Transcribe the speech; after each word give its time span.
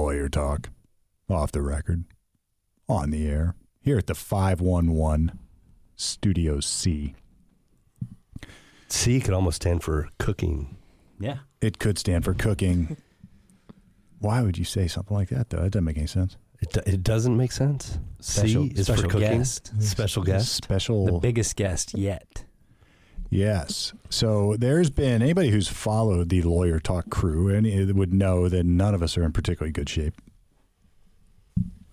Lawyer 0.00 0.30
Talk. 0.30 0.70
Off 1.28 1.52
the 1.52 1.60
record. 1.60 2.04
On 2.88 3.10
the 3.10 3.28
air. 3.28 3.54
Here 3.82 3.98
at 3.98 4.06
the 4.06 4.14
511 4.14 5.38
Studio 5.94 6.58
C. 6.60 7.14
C 8.88 9.20
could 9.20 9.34
almost 9.34 9.56
stand 9.56 9.82
for 9.82 10.08
cooking. 10.18 10.78
Yeah. 11.18 11.40
It 11.60 11.78
could 11.78 11.98
stand 11.98 12.24
for 12.24 12.32
cooking. 12.32 12.96
Why 14.20 14.40
would 14.40 14.56
you 14.56 14.64
say 14.64 14.88
something 14.88 15.14
like 15.14 15.28
that, 15.28 15.50
though? 15.50 15.58
That 15.60 15.70
doesn't 15.72 15.84
make 15.84 15.98
any 15.98 16.06
sense. 16.06 16.38
It, 16.62 16.72
do- 16.72 16.80
it 16.86 17.02
doesn't 17.02 17.36
make 17.36 17.52
sense. 17.52 17.98
Special- 18.20 18.64
C 18.68 18.72
is 18.74 18.86
special 18.86 19.02
for 19.04 19.08
cooking. 19.10 19.38
guest. 19.38 19.82
Special 19.82 20.22
guest. 20.22 20.52
Special. 20.64 21.04
The 21.06 21.18
biggest 21.20 21.56
guest 21.56 21.92
yet. 21.94 22.44
Yes. 23.30 23.92
So 24.10 24.56
there's 24.58 24.90
been 24.90 25.22
anybody 25.22 25.50
who's 25.50 25.68
followed 25.68 26.28
the 26.28 26.42
Lawyer 26.42 26.80
Talk 26.80 27.10
crew 27.10 27.48
and 27.48 27.96
would 27.96 28.12
know 28.12 28.48
that 28.48 28.64
none 28.64 28.92
of 28.92 29.02
us 29.02 29.16
are 29.16 29.22
in 29.22 29.32
particularly 29.32 29.72
good 29.72 29.88
shape. 29.88 30.20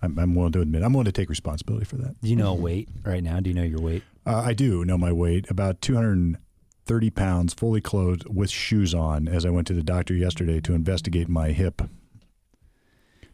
I'm, 0.02 0.18
I'm 0.18 0.34
willing 0.34 0.52
to 0.52 0.60
admit, 0.60 0.82
I'm 0.82 0.92
willing 0.92 1.06
to 1.06 1.12
take 1.12 1.28
responsibility 1.28 1.84
for 1.84 1.96
that. 1.96 2.20
Do 2.20 2.28
you 2.28 2.36
know 2.36 2.54
weight 2.54 2.88
right 3.04 3.22
now? 3.22 3.40
Do 3.40 3.50
you 3.50 3.54
know 3.54 3.62
your 3.62 3.80
weight? 3.80 4.02
Uh, 4.26 4.42
I 4.46 4.52
do 4.52 4.84
know 4.84 4.98
my 4.98 5.12
weight, 5.12 5.50
about 5.50 5.80
230 5.80 7.10
pounds, 7.10 7.54
fully 7.54 7.80
clothed 7.80 8.24
with 8.28 8.50
shoes 8.50 8.92
on, 8.92 9.28
as 9.28 9.46
I 9.46 9.50
went 9.50 9.66
to 9.68 9.74
the 9.74 9.82
doctor 9.82 10.14
yesterday 10.14 10.60
to 10.60 10.74
investigate 10.74 11.28
my 11.28 11.50
hip. 11.50 11.82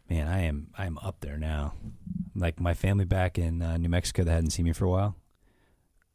Man, 0.09 0.29
I 0.29 0.43
am 0.43 0.69
I 0.77 0.85
am 0.85 0.99
up 0.99 1.21
there 1.21 1.39
now. 1.39 1.75
Like 2.35 2.61
my 2.61 2.75
family 2.75 3.07
back 3.07 3.39
in 3.39 3.63
uh, 3.63 3.79
New 3.79 3.89
Mexico 3.89 4.25
that 4.25 4.33
hadn't 4.33 4.51
seen 4.51 4.67
me 4.67 4.73
for 4.73 4.85
a 4.85 4.91
while. 4.91 5.17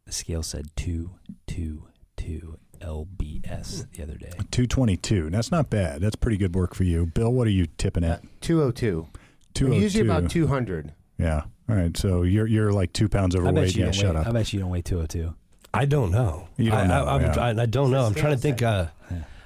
The 0.10 0.16
scale 0.16 0.42
said 0.42 0.72
two 0.76 1.12
two 1.46 1.84
two 2.18 2.58
lbs 2.82 3.92
the 3.92 4.02
other 4.02 4.16
day. 4.16 4.32
222. 4.50 5.30
That's 5.30 5.52
not 5.52 5.70
bad. 5.70 6.02
That's 6.02 6.16
pretty 6.16 6.38
good 6.38 6.56
work 6.56 6.74
for 6.74 6.84
you. 6.84 7.06
Bill, 7.06 7.32
what 7.32 7.46
are 7.46 7.52
you 7.52 7.68
tipping 7.78 8.04
at? 8.04 8.24
202. 8.42 9.08
202. 9.54 9.80
usually 9.84 10.10
about 10.10 10.32
200. 10.32 10.94
Yeah. 11.20 11.44
All 11.70 11.76
right. 11.76 11.96
So 11.96 12.24
you're 12.24 12.48
you're 12.48 12.74
like 12.74 12.92
two 12.92 13.08
pounds 13.08 13.36
I 13.36 13.40
bet 13.40 13.50
overweight. 13.50 13.76
you 13.76 13.86
Yeah, 13.86 13.92
shut 13.92 14.16
weigh, 14.16 14.22
up. 14.22 14.26
I 14.28 14.32
bet 14.32 14.52
you 14.52 14.60
don't 14.60 14.72
weigh 14.72 14.82
two 14.82 15.00
oh 15.00 15.06
two. 15.06 15.36
I 15.76 15.86
don't 15.86 16.10
know. 16.12 16.48
You 16.58 16.72
don't 16.72 16.80
I, 16.80 16.88
know, 16.88 17.06
I, 17.06 17.12
I'm- 17.12 17.22
yeah. 17.22 17.40
I, 17.40 17.62
I 17.62 17.66
don't 17.68 17.92
know. 17.92 18.06
I'm 18.08 18.16
trying 18.16 18.34
to 18.34 18.42
think. 18.42 18.64
Uh, 18.64 18.88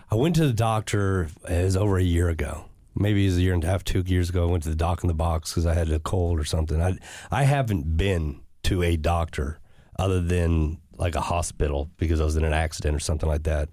I 0.09 0.15
went 0.15 0.37
to 0.37 0.47
the 0.47 0.53
doctor. 0.53 1.27
It 1.49 1.65
was 1.65 1.75
over 1.75 1.97
a 1.97 2.03
year 2.03 2.29
ago. 2.29 2.69
Maybe 2.95 3.25
it 3.25 3.27
was 3.27 3.37
a 3.37 3.41
year 3.41 3.53
and 3.53 3.65
a 3.65 3.67
half, 3.67 3.83
two 3.83 4.01
years 4.05 4.29
ago. 4.29 4.47
I 4.47 4.51
went 4.51 4.63
to 4.63 4.69
the 4.69 4.75
doc 4.77 5.03
in 5.03 5.09
the 5.09 5.13
box 5.13 5.51
because 5.51 5.65
I 5.65 5.73
had 5.73 5.91
a 5.91 5.99
cold 5.99 6.39
or 6.39 6.45
something. 6.45 6.81
I 6.81 6.97
I 7.29 7.43
haven't 7.43 7.97
been 7.97 8.39
to 8.63 8.81
a 8.81 8.95
doctor 8.95 9.59
other 10.03 10.21
than 10.21 10.77
like 10.97 11.15
a 11.15 11.21
hospital 11.21 11.89
because 11.97 12.19
I 12.21 12.25
was 12.25 12.35
in 12.35 12.43
an 12.43 12.53
accident 12.53 12.95
or 12.95 12.99
something 12.99 13.27
like 13.29 13.43
that 13.43 13.69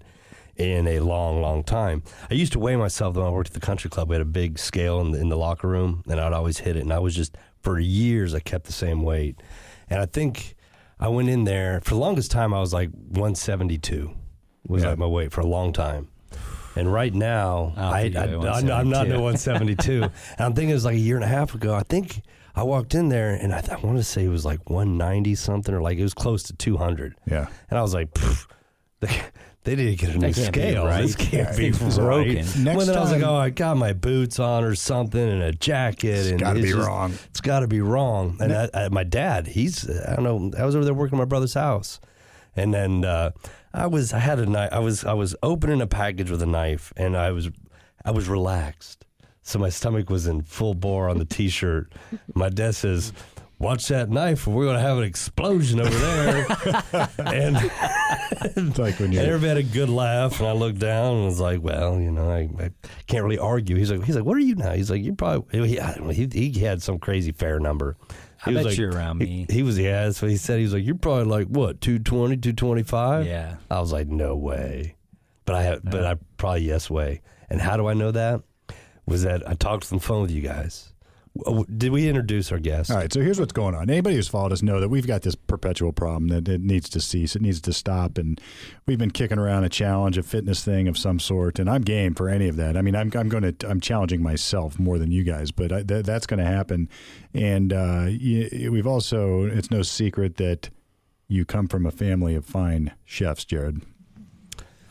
in 0.57 0.87
a 0.87 0.99
long, 0.99 1.41
long 1.41 1.63
time. 1.63 2.03
I 2.29 2.33
used 2.33 2.53
to 2.53 2.59
weigh 2.59 2.75
myself 2.75 3.15
when 3.15 3.25
I 3.25 3.29
worked 3.29 3.49
at 3.49 3.53
the 3.53 3.59
country 3.71 3.89
club. 3.89 4.09
We 4.09 4.15
had 4.15 4.21
a 4.21 4.25
big 4.43 4.59
scale 4.59 4.99
in 5.01 5.11
the, 5.11 5.19
in 5.19 5.29
the 5.29 5.37
locker 5.37 5.67
room, 5.67 6.03
and 6.09 6.19
I'd 6.19 6.33
always 6.33 6.59
hit 6.59 6.75
it. 6.75 6.81
And 6.81 6.91
I 6.93 6.99
was 6.99 7.15
just 7.15 7.35
for 7.61 7.79
years 7.79 8.33
I 8.33 8.39
kept 8.39 8.65
the 8.65 8.73
same 8.73 9.03
weight, 9.03 9.35
and 9.89 9.99
I 10.01 10.05
think 10.05 10.55
I 10.99 11.07
went 11.07 11.29
in 11.29 11.45
there 11.45 11.79
for 11.81 11.91
the 11.95 11.99
longest 11.99 12.31
time. 12.31 12.53
I 12.53 12.59
was 12.59 12.73
like 12.73 12.89
172 12.91 14.11
was 14.67 14.83
Yeah. 14.83 14.89
like 14.89 14.99
my 14.99 15.07
weight 15.07 15.31
for 15.31 15.41
a 15.41 15.47
long 15.47 15.73
time. 15.73 16.09
And 16.75 16.91
right 16.91 17.13
now, 17.13 17.73
I 17.75 17.81
I, 17.83 18.11
I, 18.15 18.23
I'm 18.23 18.89
not 18.89 19.07
no 19.07 19.21
172. 19.21 19.21
172. 19.21 20.03
and 20.03 20.11
I'm 20.45 20.53
thinking 20.53 20.69
it 20.69 20.73
was 20.73 20.85
like 20.85 20.95
a 20.95 20.99
year 20.99 21.15
and 21.15 21.25
a 21.25 21.27
half 21.27 21.53
ago. 21.55 21.73
I 21.73 21.83
think 21.83 22.21
I 22.55 22.63
walked 22.63 22.93
in 22.95 23.09
there 23.09 23.29
and 23.31 23.53
I, 23.53 23.61
th- 23.61 23.71
I 23.71 23.85
want 23.85 23.97
to 23.97 24.03
say 24.03 24.25
it 24.25 24.29
was 24.29 24.45
like 24.45 24.69
190 24.69 25.35
something 25.35 25.73
or 25.73 25.81
like 25.81 25.97
it 25.97 26.03
was 26.03 26.13
close 26.13 26.43
to 26.43 26.53
200. 26.53 27.15
Yeah. 27.29 27.47
And 27.69 27.79
I 27.79 27.81
was 27.81 27.93
like, 27.93 28.09
they, 28.99 29.21
they 29.63 29.75
didn't 29.75 29.99
get 29.99 30.09
a 30.09 30.17
new 30.17 30.27
That 30.31 30.35
can't 30.35 30.55
scale. 30.55 30.85
right. 30.85 31.01
This 31.01 31.15
can't 31.15 31.49
Yeah, 31.49 31.57
be 31.57 31.67
it's 31.67 31.79
right. 31.81 31.95
broken. 31.97 32.35
Next 32.35 32.57
well, 32.77 32.85
then 32.85 32.97
I 32.97 32.99
was 33.01 33.11
like, 33.11 33.23
oh, 33.23 33.35
I 33.35 33.49
got 33.51 33.77
my 33.77 33.93
boots 33.93 34.39
on 34.39 34.63
or 34.63 34.75
something 34.75 35.21
and 35.21 35.41
a 35.41 35.51
jacket. 35.53 36.07
It's 36.09 36.29
and 36.31 36.39
gotta 36.39 36.59
be 36.61 36.71
just- 36.71 36.87
wrong. 36.87 37.13
It's 37.29 37.41
got 37.41 37.61
to 37.61 37.67
be 37.67 37.79
wrong. 37.81 38.37
And 38.39 38.53
I, 38.53 38.69
I, 38.73 38.89
my 38.89 39.03
dad, 39.03 39.47
he's, 39.47 39.89
I 39.89 40.15
don't 40.15 40.23
know, 40.23 40.59
I 40.59 40.65
was 40.65 40.75
over 40.75 40.83
there 40.85 40.93
working 40.93 41.17
at 41.17 41.21
my 41.21 41.25
brother's 41.25 41.53
house. 41.53 41.99
And 42.55 42.73
then 42.73 43.05
uh, 43.05 43.31
I 43.73 43.87
was, 43.87 44.11
I 44.11 44.19
had 44.19 44.39
a 44.39 44.45
knife. 44.45 44.73
I 44.73 44.79
was, 44.79 45.05
I 45.05 45.13
was 45.13 45.35
opening 45.41 45.79
a 45.81 45.87
package 45.87 46.29
with 46.29 46.41
a 46.41 46.45
knife, 46.45 46.91
and 46.97 47.15
I 47.15 47.31
was, 47.31 47.49
I 48.03 48.11
was 48.11 48.27
relaxed. 48.27 49.00
So 49.43 49.57
my 49.59 49.69
stomach 49.69 50.09
was 50.09 50.27
in 50.27 50.43
full 50.43 50.73
bore 50.75 51.09
on 51.09 51.17
the 51.17 51.25
T-shirt. 51.25 51.91
My 52.35 52.49
dad 52.49 52.75
says, 52.75 53.11
"Watch 53.57 53.87
that 53.87 54.09
knife, 54.09 54.47
or 54.47 54.51
we're 54.51 54.65
going 54.65 54.75
to 54.77 54.81
have 54.81 54.97
an 54.99 55.03
explosion 55.03 55.79
over 55.81 55.89
there." 55.89 56.45
and 57.25 57.57
It's 58.43 58.77
like 58.77 58.99
when 58.99 59.11
you're. 59.11 59.23
everybody 59.23 59.47
had 59.47 59.57
a 59.57 59.63
good 59.63 59.89
laugh, 59.89 60.39
and 60.39 60.47
I 60.47 60.51
looked 60.53 60.79
down 60.79 61.15
and 61.17 61.25
was 61.25 61.39
like, 61.39 61.61
"Well, 61.61 61.99
you 61.99 62.11
know, 62.11 62.29
I, 62.29 62.49
I 62.63 62.69
can't 63.07 63.23
really 63.23 63.39
argue." 63.39 63.75
He's 63.75 63.91
like, 63.91 64.03
"He's 64.03 64.15
like, 64.15 64.25
what 64.25 64.37
are 64.37 64.41
you 64.41 64.55
now?" 64.55 64.73
He's 64.73 64.91
like, 64.91 65.03
"You're 65.03 65.15
probably." 65.15 65.67
He, 65.67 65.79
I 65.79 65.93
don't 65.95 66.05
know, 66.07 66.13
he, 66.13 66.27
he 66.27 66.51
had 66.59 66.81
some 66.83 66.99
crazy 66.99 67.31
fair 67.31 67.59
number. 67.59 67.97
I 68.45 68.49
He 68.51 68.55
was 68.55 68.63
bet 68.63 68.69
like- 68.71 68.77
you're 68.77 68.91
around 68.91 69.21
he- 69.21 69.27
me. 69.27 69.45
He, 69.49 69.63
was, 69.63 69.77
yeah. 69.77 70.03
That's 70.05 70.21
what 70.21 70.29
he 70.31 70.37
said. 70.37 70.57
He 70.57 70.63
was 70.63 70.73
like, 70.73 70.85
"You're 70.85 70.95
probably 70.95 71.25
like 71.25 71.47
what, 71.47 71.81
220, 71.81 72.37
225? 72.37 73.25
Yeah. 73.25 73.57
I 73.71 73.79
was 73.79 73.91
like, 73.91 74.07
"No 74.07 74.35
way," 74.35 74.95
but 75.45 75.55
I, 75.55 75.63
have, 75.63 75.83
but 75.83 76.05
I 76.05 76.15
probably 76.37 76.61
yes 76.65 76.89
way. 76.91 77.21
And 77.49 77.59
how 77.59 77.75
do 77.75 77.87
I 77.87 77.93
know 77.95 78.11
that? 78.11 78.41
Was 79.05 79.23
that 79.23 79.47
I 79.47 79.53
talked 79.55 79.91
on 79.91 79.97
the 79.97 80.03
phone 80.03 80.21
with 80.21 80.31
you 80.31 80.41
guys? 80.41 80.91
Did 81.77 81.93
we 81.93 82.09
introduce 82.09 82.51
our 82.51 82.59
guest? 82.59 82.91
All 82.91 82.97
right, 82.97 83.11
so 83.11 83.21
here's 83.21 83.39
what's 83.39 83.53
going 83.53 83.73
on. 83.73 83.89
Anybody 83.89 84.17
who's 84.17 84.27
followed 84.27 84.51
us 84.51 84.61
know 84.61 84.81
that 84.81 84.89
we've 84.89 85.07
got 85.07 85.21
this 85.21 85.33
perpetual 85.33 85.93
problem 85.93 86.27
that 86.27 86.49
it 86.49 86.59
needs 86.59 86.89
to 86.89 86.99
cease. 86.99 87.37
It 87.37 87.41
needs 87.41 87.61
to 87.61 87.71
stop, 87.71 88.17
and 88.17 88.39
we've 88.85 88.97
been 88.97 89.11
kicking 89.11 89.39
around 89.39 89.63
a 89.63 89.69
challenge, 89.69 90.17
a 90.17 90.23
fitness 90.23 90.61
thing 90.61 90.89
of 90.89 90.97
some 90.97 91.21
sort. 91.21 91.57
And 91.57 91.69
I'm 91.69 91.83
game 91.83 92.15
for 92.15 92.27
any 92.27 92.49
of 92.49 92.57
that. 92.57 92.75
I 92.75 92.81
mean, 92.81 92.97
I'm 92.97 93.11
I'm 93.15 93.29
going 93.29 93.53
to 93.53 93.69
I'm 93.69 93.79
challenging 93.79 94.21
myself 94.21 94.77
more 94.77 94.99
than 94.99 95.09
you 95.11 95.23
guys, 95.23 95.51
but 95.51 95.71
I, 95.71 95.83
th- 95.83 96.05
that's 96.05 96.27
going 96.27 96.39
to 96.39 96.45
happen. 96.45 96.89
And 97.33 97.71
uh, 97.71 98.07
we've 98.07 98.87
also 98.87 99.43
it's 99.45 99.71
no 99.71 99.83
secret 99.83 100.35
that 100.35 100.69
you 101.29 101.45
come 101.45 101.69
from 101.69 101.85
a 101.85 101.91
family 101.91 102.35
of 102.35 102.43
fine 102.43 102.91
chefs, 103.05 103.45
Jared. 103.45 103.81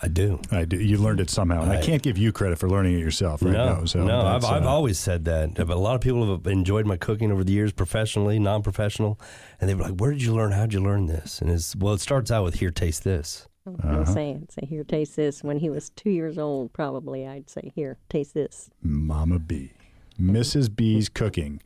I 0.02 0.08
do. 0.08 0.40
I 0.50 0.64
do. 0.64 0.78
You 0.78 0.96
learned 0.96 1.20
it 1.20 1.28
somehow, 1.28 1.62
and 1.62 1.70
I, 1.72 1.78
I- 1.78 1.82
can't 1.82 2.02
give 2.02 2.16
you 2.16 2.32
credit 2.32 2.58
for 2.58 2.68
learning 2.70 2.94
it 2.94 3.00
yourself. 3.00 3.42
Right 3.42 3.52
no, 3.52 3.80
now, 3.80 3.84
so 3.84 4.02
no, 4.04 4.20
I've, 4.20 4.40
that's, 4.42 4.52
I've 4.52 4.64
uh, 4.64 4.68
always 4.68 4.98
said 4.98 5.26
that. 5.26 5.54
But 5.54 5.68
a 5.68 5.74
lot 5.76 5.94
of 5.94 6.00
people 6.00 6.30
have 6.34 6.46
enjoyed 6.46 6.86
my 6.86 6.96
cooking 6.96 7.30
over 7.30 7.44
the 7.44 7.52
years, 7.52 7.72
professionally, 7.72 8.38
non-professional, 8.38 9.20
and 9.60 9.68
they 9.68 9.74
were 9.74 9.82
like, 9.82 9.94
"Where 10.00 10.10
did 10.10 10.22
you 10.22 10.34
learn? 10.34 10.52
How 10.52 10.62
did 10.62 10.72
you 10.74 10.80
learn 10.80 11.06
this?" 11.06 11.40
And 11.42 11.50
it's 11.50 11.76
well, 11.76 11.92
it 11.94 12.00
starts 12.00 12.30
out 12.30 12.44
with 12.44 12.54
"Here, 12.54 12.70
taste 12.70 13.04
this." 13.04 13.46
I 13.66 13.70
was 13.70 13.80
gonna 13.80 14.06
say, 14.06 14.38
say, 14.48 14.66
here, 14.66 14.84
taste 14.84 15.16
this. 15.16 15.44
When 15.44 15.58
he 15.58 15.68
was 15.68 15.90
two 15.90 16.08
years 16.10 16.38
old, 16.38 16.72
probably, 16.72 17.26
I'd 17.28 17.50
say, 17.50 17.70
here, 17.74 17.98
taste 18.08 18.32
this. 18.32 18.70
Mama 18.82 19.38
B, 19.38 19.72
Mrs. 20.18 20.74
B's 20.74 21.10
cooking. 21.10 21.60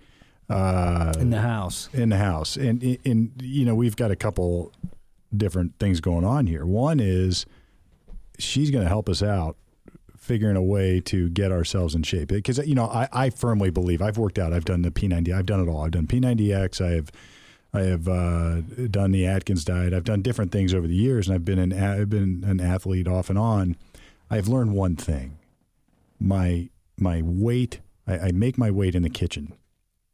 Uh, 0.51 1.13
In 1.19 1.31
the 1.31 1.41
house. 1.41 1.89
in 1.95 2.09
the 2.11 2.19
house. 2.19 2.57
And 2.57 2.83
in, 2.83 2.99
in 3.05 3.33
you 3.41 3.65
know, 3.65 3.75
we've 3.77 3.97
got 3.97 4.11
a 4.11 4.17
couple 4.17 4.73
different 5.35 5.79
things 5.79 6.01
going 6.01 6.25
on 6.25 6.47
here. 6.49 6.67
One 6.67 6.99
is 7.01 7.47
she's 8.39 8.71
going 8.71 8.83
to 8.83 8.89
help 8.89 9.09
us 9.09 9.23
out 9.23 9.57
figuring 10.19 10.57
a 10.57 10.63
way 10.63 11.01
to 11.01 11.29
get 11.29 11.53
ourselves 11.53 11.95
in 11.95 12.03
shape 12.03 12.29
because 12.29 12.59
you 12.67 12.75
know 12.75 12.87
I, 12.87 13.09
I 13.13 13.31
firmly 13.31 13.71
believe 13.71 14.01
I've 14.01 14.17
worked 14.17 14.39
out 14.39 14.53
I've 14.53 14.65
done 14.65 14.83
the 14.83 14.91
P90 14.91 15.35
I've 15.35 15.47
done 15.47 15.61
it 15.61 15.71
all 15.71 15.85
I've 15.85 15.91
done 15.91 16.07
P90X 16.07 16.81
I 16.81 16.91
have 16.95 17.11
I 17.75 17.81
have 17.83 18.09
uh, 18.09 18.61
done 18.91 19.11
the 19.11 19.27
Atkins 19.27 19.65
diet 19.65 19.93
I've 19.93 20.05
done 20.05 20.23
different 20.23 20.51
things 20.51 20.73
over 20.73 20.87
the 20.87 20.95
years 20.95 21.29
and 21.29 21.35
I've 21.35 21.45
been 21.45 21.59
an 21.59 21.73
I've 21.75 22.09
been 22.09 22.43
an 22.47 22.61
athlete 22.61 23.07
off 23.07 23.29
and 23.29 23.39
on 23.39 23.77
I've 24.31 24.49
learned 24.49 24.73
one 24.73 24.97
thing 24.97 25.37
my 26.19 26.71
my 26.99 27.21
weight 27.23 27.81
I, 28.07 28.19
I 28.19 28.33
make 28.33 28.57
my 28.57 28.71
weight 28.71 28.95
in 28.95 29.03
the 29.03 29.11
kitchen 29.11 29.53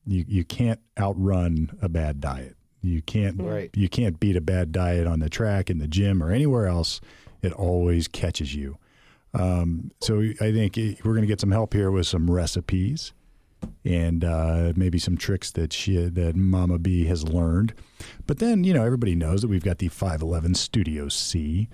you 0.06 0.24
you 0.26 0.44
can't 0.44 0.80
outrun 0.98 1.78
a 1.80 1.88
bad 1.88 2.20
diet. 2.20 2.56
You 2.82 3.02
can't 3.02 3.40
Right. 3.40 3.70
you 3.76 3.88
can't 3.88 4.18
beat 4.18 4.36
a 4.36 4.40
bad 4.40 4.72
diet 4.72 5.06
on 5.06 5.20
the 5.20 5.28
track 5.28 5.70
in 5.70 5.78
the 5.78 5.86
gym 5.86 6.22
or 6.22 6.32
anywhere 6.32 6.66
else. 6.66 7.00
It 7.42 7.52
always 7.52 8.08
catches 8.08 8.54
you. 8.54 8.78
Um, 9.32 9.92
so 10.00 10.20
I 10.40 10.52
think 10.52 10.76
we're 10.76 11.12
going 11.12 11.22
to 11.22 11.26
get 11.26 11.40
some 11.40 11.52
help 11.52 11.72
here 11.72 11.90
with 11.90 12.06
some 12.06 12.30
recipes 12.30 13.12
and 13.84 14.24
uh, 14.24 14.72
maybe 14.76 14.98
some 14.98 15.16
tricks 15.16 15.50
that 15.52 15.72
she 15.72 15.96
that 15.96 16.36
Mama 16.36 16.78
B 16.78 17.04
has 17.06 17.24
learned. 17.28 17.74
But 18.26 18.38
then 18.38 18.64
you 18.64 18.74
know 18.74 18.84
everybody 18.84 19.14
knows 19.14 19.42
that 19.42 19.48
we've 19.48 19.64
got 19.64 19.78
the 19.78 19.88
511 19.88 20.54
Studio 20.54 21.08
C 21.08 21.68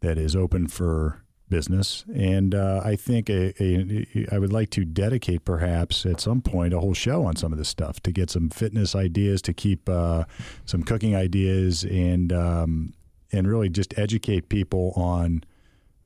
that 0.00 0.18
is 0.18 0.36
open 0.36 0.68
for 0.68 1.22
business, 1.48 2.04
and 2.14 2.54
uh, 2.54 2.80
I 2.84 2.96
think 2.96 3.28
a, 3.28 3.54
a, 3.62 4.26
I 4.32 4.38
would 4.38 4.52
like 4.52 4.70
to 4.70 4.84
dedicate 4.84 5.44
perhaps 5.44 6.06
at 6.06 6.20
some 6.20 6.40
point 6.40 6.74
a 6.74 6.80
whole 6.80 6.94
show 6.94 7.24
on 7.24 7.36
some 7.36 7.52
of 7.52 7.58
this 7.58 7.68
stuff 7.68 8.00
to 8.00 8.12
get 8.12 8.30
some 8.30 8.48
fitness 8.48 8.94
ideas, 8.94 9.42
to 9.42 9.52
keep 9.52 9.88
uh, 9.88 10.24
some 10.64 10.82
cooking 10.82 11.14
ideas, 11.14 11.84
and 11.84 12.32
um, 12.32 12.94
and 13.34 13.48
really 13.48 13.68
just 13.68 13.98
educate 13.98 14.48
people 14.48 14.92
on 14.96 15.44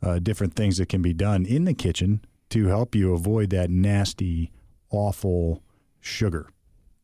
uh, 0.03 0.19
different 0.19 0.55
things 0.55 0.79
that 0.79 0.89
can 0.89 1.03
be 1.03 1.13
done 1.13 1.45
in 1.45 1.65
the 1.65 1.75
kitchen 1.75 2.25
to 2.51 2.67
help 2.67 2.95
you 2.95 3.13
avoid 3.13 3.51
that 3.51 3.71
nasty, 3.71 4.51
awful 4.91 5.63
sugar. 6.01 6.49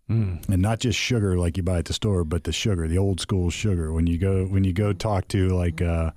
And 0.07 0.61
not 0.61 0.81
just 0.81 0.99
sugar 0.99 1.39
like 1.39 1.57
you 1.57 1.63
buy 1.63 1.79
at 1.79 1.87
the 1.87 1.95
store, 1.95 2.25
but 2.25 2.45
the 2.45 2.53
sugar, 2.53 2.87
the 2.87 2.99
old 2.99 3.21
school 3.21 3.49
sugar. 3.49 3.91
When 3.91 4.07
you 4.07 4.19
go 4.19 4.45
when 4.45 4.63
you 4.63 4.75
go 4.75 4.93
talk 4.93 5.29
to 5.29 5.49
like 5.49 5.81
uh, 5.81 6.11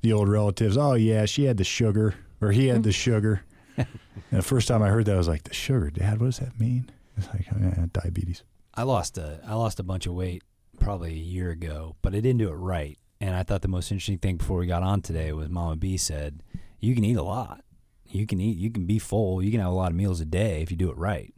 the 0.00 0.14
old 0.14 0.30
relatives, 0.30 0.78
oh 0.78 0.94
yeah, 0.94 1.26
she 1.26 1.44
had 1.44 1.58
the 1.58 1.64
sugar 1.64 2.14
or 2.40 2.52
he 2.52 2.68
had 2.68 2.84
the 2.84 2.92
sugar. 3.06 3.42
and 3.76 3.86
the 4.30 4.42
first 4.42 4.66
time 4.66 4.82
I 4.82 4.88
heard 4.88 5.04
that, 5.06 5.14
I 5.14 5.18
was 5.18 5.28
like, 5.28 5.42
"The 5.42 5.52
sugar, 5.52 5.90
Dad. 5.90 6.20
What 6.20 6.26
does 6.26 6.38
that 6.38 6.58
mean?" 6.58 6.90
It's 7.18 7.28
like 7.28 7.46
eh, 7.52 7.86
diabetes. 7.92 8.44
I 8.74 8.84
lost 8.84 9.18
a 9.18 9.40
I 9.46 9.54
lost 9.54 9.78
a 9.78 9.82
bunch 9.82 10.06
of 10.06 10.14
weight 10.14 10.42
probably 10.80 11.10
a 11.10 11.12
year 11.12 11.50
ago, 11.50 11.96
but 12.00 12.14
I 12.14 12.20
didn't 12.20 12.38
do 12.38 12.48
it 12.48 12.54
right. 12.54 12.98
And 13.24 13.34
I 13.34 13.42
thought 13.42 13.62
the 13.62 13.68
most 13.68 13.90
interesting 13.90 14.18
thing 14.18 14.36
before 14.36 14.58
we 14.58 14.66
got 14.66 14.82
on 14.82 15.00
today 15.00 15.32
was 15.32 15.48
Mama 15.48 15.76
B 15.76 15.96
said, 15.96 16.42
"You 16.78 16.94
can 16.94 17.04
eat 17.04 17.16
a 17.16 17.22
lot. 17.22 17.64
You 18.06 18.26
can 18.26 18.38
eat. 18.38 18.58
You 18.58 18.70
can 18.70 18.84
be 18.84 18.98
full. 18.98 19.42
You 19.42 19.50
can 19.50 19.60
have 19.60 19.72
a 19.72 19.74
lot 19.74 19.92
of 19.92 19.96
meals 19.96 20.20
a 20.20 20.26
day 20.26 20.60
if 20.60 20.70
you 20.70 20.76
do 20.76 20.90
it 20.90 20.98
right." 20.98 21.32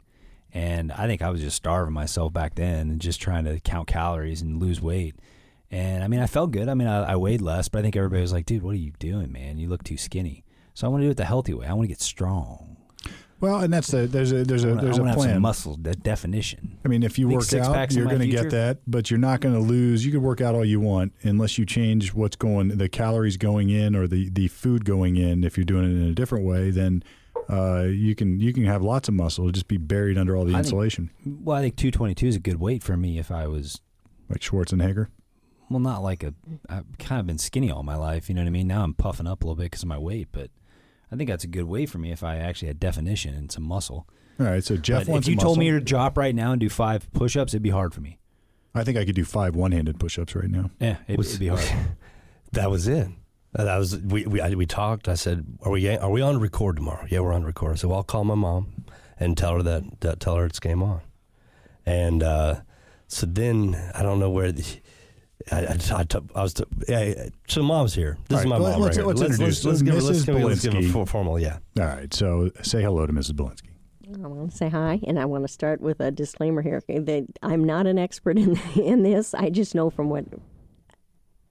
And 0.52 0.90
I 0.90 1.06
think 1.06 1.22
I 1.22 1.30
was 1.30 1.40
just 1.40 1.56
starving 1.56 1.94
myself 1.94 2.32
back 2.32 2.56
then 2.56 2.90
and 2.90 3.00
just 3.00 3.20
trying 3.20 3.44
to 3.44 3.60
count 3.60 3.86
calories 3.86 4.42
and 4.42 4.60
lose 4.60 4.80
weight. 4.82 5.14
And 5.70 6.02
I 6.02 6.08
mean, 6.08 6.18
I 6.18 6.26
felt 6.26 6.50
good. 6.50 6.68
I 6.68 6.74
mean, 6.74 6.88
I, 6.88 7.12
I 7.12 7.16
weighed 7.16 7.40
less, 7.40 7.68
but 7.68 7.78
I 7.78 7.82
think 7.82 7.94
everybody 7.94 8.20
was 8.20 8.32
like, 8.32 8.46
"Dude, 8.46 8.64
what 8.64 8.74
are 8.74 8.78
you 8.78 8.92
doing, 8.98 9.30
man? 9.30 9.58
You 9.58 9.68
look 9.68 9.84
too 9.84 9.96
skinny." 9.96 10.42
So 10.74 10.88
I 10.88 10.90
want 10.90 11.02
to 11.02 11.06
do 11.06 11.12
it 11.12 11.18
the 11.18 11.24
healthy 11.24 11.54
way. 11.54 11.68
I 11.68 11.72
want 11.72 11.84
to 11.84 11.94
get 11.94 12.00
strong. 12.00 12.75
Well, 13.38 13.60
and 13.60 13.72
that's 13.72 13.88
the 13.88 14.06
there's 14.06 14.32
a 14.32 14.44
there's 14.44 14.64
a 14.64 14.74
there's 14.76 14.96
a 14.98 15.02
want 15.02 15.10
have 15.10 15.20
some 15.20 15.28
plan. 15.30 15.42
muscle 15.42 15.76
de- 15.76 15.94
definition. 15.94 16.78
I 16.84 16.88
mean, 16.88 17.02
if 17.02 17.18
you 17.18 17.28
work 17.28 17.42
six 17.42 17.66
out, 17.66 17.74
packs 17.74 17.94
in 17.94 17.98
you're 17.98 18.06
my 18.06 18.12
going 18.12 18.22
to 18.22 18.28
get 18.28 18.40
future? 18.42 18.56
that, 18.56 18.78
but 18.86 19.10
you're 19.10 19.18
not 19.20 19.40
going 19.40 19.54
to 19.54 19.60
lose. 19.60 20.06
You 20.06 20.12
can 20.12 20.22
work 20.22 20.40
out 20.40 20.54
all 20.54 20.64
you 20.64 20.80
want 20.80 21.12
unless 21.22 21.58
you 21.58 21.66
change 21.66 22.14
what's 22.14 22.36
going, 22.36 22.68
the 22.68 22.88
calories 22.88 23.36
going 23.36 23.68
in 23.68 23.94
or 23.94 24.06
the, 24.06 24.30
the 24.30 24.48
food 24.48 24.84
going 24.86 25.16
in. 25.16 25.44
If 25.44 25.58
you're 25.58 25.64
doing 25.66 25.84
it 25.84 26.02
in 26.02 26.08
a 26.08 26.12
different 26.14 26.46
way, 26.46 26.70
then 26.70 27.04
uh, 27.50 27.82
you 27.82 28.14
can 28.14 28.40
you 28.40 28.54
can 28.54 28.64
have 28.64 28.80
lots 28.82 29.06
of 29.06 29.14
muscle. 29.14 29.44
It'll 29.44 29.52
just 29.52 29.68
be 29.68 29.76
buried 29.76 30.16
under 30.16 30.34
all 30.34 30.44
the 30.46 30.52
I 30.52 30.62
think- 30.62 30.66
insulation, 30.66 31.10
Well, 31.26 31.58
I 31.58 31.60
think 31.60 31.76
222 31.76 32.26
is 32.28 32.36
a 32.36 32.40
good 32.40 32.58
weight 32.58 32.82
for 32.82 32.96
me 32.96 33.18
if 33.18 33.30
I 33.30 33.46
was 33.46 33.80
like 34.30 34.40
Schwarzenegger. 34.40 35.08
well, 35.68 35.78
not 35.80 36.02
like 36.02 36.22
a. 36.22 36.32
I've 36.70 36.86
kind 36.98 37.20
of 37.20 37.26
been 37.26 37.38
skinny 37.38 37.70
all 37.70 37.82
my 37.82 37.96
life. 37.96 38.30
You 38.30 38.34
know 38.34 38.40
what 38.40 38.48
I 38.48 38.50
mean? 38.50 38.66
Now 38.66 38.82
I'm 38.82 38.94
puffing 38.94 39.26
up 39.26 39.42
a 39.42 39.46
little 39.46 39.56
bit 39.56 39.64
because 39.64 39.82
of 39.82 39.88
my 39.90 39.98
weight, 39.98 40.28
but 40.32 40.50
I 41.12 41.16
think 41.16 41.30
that's 41.30 41.44
a 41.44 41.48
good 41.48 41.64
way 41.64 41.86
for 41.86 41.98
me 41.98 42.10
if 42.12 42.22
I 42.24 42.36
actually 42.36 42.68
had 42.68 42.80
definition 42.80 43.34
and 43.34 43.50
some 43.52 43.62
muscle. 43.64 44.08
All 44.40 44.46
right, 44.46 44.62
so 44.62 44.76
Jeff 44.76 45.06
but 45.06 45.12
wants 45.12 45.28
if 45.28 45.32
you 45.32 45.38
a 45.38 45.40
told 45.40 45.58
me 45.58 45.70
to 45.70 45.80
drop 45.80 46.18
right 46.18 46.34
now 46.34 46.52
and 46.52 46.60
do 46.60 46.68
five 46.68 47.10
push-ups, 47.12 47.54
it'd 47.54 47.62
be 47.62 47.70
hard 47.70 47.94
for 47.94 48.00
me. 48.00 48.18
I 48.74 48.84
think 48.84 48.98
I 48.98 49.04
could 49.06 49.14
do 49.14 49.24
five 49.24 49.54
one-handed 49.56 49.98
push-ups 49.98 50.34
right 50.34 50.50
now. 50.50 50.70
Yeah, 50.80 50.96
it, 51.08 51.16
Was- 51.16 51.28
it'd 51.28 51.40
be 51.40 51.48
hard. 51.48 51.62
That 52.52 52.70
was 52.70 52.86
it. 52.88 53.08
Uh, 53.54 53.64
That 53.64 53.76
was 53.76 53.96
we 53.98 54.24
we 54.26 54.40
I, 54.40 54.50
we 54.50 54.66
talked. 54.66 55.08
I 55.08 55.14
said, 55.14 55.44
"Are 55.62 55.70
we 55.72 55.88
are 55.88 56.10
we 56.10 56.22
on 56.22 56.38
record 56.40 56.76
tomorrow?" 56.76 57.04
Yeah, 57.10 57.20
we're 57.20 57.32
on 57.32 57.44
record. 57.44 57.78
So 57.78 57.92
I'll 57.92 58.04
call 58.04 58.24
my 58.24 58.34
mom 58.36 58.84
and 59.18 59.36
tell 59.36 59.54
her 59.54 59.62
that, 59.62 60.00
that 60.00 60.20
tell 60.20 60.36
her 60.36 60.46
it's 60.46 60.60
game 60.60 60.82
on." 60.82 61.00
And 61.84 62.22
uh, 62.22 62.60
so 63.08 63.26
then 63.26 63.74
I 63.94 64.02
don't 64.02 64.20
know 64.20 64.30
where 64.30 64.52
the. 64.52 64.64
I, 65.52 65.56
I, 65.60 65.70
I, 65.94 66.04
t- 66.04 66.18
I 66.34 66.42
was. 66.42 66.54
T- 66.54 66.64
yeah, 66.88 67.28
so 67.46 67.62
mom's 67.62 67.94
here. 67.94 68.18
This 68.28 68.36
All 68.38 68.40
is 68.44 68.46
my 68.46 68.56
let- 68.58 68.72
mom 68.72 68.80
let's- 68.82 68.96
right 68.96 69.04
here. 69.06 69.14
let's 69.14 69.20
introduce 69.30 69.64
let's, 69.64 69.82
give 69.82 69.94
her, 69.94 70.00
let's, 70.00 70.18
Mrs. 70.22 70.26
give 70.26 70.42
let's 70.44 70.62
give 70.62 70.72
her 70.74 70.80
Belinsky. 70.80 71.08
formal. 71.08 71.38
Yeah. 71.38 71.58
All 71.78 71.84
right, 71.86 72.12
so 72.12 72.50
say 72.62 72.82
hello 72.82 73.06
to 73.06 73.12
Mrs. 73.12 73.32
Belinsky. 73.32 73.68
I 74.22 74.26
want 74.28 74.50
to 74.52 74.56
say 74.56 74.68
hi, 74.68 75.00
and 75.06 75.18
I 75.18 75.24
want 75.24 75.44
to 75.44 75.48
start 75.52 75.80
with 75.80 75.98
a 76.00 76.10
disclaimer 76.10 76.62
here 76.62 76.76
okay, 76.78 76.98
that 77.00 77.26
I'm 77.42 77.64
not 77.64 77.86
an 77.86 77.98
expert 77.98 78.38
in 78.38 78.56
in 78.76 79.02
this. 79.02 79.34
I 79.34 79.50
just 79.50 79.74
know 79.74 79.90
from 79.90 80.08
what 80.10 80.24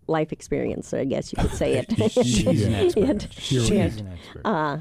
life 0.07 0.31
experience, 0.31 0.93
I 0.93 1.05
guess 1.05 1.31
you 1.33 1.37
could 1.41 1.51
say 1.51 1.75
it. 1.77 2.11
She's 2.11 2.63
an 2.65 2.73
expert. 2.75 3.23
It- 3.25 3.27
She's 3.31 3.69
an 3.69 4.07
expert. 4.07 4.41
Uh, 4.45 4.77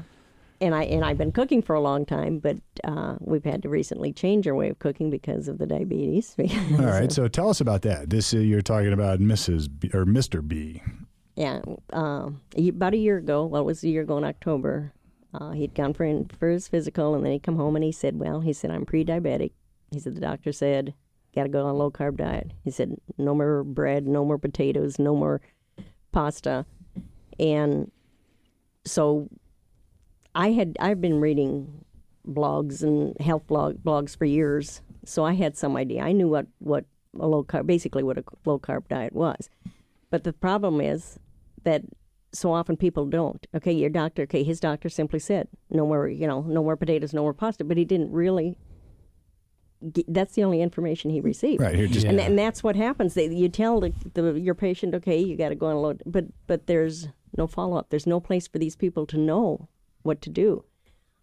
and 0.61 0.73
I 0.73 0.83
and 0.83 1.03
I've 1.03 1.17
been 1.17 1.31
cooking 1.31 1.61
for 1.61 1.75
a 1.75 1.81
long 1.81 2.05
time, 2.05 2.39
but 2.39 2.57
uh, 2.83 3.15
we've 3.19 3.43
had 3.43 3.61
to 3.63 3.69
recently 3.69 4.13
change 4.13 4.47
our 4.47 4.55
way 4.55 4.69
of 4.69 4.79
cooking 4.79 5.09
because 5.09 5.47
of 5.47 5.57
the 5.57 5.65
diabetes. 5.65 6.35
All 6.79 6.85
right, 6.85 7.11
so 7.11 7.27
tell 7.27 7.49
us 7.49 7.61
about 7.61 7.81
that. 7.83 8.09
This 8.09 8.33
uh, 8.33 8.37
you're 8.37 8.61
talking 8.61 8.93
about 8.93 9.19
Mrs. 9.19 9.67
B, 9.79 9.89
or 9.93 10.05
Mr. 10.05 10.45
B. 10.45 10.81
Yeah, 11.35 11.61
um, 11.91 12.41
a- 12.55 12.69
about 12.69 12.93
a 12.93 12.97
year 12.97 13.17
ago. 13.17 13.45
Well, 13.45 13.61
it 13.61 13.65
was 13.65 13.83
a 13.83 13.89
year 13.89 14.03
ago 14.03 14.17
in 14.17 14.23
October. 14.23 14.93
Uh, 15.33 15.51
he'd 15.51 15.75
gone 15.75 15.93
for 15.93 16.05
in, 16.05 16.29
for 16.39 16.49
his 16.49 16.67
physical, 16.69 17.13
and 17.13 17.25
then 17.25 17.33
he 17.33 17.39
come 17.39 17.57
home 17.57 17.75
and 17.75 17.83
he 17.83 17.91
said, 17.91 18.17
"Well, 18.17 18.39
he 18.39 18.53
said 18.53 18.71
I'm 18.71 18.85
pre-diabetic." 18.85 19.51
He 19.91 19.99
said 19.99 20.15
the 20.15 20.21
doctor 20.21 20.53
said, 20.53 20.93
"Got 21.35 21.43
to 21.43 21.49
go 21.49 21.65
on 21.65 21.75
a 21.75 21.77
low 21.77 21.91
carb 21.91 22.17
diet." 22.17 22.51
He 22.63 22.71
said, 22.71 22.95
"No 23.17 23.35
more 23.35 23.63
bread, 23.63 24.07
no 24.07 24.23
more 24.23 24.37
potatoes, 24.37 24.97
no 24.97 25.13
more 25.15 25.41
pasta," 26.13 26.65
and 27.37 27.91
so 28.85 29.27
I 30.35 30.51
had 30.51 30.77
I've 30.79 31.01
been 31.01 31.21
reading 31.21 31.85
blogs 32.27 32.83
and 32.83 33.19
health 33.19 33.47
blog 33.47 33.77
blogs 33.77 34.15
for 34.15 34.25
years, 34.25 34.81
so 35.05 35.23
I 35.23 35.33
had 35.33 35.57
some 35.57 35.75
idea. 35.77 36.01
I 36.01 36.11
knew 36.11 36.27
what 36.27 36.47
what 36.59 36.85
a 37.19 37.27
low 37.27 37.43
carb, 37.43 37.65
basically 37.65 38.03
what 38.03 38.17
a 38.17 38.23
low 38.45 38.59
carb 38.59 38.87
diet 38.89 39.13
was. 39.13 39.49
But 40.09 40.23
the 40.23 40.33
problem 40.33 40.81
is 40.81 41.17
that 41.63 41.83
so 42.33 42.51
often 42.51 42.75
people 42.75 43.05
don't. 43.05 43.47
Okay, 43.55 43.71
your 43.71 43.89
doctor, 43.89 44.23
okay, 44.23 44.43
his 44.43 44.59
doctor 44.59 44.89
simply 44.89 45.19
said 45.19 45.47
no 45.69 45.85
more, 45.85 46.09
you 46.09 46.27
know, 46.27 46.41
no 46.41 46.61
more 46.61 46.75
potatoes, 46.75 47.13
no 47.13 47.21
more 47.21 47.33
pasta, 47.33 47.63
but 47.63 47.77
he 47.77 47.85
didn't 47.85 48.11
really. 48.11 48.57
Get, 49.91 50.11
that's 50.13 50.33
the 50.33 50.43
only 50.43 50.61
information 50.61 51.11
he 51.11 51.21
received. 51.21 51.61
Right 51.61 51.75
here, 51.75 51.87
just 51.87 52.05
And, 52.05 52.19
and 52.19 52.39
that's 52.39 52.63
what 52.63 52.75
happens. 52.75 53.13
They, 53.13 53.27
you 53.27 53.49
tell 53.49 53.81
the, 53.81 53.93
the, 54.13 54.33
your 54.39 54.55
patient, 54.55 54.95
okay, 54.95 55.19
you 55.19 55.37
got 55.37 55.49
to 55.49 55.55
go 55.55 55.67
on 55.67 55.75
a 55.75 55.79
load, 55.79 56.01
but 56.05 56.25
but 56.47 56.67
there's 56.67 57.07
no 57.37 57.47
follow 57.47 57.77
up. 57.77 57.89
There's 57.89 58.07
no 58.07 58.19
place 58.19 58.47
for 58.47 58.57
these 58.57 58.75
people 58.75 59.05
to 59.07 59.17
know 59.17 59.67
what 60.05 60.21
to 60.21 60.29
do. 60.29 60.63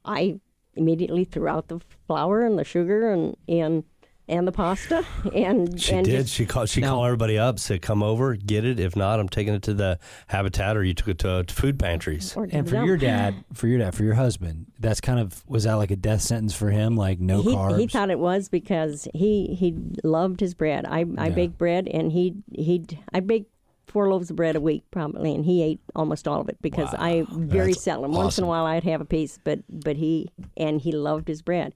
I 0.05 0.41
immediately 0.75 1.25
threw 1.25 1.49
out 1.49 1.69
the 1.69 1.81
flour 2.07 2.43
and 2.43 2.59
the 2.59 2.65
sugar 2.65 3.11
and 3.11 3.37
and 3.49 3.85
and 4.29 4.47
the 4.47 4.53
pasta 4.53 5.05
and 5.35 5.81
She 5.81 5.93
and 5.95 6.05
did. 6.07 6.23
just- 6.23 6.33
she 6.35 6.47
called. 6.47 6.69
She 6.69 6.81
No. 6.81 6.91
called 6.91 7.07
everybody 7.07 7.37
up. 7.39 7.59
Said, 7.59 7.83
"Come 7.83 8.03
over, 8.05 8.37
get 8.37 8.65
it. 8.65 8.79
If 8.79 8.95
not, 8.97 9.19
I'm 9.21 9.29
taking 9.29 9.53
it 9.53 9.63
to 9.63 9.75
the 9.75 9.99
Habitat, 10.29 10.77
or 10.77 10.85
you 10.85 10.95
took 10.95 11.09
it 11.09 11.19
to, 11.19 11.43
to 11.45 11.55
food 11.55 11.79
pantries." 11.79 12.35
And 12.37 12.67
for 12.69 12.77
dump. 12.77 12.87
your 12.87 12.97
dad, 13.11 13.45
for 13.53 13.67
your 13.67 13.79
dad, 13.81 13.95
for 13.95 14.05
your 14.05 14.15
husband, 14.15 14.67
that's 14.79 15.01
kind 15.01 15.19
of 15.19 15.45
was 15.49 15.65
that 15.65 15.75
like 15.75 15.91
a 15.91 15.97
death 15.97 16.23
sentence 16.23 16.55
for 16.55 16.71
him? 16.71 16.97
Like 16.97 17.19
no 17.21 17.43
he, 17.43 17.51
carbs. 17.55 17.79
He 17.81 17.87
thought 17.89 18.11
it 18.11 18.19
was 18.21 18.49
because 18.49 19.07
he 19.13 19.55
he 19.59 19.75
loved 20.05 20.39
his 20.41 20.55
bread. 20.55 20.87
I 20.87 21.05
I 21.19 21.27
Yeah. 21.27 21.35
baked 21.35 21.59
bread 21.59 21.89
and 21.89 22.13
he 22.13 22.35
he'd 22.53 22.99
I 23.13 23.21
baked 23.21 23.52
four 23.87 24.09
loaves 24.09 24.31
of 24.31 24.37
bread 24.37 24.57
a 24.57 24.61
week 24.61 24.85
probably, 24.91 25.35
and 25.35 25.45
he 25.45 25.63
ate 25.63 25.81
almost 25.95 26.27
all 26.29 26.41
of 26.41 26.49
it 26.49 26.59
because 26.61 26.93
I 26.95 27.25
very 27.31 27.73
That's 27.73 27.85
seldom. 27.85 28.13
Once 28.13 28.39
in 28.39 28.45
a 28.45 28.47
while 28.47 28.65
I'd 28.67 28.85
have 28.85 29.01
a 29.01 29.07
piece, 29.07 29.39
but 29.43 29.61
but 29.69 29.97
he 29.97 30.31
and 30.57 30.81
he 30.81 30.93
loved 30.93 31.29
his 31.29 31.43
bread. 31.43 31.75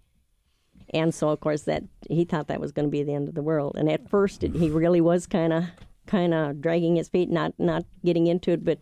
And 0.91 1.15
so, 1.15 1.31
of 1.31 1.41
course, 1.41 1.63
that 1.63 1.83
he 2.09 2.25
thought 2.25 2.49
that 2.49 2.61
was 2.61 2.73
going 2.73 2.87
to 2.87 2.91
be 2.91 3.03
the 3.03 3.15
end 3.15 3.29
of 3.29 3.35
the 3.35 3.43
world. 3.43 3.77
And 3.77 3.91
at 3.91 4.09
first, 4.09 4.45
it, 4.45 4.55
he 4.55 4.71
really 4.71 5.01
was 5.01 5.27
kind 5.27 5.53
of, 5.53 5.65
kind 6.07 6.33
of 6.33 6.61
dragging 6.61 6.97
his 6.97 7.09
feet, 7.09 7.29
not 7.29 7.55
not 7.59 7.85
getting 8.05 8.29
into 8.29 8.53
it. 8.53 8.65
But 8.65 8.79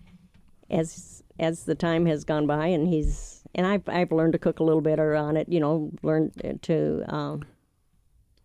as 0.71 1.23
as 1.39 1.65
the 1.65 1.75
time 1.75 2.07
has 2.07 2.25
gone 2.25 2.47
by, 2.47 2.67
and 2.67 2.87
he's 2.87 3.43
and 3.55 3.67
I've 3.67 3.89
I've 3.89 4.13
learned 4.13 4.35
to 4.35 4.39
cook 4.39 4.61
a 4.61 4.65
little 4.65 4.83
better 4.83 5.17
on 5.17 5.37
it. 5.37 5.49
You 5.49 5.61
know, 5.61 5.91
learned 6.03 6.59
to 6.63 7.05
um, 7.09 7.45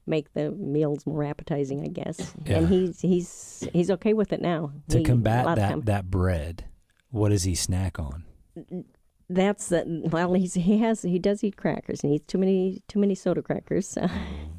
make 0.09 0.33
the 0.33 0.51
meals 0.51 1.05
more 1.05 1.23
appetizing, 1.23 1.81
I 1.83 1.87
guess. 1.87 2.33
Yeah. 2.45 2.57
And 2.57 2.67
he's 2.67 2.99
he's 2.99 3.67
he's 3.71 3.89
okay 3.91 4.13
with 4.13 4.33
it 4.33 4.41
now. 4.41 4.71
to 4.89 4.97
He- 4.97 5.03
combat 5.03 5.55
that 5.55 5.85
that 5.85 6.09
bread. 6.11 6.65
What 7.11 7.29
does 7.29 7.43
he 7.43 7.55
snack 7.55 7.97
on? 7.99 8.23
that's 9.31 9.67
the 9.69 9.83
well 10.11 10.33
he's 10.33 10.55
he 10.55 10.79
has 10.79 11.03
he 11.03 11.19
does 11.19 11.43
eat 11.43 11.55
crackers 11.55 12.01
and 12.01 12.09
he 12.11 12.15
eats 12.15 12.25
too 12.25 12.37
many 12.39 12.81
too 12.87 12.97
many 12.97 13.13
soda 13.13 13.41
crackers 13.43 13.95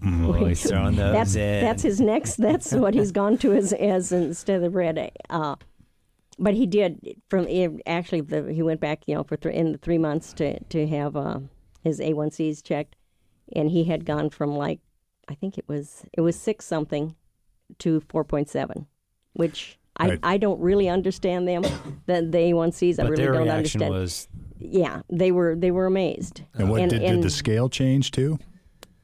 Oh, 0.04 0.32
he's 0.34 0.62
throwing 0.66 0.94
those 0.96 1.12
that's 1.12 1.34
in. 1.34 1.60
that's 1.64 1.82
his 1.82 2.00
next 2.00 2.36
that's 2.36 2.72
what 2.72 2.94
he's 2.94 3.10
gone 3.10 3.36
to 3.38 3.52
as 3.52 3.72
as 3.72 4.12
instead 4.12 4.56
of 4.56 4.62
the 4.62 4.70
bread 4.70 5.10
uh 5.28 5.56
but 6.38 6.54
he 6.54 6.66
did 6.66 7.16
from 7.28 7.48
it- 7.48 7.82
actually 7.84 8.20
the, 8.20 8.52
he 8.52 8.62
went 8.62 8.80
back 8.80 9.02
you 9.08 9.16
know 9.16 9.24
for 9.24 9.36
th- 9.36 9.52
in 9.54 9.72
the 9.72 9.78
three 9.78 9.98
months 9.98 10.32
to 10.34 10.58
to 10.64 10.86
have 10.86 11.16
uh, 11.16 11.40
his 11.82 11.98
A1Cs 11.98 12.62
checked 12.62 12.94
and 13.56 13.68
he 13.70 13.82
had 13.84 14.04
gone 14.06 14.30
from 14.30 14.54
like 14.56 14.78
I 15.30 15.34
think 15.34 15.56
it 15.56 15.66
was 15.68 16.04
it 16.12 16.20
was 16.20 16.36
six 16.36 16.66
something 16.66 17.14
to 17.78 18.00
four 18.00 18.24
point 18.24 18.48
seven 18.48 18.86
which 19.32 19.78
I, 19.96 20.08
Right. 20.10 20.18
I 20.22 20.36
don't 20.38 20.60
really 20.60 20.88
understand 20.88 21.46
them 21.46 21.62
the, 22.06 22.22
the 22.22 22.38
A1Cs 22.38 22.98
I 22.98 23.04
but 23.04 23.10
really 23.10 23.24
don't 23.26 23.42
reaction 23.42 23.82
understand 23.82 23.94
was 23.94 24.28
yeah, 24.60 25.00
they 25.08 25.32
were 25.32 25.56
they 25.56 25.70
were 25.70 25.86
amazed. 25.86 26.42
And 26.54 26.70
what 26.70 26.88
did, 26.88 27.00
did 27.00 27.22
the 27.22 27.30
scale 27.30 27.68
change 27.68 28.10
too? 28.10 28.38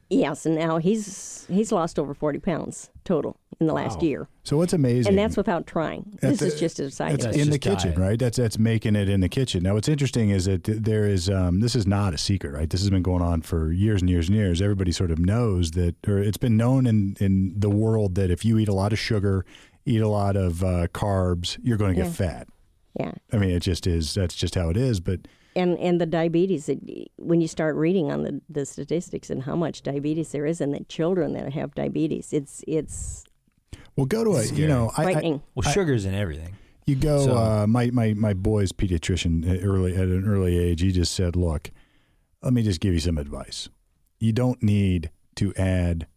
Yes, 0.09 0.45
and 0.45 0.55
now 0.55 0.77
he's 0.77 1.45
he's 1.49 1.71
lost 1.71 1.97
over 1.99 2.13
forty 2.13 2.39
pounds 2.39 2.89
total 3.03 3.39
in 3.59 3.65
the 3.65 3.73
last 3.73 4.03
year, 4.03 4.27
So 4.43 4.55
what's 4.55 4.73
amazing, 4.73 5.09
and 5.09 5.17
that's 5.17 5.35
without 5.35 5.65
trying. 5.65 6.19
That's 6.21 6.39
this 6.39 6.51
a- 6.51 6.53
is 6.53 6.59
just 6.59 6.79
a 6.79 6.91
side. 6.91 7.13
It's 7.15 7.25
That's 7.25 7.37
in 7.37 7.49
the 7.49 7.57
kitchen, 7.57 7.93
diet. 7.95 7.97
right? 7.97 8.19
That's 8.19 8.37
that's 8.37 8.59
making 8.59 8.95
it 8.95 9.09
in 9.09 9.19
the 9.21 9.29
kitchen. 9.29 9.63
Now, 9.63 9.73
what's 9.73 9.87
interesting 9.89 10.29
is 10.29 10.45
that 10.45 10.63
there 10.65 11.07
is 11.07 11.27
um, 11.29 11.59
this 11.61 11.75
is 11.75 11.87
not 11.87 12.13
a 12.13 12.17
secret, 12.19 12.51
right? 12.53 12.69
This 12.69 12.81
has 12.81 12.91
been 12.91 13.01
going 13.01 13.23
on 13.23 13.41
for 13.41 13.71
years 13.71 14.01
and 14.01 14.09
years 14.11 14.27
and 14.29 14.37
years. 14.37 14.61
Everybody 14.61 14.91
sort 14.91 15.09
of 15.09 15.17
knows 15.17 15.71
that, 15.71 15.95
or 16.07 16.19
it's 16.19 16.37
been 16.37 16.55
known 16.55 16.85
in 16.85 17.17
in 17.19 17.53
the 17.57 17.69
world 17.69 18.13
that 18.15 18.29
if 18.29 18.45
you 18.45 18.59
eat 18.59 18.67
a 18.67 18.73
lot 18.75 18.93
of 18.93 18.99
sugar, 18.99 19.43
eat 19.85 20.01
a 20.01 20.07
lot 20.09 20.35
of 20.35 20.63
uh, 20.63 20.87
carbs, 20.93 21.57
you're 21.63 21.77
going 21.77 21.95
to 21.95 22.01
get 22.03 22.11
fat. 22.11 22.47
Yeah, 22.99 23.13
I 23.33 23.37
mean, 23.37 23.49
it 23.51 23.61
just 23.61 23.87
is. 23.87 24.13
That's 24.13 24.35
just 24.35 24.53
how 24.55 24.69
it 24.69 24.77
is. 24.77 24.99
But 24.99 25.21
and 25.57 25.77
and 25.79 25.99
the 25.99 26.05
diabetes. 26.05 26.69
It, 26.69 26.79
when 27.17 27.41
you 27.41 27.47
start 27.47 27.75
reading 27.75 28.11
on 28.11 28.23
the, 28.23 28.41
the 28.49 28.65
statistics 28.65 29.29
and 29.29 29.43
how 29.43 29.55
much 29.55 29.81
diabetes 29.81 30.31
there 30.31 30.45
is 30.45 30.61
and 30.61 30.73
the 30.73 30.83
children 30.85 31.33
that 31.33 31.51
have 31.53 31.75
diabetes, 31.75 32.31
it's 32.31 32.63
it's 32.67 33.25
well, 33.95 34.05
go 34.05 34.23
to 34.23 34.35
a 34.37 34.45
you 34.45 34.67
know, 34.67 34.91
I, 34.95 35.13
I, 35.13 35.41
well, 35.55 35.71
sugar's 35.73 36.05
and 36.05 36.15
everything. 36.15 36.55
You 36.85 36.95
go. 36.95 37.25
So- 37.25 37.35
uh, 37.35 37.67
my 37.67 37.89
my 37.91 38.13
my 38.13 38.33
boy's 38.33 38.71
pediatrician 38.71 39.63
early 39.63 39.93
at 39.95 40.03
an 40.03 40.25
early 40.25 40.57
age. 40.57 40.81
He 40.81 40.91
just 40.91 41.13
said, 41.13 41.35
"Look, 41.35 41.71
let 42.41 42.53
me 42.53 42.63
just 42.63 42.79
give 42.79 42.93
you 42.93 42.99
some 42.99 43.17
advice. 43.17 43.67
You 44.19 44.31
don't 44.31 44.61
need 44.63 45.11
to 45.35 45.53
add 45.55 46.07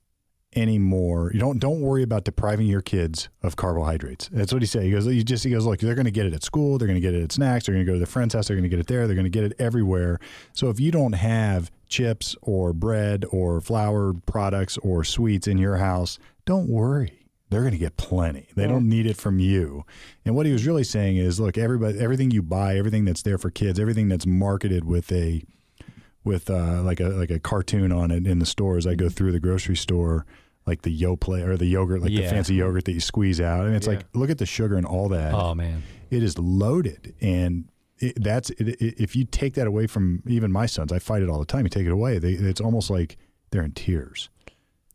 any 0.53 0.79
more. 0.79 1.31
You 1.33 1.39
don't 1.39 1.59
don't 1.59 1.81
worry 1.81 2.03
about 2.03 2.25
depriving 2.25 2.67
your 2.67 2.81
kids 2.81 3.29
of 3.43 3.57
carbohydrates. 3.57 4.29
That's 4.33 4.53
what 4.53 4.63
he 4.63 4.67
said. 4.67 4.83
He 4.83 4.91
goes, 4.91 5.07
you 5.07 5.23
just 5.23 5.45
he 5.45 5.51
goes, 5.51 5.65
look, 5.65 5.81
they're 5.81 5.95
going 5.95 6.07
to 6.07 6.11
get 6.11 6.27
it 6.27 6.35
at 6.35 6.43
school. 6.43 6.79
They're 6.79 6.89
going 6.89 7.01
to 7.01 7.07
get 7.07 7.15
it 7.15 7.23
at 7.23 7.33
snacks. 7.33 7.67
They're 7.67 7.75
going 7.75 7.87
to 7.87 7.91
go 7.91 7.95
to 7.95 8.01
their 8.01 8.07
friend's 8.07 8.35
house. 8.35 8.49
They're 8.49 8.57
going 8.57 8.69
to 8.69 8.69
get 8.69 8.81
it 8.81 8.87
there. 8.87 9.07
They're 9.07 9.15
going 9.17 9.25
to 9.25 9.31
get 9.31 9.45
it 9.45 9.53
everywhere. 9.59 10.19
So 10.53 10.69
if 10.69 10.81
you 10.81 10.91
don't 10.91 11.13
have 11.13 11.71
chips 11.89 12.37
or 12.43 12.73
bread 12.73 13.25
or 13.31 13.61
flour 13.61 14.13
products 14.13 14.77
or 14.79 15.05
sweets 15.05 15.47
in 15.47 15.59
your 15.59 15.77
house, 15.77 16.19
don't 16.45 16.69
worry. 16.69 17.17
They're 17.51 17.63
going 17.63 17.73
to 17.73 17.79
get 17.79 17.97
plenty. 17.97 18.47
They 18.55 18.69
don't 18.69 18.89
need 18.89 19.07
it 19.07 19.17
from 19.17 19.41
you. 19.41 19.85
And 20.25 20.37
what 20.37 20.47
he 20.47 20.53
was 20.53 20.65
really 20.67 20.85
saying 20.85 21.17
is, 21.17 21.41
look, 21.41 21.59
everybody, 21.59 21.99
everything 21.99 22.31
you 22.31 22.43
buy, 22.43 22.77
everything 22.77 23.05
that's 23.05 23.23
there 23.23 23.39
for 23.39 23.51
kids, 23.51 23.81
everything 23.81 24.09
that's 24.09 24.25
marketed 24.25 24.85
with 24.85 25.11
a 25.11 25.43
with 26.23 26.49
uh, 26.49 26.83
like 26.83 27.01
a 27.01 27.09
like 27.09 27.31
a 27.31 27.41
cartoon 27.41 27.91
on 27.91 28.11
it 28.11 28.27
in 28.27 28.39
the 28.39 28.47
stores. 28.47 28.87
I 28.87 28.95
go 28.95 29.09
through 29.09 29.33
the 29.33 29.41
grocery 29.41 29.77
store, 29.77 30.27
like 30.67 30.83
the 30.83 30.97
Yoplait 30.97 31.47
or 31.47 31.57
the 31.57 31.67
yogurt, 31.67 32.03
like 32.03 32.11
the 32.11 32.23
fancy 32.29 32.55
yogurt 32.55 32.85
that 32.85 32.93
you 32.93 33.01
squeeze 33.01 33.41
out, 33.41 33.67
and 33.67 33.75
it's 33.75 33.87
like 33.87 34.05
look 34.15 34.31
at 34.31 34.39
the 34.39 34.47
sugar 34.47 34.77
and 34.77 34.87
all 34.87 35.09
that. 35.09 35.35
Oh 35.35 35.55
man. 35.55 35.83
It 36.11 36.23
is 36.23 36.39
loaded, 36.39 37.15
and 37.21 37.69
it, 37.99 38.23
that's 38.23 38.51
it, 38.51 38.69
it, 38.81 39.01
if 39.01 39.15
you 39.15 39.25
take 39.25 39.55
that 39.55 39.67
away 39.67 39.87
from 39.87 40.23
even 40.27 40.51
my 40.51 40.67
sons, 40.67 40.93
I 40.93 40.99
fight 40.99 41.23
it 41.23 41.29
all 41.31 41.39
the 41.39 41.45
time. 41.45 41.65
You 41.65 41.71
take 41.71 41.87
it 41.87 41.93
away, 41.93 42.19
they, 42.19 42.33
it's 42.33 42.61
almost 42.61 42.91
like 42.91 43.17
they're 43.51 43.63
in 43.63 43.73
tears. 43.73 44.29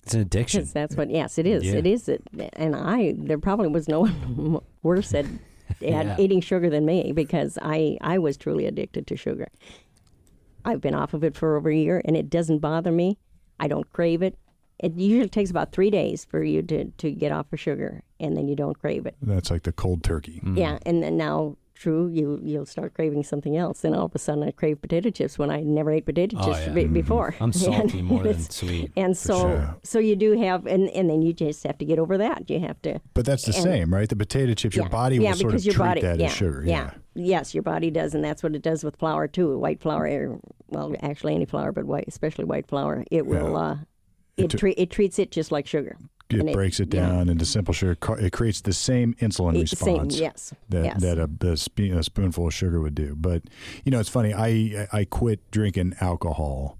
It's 0.03 0.13
an 0.13 0.21
addiction. 0.21 0.61
Because 0.61 0.73
that's 0.73 0.95
what, 0.95 1.09
yes, 1.09 1.37
it 1.39 1.47
is. 1.47 1.63
Yeah. 1.63 1.75
It 1.75 1.87
is. 1.87 2.07
It, 2.07 2.21
and 2.53 2.75
I, 2.75 3.15
there 3.17 3.39
probably 3.39 3.69
was 3.69 3.87
no 3.87 4.01
one 4.05 4.59
worse 4.83 5.15
at, 5.15 5.25
at 5.69 5.79
Yeah. 5.81 6.15
eating 6.19 6.41
sugar 6.41 6.69
than 6.69 6.85
me 6.85 7.11
because 7.11 7.57
I, 7.59 7.97
I 8.01 8.19
was 8.19 8.37
truly 8.37 8.67
addicted 8.67 9.07
to 9.07 9.15
sugar. 9.17 9.47
I've 10.63 10.79
been 10.81 10.93
off 10.93 11.13
of 11.15 11.23
it 11.23 11.35
for 11.35 11.55
over 11.57 11.69
a 11.69 11.75
year 11.75 12.01
and 12.05 12.15
it 12.15 12.29
doesn't 12.29 12.59
bother 12.59 12.91
me. 12.91 13.17
I 13.59 13.67
don't 13.67 13.91
crave 13.93 14.21
it. 14.21 14.37
It 14.79 14.93
usually 14.95 15.29
takes 15.29 15.49
about 15.49 15.71
three 15.71 15.89
days 15.89 16.25
for 16.25 16.43
you 16.43 16.61
to, 16.63 16.85
to 16.85 17.11
get 17.11 17.31
off 17.31 17.51
of 17.53 17.59
sugar 17.59 18.01
and 18.19 18.35
then 18.35 18.47
you 18.47 18.55
don't 18.55 18.77
crave 18.79 19.05
it. 19.05 19.15
That's 19.21 19.49
like 19.49 19.63
the 19.63 19.71
cold 19.71 20.03
turkey. 20.03 20.41
Yeah. 20.53 20.79
And 20.85 21.01
then 21.01 21.15
now, 21.17 21.55
true, 21.75 22.09
you, 22.09 22.39
you'll 22.43 22.65
start 22.65 22.93
craving 22.93 23.23
something 23.23 23.55
else. 23.55 23.81
Then 23.81 23.93
all 23.93 24.05
of 24.05 24.15
a 24.15 24.19
sudden 24.19 24.43
I 24.43 24.51
crave 24.51 24.81
potato 24.81 25.09
chips 25.11 25.37
when 25.39 25.49
I 25.49 25.61
never 25.61 25.91
ate 25.91 26.05
potato 26.05 26.35
Oh, 26.39 26.45
chips 26.53 26.67
yeah. 26.67 26.73
be- 26.73 26.85
before. 26.87 27.35
I'm 27.39 27.53
salty 27.53 27.99
And 27.99 28.07
more 28.07 28.23
than 28.23 28.39
sweet. 28.41 28.91
and 28.97 29.15
so, 29.17 29.39
sure. 29.39 29.77
so 29.83 29.99
you 29.99 30.15
do 30.17 30.37
have, 30.41 30.65
and, 30.65 30.89
and 30.89 31.09
then 31.09 31.21
you 31.21 31.31
just 31.31 31.63
have 31.63 31.77
to 31.77 31.85
get 31.85 31.97
over 31.97 32.17
that. 32.17 32.49
You 32.49 32.59
have 32.59 32.81
to. 32.81 32.99
But 33.13 33.25
that's 33.25 33.43
the 33.45 33.53
And- 33.55 33.63
same, 33.63 33.93
right? 33.93 34.09
The 34.09 34.15
potato 34.17 34.53
chips, 34.55 34.75
your 34.75 34.89
body 34.89 35.17
yeah, 35.17 35.29
will 35.31 35.37
sort 35.37 35.45
of 35.45 35.51
because 35.53 35.65
your 35.65 35.75
treat 35.75 35.85
body, 35.85 36.01
that 36.01 36.19
yeah, 36.19 36.25
as 36.25 36.33
sugar. 36.35 36.63
Yeah. 36.65 36.91
Yes, 37.13 37.53
your 37.53 37.63
body 37.63 37.91
does, 37.91 38.13
and 38.13 38.23
that's 38.25 38.43
what 38.43 38.55
it 38.55 38.61
does 38.61 38.83
with 38.83 38.97
flour 38.97 39.27
too. 39.29 39.57
White 39.57 39.81
flour, 39.81 40.05
or, 40.05 40.39
well, 40.67 40.93
actually 41.01 41.33
any 41.33 41.45
flour, 41.45 41.71
but 41.71 41.85
white, 41.85 42.05
especially 42.09 42.43
white 42.43 42.67
flour, 42.67 43.05
it 43.09 43.25
will. 43.25 43.53
Yeah. 43.53 43.57
Uh, 43.57 43.77
it 44.37 44.49
tr- 44.49 44.57
tre- 44.57 44.73
it 44.73 44.89
treats 44.89 45.19
it 45.19 45.31
just 45.31 45.51
like 45.51 45.67
sugar. 45.67 45.97
It 46.29 46.53
breaks 46.53 46.79
it 46.79 46.91
yeah. 46.93 47.01
down 47.01 47.29
into 47.29 47.45
simple 47.45 47.73
sugar. 47.73 47.97
It 48.19 48.31
creates 48.31 48.61
the 48.61 48.73
same 48.73 49.13
insulin 49.15 49.53
the 49.53 49.67
same, 49.67 49.93
response. 49.93 50.19
yes, 50.19 50.53
that 50.69 50.85
yes. 50.85 51.01
that 51.01 51.19
a, 51.19 51.51
a, 51.51 51.55
spe- 51.55 51.79
a 51.93 52.01
spoonful 52.01 52.47
of 52.47 52.53
sugar 52.53 52.81
would 52.81 52.95
do. 52.95 53.15
But 53.15 53.43
you 53.83 53.91
know, 53.91 53.99
it's 53.99 54.09
funny. 54.09 54.33
I 54.33 54.87
I 54.91 55.05
quit 55.05 55.51
drinking 55.51 55.95
alcohol. 56.01 56.79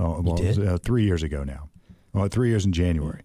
Oh, 0.00 0.20
well, 0.20 0.34
was, 0.34 0.58
uh, 0.58 0.78
three 0.82 1.04
years 1.04 1.22
ago 1.22 1.44
now. 1.44 1.68
Well, 2.12 2.26
three 2.26 2.48
years 2.48 2.66
in 2.66 2.72
January, 2.72 3.22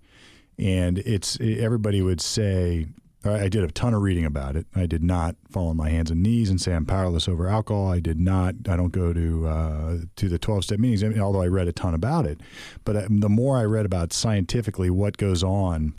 and 0.60 1.00
it's 1.00 1.40
everybody 1.42 2.02
would 2.02 2.22
say. 2.22 2.88
I 3.26 3.50
did 3.50 3.66
a 3.66 3.68
ton 3.68 3.94
of 3.94 4.02
reading 4.02 4.24
about 4.24 4.56
it. 4.56 4.66
I 4.74 4.86
did 4.86 5.04
not 5.04 5.36
fall 5.52 5.68
on 5.68 5.78
my 5.78 5.90
hands 5.90 6.10
and 6.10 6.24
knees 6.24 6.50
and 6.50 6.60
say 6.60 6.74
I'm 6.74 6.86
powerless 6.86 7.28
over 7.28 7.50
alcohol. 7.50 7.92
I 7.92 8.00
did 8.00 8.18
not. 8.18 8.56
I 8.70 8.78
don't 8.78 8.94
go 8.94 9.12
to 9.12 9.48
uh, 9.48 9.98
to 10.16 10.30
the 10.30 10.40
twelve 10.40 10.64
step 10.64 10.80
meetings, 10.80 11.04
I 11.04 11.10
mean, 11.10 11.20
although 11.20 11.42
I 11.42 11.48
read 11.48 11.68
a 11.68 11.74
ton 11.74 11.94
about 11.94 12.26
it. 12.26 12.40
But 12.86 12.96
uh, 12.96 13.08
the 13.10 13.30
more 13.30 13.58
I 13.58 13.64
read 13.64 13.86
about 13.86 14.14
scientifically 14.14 14.90
what 14.90 15.18
goes 15.18 15.44
on 15.44 15.96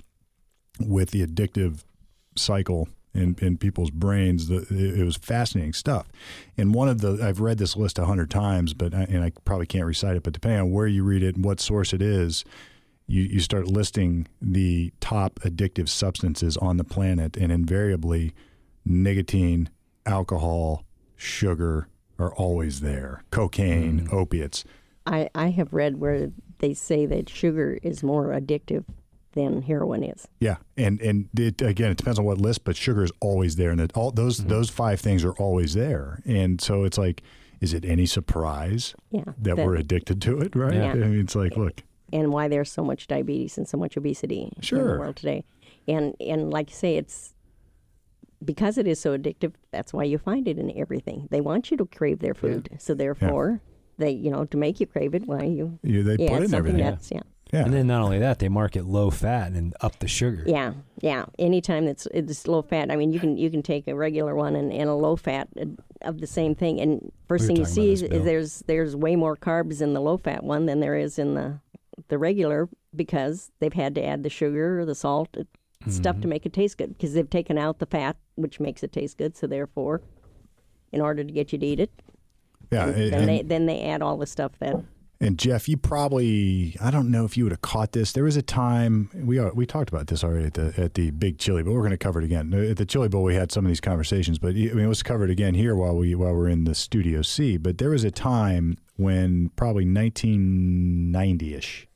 with 0.80 1.10
the 1.10 1.26
addictive 1.26 1.84
cycle 2.36 2.88
in, 3.14 3.36
in 3.40 3.58
people's 3.58 3.90
brains. 3.90 4.48
The, 4.48 4.66
it, 4.70 5.04
was 5.04 5.16
fascinating 5.16 5.72
stuff. 5.72 6.08
And 6.56 6.74
one 6.74 6.88
of 6.88 7.00
the 7.00 7.18
I've 7.22 7.40
read 7.40 7.58
this 7.58 7.76
list 7.76 7.98
a 7.98 8.06
hundred 8.06 8.30
times, 8.30 8.74
but 8.74 8.92
and 8.92 9.22
I 9.22 9.32
probably 9.44 9.66
can't 9.66 9.86
recite 9.86 10.16
it. 10.16 10.22
But 10.22 10.32
depending 10.32 10.60
on 10.60 10.70
where 10.70 10.86
you 10.86 11.04
read 11.04 11.22
it 11.22 11.36
and 11.36 11.44
what 11.44 11.60
source 11.60 11.92
it 11.92 12.02
is, 12.02 12.44
you 13.10 13.22
you 13.22 13.40
start 13.40 13.66
listing 13.66 14.28
the 14.40 14.92
top 15.00 15.40
addictive 15.40 15.88
substances 15.88 16.56
on 16.56 16.76
the 16.76 16.84
planet, 16.84 17.36
and 17.36 17.50
invariably, 17.50 18.32
nicotine, 18.84 19.68
alcohol, 20.06 20.84
sugar 21.16 21.88
are 22.18 22.32
always 22.34 22.80
there. 22.80 23.24
Cocaine, 23.30 24.06
mm. 24.06 24.12
opiates. 24.12 24.64
I 25.06 25.28
I 25.34 25.50
have 25.50 25.72
read 25.72 25.98
where 25.98 26.30
they 26.58 26.72
say 26.72 27.06
that 27.06 27.28
sugar 27.28 27.78
is 27.82 28.02
more 28.02 28.28
addictive 28.28 28.84
than 29.32 29.62
heroin 29.62 30.04
is. 30.04 30.28
Yeah, 30.38 30.56
and 30.76 31.00
and 31.00 31.28
it, 31.36 31.60
again, 31.62 31.90
it 31.90 31.96
depends 31.96 32.18
on 32.18 32.24
what 32.24 32.38
list, 32.38 32.64
but 32.64 32.76
sugar 32.76 33.02
is 33.02 33.12
always 33.20 33.56
there, 33.56 33.70
and 33.70 33.80
it, 33.80 33.90
all 33.96 34.12
those 34.12 34.38
mm-hmm. 34.38 34.48
those 34.48 34.70
five 34.70 35.00
things 35.00 35.24
are 35.24 35.32
always 35.32 35.74
there, 35.74 36.22
and 36.24 36.60
so 36.60 36.84
it's 36.84 36.98
like, 36.98 37.22
is 37.60 37.74
it 37.74 37.84
any 37.84 38.06
surprise 38.06 38.94
Yeah, 39.10 39.24
that 39.38 39.56
we're 39.56 39.76
addicted 39.76 40.22
to 40.22 40.40
it? 40.40 40.54
Right? 40.54 40.74
Yeah. 40.74 40.92
I 40.92 40.94
mean, 40.94 41.20
it's 41.20 41.34
like, 41.34 41.56
look, 41.56 41.82
and 42.12 42.32
why 42.32 42.48
there's 42.48 42.72
so 42.72 42.84
much 42.84 43.06
diabetes 43.06 43.58
and 43.58 43.68
so 43.68 43.76
much 43.76 43.96
obesity 43.96 44.52
in 44.56 44.78
the 44.78 44.98
world 44.98 45.16
today. 45.16 45.44
And 45.88 46.14
and 46.20 46.50
like 46.50 46.70
you 46.70 46.76
say, 46.76 46.96
it's 46.96 47.34
because 48.44 48.78
it 48.78 48.86
is 48.86 49.00
so 49.00 49.16
addictive. 49.16 49.52
That's 49.70 49.92
why 49.92 50.04
you 50.04 50.18
find 50.18 50.48
it 50.48 50.58
in 50.58 50.76
everything. 50.76 51.28
They 51.30 51.40
want 51.40 51.70
you 51.70 51.76
to 51.78 51.86
crave 51.86 52.20
their 52.20 52.34
food, 52.34 52.68
so 52.78 52.94
therefore, 52.94 53.60
they 53.98 54.10
you 54.10 54.30
know 54.30 54.44
to 54.46 54.56
make 54.56 54.80
you 54.80 54.86
crave 54.86 55.14
it. 55.14 55.26
Why 55.26 55.44
you? 55.44 55.78
you, 55.82 56.02
they 56.02 56.24
yeah, 56.24 56.30
put 56.30 56.42
in 56.42 56.54
everything. 56.54 56.80
that's 56.80 57.10
yeah. 57.10 57.22
Yeah, 57.52 57.64
And 57.64 57.74
then 57.74 57.88
not 57.88 58.02
only 58.02 58.20
that, 58.20 58.38
they 58.38 58.48
market 58.48 58.84
low 58.84 59.10
fat 59.10 59.52
and 59.52 59.74
up 59.80 59.98
the 59.98 60.06
sugar. 60.06 60.44
Yeah, 60.46 60.74
yeah. 61.00 61.24
Anytime 61.36 61.88
it's 61.88 62.06
it's 62.14 62.46
low 62.46 62.62
fat, 62.62 62.92
I 62.92 62.96
mean, 62.96 63.12
you 63.12 63.18
can 63.18 63.36
you 63.36 63.50
can 63.50 63.62
take 63.62 63.88
a 63.88 63.94
regular 63.94 64.36
one 64.36 64.54
and, 64.54 64.72
and 64.72 64.88
a 64.88 64.94
low 64.94 65.16
fat 65.16 65.48
uh, 65.60 65.64
of 66.02 66.20
the 66.20 66.28
same 66.28 66.54
thing, 66.54 66.80
and 66.80 67.10
first 67.26 67.42
We 67.42 67.46
thing 67.48 67.56
you 67.56 67.64
see 67.64 67.92
about 67.92 67.92
is, 67.92 68.00
this, 68.02 68.24
there's 68.24 68.58
there's 68.68 68.94
way 68.94 69.16
more 69.16 69.36
carbs 69.36 69.82
in 69.82 69.94
the 69.94 70.00
low 70.00 70.16
fat 70.16 70.44
one 70.44 70.66
than 70.66 70.78
there 70.78 70.96
is 70.96 71.18
in 71.18 71.34
the 71.34 71.58
the 72.08 72.18
regular 72.18 72.68
because 72.94 73.50
they've 73.60 73.72
had 73.72 73.94
to 73.94 74.04
add 74.04 74.22
the 74.22 74.30
sugar 74.30 74.80
or 74.80 74.84
the 74.84 74.94
salt 74.94 75.28
uh, 75.38 75.44
stuff 75.88 76.14
Mm-hmm. 76.16 76.22
to 76.22 76.28
make 76.28 76.46
it 76.46 76.52
taste 76.52 76.76
good 76.78 76.96
because 76.96 77.14
they've 77.14 77.30
taken 77.30 77.56
out 77.56 77.78
the 77.78 77.86
fat, 77.86 78.16
which 78.34 78.60
makes 78.60 78.82
it 78.82 78.92
taste 78.92 79.16
good. 79.18 79.36
So 79.36 79.46
therefore, 79.46 80.02
in 80.92 81.00
order 81.00 81.24
to 81.24 81.32
get 81.32 81.52
you 81.52 81.58
to 81.58 81.66
eat 81.66 81.80
it, 81.80 81.90
yeah. 82.70 82.86
and- 82.88 82.94
then 82.96 83.14
and- 83.14 83.28
they 83.28 83.42
then 83.42 83.66
they 83.66 83.82
add 83.82 84.02
all 84.02 84.16
the 84.18 84.26
stuff 84.26 84.52
that 84.60 84.76
And 85.22 85.38
Jeff, 85.38 85.68
you 85.68 85.76
probably 85.76 86.76
I 86.80 86.90
don't 86.90 87.10
know 87.10 87.24
if 87.24 87.36
you 87.36 87.44
would 87.44 87.52
have 87.52 87.60
caught 87.62 87.92
this. 87.92 88.12
There 88.12 88.24
was 88.24 88.36
a 88.36 88.42
time 88.42 89.10
we 89.14 89.38
are, 89.38 89.52
we 89.54 89.64
talked 89.66 89.88
about 89.90 90.06
this 90.08 90.22
already 90.24 90.46
at 90.46 90.54
the 90.54 90.72
at 90.78 90.94
the 90.94 91.10
Big 91.12 91.38
Chili, 91.38 91.62
but 91.62 91.72
we're 91.72 91.80
going 91.80 91.90
to 91.92 91.96
cover 91.98 92.20
it 92.20 92.24
again. 92.24 92.52
At 92.54 92.76
the 92.78 92.86
Chili 92.86 93.08
Bowl, 93.08 93.22
we 93.22 93.34
had 93.34 93.50
some 93.52 93.64
of 93.64 93.68
these 93.70 93.80
conversations, 93.80 94.38
but 94.38 94.50
I 94.50 94.52
mean, 94.74 94.80
it 94.80 94.86
was 94.86 95.02
covered 95.02 95.30
again 95.30 95.54
here 95.54 95.74
while 95.76 95.96
we 95.96 96.14
while 96.14 96.34
we're 96.34 96.48
in 96.48 96.64
the 96.64 96.74
Studio 96.74 97.22
C. 97.22 97.56
But 97.58 97.78
there 97.78 97.90
was 97.90 98.02
a 98.04 98.10
time 98.10 98.76
when 98.96 99.50
probably 99.56 99.84
1990 99.84 101.54
ish, 101.54 101.86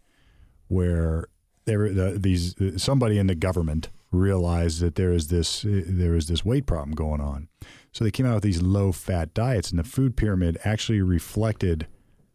where 0.69 1.27
there 1.65 1.93
the, 1.93 2.19
these 2.19 2.55
somebody 2.77 3.19
in 3.19 3.27
the 3.27 3.35
government 3.35 3.91
realized 4.11 4.81
that 4.81 4.95
there 4.95 5.13
is 5.13 5.29
this 5.29 5.65
there 5.67 6.15
is 6.15 6.29
this 6.29 6.45
weight 6.45 6.67
problem 6.67 6.95
going 6.95 7.21
on. 7.21 7.49
So 7.93 8.05
they 8.05 8.11
came 8.11 8.27
out 8.27 8.35
with 8.35 8.45
these 8.45 8.63
low 8.63 8.93
fat 8.93 9.35
diets, 9.35 9.71
and 9.71 9.79
the 9.79 9.85
food 9.85 10.17
pyramid 10.17 10.59
actually 10.65 11.01
reflected 11.01 11.87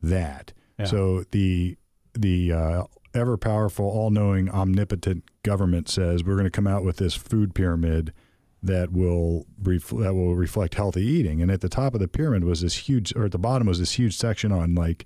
that. 0.01 0.53
Yeah. 0.77 0.85
So 0.85 1.23
the 1.31 1.77
the 2.13 2.53
uh, 2.53 2.83
ever 3.13 3.37
powerful, 3.37 3.85
all 3.85 4.09
knowing, 4.09 4.49
omnipotent 4.49 5.23
government 5.43 5.89
says 5.89 6.23
we're 6.23 6.33
going 6.33 6.45
to 6.45 6.49
come 6.49 6.67
out 6.67 6.83
with 6.83 6.97
this 6.97 7.15
food 7.15 7.53
pyramid 7.53 8.13
that 8.61 8.91
will 8.91 9.45
ref- 9.61 9.89
that 9.89 10.13
will 10.13 10.35
reflect 10.35 10.75
healthy 10.75 11.05
eating. 11.05 11.41
And 11.41 11.49
at 11.51 11.61
the 11.61 11.69
top 11.69 11.93
of 11.93 11.99
the 11.99 12.07
pyramid 12.07 12.43
was 12.43 12.61
this 12.61 12.75
huge, 12.75 13.15
or 13.15 13.25
at 13.25 13.31
the 13.31 13.37
bottom 13.37 13.67
was 13.67 13.79
this 13.79 13.93
huge 13.93 14.17
section 14.17 14.51
on 14.51 14.75
like 14.75 15.05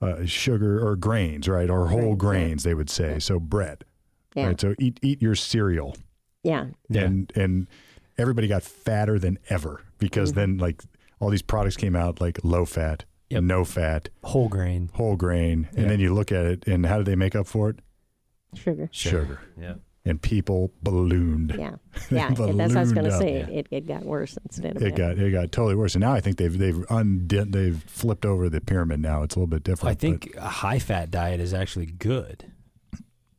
uh, 0.00 0.24
sugar 0.24 0.84
or 0.86 0.96
grains, 0.96 1.48
right, 1.48 1.68
or 1.70 1.88
whole 1.88 2.14
grains. 2.14 2.62
They 2.62 2.74
would 2.74 2.90
say 2.90 3.18
so 3.18 3.38
bread. 3.38 3.84
yeah 4.34 4.46
Right. 4.48 4.60
So 4.60 4.74
eat 4.78 4.98
eat 5.02 5.20
your 5.22 5.34
cereal 5.34 5.96
yeah 6.42 6.66
Yeah. 6.88 7.02
and 7.02 7.32
and 7.36 7.66
everybody 8.16 8.48
got 8.48 8.62
fatter 8.62 9.18
than 9.18 9.38
ever 9.48 9.82
because 9.98 10.32
then 10.32 10.56
like 10.58 10.82
all 11.20 11.28
these 11.30 11.42
products 11.42 11.76
came 11.76 11.94
out 11.96 12.20
like 12.20 12.38
low 12.42 12.64
fat, 12.64 13.04
Yep. 13.28 13.42
no 13.42 13.64
fat, 13.64 14.08
Whole 14.24 14.48
grain. 14.48 14.90
whole 14.94 15.16
grain, 15.16 15.68
and 15.76 15.90
then 15.90 16.00
you 16.00 16.14
look 16.14 16.32
at 16.32 16.46
it 16.46 16.66
and 16.66 16.86
how 16.86 16.96
do 16.98 17.04
they 17.04 17.16
make 17.16 17.36
up 17.36 17.46
for 17.46 17.68
it? 17.70 17.80
sugar 18.54 18.88
Sugar. 18.90 19.40
Yeah. 19.60 19.74
And 20.06 20.20
people 20.20 20.72
ballooned. 20.82 21.54
yeah 21.58 21.74
yeah 22.10 22.28
and 22.28 22.58
that's 22.58 22.70
what 22.72 22.78
I 22.78 22.80
was 22.80 22.92
going 22.92 23.04
to 23.04 23.18
say 23.18 23.42
up. 23.42 23.48
it, 23.50 23.66
it 23.70 23.86
got 23.86 24.02
worse 24.02 24.38
instead 24.46 24.76
of 24.76 24.82
It 24.82 24.96
better. 24.96 25.14
got 25.14 25.22
it 25.22 25.30
got 25.30 25.52
totally 25.52 25.74
worse, 25.74 25.94
and 25.94 26.00
now 26.00 26.12
I 26.14 26.20
think 26.20 26.38
they've 26.38 26.56
they've 26.56 26.82
undid 26.88 27.52
they've 27.52 27.82
flipped 27.86 28.24
over 28.24 28.48
the 28.48 28.62
pyramid. 28.62 29.00
Now 29.00 29.22
it's 29.22 29.34
a 29.36 29.38
little 29.38 29.46
bit 29.46 29.62
different. 29.62 29.90
I 29.90 29.94
think 30.00 30.34
a 30.38 30.48
high 30.48 30.78
fat 30.78 31.10
diet 31.10 31.38
is 31.40 31.52
actually 31.52 31.86
good. 31.86 32.50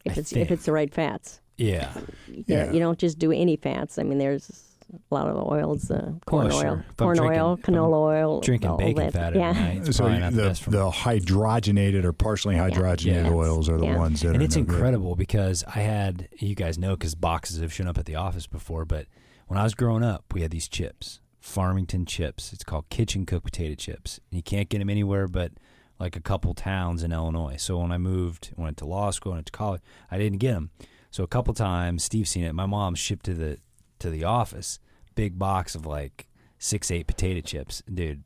if 0.05 0.15
I 0.17 0.19
it's 0.21 0.31
think. 0.31 0.45
if 0.45 0.51
it's 0.51 0.65
the 0.65 0.71
right 0.71 0.93
fats. 0.93 1.41
Yeah. 1.57 1.91
You, 2.27 2.43
Yeah. 2.47 2.71
you 2.71 2.79
don't 2.79 2.99
just 2.99 3.17
do 3.19 3.31
any 3.31 3.55
fats. 3.55 3.97
I 3.97 4.03
mean, 4.03 4.17
there's 4.19 4.70
a 4.93 5.13
lot 5.15 5.27
of 5.27 5.35
the 5.35 5.43
oils, 5.43 5.89
uh, 5.91 6.13
corn 6.25 6.47
Oh, 6.51 6.55
oil, 6.55 6.61
sure. 6.61 6.85
If 6.89 6.97
corn 6.97 7.17
drinking- 7.17 7.39
oil, 7.41 7.53
if 7.53 7.61
canola 7.61 7.93
oil, 8.01 8.41
Drinking 8.41 8.77
bacon 8.77 8.95
that. 9.05 9.13
fat 9.13 9.35
yeah. 9.35 9.51
night. 9.51 9.93
So 9.93 10.09
the, 10.09 10.29
the, 10.31 10.41
best 10.43 10.63
for 10.63 10.71
me. 10.71 10.77
the 10.77 10.89
hydrogenated 10.91 12.03
or 12.03 12.13
partially 12.13 12.55
hydrogenated 12.55 13.25
Yeah. 13.25 13.33
oils 13.33 13.69
are 13.69 13.77
the 13.77 13.85
Yeah. 13.85 13.97
ones 13.97 14.21
that 14.21 14.29
and 14.33 14.41
are 14.41 14.45
it's 14.45 14.55
no 14.55 14.63
good. 14.63 14.73
incredible 14.73 15.15
because 15.15 15.63
I 15.67 15.79
had 15.79 16.27
you 16.39 16.55
guys 16.55 16.77
know 16.77 16.91
because 16.95 17.15
boxes 17.15 17.61
have 17.61 17.71
shown 17.73 17.87
up 17.87 17.97
at 17.97 18.05
the 18.05 18.15
office 18.15 18.47
before. 18.47 18.85
But 18.85 19.07
when 19.47 19.57
I 19.59 19.63
was 19.63 19.73
growing 19.75 20.03
up, 20.03 20.25
we 20.33 20.41
had 20.41 20.51
these 20.51 20.67
chips, 20.67 21.19
Farmington 21.39 22.05
chips. 22.05 22.53
It's 22.53 22.63
called 22.63 22.89
kitchen 22.89 23.25
cooked 23.25 23.45
potato 23.45 23.75
chips. 23.75 24.19
And 24.31 24.37
you 24.37 24.43
can't 24.43 24.69
get 24.69 24.79
them 24.79 24.89
anywhere 24.89 25.27
but 25.27 25.51
like 25.99 26.15
a 26.15 26.21
couple 26.21 26.53
towns 26.53 27.03
in 27.03 27.11
Illinois. 27.11 27.57
So 27.57 27.77
when 27.79 27.91
I 27.91 27.97
moved, 27.99 28.51
went 28.57 28.77
to 28.77 28.85
law 28.85 29.11
school, 29.11 29.33
went 29.33 29.45
to 29.45 29.51
college, 29.51 29.81
I 30.09 30.17
didn't 30.17 30.39
get 30.39 30.53
them. 30.53 30.71
So 31.11 31.23
a 31.23 31.27
couple 31.27 31.53
times, 31.53 32.03
Steve 32.03 32.27
seen 32.27 32.43
it. 32.43 32.53
My 32.55 32.65
mom 32.65 32.95
shipped 32.95 33.25
to 33.25 33.33
the 33.33 33.59
to 33.99 34.09
the 34.09 34.23
office 34.23 34.79
big 35.15 35.37
box 35.37 35.75
of 35.75 35.85
like 35.85 36.27
six 36.57 36.91
eight 36.91 37.07
potato 37.07 37.41
chips, 37.41 37.81
dude. 37.91 38.23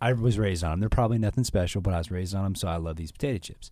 I 0.00 0.12
was 0.12 0.38
raised 0.38 0.64
on 0.64 0.72
them. 0.72 0.80
They're 0.80 0.88
probably 0.88 1.18
nothing 1.18 1.44
special, 1.44 1.80
but 1.80 1.92
I 1.92 1.98
was 1.98 2.10
raised 2.10 2.34
on 2.34 2.44
them, 2.44 2.54
so 2.54 2.68
I 2.68 2.76
love 2.76 2.96
these 2.96 3.12
potato 3.12 3.38
chips. 3.38 3.70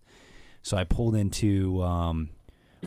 So 0.61 0.77
I 0.77 0.83
pulled 0.83 1.15
into 1.15 1.81
um, 1.81 2.29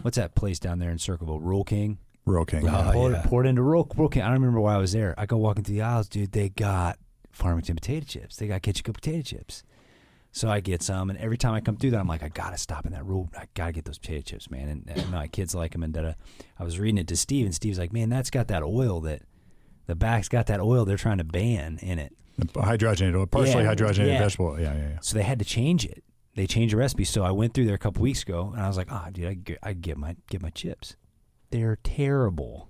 what's 0.02 0.16
that 0.16 0.35
place 0.35 0.58
down 0.58 0.78
there 0.78 0.90
in 0.90 0.99
Circleville, 0.99 1.40
Rural 1.40 1.64
King. 1.64 1.99
Rural 2.25 2.44
King. 2.44 2.68
Oh, 2.68 2.90
poured, 2.92 3.12
yeah. 3.12 3.23
poured 3.26 3.46
into 3.46 3.62
Roll, 3.62 3.88
Rural 3.96 4.08
King. 4.08 4.23
I 4.23 4.26
don't 4.26 4.35
remember 4.35 4.61
why 4.61 4.75
I 4.75 4.78
was 4.78 4.92
there. 4.92 5.14
I 5.18 5.26
go 5.26 5.37
walking 5.37 5.64
through 5.64 5.76
the 5.76 5.82
aisles, 5.82 6.08
dude. 6.08 6.32
They 6.32 6.49
got 6.49 6.99
Farmington 7.32 7.76
potato 7.76 8.04
chips. 8.06 8.37
They 8.37 8.46
got 8.46 8.62
Kitchen 8.62 8.85
cooked 8.85 9.02
potato 9.02 9.23
chips. 9.23 9.62
So 10.32 10.50
I 10.50 10.61
get 10.61 10.82
some, 10.82 11.08
and 11.08 11.18
every 11.18 11.38
time 11.38 11.54
I 11.54 11.61
come 11.61 11.76
through 11.76 11.92
that, 11.92 12.00
I'm 12.00 12.08
like, 12.08 12.23
I 12.23 12.28
gotta 12.28 12.58
stop 12.58 12.85
in 12.85 12.92
that 12.92 13.06
rule. 13.06 13.30
I 13.38 13.46
gotta 13.54 13.73
get 13.73 13.85
those 13.85 13.99
potato 13.99 14.20
chips, 14.23 14.50
man. 14.50 14.68
And, 14.68 14.85
and 14.88 15.11
my 15.11 15.28
kids 15.28 15.54
like 15.54 15.73
them. 15.73 15.82
And 15.82 15.94
da 15.94 16.12
I 16.58 16.64
was 16.64 16.78
reading 16.78 16.99
it 16.99 17.08
to 17.08 17.16
Steve, 17.16 17.46
and 17.46 17.54
Steve's 17.54 17.78
like, 17.78 17.92
man, 17.92 18.11
that's 18.11 18.30
got 18.30 18.49
that 18.49 18.62
oil 18.62 19.00
that 19.02 19.23
the 19.87 19.95
back's 19.95 20.28
got 20.28 20.47
that 20.47 20.61
oil 20.61 20.85
they're 20.85 20.97
trying 20.97 21.19
to 21.19 21.25
ban 21.25 21.78
in 21.83 21.99
it. 21.99 22.12
Hydrogenated 22.38 23.14
oil, 23.16 23.26
partially 23.26 23.62
Yeah. 23.64 23.75
hydrogenated 23.75 24.07
Yeah. 24.09 24.19
vegetable 24.19 24.47
oil. 24.47 24.61
Yeah, 24.61 24.75
yeah, 24.75 24.88
yeah. 24.90 24.99
So 25.00 25.16
they 25.16 25.23
had 25.25 25.38
to 25.38 25.45
change 25.45 25.85
it. 25.85 26.02
They 26.35 26.47
changed 26.47 26.75
the 26.75 26.78
recipe. 26.78 27.05
So 27.05 27.23
I 27.23 27.31
went 27.31 27.55
through 27.55 27.64
there 27.66 27.75
a 27.75 27.78
couple 27.78 28.02
weeks 28.02 28.23
ago, 28.23 28.50
and 28.55 28.62
I 28.62 28.69
was 28.69 28.76
like, 28.76 28.93
"Ah, 28.93 29.09
dude, 29.11 29.26
I 29.26 29.35
get, 29.35 29.59
I 29.62 29.73
get 29.73 29.97
my 29.97 30.16
get 30.28 30.43
my 30.43 30.50
chips. 30.50 30.97
They're 31.50 31.76
terrible. 31.83 32.69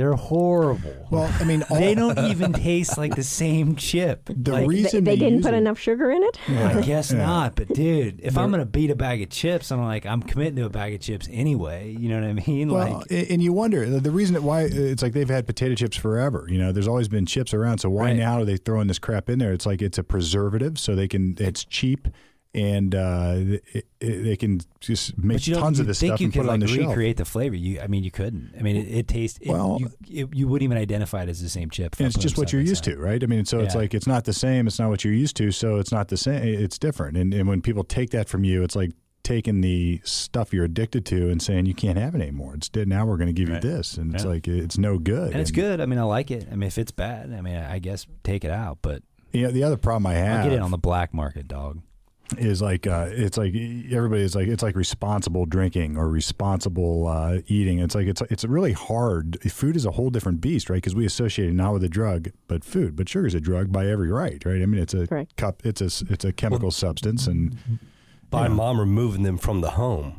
They're 0.00 0.14
horrible. 0.14 1.06
Well, 1.10 1.30
I 1.38 1.44
mean, 1.44 1.62
all, 1.70 1.76
they 1.78 1.94
don't 1.94 2.18
even 2.30 2.54
taste 2.54 2.96
like 2.96 3.14
the 3.16 3.22
same 3.22 3.76
chip. 3.76 4.30
The 4.34 4.52
Like, 4.52 4.66
reason 4.66 5.04
they 5.04 5.16
to 5.16 5.20
didn't 5.20 5.42
put 5.42 5.52
it- 5.52 5.58
enough 5.58 5.78
sugar 5.78 6.10
in 6.10 6.22
it. 6.22 6.38
I 6.48 6.80
guess 6.80 7.12
Yeah. 7.12 7.18
not. 7.26 7.54
But 7.54 7.68
dude, 7.68 8.18
if 8.22 8.38
I'm 8.38 8.50
gonna 8.50 8.64
beat 8.64 8.90
a 8.90 8.96
bag 8.96 9.20
of 9.20 9.28
chips, 9.28 9.70
I'm 9.70 9.82
like, 9.84 10.06
I'm 10.06 10.22
committing 10.22 10.56
to 10.56 10.64
a 10.64 10.70
bag 10.70 10.94
of 10.94 11.00
chips 11.02 11.28
anyway. 11.30 11.94
You 12.00 12.08
know 12.08 12.20
what 12.26 12.30
I 12.42 12.46
mean? 12.50 12.72
Well, 12.72 13.04
like, 13.10 13.28
and 13.30 13.42
you 13.42 13.52
wonder 13.52 13.84
the- 13.90 14.00
the 14.00 14.10
reason 14.10 14.32
that 14.34 14.42
why 14.42 14.62
it's 14.62 15.02
like 15.02 15.12
they've 15.12 15.28
had 15.28 15.46
potato 15.46 15.74
chips 15.74 15.98
forever. 15.98 16.46
You 16.48 16.56
know, 16.56 16.72
there's 16.72 16.88
always 16.88 17.08
been 17.08 17.26
chips 17.26 17.52
around. 17.52 17.78
So 17.78 17.90
why 17.90 18.04
Right. 18.06 18.16
now 18.16 18.40
are 18.40 18.44
they 18.46 18.56
throwing 18.56 18.86
this 18.86 18.98
crap 18.98 19.28
in 19.28 19.38
there? 19.38 19.52
It's 19.52 19.66
like 19.66 19.82
it's 19.82 19.98
a 19.98 20.02
preservative, 20.02 20.78
so 20.78 20.94
they 20.96 21.08
can. 21.08 21.36
It's 21.38 21.62
cheap, 21.66 22.08
and 22.52 22.94
uh, 22.94 23.34
it, 23.36 23.86
it, 24.00 24.22
they 24.24 24.36
can 24.36 24.60
just 24.80 25.16
make 25.16 25.36
but 25.36 25.46
you 25.46 25.54
don't 25.54 25.62
tons 25.62 25.78
of 25.78 25.86
this 25.86 26.00
think 26.00 26.10
stuff 26.10 26.20
you 26.20 26.24
and 26.26 26.32
put 26.34 26.40
could 26.40 26.48
on 26.50 26.60
like 26.60 26.68
the 26.68 26.74
shelf. 26.74 26.88
recreate 26.88 27.16
the 27.16 27.24
flavor. 27.24 27.54
You, 27.54 27.80
I 27.80 27.86
mean, 27.86 28.02
you 28.02 28.10
couldn't. 28.10 28.54
I 28.58 28.62
mean, 28.62 28.76
it, 28.76 28.88
it 28.88 29.08
tastes. 29.08 29.38
Well- 29.46 29.78
you, 30.06 30.28
you 30.32 30.48
wouldn't 30.48 30.64
even 30.64 30.76
identify 30.78 31.22
it 31.22 31.28
as 31.28 31.40
the 31.40 31.48
same 31.48 31.70
chip. 31.70 31.96
And 31.98 32.06
it's 32.08 32.18
just 32.18 32.36
what 32.36 32.52
you're 32.52 32.60
used 32.62 32.84
side. 32.84 32.94
to, 32.94 33.00
right? 33.00 33.22
I 33.22 33.26
mean, 33.26 33.44
so 33.44 33.60
it's 33.60 33.74
like 33.76 33.94
it's 33.94 34.06
not 34.08 34.24
the 34.24 34.32
same. 34.32 34.66
It's 34.66 34.78
not 34.80 34.88
what 34.90 35.04
you're 35.04 35.14
used 35.14 35.36
to. 35.36 35.52
So 35.52 35.76
it's 35.76 35.92
not 35.92 36.08
the 36.08 36.16
same. 36.16 36.42
It's 36.42 36.78
different. 36.78 37.16
And, 37.16 37.32
and 37.32 37.46
when 37.48 37.62
people 37.62 37.84
take 37.84 38.10
that 38.10 38.28
from 38.28 38.42
you, 38.44 38.64
it's 38.64 38.74
like 38.74 38.90
taking 39.22 39.60
the 39.60 40.00
stuff 40.02 40.52
you're 40.52 40.64
addicted 40.64 41.04
to 41.06 41.30
and 41.30 41.40
saying 41.40 41.66
you 41.66 41.74
can't 41.74 41.98
have 41.98 42.14
it 42.16 42.20
anymore. 42.22 42.54
It's 42.54 42.68
dead. 42.68 42.88
Now 42.88 43.06
we're 43.06 43.18
going 43.18 43.28
to 43.28 43.32
give 43.32 43.48
Right. 43.48 43.62
you 43.62 43.70
this, 43.70 43.96
and 43.96 44.12
it's 44.14 44.24
like 44.24 44.48
it's 44.48 44.76
no 44.78 44.98
good. 44.98 45.30
And 45.32 45.40
it's 45.40 45.52
good. 45.52 45.80
I 45.80 45.86
mean, 45.86 45.98
I 46.00 46.02
like 46.02 46.30
it. 46.32 46.48
I 46.50 46.56
mean, 46.56 46.66
if 46.66 46.78
it's 46.78 46.90
bad, 46.90 47.32
I 47.32 47.40
mean, 47.42 47.56
I 47.56 47.78
guess 47.78 48.06
take 48.24 48.44
it 48.44 48.50
out. 48.50 48.78
But 48.82 49.02
You 49.32 49.42
know, 49.42 49.50
the 49.52 49.62
other 49.62 49.76
problem 49.76 50.06
I 50.08 50.14
have 50.14 50.38
I'll 50.40 50.44
get 50.50 50.54
it 50.54 50.62
on 50.62 50.72
the 50.72 50.78
black 50.78 51.14
market, 51.14 51.46
dog. 51.46 51.80
Is 52.38 52.60
like 52.62 52.86
uh, 52.86 53.08
it's 53.10 53.36
like 53.36 53.54
everybody 53.90 54.22
is 54.22 54.34
like 54.34 54.48
it's 54.48 54.62
like 54.62 54.76
responsible 54.76 55.46
drinking 55.46 55.96
or 55.96 56.08
responsible 56.08 57.06
uh, 57.06 57.38
eating. 57.46 57.78
It's 57.78 57.94
like 57.94 58.06
it's 58.06 58.22
it's 58.22 58.44
really 58.44 58.72
hard. 58.72 59.38
Food 59.50 59.76
is 59.76 59.84
a 59.84 59.90
whole 59.92 60.10
different 60.10 60.40
beast, 60.40 60.70
right? 60.70 60.76
Because 60.76 60.94
we 60.94 61.04
associate 61.06 61.48
it 61.50 61.54
not 61.54 61.72
with 61.72 61.84
a 61.84 61.88
drug, 61.88 62.30
but 62.48 62.64
food. 62.64 62.96
But 62.96 63.08
sugar 63.08 63.26
is 63.26 63.34
a 63.34 63.40
drug 63.40 63.72
by 63.72 63.86
every 63.86 64.10
right, 64.10 64.42
right? 64.44 64.62
I 64.62 64.66
mean, 64.66 64.80
it's 64.82 64.94
a 64.94 65.06
Correct. 65.06 65.36
cup. 65.36 65.62
It's 65.64 65.80
a 65.80 65.86
it's 66.12 66.24
a 66.24 66.32
chemical 66.32 66.70
substance, 66.70 67.26
and 67.26 67.56
By 68.30 68.42
Yeah. 68.46 68.54
mom 68.54 68.78
removing 68.78 69.22
them 69.24 69.38
from 69.38 69.60
the 69.60 69.70
home, 69.70 70.14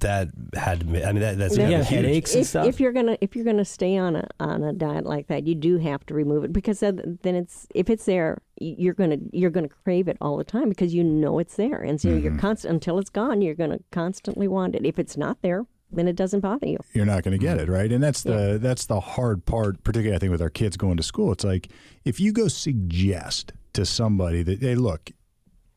that 0.00 0.28
had 0.54 0.80
to 0.80 0.86
be, 0.86 1.04
I 1.04 1.12
mean, 1.12 1.20
that, 1.22 1.38
that's 1.38 1.56
Yeah, 1.56 1.70
gotta 1.70 1.84
headaches. 1.84 2.32
huge. 2.32 2.36
And 2.36 2.42
if, 2.42 2.48
stuff? 2.48 2.66
if 2.66 2.80
you're 2.80 2.92
gonna 2.92 3.16
if 3.20 3.36
you're 3.36 3.44
gonna 3.44 3.64
stay 3.64 3.96
on 3.96 4.16
a 4.16 4.26
on 4.40 4.62
a 4.64 4.72
diet 4.72 5.06
like 5.06 5.28
that, 5.28 5.46
you 5.46 5.54
do 5.54 5.78
have 5.78 6.04
to 6.06 6.14
remove 6.14 6.44
it 6.44 6.52
because 6.52 6.80
then 6.80 7.18
then 7.22 7.34
it's 7.36 7.66
if 7.74 7.88
it's 7.88 8.04
there, 8.04 8.42
you're 8.60 8.94
gonna 8.94 9.18
you're 9.32 9.50
gonna 9.50 9.68
crave 9.68 10.08
it 10.08 10.16
all 10.20 10.36
the 10.36 10.44
time 10.44 10.68
because 10.68 10.92
you 10.94 11.04
know 11.04 11.38
it's 11.38 11.56
there, 11.56 11.80
and 11.80 12.00
so 12.00 12.08
Mm-hmm. 12.08 12.18
you're 12.24 12.38
constant 12.38 12.74
until 12.74 12.98
it's 12.98 13.10
gone. 13.10 13.42
You're 13.42 13.54
gonna 13.54 13.78
constantly 13.92 14.48
want 14.48 14.74
it. 14.74 14.84
If 14.84 14.98
it's 14.98 15.16
not 15.16 15.40
there, 15.42 15.64
then 15.92 16.08
it 16.08 16.16
doesn't 16.16 16.40
bother 16.40 16.66
you. 16.66 16.78
you're 16.94 17.06
not 17.06 17.22
going 17.22 17.30
to 17.32 17.38
get 17.38 17.58
it 17.58 17.68
right 17.68 17.92
and 17.92 18.02
that's 18.02 18.24
the 18.24 18.58
that's 18.60 18.86
the 18.86 18.98
hard 18.98 19.46
part 19.46 19.82
particularly 19.84 20.16
i 20.16 20.18
think 20.18 20.32
with 20.32 20.42
our 20.42 20.50
kids 20.50 20.76
going 20.76 20.96
to 20.96 21.02
school 21.02 21.30
it's 21.30 21.44
like 21.44 21.68
if 22.04 22.18
you 22.18 22.32
go 22.32 22.48
suggest 22.48 23.52
to 23.72 23.86
somebody 23.86 24.42
that 24.42 24.60
hey 24.60 24.74
look 24.74 25.10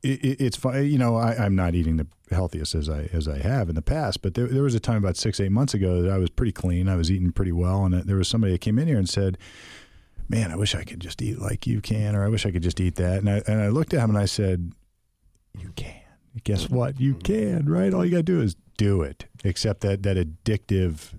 it, 0.01 0.19
it, 0.25 0.41
it's 0.41 0.57
fine 0.57 0.85
you 0.87 0.97
know 0.97 1.15
I, 1.15 1.35
i'm 1.35 1.55
not 1.55 1.75
eating 1.75 1.97
the 1.97 2.07
healthiest 2.31 2.75
as 2.75 2.89
i 2.89 3.09
as 3.13 3.27
i 3.27 3.37
have 3.39 3.69
in 3.69 3.75
the 3.75 3.81
past 3.81 4.21
but 4.21 4.33
there, 4.33 4.47
there 4.47 4.63
was 4.63 4.75
a 4.75 4.79
time 4.79 4.97
about 4.97 5.17
six 5.17 5.39
eight 5.39 5.51
months 5.51 5.73
ago 5.73 6.01
that 6.01 6.11
i 6.11 6.17
was 6.17 6.29
pretty 6.29 6.51
clean. 6.51 6.87
I 6.89 6.95
was 6.95 7.09
eating 7.11 7.31
pretty 7.31 7.51
well 7.51 7.85
and 7.85 7.93
there 7.93 8.17
was 8.17 8.27
somebody 8.27 8.53
that 8.53 8.61
came 8.61 8.77
in 8.79 8.87
here 8.87 8.97
and 8.97 9.09
said 9.09 9.37
man 10.27 10.51
i 10.51 10.55
wish 10.55 10.75
i 10.75 10.83
could 10.83 10.99
just 10.99 11.21
eat 11.21 11.39
like 11.39 11.65
you 11.67 11.81
can 11.81 12.15
or 12.15 12.23
i 12.23 12.27
wish 12.29 12.45
i 12.45 12.51
could 12.51 12.63
just 12.63 12.79
eat 12.79 12.95
that. 12.95 13.19
And 13.19 13.29
i, 13.29 13.41
and 13.47 13.61
I 13.61 13.69
looked 13.69 13.93
at 13.93 14.01
him 14.03 14.09
and 14.11 14.19
i 14.19 14.25
said 14.25 14.71
you 15.57 15.71
can. 15.75 15.95
Guess 16.43 16.69
what? 16.69 16.99
You 17.01 17.15
can 17.15 17.67
right? 17.67 17.93
All 17.93 18.05
you 18.05 18.11
got 18.11 18.17
to 18.17 18.23
do 18.23 18.39
is 18.41 18.55
do 18.77 19.01
it. 19.01 19.25
Except 19.43 19.81
that 19.81 20.03
that 20.03 20.15
addictive 20.15 21.13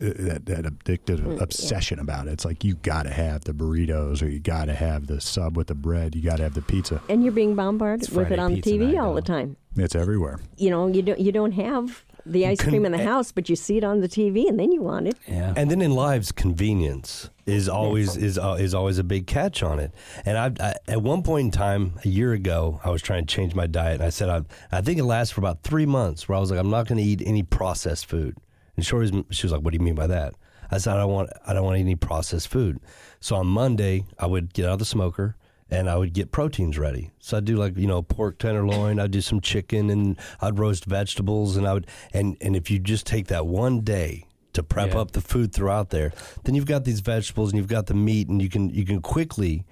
uh, 0.00 0.12
that 0.18 0.46
that 0.46 0.64
addictive 0.66 1.20
Mm, 1.20 1.40
obsession 1.40 1.98
about 1.98 2.28
it. 2.28 2.32
It's 2.32 2.44
like 2.44 2.62
you 2.62 2.74
got 2.76 3.04
to 3.04 3.10
have 3.10 3.44
the 3.44 3.52
burritos 3.54 4.22
or 4.22 4.28
you 4.28 4.38
got 4.38 4.66
to 4.66 4.74
have 4.74 5.06
the 5.06 5.20
sub 5.20 5.56
with 5.56 5.68
the 5.68 5.74
bread. 5.74 6.14
You 6.14 6.22
got 6.22 6.36
to 6.36 6.42
have 6.44 6.54
the 6.54 6.62
pizza. 6.62 7.00
And 7.08 7.24
you're 7.24 7.32
being 7.32 7.54
bombarded 7.56 8.04
It's 8.04 8.10
with 8.12 8.28
Friday 8.28 8.34
it 8.40 8.44
on 8.44 8.50
the 8.52 8.56
pizza 8.60 8.70
TV 8.70 8.92
night, 8.92 8.98
all 8.98 9.14
the 9.14 9.22
though. 9.22 9.26
time. 9.34 9.56
It's 9.84 9.94
everywhere 9.94 10.40
You 10.56 10.70
know, 10.70 10.86
you 10.86 11.02
don't 11.02 11.20
you 11.20 11.32
don't 11.32 11.52
have 11.52 12.04
the 12.24 12.46
ice 12.46 12.58
Con- 12.58 12.70
cream 12.70 12.84
in 12.84 12.92
the 12.92 13.04
house, 13.04 13.30
but 13.30 13.48
you 13.48 13.54
see 13.54 13.76
it 13.76 13.84
on 13.84 14.00
the 14.00 14.08
TV, 14.08 14.48
and 14.48 14.58
then 14.58 14.72
you 14.72 14.82
want 14.82 15.06
it. 15.06 15.16
Yeah. 15.28 15.54
And 15.56 15.70
then 15.70 15.80
in 15.80 15.92
lives, 15.92 16.32
convenience 16.32 17.30
is 17.46 17.68
always 17.68 18.16
is 18.16 18.36
uh, 18.38 18.56
is 18.58 18.74
always 18.74 18.98
a 18.98 19.04
big 19.04 19.26
catch 19.26 19.62
on 19.62 19.78
it. 19.78 19.92
And 20.24 20.36
I, 20.36 20.52
I 20.60 20.74
at 20.88 21.02
one 21.02 21.22
point 21.22 21.44
in 21.46 21.50
time 21.52 21.92
a 22.04 22.08
year 22.08 22.32
ago, 22.32 22.80
I 22.84 22.90
was 22.90 23.00
trying 23.00 23.24
to 23.24 23.32
change 23.34 23.54
my 23.54 23.66
diet, 23.66 24.00
and 24.00 24.04
I 24.04 24.10
said 24.10 24.28
I 24.28 24.42
I 24.72 24.80
think 24.80 24.98
it 24.98 25.04
lasted 25.04 25.34
for 25.34 25.40
about 25.40 25.62
three 25.62 25.86
months, 25.86 26.28
where 26.28 26.36
I 26.36 26.40
was 26.40 26.50
like, 26.50 26.58
I'm 26.58 26.70
not 26.70 26.88
going 26.88 26.98
to 26.98 27.04
eat 27.04 27.22
any 27.24 27.42
processed 27.42 28.06
food. 28.06 28.36
And 28.76 28.84
Shorty's, 28.84 29.12
she 29.30 29.46
was 29.46 29.52
like, 29.52 29.62
What 29.62 29.72
do 29.72 29.78
you 29.78 29.84
mean 29.84 29.94
by 29.94 30.08
that? 30.08 30.34
I 30.70 30.78
said 30.78 30.96
I 30.96 31.00
don't 31.00 31.12
want 31.12 31.30
I 31.46 31.52
don't 31.52 31.64
want 31.64 31.78
any 31.78 31.94
processed 31.94 32.48
food. 32.48 32.80
So 33.20 33.36
on 33.36 33.46
Monday, 33.46 34.04
I 34.18 34.26
would 34.26 34.52
get 34.52 34.66
out 34.66 34.72
of 34.72 34.78
the 34.80 34.84
smoker. 34.84 35.36
And 35.70 35.90
I 35.90 35.96
would 35.96 36.12
get 36.12 36.30
proteins 36.30 36.78
ready. 36.78 37.10
So 37.18 37.38
I'd 37.38 37.44
do 37.44 37.56
like, 37.56 37.76
you 37.76 37.88
know, 37.88 38.00
pork 38.00 38.38
tenderloin, 38.38 39.00
I'd 39.00 39.10
do 39.10 39.20
some 39.20 39.40
chicken 39.40 39.90
and 39.90 40.16
I'd 40.40 40.58
roast 40.60 40.84
vegetables 40.84 41.56
and 41.56 41.66
I 41.66 41.74
would 41.74 41.86
and, 42.12 42.36
and 42.40 42.54
if 42.54 42.70
you 42.70 42.78
just 42.78 43.04
take 43.06 43.26
that 43.28 43.46
one 43.46 43.80
day 43.80 44.26
to 44.52 44.62
prep 44.62 44.94
Yeah. 44.94 45.00
up 45.00 45.10
the 45.10 45.20
food 45.20 45.52
throughout 45.52 45.90
there, 45.90 46.12
then 46.44 46.54
you've 46.54 46.66
got 46.66 46.84
these 46.84 47.00
vegetables 47.00 47.50
and 47.50 47.58
you've 47.58 47.66
got 47.68 47.86
the 47.86 47.94
meat 47.94 48.28
and 48.28 48.40
you 48.40 48.48
can 48.48 48.70
you 48.70 48.84
can 48.84 49.02
quickly 49.02 49.64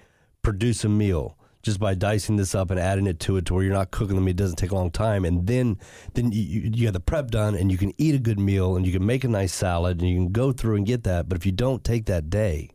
produce 0.43 0.85
a 0.85 0.89
meal 0.89 1.39
just 1.63 1.81
by 1.81 1.95
dicing 1.95 2.37
this 2.37 2.55
up 2.55 2.71
and 2.71 2.79
adding 2.79 3.07
it 3.07 3.19
to 3.21 3.39
it 3.39 3.47
to 3.47 3.55
where 3.55 3.63
you're 3.65 3.73
not 3.73 3.91
cooking 3.91 4.17
the 4.17 4.21
meat. 4.21 4.33
It 4.33 4.37
doesn't 4.37 4.57
take 4.57 4.73
a 4.73 4.75
long 4.75 4.91
time, 4.91 5.25
and 5.25 5.47
then 5.47 5.79
then 6.13 6.31
you, 6.33 6.71
you 6.75 6.85
got 6.85 6.93
the 6.93 7.01
prep 7.01 7.31
done 7.31 7.55
and 7.55 7.73
you 7.73 7.79
can 7.79 7.93
eat 7.97 8.15
a 8.15 8.19
good 8.19 8.39
meal 8.39 8.77
and 8.77 8.85
you 8.85 8.93
can 8.93 9.07
make 9.07 9.25
a 9.25 9.29
nice 9.29 9.55
salad 9.55 10.01
and 10.01 10.11
you 10.11 10.17
can 10.17 10.33
go 10.33 10.53
through 10.53 10.77
and 10.77 10.85
get 10.85 11.05
that. 11.05 11.29
But 11.29 11.39
if 11.39 11.47
you 11.47 11.53
don't 11.53 11.83
take 11.83 12.05
that 12.07 12.29
day, 12.29 12.69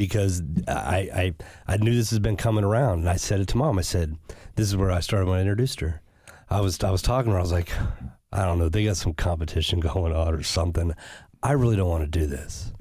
because 0.00 0.42
I, 0.66 1.10
I 1.14 1.34
I 1.74 1.76
knew 1.76 1.94
this 1.94 2.08
has 2.08 2.20
been 2.20 2.38
coming 2.38 2.64
around, 2.64 3.00
and 3.00 3.08
I 3.10 3.16
said 3.16 3.38
it 3.38 3.48
to 3.48 3.58
mom. 3.58 3.78
I 3.78 3.82
said, 3.82 4.16
"This 4.56 4.66
is 4.66 4.74
where 4.74 4.90
I 4.90 5.00
started 5.00 5.28
when 5.28 5.36
I 5.36 5.42
introduced 5.42 5.80
her." 5.80 6.00
I 6.48 6.62
was 6.62 6.82
I 6.82 6.90
was 6.90 7.02
talking 7.02 7.26
to 7.26 7.32
her. 7.32 7.38
I 7.38 7.42
was 7.42 7.52
like, 7.52 7.70
"I 8.32 8.46
don't 8.46 8.58
know. 8.58 8.70
They 8.70 8.84
got 8.86 8.96
some 8.96 9.12
competition 9.12 9.78
going 9.92 10.14
on 10.14 10.32
or 10.32 10.42
something. 10.42 10.94
I 11.42 11.52
really 11.52 11.76
don't 11.76 11.90
want 11.90 12.10
to 12.10 12.18
do 12.18 12.24
this." 12.24 12.72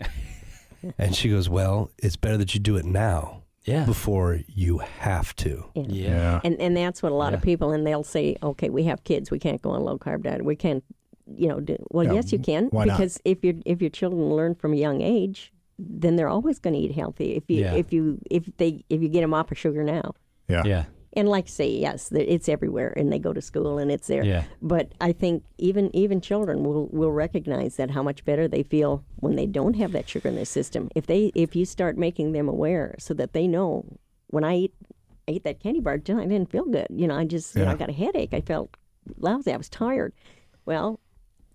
and 0.98 1.14
she 1.14 1.30
goes, 1.30 1.50
"Well, 1.50 1.92
it's 1.98 2.16
better 2.16 2.38
that 2.38 2.54
you 2.54 2.62
do 2.62 2.78
it 2.78 2.86
now 2.86 3.44
yeah. 3.66 3.84
before 3.84 4.40
you 4.48 4.78
have 4.78 5.36
to." 5.38 5.66
Yeah. 5.76 6.40
And 6.46 6.58
and 6.62 6.78
that's 6.78 7.04
what 7.04 7.12
a 7.12 7.16
lot 7.16 7.34
of 7.34 7.42
people 7.42 7.74
and 7.74 7.86
they'll 7.86 8.02
say, 8.02 8.38
okay, 8.42 8.70
we 8.70 8.84
have 8.84 9.04
kids, 9.04 9.30
we 9.30 9.40
can't 9.40 9.62
go 9.62 9.72
on 9.72 9.84
low 9.84 9.98
carb 9.98 10.24
diet, 10.24 10.46
we 10.46 10.56
can't, 10.56 10.86
you 11.28 11.50
know, 11.50 11.60
do, 11.60 11.76
well, 11.92 12.06
Yeah, 12.06 12.14
yes, 12.14 12.32
you 12.32 12.40
can 12.40 12.68
why 12.68 12.86
not? 12.86 12.98
because 12.98 13.20
if 13.26 13.44
your 13.44 13.56
if 13.66 13.82
your 13.82 13.90
children 13.90 14.30
learn 14.30 14.56
from 14.56 14.72
a 14.72 14.78
young 14.78 15.02
age, 15.02 15.52
then 15.82 16.16
they're 16.18 16.28
always 16.28 16.60
going 16.60 16.74
to 16.74 16.80
eat 16.80 16.94
healthy. 16.94 17.36
If 17.36 17.50
you 17.50 17.62
Yeah. 17.64 17.74
if 17.76 17.94
you 17.94 18.20
if 18.30 18.46
they 18.58 18.84
if 18.90 19.02
you 19.02 19.08
get 19.10 19.22
them 19.22 19.34
off 19.34 19.52
of 19.52 19.58
sugar 19.58 19.84
now, 19.84 20.14
yeah 20.50 20.64
Yeah. 20.66 20.86
and 21.14 21.28
like 21.30 21.46
I 21.46 21.48
say, 21.48 21.70
yes, 21.72 22.12
it's 22.12 22.50
everywhere, 22.50 22.94
and 22.98 23.12
they 23.12 23.18
go 23.20 23.32
to 23.34 23.42
school 23.42 23.78
and 23.80 23.90
it's 23.92 24.08
there. 24.08 24.24
Yeah. 24.26 24.44
But 24.62 24.92
I 25.00 25.12
think 25.14 25.44
even 25.58 25.90
even 25.96 26.20
children 26.22 26.64
will 26.64 26.88
will 26.92 27.12
recognize 27.12 27.78
that 27.78 27.92
how 27.92 28.04
much 28.04 28.26
better 28.26 28.48
they 28.48 28.64
feel 28.64 29.04
when 29.18 29.36
they 29.36 29.46
don't 29.46 29.76
have 29.76 29.92
that 29.94 30.10
sugar 30.10 30.28
in 30.30 30.36
their 30.36 30.46
system. 30.46 30.90
If 30.96 31.06
they 31.08 31.32
if 31.34 31.56
you 31.56 31.66
start 31.66 31.98
making 31.98 32.34
them 32.34 32.48
aware, 32.50 32.96
so 33.00 33.14
that 33.16 33.34
they 33.34 33.48
know 33.48 33.86
when 34.28 34.44
I 34.44 34.56
eat 34.56 34.74
ate 35.28 35.44
that 35.44 35.60
candy 35.62 35.80
bar, 35.80 35.94
I 35.94 35.98
didn't 35.98 36.50
feel 36.52 36.66
good. 36.66 36.88
You 36.90 37.08
know, 37.08 37.16
I 37.16 37.24
just 37.26 37.56
you 37.56 37.64
know, 37.64 37.72
I 37.72 37.76
got 37.76 37.90
a 37.90 37.94
headache. 37.94 38.34
I 38.34 38.42
felt 38.42 38.76
lousy. 39.18 39.54
I 39.54 39.58
was 39.58 39.70
tired. 39.70 40.12
Well, 40.66 41.00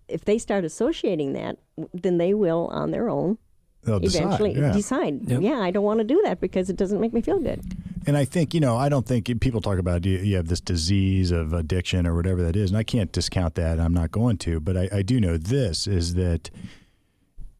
if 0.08 0.24
they 0.24 0.38
start 0.38 0.64
associating 0.64 1.32
that, 1.34 1.58
then 1.92 2.18
they 2.18 2.34
will 2.34 2.68
on 2.68 2.90
their 2.90 3.08
own 3.08 3.38
They'll 3.84 4.00
decide. 4.00 4.22
eventually 4.22 4.54
yeah. 4.54 4.72
decide. 4.72 5.28
Yep. 5.28 5.42
Yeah, 5.42 5.60
I 5.60 5.70
don't 5.70 5.84
want 5.84 5.98
to 5.98 6.04
do 6.04 6.20
that 6.24 6.40
because 6.40 6.70
it 6.70 6.76
doesn't 6.76 7.00
make 7.00 7.12
me 7.12 7.20
feel 7.20 7.38
good. 7.38 7.62
And 8.06 8.16
I 8.16 8.24
think, 8.24 8.52
you 8.52 8.60
know, 8.60 8.76
I 8.76 8.88
don't 8.88 9.06
think 9.06 9.40
people 9.40 9.60
talk 9.60 9.78
about 9.78 10.04
you, 10.04 10.18
you 10.18 10.36
have 10.36 10.48
this 10.48 10.60
disease 10.60 11.30
of 11.30 11.52
addiction 11.52 12.06
or 12.06 12.14
whatever 12.14 12.42
that 12.42 12.56
is. 12.56 12.70
And 12.70 12.78
I 12.78 12.82
can't 12.82 13.10
discount 13.12 13.54
that. 13.54 13.80
I'm 13.80 13.94
not 13.94 14.10
going 14.10 14.36
to. 14.38 14.60
But 14.60 14.76
I, 14.76 14.88
I 14.92 15.02
do 15.02 15.20
know 15.20 15.36
this 15.36 15.86
is 15.86 16.14
that 16.14 16.50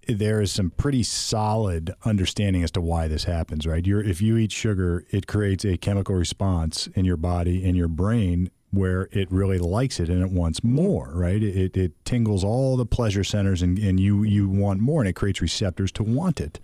there 0.07 0.43
is 0.43 0.53
some 0.53 0.71
pretty 0.71 1.03
solid 1.03 1.95
understanding 2.05 2.63
as 2.63 2.71
to 2.73 2.81
why 2.81 3.09
this 3.09 3.25
happens, 3.25 3.67
right? 3.67 3.87
You're, 3.87 4.03
if 4.03 4.21
you 4.21 4.37
eat 4.37 4.53
sugar, 4.53 5.07
it 5.11 5.27
creates 5.27 5.65
a 5.65 5.79
chemical 5.79 6.15
response 6.15 6.89
in 6.89 7.05
your 7.05 7.17
body 7.17 7.65
and 7.65 7.77
your 7.77 7.89
brain 7.89 8.51
where 8.75 9.09
it 9.13 9.31
really 9.31 9.59
likes 9.59 10.01
it 10.01 10.09
and 10.09 10.23
it 10.23 10.31
wants 10.31 10.63
more, 10.63 11.11
right? 11.15 11.43
It, 11.43 11.77
it 11.77 12.05
tingles 12.05 12.45
all 12.45 12.77
the 12.77 12.87
pleasure 12.87 13.25
centers 13.25 13.63
and, 13.63 13.79
and 13.79 13.99
you, 13.99 14.23
you 14.23 14.49
want 14.49 14.81
more 14.81 15.01
and 15.01 15.09
it 15.09 15.15
creates 15.15 15.41
receptors 15.41 15.93
to 15.93 16.03
want 16.03 16.41
it. 16.41 16.61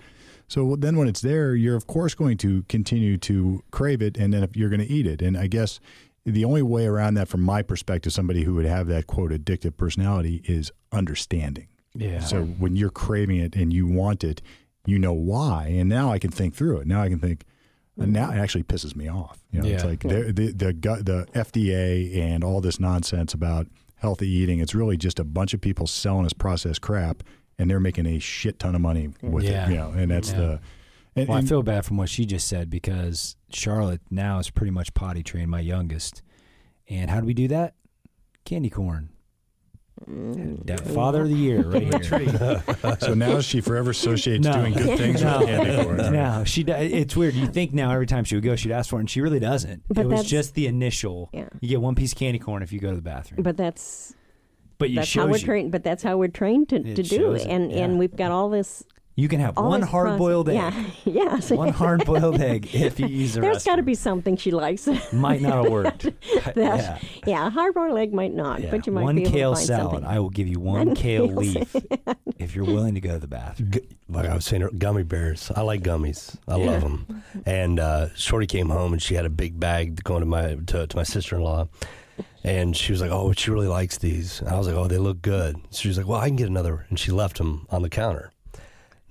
So 0.49 0.75
then 0.77 0.97
when 0.97 1.09
it's 1.09 1.21
there, 1.21 1.55
you're 1.55 1.77
of 1.77 1.87
course 1.87 2.15
going 2.15 2.37
to 2.39 2.65
continue 2.65 3.17
to 3.19 3.63
crave 3.71 4.03
it 4.03 4.17
and 4.17 4.33
then 4.33 4.43
if 4.43 4.57
you're 4.57 4.69
going 4.69 4.81
to 4.81 4.91
eat 4.91 5.07
it. 5.07 5.23
And 5.23 5.37
I 5.37 5.47
guess 5.47 5.81
the 6.25 6.45
only 6.45 6.63
way 6.63 6.87
around 6.87 7.15
that 7.15 7.29
from 7.29 7.43
my 7.43 7.63
perspective, 7.63 8.13
somebody 8.13 8.43
who 8.43 8.55
would 8.55 8.67
have 8.67 8.89
that 8.89 9.07
quote 9.07 9.31
addictive 9.31 9.77
personality 9.77 10.43
is 10.45 10.73
understanding. 10.93 11.69
Yeah. 11.95 12.21
So 12.21 12.43
when 12.43 12.77
you're 12.77 12.91
craving 12.91 13.39
it 13.39 13.57
and 13.57 13.73
you 13.73 13.87
want 13.87 14.25
it, 14.25 14.43
you 14.87 14.99
know 14.99 15.13
why. 15.13 15.69
And 15.69 15.89
now 15.89 16.11
I 16.11 16.19
can 16.19 16.31
think 16.31 16.55
through 16.55 16.79
it. 16.79 16.87
Now 16.87 17.03
I 17.03 17.09
can 17.09 17.19
think, 17.19 17.45
and 17.99 18.13
now 18.13 18.31
it 18.31 18.37
actually 18.39 18.63
pisses 18.65 18.95
me 18.97 19.09
off. 19.09 19.39
You 19.51 19.63
know, 19.63 19.69
it's 19.69 19.83
Yeah. 19.85 19.89
like 19.91 20.01
the 20.01 20.33
the 20.33 20.53
the, 20.53 20.73
the 21.03 21.27
FDA 21.35 22.19
and 22.19 22.43
all 22.45 22.61
this 22.61 22.79
nonsense 22.81 23.35
about 23.35 23.67
healthy 23.97 24.29
eating. 24.29 24.61
It's 24.61 24.75
really 24.75 24.97
just 24.97 25.19
a 25.19 25.25
bunch 25.25 25.53
of 25.55 25.61
people 25.61 25.87
selling 25.87 26.25
us 26.27 26.33
processed 26.33 26.81
crap, 26.81 27.23
and 27.59 27.69
they're 27.71 27.81
making 27.81 28.07
a 28.07 28.19
shit 28.19 28.59
ton 28.59 28.75
of 28.75 28.81
money 28.81 29.11
with 29.23 29.45
Yeah. 29.45 29.67
it. 29.67 29.71
You 29.73 29.77
know, 29.77 29.91
and 29.91 30.11
that's 30.11 30.31
Yeah. 30.31 30.37
the. 30.39 30.61
And, 31.17 31.29
Well, 31.29 31.39
I 31.39 31.43
feel 31.43 31.63
bad 31.65 31.85
from 31.85 31.97
what 31.97 32.09
she 32.09 32.25
just 32.25 32.47
said 32.47 32.71
because 32.71 33.35
Charlotte 33.51 34.01
now 34.11 34.39
is 34.39 34.49
pretty 34.49 34.71
much 34.71 34.95
potty 34.95 35.23
trained, 35.25 35.51
my 35.51 35.59
youngest. 35.61 36.23
And 36.89 37.11
how 37.11 37.21
do 37.21 37.27
we 37.27 37.35
do 37.35 37.49
that? 37.49 37.75
Candy 38.45 38.71
corn. 38.71 39.09
That 40.07 40.81
father 40.95 41.23
of 41.23 41.29
the 41.29 41.35
year 41.35 41.63
right 41.63 41.83
here. 42.05 42.63
so 43.01 43.15
now 43.15 43.41
she 43.41 43.61
forever 43.61 43.91
associates 43.91 44.45
No. 44.45 44.53
doing 44.55 44.73
good 44.73 44.99
things 44.99 45.23
No. 45.23 45.39
with 45.41 45.49
candy 45.49 45.85
corn. 45.85 45.97
no, 46.13 46.45
she. 46.45 46.63
do- 46.63 46.73
It's 46.73 47.15
weird. 47.15 47.35
You 47.35 47.47
think 47.47 47.73
now 47.75 47.91
every 47.93 48.07
time 48.07 48.25
she 48.25 48.35
would 48.35 48.45
go, 48.45 48.57
she'd 48.57 48.73
ask 48.73 48.91
for 48.91 48.97
it, 48.97 49.01
and 49.01 49.11
she 49.11 49.21
really 49.21 49.41
doesn't. 49.41 49.83
But 49.89 49.99
it 49.99 50.05
was 50.07 50.11
that's- 50.21 50.31
just 50.31 50.55
the 50.55 50.67
initial. 50.67 51.29
Yeah. 51.33 51.49
You 51.61 51.69
get 51.69 51.81
one 51.81 51.95
piece 51.95 52.13
of 52.13 52.19
candy 52.19 52.39
corn 52.39 52.63
if 52.63 52.73
you 52.73 52.81
go 52.81 52.91
to 52.91 52.97
the 52.97 53.03
bathroom. 53.03 53.43
But 53.43 53.57
that's 53.57 54.15
But 54.79 54.89
you 54.91 54.97
that's 54.97 55.13
how 55.13 55.27
we're 55.27 55.37
you. 55.37 55.45
trained. 55.45 55.73
But 55.73 55.85
that's 55.85 56.03
how 56.03 56.17
we're 56.17 56.29
trained 56.29 56.71
to, 56.71 56.77
It 56.77 56.97
to 56.97 57.03
do. 57.03 57.17
shows 57.17 57.43
it, 57.45 57.49
And 57.49 57.71
yeah. 57.71 57.85
and 57.85 57.99
we've 57.99 58.17
got 58.17 58.31
all 58.31 58.49
this. 58.49 58.83
You 59.21 59.29
can 59.29 59.41
have 59.41 59.59
All 59.59 59.69
one 59.69 59.83
hard 59.83 60.17
boiled 60.17 60.49
egg. 60.49 60.55
Yeah. 60.55 60.85
yes. 61.05 61.51
One 61.51 61.69
hard 61.75 62.07
boiled 62.07 62.41
egg 62.41 62.75
if 62.75 62.99
you 62.99 63.07
use 63.07 63.35
the 63.35 63.43
There's 63.43 63.65
got 63.65 63.77
to 63.77 63.83
be 63.83 63.95
something 63.95 64.37
she 64.39 64.51
likes. 64.51 64.89
Might 65.13 65.43
not 65.43 65.63
have 65.65 65.71
worked. 65.79 66.03
that, 66.45 66.57
yeah. 66.57 66.99
yeah. 67.27 67.47
a 67.49 67.51
hard 67.51 67.75
boiled 67.75 67.99
egg 67.99 68.15
might 68.15 68.33
not, 68.33 68.63
Yeah. 68.63 68.71
but 68.71 68.87
you 68.87 68.93
might 68.95 69.03
one 69.03 69.17
be 69.17 69.23
able 69.23 69.31
kale 69.33 69.51
to 69.51 69.57
find 69.57 69.67
salad. 69.67 69.91
something. 69.93 70.05
I 70.09 70.19
will 70.21 70.31
give 70.31 70.49
you 70.49 70.59
one, 70.59 70.87
One 70.87 70.95
kale 70.97 71.27
kale 71.29 71.37
leaf 71.37 71.77
if 72.39 72.55
you're 72.57 72.65
willing 72.65 72.95
to 72.95 73.01
go 73.01 73.13
to 73.13 73.19
the 73.19 73.27
bathroom. 73.29 73.71
Gu- 73.71 73.87
like 74.09 74.27
I 74.27 74.35
was 74.35 74.47
saying, 74.47 74.67
gummy 74.79 75.03
bears. 75.03 75.53
I 75.55 75.61
like 75.61 75.83
gummies. 75.83 76.37
I 76.49 76.57
Yeah. 76.57 76.71
love 76.71 76.81
them. 76.81 77.23
And 77.45 77.79
uh, 77.79 78.09
Shorty 78.15 78.47
came 78.47 78.71
home 78.71 78.95
and 78.95 79.03
she 79.03 79.15
had 79.17 79.27
a 79.27 79.31
big 79.31 79.61
bag 79.61 80.03
going 80.03 80.21
to 80.21 80.27
my 80.27 80.55
to, 80.69 80.87
to 80.87 80.97
my 80.97 81.03
sister 81.05 81.37
in 81.37 81.43
law, 81.43 81.69
and 82.43 82.75
she 82.77 82.93
was 82.93 83.01
like, 83.03 83.11
"Oh, 83.11 83.33
she 83.33 83.51
really 83.51 83.69
likes 83.69 83.99
these." 83.99 84.41
And 84.41 84.49
I 84.49 84.57
was 84.57 84.67
like, 84.67 84.77
"Oh, 84.77 84.87
they 84.89 84.97
look 84.99 85.21
good." 85.23 85.57
She 85.73 85.89
was 85.89 85.99
like, 85.99 86.07
"Well, 86.07 86.19
I 86.21 86.27
can 86.29 86.37
get 86.37 86.49
another," 86.49 86.87
and 86.89 86.99
she 86.99 87.11
left 87.13 87.37
them 87.39 87.67
on 87.71 87.83
the 87.83 87.91
counter. 87.91 88.33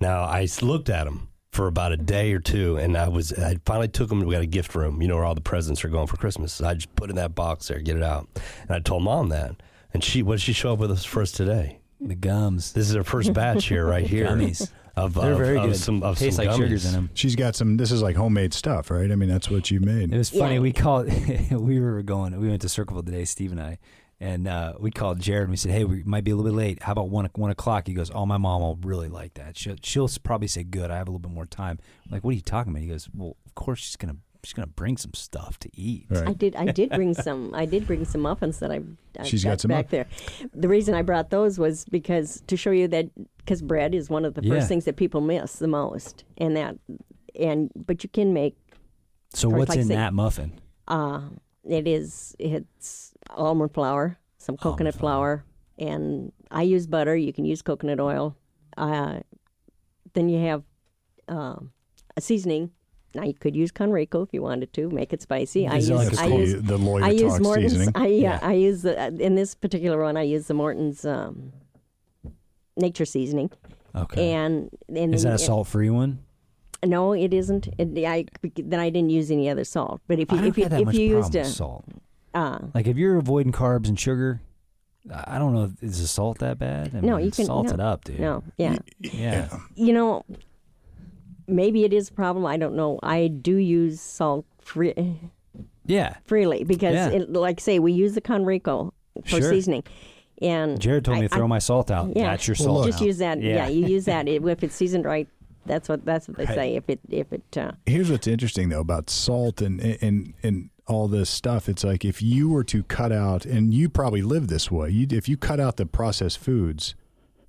Now 0.00 0.22
I 0.22 0.46
looked 0.62 0.88
at 0.88 1.04
them 1.04 1.28
for 1.52 1.66
about 1.66 1.92
a 1.92 1.96
day 1.96 2.32
or 2.32 2.38
two, 2.40 2.76
and 2.76 2.96
I 2.96 3.08
was 3.08 3.32
I 3.32 3.56
finally 3.64 3.88
took 3.88 4.08
them. 4.08 4.20
We 4.24 4.34
got 4.34 4.42
a 4.42 4.46
gift 4.46 4.74
room, 4.74 5.02
you 5.02 5.08
know, 5.08 5.16
where 5.16 5.24
all 5.24 5.34
the 5.34 5.40
presents 5.40 5.84
are 5.84 5.88
going 5.88 6.06
for 6.06 6.16
Christmas. 6.16 6.52
So 6.54 6.66
I 6.66 6.74
just 6.74 6.94
put 6.96 7.10
in 7.10 7.16
that 7.16 7.34
box 7.34 7.68
there, 7.68 7.80
get 7.80 7.96
it 7.96 8.02
out, 8.02 8.28
and 8.62 8.70
I 8.70 8.78
told 8.80 9.02
mom 9.02 9.28
that, 9.30 9.56
and 9.92 10.02
she 10.02 10.22
what 10.22 10.34
did 10.34 10.42
she 10.42 10.52
show 10.52 10.72
up 10.72 10.78
with 10.78 10.90
us 10.90 11.04
first 11.04 11.34
today? 11.36 11.80
The 12.00 12.14
gums. 12.14 12.72
This 12.72 12.88
is 12.88 12.96
our 12.96 13.02
first 13.04 13.32
batch 13.34 13.66
here, 13.66 13.84
right 13.86 14.06
here. 14.06 14.26
Gummies. 14.26 14.70
Of, 14.96 15.14
They're 15.14 15.32
of- 15.32 15.38
very 15.38 15.56
of 15.58 15.66
good. 15.66 15.76
Some, 15.76 16.02
of 16.02 16.18
Tastes 16.18 16.36
some 16.36 16.46
like 16.46 16.54
gummies. 16.54 16.62
sugars 16.64 16.84
in 16.86 16.92
them. 16.92 17.10
She's 17.14 17.36
got 17.36 17.54
some. 17.54 17.76
This 17.76 17.90
is 17.92 18.02
like 18.02 18.16
homemade 18.16 18.52
stuff, 18.52 18.90
right? 18.90 19.10
I 19.10 19.14
mean, 19.14 19.28
that's 19.28 19.48
what 19.50 19.70
you 19.70 19.80
made. 19.80 20.12
It 20.12 20.18
was 20.18 20.32
Yeah. 20.32 20.40
funny. 20.40 20.58
We 20.58 20.72
called. 20.72 21.06
we 21.50 21.78
were 21.80 22.02
going. 22.02 22.38
We 22.40 22.48
went 22.48 22.62
to 22.62 22.68
Circleville 22.68 23.04
today, 23.04 23.24
Steve 23.24 23.52
and 23.52 23.60
I, 23.60 23.78
and 24.20 24.46
uh, 24.46 24.74
we 24.78 24.90
called 24.90 25.18
Jared. 25.20 25.44
and 25.44 25.50
We 25.50 25.56
said, 25.56 25.72
"Hey, 25.72 25.84
we 25.84 26.02
might 26.04 26.24
be 26.24 26.30
a 26.30 26.36
little 26.36 26.50
bit 26.52 26.56
late. 26.56 26.82
How 26.82 26.92
about 26.92 27.08
one 27.08 27.28
one 27.34 27.50
o'clock?" 27.50 27.86
He 27.86 27.94
goes, 27.94 28.10
"Oh, 28.14 28.26
my 28.26 28.36
mom 28.38 28.60
will 28.62 28.78
really 28.82 29.08
like 29.08 29.34
that. 29.34 29.56
She'll, 29.56 29.76
she'll 29.82 30.08
probably 30.22 30.48
say 30.48 30.62
good. 30.62 30.90
I 30.90 30.96
have 30.98 31.08
a 31.08 31.10
little 31.10 31.20
bit 31.20 31.32
more 31.32 31.46
time." 31.46 31.78
I'm 32.04 32.12
like, 32.12 32.22
what 32.24 32.30
are 32.32 32.34
you 32.34 32.42
talking 32.42 32.72
about? 32.72 32.82
He 32.82 32.88
goes, 32.88 33.08
"Well, 33.14 33.36
of 33.46 33.54
course 33.54 33.78
she's 33.80 33.96
gonna 33.96 34.16
she's 34.44 34.52
gonna 34.52 34.66
bring 34.66 34.96
some 34.98 35.14
stuff 35.14 35.58
to 35.60 35.70
eat." 35.74 36.06
Right. 36.10 36.28
I 36.28 36.32
did. 36.34 36.54
I 36.56 36.66
did 36.66 36.90
bring 36.90 37.14
some. 37.14 37.54
I 37.54 37.64
did 37.64 37.86
bring 37.86 38.04
some 38.04 38.20
muffins 38.20 38.58
that 38.58 38.70
I. 38.70 38.80
I 39.18 39.24
She's 39.24 39.42
got 39.42 39.60
some 39.60 39.70
back 39.70 39.86
muff- 39.86 39.90
there. 39.90 40.06
The 40.54 40.68
reason 40.68 40.94
I 40.94 41.02
brought 41.02 41.30
those 41.30 41.58
was 41.58 41.84
because 41.86 42.42
to 42.46 42.56
show 42.56 42.70
you 42.72 42.88
that 42.88 43.06
because 43.38 43.62
bread 43.62 43.94
is 43.94 44.10
one 44.10 44.24
of 44.24 44.34
the 44.34 44.42
Yeah. 44.44 44.54
first 44.56 44.68
things 44.68 44.84
that 44.84 44.96
people 44.96 45.20
miss 45.22 45.54
the 45.54 45.66
most, 45.68 46.24
and 46.36 46.56
that 46.56 46.76
and 47.38 47.70
but 47.74 48.02
you 48.04 48.10
can 48.10 48.34
make. 48.34 48.54
So 49.32 49.48
what's 49.48 49.70
like 49.70 49.78
in 49.78 49.88
say- 49.88 49.94
that 49.94 50.12
muffin? 50.12 50.60
Uh, 50.88 51.22
it 51.64 51.86
is 51.86 52.34
it's 52.38 53.09
almond 53.34 53.72
flour, 53.74 54.18
some 54.38 54.56
coconut 54.56 54.94
flour, 54.94 55.44
and 55.78 56.32
I 56.50 56.62
use 56.62 56.86
butter. 56.86 57.16
You 57.16 57.32
can 57.32 57.44
use 57.44 57.62
coconut 57.62 58.00
oil. 58.00 58.36
Uh, 58.76 59.20
then 60.14 60.28
you 60.28 60.44
have 60.46 60.62
uh, 61.28 61.56
a 62.16 62.20
seasoning. 62.20 62.70
Now 63.14 63.24
you 63.24 63.34
could 63.34 63.56
use 63.56 63.72
Konriko 63.72 64.24
if 64.24 64.32
you 64.32 64.40
wanted 64.40 64.72
to 64.74 64.88
make 64.88 65.12
it 65.12 65.20
spicy. 65.20 65.66
I 65.66 65.76
use 65.76 65.90
like 65.90 66.16
I 66.18 66.26
use 66.26 66.62
the, 66.62 66.78
lawyer 66.78 67.04
I 67.04 67.10
use 67.10 67.40
Morton's. 67.40 67.72
seasoning. 67.72 67.92
I 67.96 68.06
yeah, 68.06 68.38
Yeah. 68.40 68.48
I 68.48 68.52
use 68.52 68.82
the 68.82 69.00
uh, 69.00 69.10
in 69.10 69.34
this 69.34 69.54
particular 69.54 70.00
one. 70.02 70.16
I 70.16 70.22
use 70.22 70.46
the 70.46 70.54
Morton's 70.54 71.04
um, 71.04 71.52
nature 72.76 73.04
seasoning, 73.04 73.50
Okay. 73.96 74.30
and 74.32 74.70
and 74.88 75.12
Is 75.14 75.24
that 75.24 75.34
a 75.34 75.38
salt 75.38 75.66
free 75.66 75.90
one? 75.90 76.20
No, 76.84 77.12
it 77.12 77.34
isn't. 77.34 77.68
It, 77.78 78.06
I 78.06 78.26
then 78.56 78.78
I 78.78 78.90
didn't 78.90 79.10
use 79.10 79.30
any 79.32 79.48
other 79.50 79.64
salt. 79.64 80.00
But 80.06 80.20
if 80.20 80.30
you 80.30 80.38
if 80.44 80.56
you 80.56 80.66
if 80.70 80.94
you 80.94 81.16
used 81.18 81.34
a 81.34 81.44
salt. 81.44 81.84
Uh, 82.34 82.58
Like 82.74 82.86
if 82.86 82.96
you're 82.96 83.16
avoiding 83.16 83.52
carbs 83.52 83.88
and 83.88 83.98
sugar, 83.98 84.40
I 85.12 85.36
I 85.36 85.38
don't 85.38 85.52
know. 85.54 85.72
Is 85.80 86.00
the 86.00 86.06
salt 86.06 86.38
that 86.38 86.58
bad? 86.58 86.94
I 86.94 87.00
No, 87.00 87.16
mean, 87.16 87.26
you 87.26 87.30
can- 87.32 87.44
salt 87.46 87.66
no. 87.68 87.72
it 87.74 87.80
up, 87.80 88.04
dude. 88.04 88.20
no, 88.20 88.42
yeah, 88.58 88.76
Yeah. 89.00 89.48
you 89.74 89.92
know, 89.92 90.24
maybe 91.46 91.84
it 91.84 91.92
is 91.92 92.08
a 92.08 92.12
problem. 92.12 92.46
I 92.46 92.56
don't 92.56 92.76
know. 92.76 92.98
I 93.02 93.28
do 93.28 93.56
use 93.56 94.00
salt 94.00 94.44
free, 94.58 94.94
Yeah. 95.86 96.16
freely 96.24 96.64
because, 96.64 96.94
Yeah. 96.94 97.08
it, 97.10 97.32
like 97.32 97.60
say, 97.60 97.78
we 97.78 97.92
use 97.92 98.14
the 98.14 98.20
Konriko 98.20 98.92
for 99.24 99.40
Sure. 99.40 99.50
seasoning, 99.50 99.82
and 100.40 100.80
Jared 100.80 101.04
told 101.04 101.18
me 101.18 101.28
to 101.28 101.34
throw 101.34 101.44
I- 101.44 101.48
my 101.48 101.58
salt 101.58 101.90
out. 101.90 102.12
yeah. 102.16 102.30
That's 102.30 102.46
your 102.46 102.54
salt. 102.54 102.78
look. 102.78 102.86
just 102.86 103.00
now. 103.00 103.06
use 103.06 103.18
that. 103.18 103.42
Yeah. 103.42 103.54
Yeah. 103.56 103.68
you 103.68 103.86
use 103.86 104.04
that 104.04 104.28
It- 104.32 104.44
if 104.46 104.62
it's 104.62 104.74
seasoned 104.74 105.04
right. 105.04 105.28
That's 105.66 105.88
what 105.90 106.04
that's 106.06 106.26
what 106.26 106.38
they 106.38 106.46
Right. 106.46 106.54
say. 106.54 106.74
If 106.76 106.88
it 106.88 107.00
if 107.10 107.32
it 107.34 107.42
uh, 107.58 107.72
Here's 107.84 108.10
what's 108.10 108.26
interesting 108.26 108.70
though 108.70 108.80
about 108.80 109.10
salt 109.10 109.60
and 109.60 109.78
and 110.00 110.32
and 110.42 110.70
all 110.90 111.08
this 111.08 111.30
stuff. 111.30 111.68
It's 111.68 111.84
like 111.84 112.04
if 112.04 112.20
you 112.20 112.48
were 112.48 112.64
to 112.64 112.82
cut 112.82 113.12
out, 113.12 113.44
and 113.46 113.72
you 113.72 113.88
probably 113.88 114.22
live 114.22 114.48
this 114.48 114.70
way. 114.70 114.90
You, 114.90 115.06
if 115.10 115.28
you 115.28 115.36
cut 115.36 115.60
out 115.60 115.76
the 115.76 115.86
processed 115.86 116.38
foods, 116.38 116.94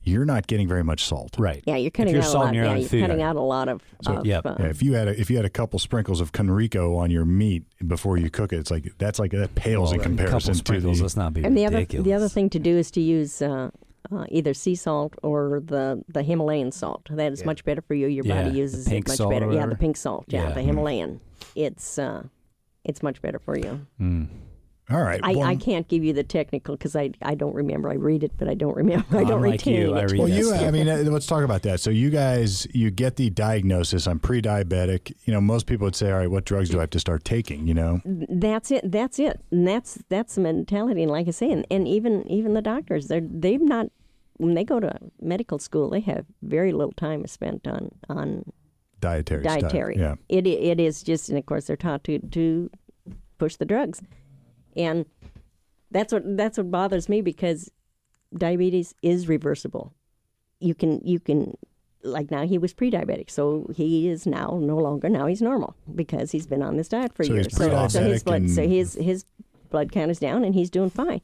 you're 0.03 0.25
not 0.25 0.47
getting 0.47 0.67
very 0.67 0.83
much 0.83 1.03
salt. 1.03 1.35
Right. 1.37 1.63
yeah, 1.67 1.75
you're 1.75 1.91
cutting 1.91 2.13
you're 2.13 2.23
out 2.23 2.33
a 2.33 2.37
lot. 2.39 2.53
your 2.55 2.65
Yeah, 2.65 2.75
you're 2.75 2.89
food, 2.89 3.01
cutting 3.01 3.21
out 3.21 3.35
a 3.35 3.41
lot 3.41 3.67
of. 3.69 3.81
So- 4.03 4.13
of, 4.17 4.25
Yep. 4.25 4.45
uh, 4.45 4.55
Yeah, 4.59 4.65
if 4.67 4.81
you 4.81 4.93
had 4.93 5.07
a, 5.07 5.19
if 5.19 5.29
you 5.29 5.35
had 5.35 5.45
a 5.45 5.49
couple 5.49 5.77
sprinkles 5.79 6.21
of 6.21 6.31
Konriko 6.31 6.97
on 6.97 7.11
your 7.11 7.25
meat 7.25 7.63
before 7.87 8.17
you 8.17 8.29
cook 8.29 8.51
it, 8.53 8.57
it's 8.57 8.71
like 8.71 8.93
that's 8.97 9.19
like 9.19 9.31
that 9.31 9.53
pales 9.55 9.91
in 9.91 9.97
Well, 9.97 10.05
a 10.05 10.09
comparison 10.09 10.53
to 10.53 10.57
sprinkles. 10.57 10.97
the. 10.99 11.03
Let's 11.03 11.17
not 11.17 11.33
be 11.33 11.43
and 11.43 11.57
the 11.57 11.65
other 11.65 11.85
the 11.85 12.13
other 12.13 12.29
thing 12.29 12.49
to 12.51 12.59
do 12.59 12.77
is 12.77 12.89
to 12.91 13.01
use 13.01 13.41
uh, 13.43 13.69
uh, 14.11 14.25
either 14.29 14.53
sea 14.55 14.75
salt 14.75 15.13
or 15.21 15.61
the 15.65 16.03
the 16.09 16.23
Himalayan 16.23 16.71
salt. 16.71 17.07
That 17.11 17.31
is 17.31 17.45
much 17.45 17.63
better 17.63 17.81
for 17.81 17.93
you. 17.93 18.07
Your 18.07 18.25
Yeah, 18.25 18.43
body 18.43 18.57
uses 18.57 18.87
it 18.87 19.07
much 19.07 19.17
salt 19.17 19.31
or 19.33 19.39
better. 19.39 19.51
Yeah, 19.53 19.67
the 19.67 19.75
pink 19.75 19.97
salt. 19.97 20.25
Yeah, 20.29 20.47
Yeah. 20.49 20.53
the 20.55 20.61
Himalayan. 20.63 21.19
It's 21.55 21.99
uh, 21.99 22.23
it's 22.83 23.03
much 23.03 23.21
better 23.21 23.39
for 23.39 23.57
you. 23.57 23.85
Mm. 23.99 24.27
All 24.89 25.01
right. 25.01 25.21
I, 25.23 25.33
well, 25.35 25.43
I 25.47 25.55
can't 25.55 25.87
give 25.87 26.03
you 26.03 26.11
the 26.11 26.23
technical 26.23 26.75
because 26.75 26.97
I, 26.97 27.11
I 27.21 27.33
don't 27.33 27.55
remember. 27.55 27.89
I 27.89 27.93
read 27.93 28.23
it, 28.23 28.33
but 28.37 28.49
I 28.49 28.55
don't 28.55 28.75
remember. 28.75 29.05
I 29.17 29.23
don't 29.23 29.43
Unlike 29.43 29.51
retain 29.61 29.81
you, 29.81 29.95
I 29.95 30.01
it. 30.01 30.11
read 30.11 30.19
Well, 30.19 30.27
you. 30.27 30.53
I 30.53 30.69
mean, 30.69 30.89
uh, 30.89 30.97
let's 31.05 31.27
talk 31.27 31.43
about 31.43 31.61
that. 31.61 31.79
So, 31.79 31.91
you 31.91 32.09
guys, 32.09 32.67
you 32.73 32.91
get 32.91 33.15
the 33.15 33.29
diagnosis. 33.29 34.05
I'm 34.05 34.19
pre-diabetic. 34.19 35.13
You 35.23 35.33
know, 35.33 35.39
most 35.39 35.65
people 35.65 35.85
would 35.85 35.95
say, 35.95 36.11
"All 36.11 36.17
right, 36.17 36.29
what 36.29 36.43
drugs 36.43 36.69
do 36.69 36.77
I 36.77 36.81
have 36.81 36.89
to 36.89 36.99
start 36.99 37.23
taking?" 37.23 37.67
You 37.67 37.73
know, 37.73 38.01
That's 38.03 38.69
it. 38.69 38.91
That's 38.91 39.17
it. 39.17 39.39
And 39.51 39.65
that's 39.65 39.99
that's 40.09 40.35
the 40.35 40.41
mentality. 40.41 41.03
And 41.03 41.11
like 41.11 41.27
I 41.27 41.31
say, 41.31 41.49
and, 41.51 41.65
and 41.71 41.87
even 41.87 42.27
even 42.27 42.53
the 42.53 42.61
doctors, 42.61 43.07
they're 43.07 43.21
they've 43.21 43.61
not 43.61 43.87
when 44.37 44.55
they 44.55 44.63
go 44.65 44.79
to 44.79 44.97
medical 45.21 45.59
school, 45.59 45.91
they 45.91 45.99
have 46.01 46.25
very 46.41 46.73
little 46.73 46.93
time 46.93 47.25
spent 47.27 47.65
on 47.65 47.91
on 48.09 48.51
dietary. 49.01 49.43
stuff. 49.43 49.61
dietary. 49.61 49.97
Yeah. 49.97 50.15
It 50.29 50.47
it 50.47 50.79
is 50.79 51.03
just, 51.03 51.29
and 51.29 51.37
of 51.37 51.45
course 51.45 51.65
they're 51.65 51.75
taught 51.75 52.03
to 52.05 52.19
to 52.19 52.69
push 53.37 53.55
the 53.55 53.65
drugs, 53.65 54.01
and 54.75 55.05
that's 55.91 56.13
what 56.13 56.23
that's 56.37 56.57
what 56.57 56.71
bothers 56.71 57.09
me 57.09 57.21
because 57.21 57.69
diabetes 58.35 58.95
is 59.01 59.27
reversible. 59.27 59.93
You 60.59 60.75
can 60.75 61.01
you 61.03 61.19
can 61.19 61.57
like 62.03 62.31
now 62.31 62.45
he 62.45 62.57
was 62.57 62.73
pre-diabetic, 62.73 63.29
so 63.29 63.69
he 63.75 64.07
is 64.09 64.25
now 64.25 64.59
no 64.61 64.77
longer 64.77 65.09
now 65.09 65.27
he's 65.27 65.41
normal 65.41 65.75
because 65.93 66.31
he's 66.31 66.47
been 66.47 66.61
on 66.61 66.77
this 66.77 66.87
diet 66.87 67.13
for 67.13 67.23
So 67.23 67.33
years. 67.33 67.55
So, 67.55 67.87
so 67.87 68.03
his 68.03 68.23
blood 68.23 68.49
so 68.49 68.67
his 68.67 68.93
his 68.93 69.25
blood 69.69 69.91
count 69.91 70.11
is 70.11 70.19
down 70.19 70.43
and 70.43 70.55
he's 70.55 70.69
doing 70.69 70.89
fine. 70.89 71.21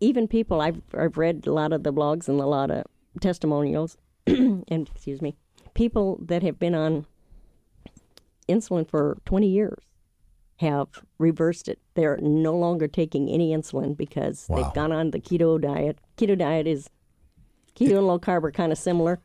Even 0.00 0.26
people 0.26 0.60
I've 0.60 0.80
I've 0.96 1.16
read 1.18 1.46
a 1.46 1.52
lot 1.52 1.72
of 1.72 1.82
the 1.82 1.92
blogs 1.92 2.28
and 2.28 2.40
a 2.40 2.46
lot 2.46 2.70
of 2.70 2.84
testimonials 3.20 3.96
and 4.26 4.88
excuse 4.94 5.20
me, 5.20 5.36
people 5.82 6.16
that 6.24 6.44
have 6.44 6.60
been 6.60 6.76
on 6.76 7.04
insulin 8.48 8.88
for 8.88 9.18
20 9.24 9.48
years 9.48 9.82
have 10.58 10.86
reversed 11.18 11.66
it. 11.66 11.80
They're 11.94 12.18
no 12.22 12.54
longer 12.56 12.86
taking 12.86 13.28
any 13.28 13.50
insulin 13.52 13.96
because 13.96 14.46
Wow. 14.48 14.62
they've 14.62 14.74
gone 14.74 14.92
on 14.92 15.10
the 15.10 15.18
keto 15.18 15.60
diet. 15.60 15.98
Keto 16.16 16.38
diet 16.38 16.68
is 16.68 16.88
keto 17.74 17.98
and 17.98 18.06
low 18.06 18.20
carb 18.20 18.44
are 18.44 18.52
kind 18.52 18.70
of 18.70 18.78
similar. 18.78 19.18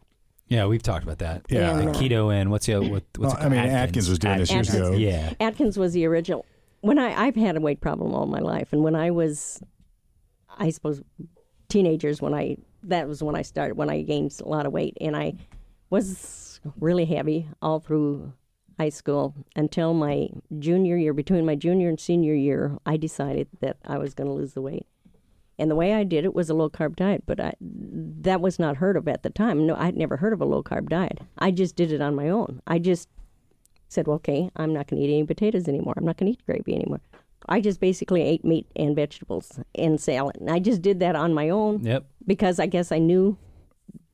Yeah, 0.48 0.66
we've 0.66 0.82
talked 0.82 1.04
about 1.04 1.20
that. 1.20 1.46
Yeah. 1.48 1.78
And, 1.78 1.90
uh, 1.90 1.94
keto 1.94 2.34
and 2.34 2.50
what's 2.50 2.66
the 2.66 2.80
what, 2.80 2.90
what's 2.90 3.06
Well, 3.20 3.32
it 3.34 3.40
I 3.40 3.50
mean, 3.50 3.60
called? 3.60 3.72
Atkins 3.72 4.10
was 4.10 4.18
doing 4.18 4.40
this 4.40 4.52
years 4.52 4.74
ago. 4.74 4.94
Yeah. 4.94 5.34
Atkins 5.40 5.78
was 5.78 5.94
the 5.94 6.06
original. 6.08 6.44
When 6.82 6.98
I 6.98 7.14
I've 7.28 7.36
had 7.36 7.56
a 7.56 7.62
weight 7.62 7.82
problem 7.82 8.16
all 8.16 8.26
my 8.26 8.40
life, 8.40 8.74
and 8.74 8.82
when 8.84 8.96
I 8.96 9.12
was, 9.12 9.62
I 10.58 10.72
suppose, 10.72 11.04
teenagers 11.70 12.20
when 12.20 12.34
I 12.34 12.58
that 12.84 13.08
was 13.08 13.22
when 13.22 13.36
I 13.36 13.44
started 13.44 13.76
when 13.78 13.90
I 13.92 14.02
gained 14.02 14.34
a 14.44 14.48
lot 14.48 14.66
of 14.66 14.72
weight, 14.74 14.98
and 15.02 15.16
I 15.16 15.34
was 15.90 16.47
really 16.80 17.06
heavy 17.06 17.48
all 17.62 17.80
through 17.80 18.34
high 18.78 18.90
school 18.90 19.34
until 19.56 19.94
my 19.94 20.30
junior 20.60 20.98
year. 20.98 21.14
Between 21.14 21.46
my 21.46 21.56
junior 21.56 21.90
and 21.90 22.00
senior 22.00 22.34
year, 22.36 22.78
I 22.86 22.98
decided 22.98 23.48
that 23.62 23.78
I 23.86 23.98
was 23.98 24.14
going 24.14 24.28
to 24.28 24.34
lose 24.34 24.54
the 24.54 24.62
weight. 24.62 24.86
And 25.60 25.72
the 25.72 25.76
way 25.76 25.96
I 25.96 26.04
did 26.04 26.24
it 26.24 26.36
was 26.36 26.52
a 26.52 26.54
low 26.54 26.70
carb 26.70 26.96
diet, 26.96 27.24
but 27.26 27.40
I, 27.40 27.54
that 27.60 28.42
was 28.42 28.60
not 28.60 28.78
heard 28.78 28.96
of 28.96 29.08
at 29.08 29.24
the 29.24 29.32
time. 29.32 29.66
No, 29.66 29.76
I'd 29.76 29.98
never 29.98 30.18
heard 30.18 30.34
of 30.34 30.42
a 30.42 30.46
low 30.46 30.62
carb 30.62 30.90
diet. 30.90 31.20
I 31.40 31.50
just 31.50 31.76
did 31.76 31.92
it 31.92 32.02
on 32.02 32.14
my 32.14 32.30
own. 32.30 32.62
I 32.68 32.78
just 32.78 33.10
said, 33.90 34.06
well, 34.06 34.18
okay, 34.18 34.52
I'm 34.56 34.72
not 34.72 34.86
going 34.88 35.02
to 35.02 35.08
eat 35.08 35.14
any 35.18 35.26
potatoes 35.26 35.68
anymore. 35.68 35.96
I'm 35.98 36.06
not 36.06 36.18
going 36.18 36.32
to 36.32 36.38
eat 36.38 36.46
gravy 36.46 36.76
anymore. 36.76 37.02
I 37.50 37.62
just 37.62 37.80
basically 37.80 38.22
ate 38.22 38.46
meat 38.46 38.68
and 38.76 38.96
vegetables 38.96 39.60
and 39.74 40.00
salad. 40.00 40.36
And 40.40 40.52
I 40.52 40.60
just 40.60 40.84
did 40.84 41.00
that 41.00 41.16
on 41.16 41.34
my 41.34 41.50
own 41.50 41.84
Yep. 41.84 42.06
because 42.28 42.60
I 42.60 42.68
guess 42.68 42.92
I 42.92 43.00
knew 43.00 43.38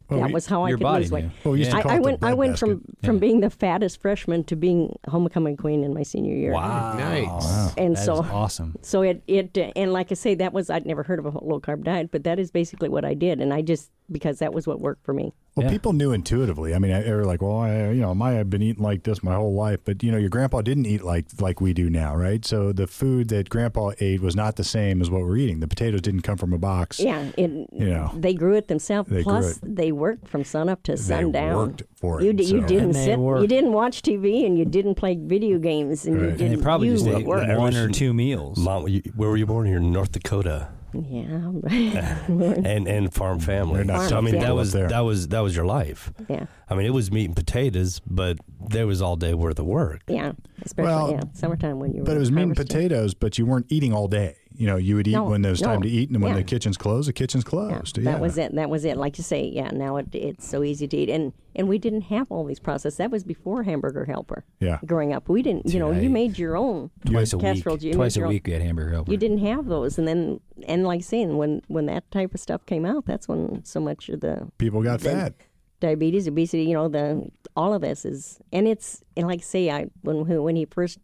Well, 0.09 0.19
that 0.19 0.27
we- 0.27 0.33
was 0.33 0.45
how 0.47 0.63
I 0.65 0.71
could 0.71 0.79
body 0.81 1.03
lose 1.03 1.11
weight. 1.11 1.23
knew. 1.25 1.31
Well, 1.43 1.51
we 1.53 1.59
used 1.59 1.73
I, 1.73 1.81
I 1.95 1.99
went. 1.99 2.23
I 2.23 2.33
went 2.33 2.59
from 2.59 2.75
basket. 2.77 3.05
from 3.05 3.15
Yeah. 3.15 3.19
being 3.21 3.39
the 3.39 3.49
fattest 3.49 4.01
freshman 4.01 4.43
to 4.45 4.55
being 4.55 4.97
homecoming 5.07 5.57
queen 5.57 5.83
in 5.83 5.93
my 5.93 6.03
senior 6.03 6.35
year. 6.35 6.51
Wow. 6.53 6.97
Nice. 6.97 7.73
And 7.77 7.95
That 7.95 8.05
so, 8.05 8.13
is 8.23 8.29
awesome. 8.29 8.75
so 8.81 9.01
it 9.01 9.23
it 9.27 9.57
uh, 9.57 9.71
and 9.75 9.93
like 9.93 10.11
I 10.11 10.15
say, 10.15 10.35
that 10.35 10.53
was 10.53 10.69
I'd 10.69 10.85
never 10.85 11.03
heard 11.03 11.19
of 11.19 11.25
a 11.25 11.29
low 11.43 11.59
carb 11.59 11.83
diet, 11.83 12.11
but 12.11 12.23
that 12.25 12.37
is 12.39 12.51
basically 12.51 12.89
what 12.89 13.05
I 13.05 13.13
did, 13.13 13.39
and 13.41 13.53
I 13.53 13.61
just 13.61 13.91
because 14.11 14.39
that 14.39 14.53
was 14.53 14.67
what 14.67 14.79
worked 14.81 15.03
for 15.05 15.13
me. 15.13 15.33
Well, 15.55 15.65
Yeah. 15.67 15.71
people 15.71 15.93
knew 15.93 16.11
intuitively. 16.13 16.73
I 16.73 16.79
mean, 16.79 16.91
they 16.91 17.11
were 17.13 17.25
like, 17.25 17.43
"Well, 17.43 17.57
I, 17.57 17.91
you 17.91 18.01
know, 18.01 18.15
my 18.15 18.39
I've 18.39 18.49
been 18.49 18.63
eating 18.63 18.83
like 18.83 19.03
this 19.03 19.21
my 19.21 19.35
whole 19.35 19.53
life," 19.53 19.81
but 19.85 20.01
you 20.01 20.11
know, 20.11 20.17
your 20.17 20.29
grandpa 20.31 20.61
didn't 20.63 20.87
eat 20.87 21.03
like 21.03 21.25
like 21.39 21.61
we 21.61 21.73
do 21.73 21.91
now, 21.91 22.15
right? 22.15 22.43
So 22.43 22.71
the 22.71 22.87
food 22.87 23.29
that 23.29 23.49
grandpa 23.49 23.91
ate 23.99 24.19
was 24.21 24.35
not 24.35 24.55
the 24.55 24.63
same 24.63 24.99
as 24.99 25.11
what 25.11 25.21
we're 25.21 25.37
eating. 25.37 25.59
The 25.59 25.67
potatoes 25.67 26.01
didn't 26.01 26.21
come 26.21 26.37
from 26.37 26.53
a 26.53 26.57
box. 26.57 26.99
Yeah, 26.99 27.25
it, 27.37 27.51
You 27.71 27.89
know. 27.89 28.11
they 28.15 28.33
grew 28.33 28.55
it 28.55 28.67
themselves. 28.67 29.09
They 29.11 29.21
Plus, 29.21 29.57
it. 29.57 29.75
they 29.75 29.91
worked 29.91 30.27
from 30.27 30.43
sun 30.43 30.69
up 30.69 30.81
to 30.83 30.93
They 30.93 30.97
sundown. 30.97 31.55
worked 31.55 31.83
for 31.97 32.19
it. 32.19 32.25
You, 32.25 32.33
d- 32.33 32.43
you 32.45 32.61
so- 32.61 32.67
didn't 32.67 32.83
And 32.85 32.95
they 32.95 33.05
sit. 33.05 33.19
You 33.19 33.45
didn't 33.47 33.73
watch 33.73 34.01
TV, 34.01 34.47
and 34.47 34.57
you 34.57 34.65
didn't 34.65 34.95
play 34.95 35.15
video 35.21 35.59
games, 35.59 36.05
and 36.07 36.15
you 36.15 36.21
Right. 36.21 36.29
And 36.31 36.37
didn't. 36.39 36.57
they 36.57 36.63
probably 36.63 36.87
you 36.87 36.93
just 36.95 37.05
ate 37.07 37.27
worked. 37.27 37.47
One 37.59 37.75
or 37.75 37.89
two 37.89 38.11
meals. 38.11 38.57
Mom, 38.57 38.87
you- 38.87 39.03
where 39.15 39.29
were 39.29 39.37
you 39.37 39.45
born? 39.45 39.67
You're 39.67 39.77
in 39.77 39.91
North 39.91 40.13
Dakota, 40.13 40.69
Yeah, 40.93 41.51
and 42.63 42.87
and 42.87 43.13
farm 43.13 43.39
family. 43.39 43.75
They're 43.77 43.85
not 43.85 44.09
So 44.09 44.17
I 44.17 44.21
mean, 44.21 44.35
tough 44.35 44.43
that 44.43 44.55
was 44.55 44.71
there. 44.73 44.89
that 44.89 44.99
was 44.99 45.27
that 45.29 45.39
was 45.39 45.55
your 45.55 45.65
life. 45.65 46.11
yeah, 46.29 46.45
I 46.69 46.75
mean, 46.75 46.85
it 46.85 46.93
was 46.93 47.11
meat 47.11 47.25
and 47.25 47.35
potatoes, 47.35 47.99
but 48.05 48.37
there 48.69 48.85
was 48.87 49.01
all 49.01 49.15
day 49.15 49.33
worth 49.33 49.59
of 49.59 49.65
work. 49.65 50.01
yeah. 50.07 50.33
Especially 50.61 50.87
Well, 50.91 51.11
yeah, 51.11 51.21
summertime 51.33 51.79
when 51.79 51.91
you 51.93 51.99
were. 52.01 52.05
But 52.05 52.15
it 52.15 52.19
was 52.19 52.31
meat 52.31 52.43
and 52.43 52.55
potatoes, 52.55 53.13
but 53.13 53.37
you 53.37 53.45
weren't 53.45 53.65
eating 53.69 53.93
all 53.93 54.07
day. 54.07 54.37
You 54.55 54.67
know, 54.67 54.77
you 54.77 54.95
would 54.95 55.07
eat 55.07 55.13
No, 55.13 55.25
when 55.25 55.41
there 55.41 55.51
was 55.51 55.61
time 55.61 55.81
to 55.81 55.89
eat, 55.89 56.09
and 56.09 56.21
when 56.21 56.31
Yeah. 56.33 56.37
the 56.37 56.43
kitchen's 56.43 56.77
closed, 56.77 57.07
the 57.09 57.13
kitchen's 57.13 57.43
Yeah, 57.45 57.49
closed. 57.49 58.03
that 58.03 58.19
was 58.19 58.37
it. 58.37 58.53
That 58.55 58.69
was 58.69 58.85
it. 58.85 58.97
Like 58.97 59.17
you 59.17 59.23
say, 59.23 59.45
yeah. 59.53 59.69
Now 59.71 59.97
it, 59.97 60.13
it's 60.13 60.47
so 60.47 60.63
easy 60.63 60.87
to 60.87 60.97
eat, 60.97 61.09
and 61.09 61.33
and 61.55 61.67
we 61.67 61.77
didn't 61.77 62.01
have 62.03 62.31
all 62.31 62.45
these 62.45 62.59
processed. 62.59 62.97
That 62.97 63.11
was 63.11 63.23
before 63.23 63.63
Hamburger 63.63 64.05
Helper. 64.05 64.43
Yeah. 64.59 64.79
Growing 64.85 65.13
up, 65.13 65.29
we 65.29 65.41
didn't. 65.41 65.71
You 65.73 65.79
know, 65.79 65.89
Dude, 65.91 65.99
I- 65.99 66.03
you 66.03 66.09
made 66.09 66.37
your 66.37 66.55
own 66.57 66.89
Twice 67.05 67.33
a 67.33 67.37
week. 67.37 67.45
casseroles. 67.45 67.83
You 67.83 67.93
Twice 67.93 68.15
a 68.15 68.19
your 68.19 68.27
own- 68.27 68.33
week 68.33 68.47
we 68.47 68.53
had 68.53 68.61
hamburger 68.61 68.91
helper. 68.91 69.11
You 69.11 69.17
didn't 69.17 69.39
have 69.39 69.65
those, 69.67 69.97
and 69.97 70.07
then 70.07 70.39
and 70.67 70.83
like 70.85 71.03
saying 71.03 71.37
when 71.37 71.61
when 71.67 71.85
that 71.87 72.09
type 72.11 72.33
of 72.33 72.39
stuff 72.39 72.65
came 72.65 72.85
out, 72.85 73.05
that's 73.05 73.27
when 73.27 73.63
so 73.65 73.79
much 73.79 74.09
of 74.09 74.21
the 74.21 74.47
People 74.57 74.81
got 74.83 74.99
Then- 75.01 75.15
fat. 75.17 75.33
diabetes, 75.79 76.27
obesity, 76.27 76.63
you 76.63 76.73
know, 76.73 76.87
the 76.87 77.27
all 77.57 77.73
of 77.73 77.81
this 77.81 78.05
is, 78.05 78.39
and 78.53 78.67
it's 78.67 79.03
and 79.17 79.27
like 79.27 79.43
say 79.43 79.69
I 79.69 79.87
when 80.01 80.25
when 80.43 80.55
he 80.55 80.65
first 80.65 80.97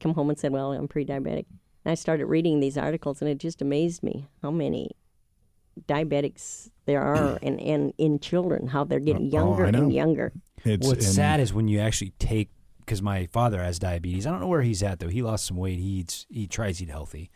come 0.00 0.14
home 0.14 0.30
and 0.30 0.38
said, 0.38 0.52
well, 0.52 0.72
I'm 0.72 0.88
pre-diabetic, 0.88 1.44
and 1.84 1.92
I 1.92 1.94
started 1.94 2.26
reading 2.26 2.60
these 2.60 2.76
articles, 2.78 3.20
and 3.20 3.30
it 3.30 3.38
just 3.38 3.60
amazed 3.62 4.02
me 4.02 4.26
how 4.42 4.50
many 4.50 4.92
diabetics 5.88 6.70
there 6.86 7.00
are, 7.02 7.38
and 7.42 7.60
and 7.60 7.92
in 7.98 8.18
children, 8.18 8.68
how 8.68 8.84
they're 8.84 9.00
getting 9.00 9.28
Oh, 9.28 9.32
younger 9.32 9.70
know. 9.72 9.78
and 9.84 9.92
younger. 9.92 10.32
It's 10.64 10.86
What's 10.86 11.06
and- 11.06 11.14
sad 11.14 11.40
is 11.40 11.52
when 11.52 11.68
you 11.68 11.78
actually 11.80 12.12
take 12.18 12.50
because 12.80 13.00
my 13.02 13.26
father 13.26 13.62
has 13.62 13.78
diabetes. 13.78 14.26
I 14.26 14.30
don't 14.30 14.40
know 14.40 14.48
where 14.48 14.62
he's 14.62 14.82
at 14.82 14.98
though. 14.98 15.08
He 15.08 15.22
lost 15.22 15.46
some 15.46 15.56
weight. 15.56 15.78
He 15.78 15.84
eats. 16.00 16.26
He 16.30 16.46
tries 16.46 16.78
to 16.78 16.84
eat 16.84 16.90
healthy, 16.90 17.30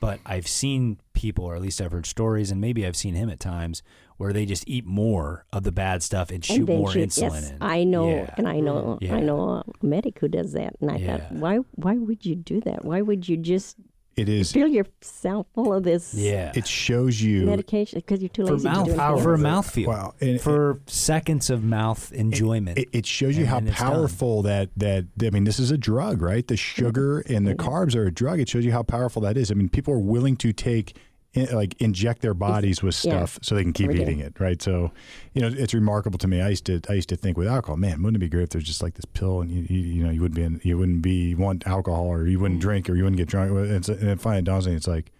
but 0.00 0.20
I've 0.26 0.46
seen 0.48 0.98
people, 1.14 1.44
or 1.44 1.54
at 1.56 1.62
least 1.62 1.80
I've 1.80 1.92
heard 1.92 2.06
stories, 2.06 2.50
and 2.50 2.60
maybe 2.60 2.86
I've 2.86 2.96
seen 2.96 3.14
him 3.14 3.28
at 3.30 3.40
times 3.40 3.82
where 4.18 4.32
they 4.32 4.46
just 4.46 4.64
eat 4.66 4.86
more 4.86 5.44
of 5.52 5.62
the 5.62 5.72
bad 5.72 6.02
stuff 6.02 6.30
and 6.30 6.44
shoot 6.44 6.68
and 6.68 6.78
more 6.78 6.90
shoot- 6.92 7.08
insulin 7.10 7.32
yes, 7.42 7.50
in. 7.50 7.58
I 7.60 7.84
know, 7.84 8.08
Yeah. 8.08 8.34
and 8.38 8.48
I 8.48 8.60
know, 8.60 8.98
Yeah. 9.00 9.16
I 9.16 9.20
know 9.20 9.40
a 9.40 9.64
medic 9.82 10.18
who 10.20 10.28
does 10.28 10.52
that, 10.52 10.74
and 10.80 10.90
I 10.90 10.96
Yeah. 10.96 11.16
thought, 11.18 11.32
why, 11.32 11.56
why 11.74 11.94
would 11.96 12.24
you 12.24 12.34
do 12.34 12.60
that? 12.62 12.84
Why 12.84 13.02
would 13.02 13.28
you 13.28 13.36
just 13.36 13.76
It 14.16 14.28
is. 14.30 14.50
fill 14.52 14.68
yourself 14.68 15.46
full 15.54 15.74
of 15.74 15.82
this 15.84 16.14
Yeah, 16.14 16.50
It 16.54 16.66
shows 16.66 17.20
you. 17.20 17.44
medication 17.44 17.98
because 17.98 18.20
you're 18.22 18.30
too 18.30 18.46
for 18.46 18.54
lazy 18.54 18.64
to 18.64 18.70
mouth 18.70 18.86
do 18.86 18.92
anything 18.92 19.22
for 19.22 19.32
else. 19.34 19.40
mouthfeel. 19.42 19.86
Wow. 19.86 20.14
And- 20.20 20.40
for 20.40 20.80
seconds 20.86 21.50
of 21.50 21.62
mouth 21.62 22.12
enjoyment. 22.12 22.78
It, 22.78 22.88
it 22.92 23.06
shows 23.06 23.36
you 23.36 23.42
And 23.44 23.50
how 23.50 23.60
then 23.60 23.74
powerful 23.74 24.42
that 24.42 24.70
that 24.76 25.04
I 25.22 25.30
mean, 25.30 25.44
this 25.44 25.58
is 25.58 25.70
a 25.70 25.76
drug, 25.78 26.22
right? 26.22 26.46
The 26.46 26.56
sugar 26.56 27.20
and 27.20 27.46
the 27.46 27.54
carbs 27.54 27.94
are 27.94 28.06
a 28.06 28.10
drug. 28.12 28.40
It 28.40 28.48
shows 28.48 28.64
you 28.64 28.72
how 28.72 28.82
powerful 28.82 29.20
that 29.22 29.36
is. 29.36 29.50
I 29.50 29.54
mean, 29.54 29.68
people 29.68 29.92
are 29.92 29.98
willing 29.98 30.36
to 30.38 30.52
take 30.52 30.96
in- 31.36 31.54
like 31.54 31.80
inject 31.80 32.22
their 32.22 32.34
bodies 32.34 32.82
with 32.82 32.94
Yeah. 33.04 33.18
stuff 33.18 33.38
so 33.42 33.54
they 33.54 33.62
can 33.62 33.72
keep 33.72 33.90
eating 33.90 34.20
it, 34.20 34.38
right? 34.40 34.60
So, 34.60 34.90
you 35.34 35.42
know, 35.42 35.48
it's 35.48 35.74
remarkable 35.74 36.18
to 36.18 36.28
me. 36.28 36.40
I 36.40 36.48
used 36.48 36.64
to 36.66 36.80
I 36.88 36.94
used 36.94 37.08
to 37.10 37.16
think 37.16 37.36
with 37.36 37.46
alcohol, 37.46 37.76
man, 37.76 38.02
wouldn't 38.02 38.16
it 38.16 38.26
be 38.26 38.28
great 38.28 38.44
if 38.44 38.50
there's 38.50 38.64
just 38.64 38.82
like 38.82 38.94
this 38.94 39.04
pill 39.04 39.42
and 39.42 39.50
you 39.50 39.66
you, 39.68 39.80
you 39.96 40.04
know 40.04 40.10
you 40.10 40.20
wouldn't 40.22 40.36
be 40.36 40.42
in, 40.42 40.60
you 40.64 40.78
wouldn't 40.78 41.02
be 41.02 41.34
want 41.34 41.66
alcohol 41.66 42.06
or 42.06 42.26
you 42.26 42.40
wouldn't 42.40 42.60
mm-hmm. 42.60 42.68
drink 42.68 42.90
or 42.90 42.94
you 42.96 43.04
wouldn't 43.04 43.18
get 43.18 43.28
drunk. 43.28 43.50
And, 43.50 43.70
it's, 43.70 43.88
and 43.88 44.00
then 44.00 44.18
finally 44.18 44.40
it 44.40 44.44
dawns 44.44 44.66
on 44.66 44.72
you, 44.72 44.76
it's 44.76 44.88
like 44.88 45.12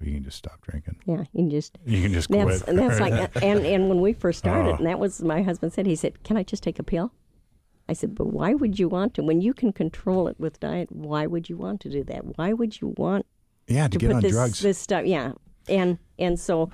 well, 0.00 0.08
you 0.08 0.14
can 0.14 0.24
just 0.24 0.36
stop 0.36 0.60
drinking. 0.62 0.96
Yeah, 1.06 1.24
you 1.32 1.42
can 1.42 1.50
just 1.50 1.78
You 1.84 2.02
can 2.02 2.12
just 2.12 2.28
that's 2.30 2.62
quit. 2.62 2.76
that's 2.76 3.00
like 3.00 3.30
and 3.42 3.64
and 3.66 3.88
when 3.88 4.00
we 4.00 4.12
first 4.12 4.38
started, 4.38 4.72
Oh. 4.72 4.76
and 4.76 4.86
that 4.86 4.98
was 4.98 5.22
my 5.22 5.42
husband 5.42 5.72
said 5.72 5.86
he 5.86 5.96
said, 5.96 6.22
"Can 6.22 6.36
I 6.36 6.42
just 6.42 6.62
take 6.62 6.78
a 6.78 6.82
pill?" 6.82 7.12
I 7.88 7.92
said, 7.92 8.14
"But 8.14 8.26
why 8.26 8.52
would 8.54 8.78
you 8.78 8.88
want 8.88 9.14
to? 9.14 9.22
When 9.22 9.40
you 9.40 9.54
can 9.54 9.72
control 9.72 10.28
it 10.28 10.38
with 10.38 10.60
diet, 10.60 10.90
why 10.92 11.26
would 11.26 11.48
you 11.48 11.56
want 11.56 11.80
to 11.82 11.90
do 11.90 12.04
that? 12.04 12.36
Why 12.36 12.52
would 12.52 12.80
you 12.80 12.94
want 12.96 13.26
yeah, 13.68 13.84
to, 13.84 13.90
to 13.90 13.98
get 13.98 14.12
on 14.12 14.22
this 14.22 14.32
drugs. 14.32 14.60
this 14.60 14.78
stuff? 14.78 15.06
Yeah, 15.06 15.32
and 15.68 15.98
and 16.18 16.38
so." 16.38 16.70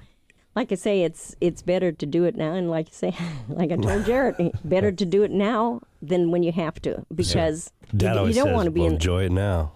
Like 0.54 0.70
I 0.70 0.74
say, 0.74 1.00
it's 1.02 1.34
it's 1.40 1.62
better 1.62 1.92
to 1.92 2.04
do 2.04 2.24
it 2.24 2.36
now, 2.36 2.52
and 2.52 2.70
like 2.70 2.88
I 2.88 2.90
say, 2.90 3.16
like 3.48 3.72
I 3.72 3.76
told 3.76 4.04
Jared, 4.10 4.36
better 4.62 4.92
to 4.92 5.06
do 5.06 5.22
it 5.22 5.30
now 5.30 5.80
than 6.02 6.30
when 6.30 6.42
you 6.42 6.52
have 6.52 6.78
to, 6.82 7.06
because 7.14 7.72
Dad 7.96 8.16
you, 8.16 8.26
you 8.26 8.34
don't 8.34 8.52
want 8.52 8.66
to 8.66 8.70
be 8.70 8.80
well, 8.80 8.88
in. 8.88 8.94
enjoy 8.96 9.24
it 9.24 9.32
now. 9.32 9.72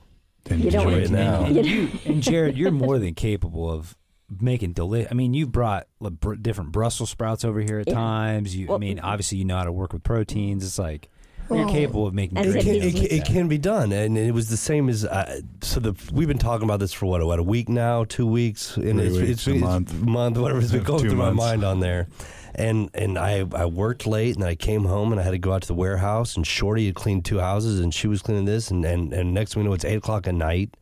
You 0.50 0.70
don't 0.70 0.92
enjoy 0.92 0.98
it 1.00 1.10
now. 1.10 1.44
And, 1.46 1.64
you, 1.66 1.88
and 2.04 2.22
Jared, 2.22 2.58
you're 2.58 2.70
more 2.70 2.98
than 2.98 3.14
capable 3.14 3.72
of 3.72 3.96
making 4.38 4.74
deli. 4.74 5.08
I 5.10 5.14
mean, 5.14 5.32
you 5.32 5.46
brought 5.46 5.86
like, 5.98 6.20
br- 6.20 6.34
different 6.34 6.72
Brussels 6.72 7.08
sprouts 7.08 7.42
over 7.42 7.60
here 7.60 7.78
at 7.78 7.88
Yeah. 7.88 7.94
times. 7.94 8.54
You, 8.54 8.74
I 8.74 8.76
mean, 8.76 9.00
obviously 9.00 9.38
you 9.38 9.46
know 9.46 9.56
how 9.56 9.64
to 9.64 9.72
work 9.72 9.94
with 9.94 10.02
proteins. 10.02 10.62
It's 10.62 10.78
like 10.78 11.08
You're 11.50 11.68
capable 11.68 12.06
of 12.06 12.14
making 12.14 12.38
And 12.38 12.48
It 12.48 12.52
great 12.52 12.64
said 12.64 12.80
can, 12.80 12.82
it, 12.88 12.94
can- 12.94 13.18
it 13.18 13.24
can 13.24 13.48
be 13.48 13.58
done, 13.58 13.92
and 13.92 14.18
it 14.18 14.32
was 14.32 14.48
the 14.48 14.56
same 14.56 14.88
as 14.88 15.04
uh, 15.04 15.40
so. 15.62 15.80
The 15.80 15.94
we've 16.12 16.28
been 16.28 16.38
talking 16.38 16.64
about 16.64 16.80
this 16.80 16.92
for 16.92 17.06
what, 17.06 17.24
what 17.24 17.38
a 17.38 17.42
week 17.42 17.68
now, 17.68 18.04
two 18.04 18.26
weeks, 18.26 18.76
and 18.76 18.98
Three 18.98 19.06
it's, 19.06 19.16
weeks, 19.16 19.30
it's, 19.30 19.46
a 19.46 19.50
it's 19.52 19.60
month. 19.60 19.94
month, 19.94 20.38
whatever 20.38 20.60
it's 20.60 20.72
been 20.72 20.82
going 20.82 21.00
through 21.00 21.14
months. 21.14 21.36
my 21.36 21.46
mind 21.50 21.64
on 21.64 21.80
there. 21.80 22.08
And 22.54 22.90
and 22.94 23.18
I 23.18 23.44
I 23.54 23.66
worked 23.66 24.06
late, 24.06 24.34
and 24.34 24.44
I 24.44 24.54
came 24.54 24.84
home, 24.86 25.12
and 25.12 25.20
I 25.20 25.24
had 25.24 25.32
to 25.32 25.38
go 25.38 25.52
out 25.52 25.62
to 25.62 25.68
the 25.68 25.74
warehouse, 25.74 26.36
and 26.36 26.46
Shorty 26.46 26.86
had 26.86 26.94
cleaned 26.94 27.24
two 27.26 27.38
houses, 27.38 27.80
and 27.80 27.92
she 27.92 28.08
was 28.08 28.22
cleaning 28.22 28.46
this, 28.46 28.70
and 28.70 28.84
and, 28.84 29.12
and 29.12 29.34
next 29.34 29.52
thing 29.54 29.62
we 29.62 29.68
know, 29.68 29.74
it's 29.74 29.84
eight 29.84 29.98
o'clock 29.98 30.26
at 30.26 30.34
night, 30.34 30.74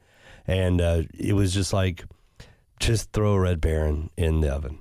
and 0.46 0.80
uh, 0.80 1.02
it 1.18 1.32
was 1.32 1.52
just 1.52 1.72
like, 1.72 2.04
just 2.78 3.10
throw 3.12 3.32
a 3.34 3.40
red 3.40 3.60
baron 3.60 4.10
in 4.16 4.40
the 4.40 4.50
oven. 4.54 4.78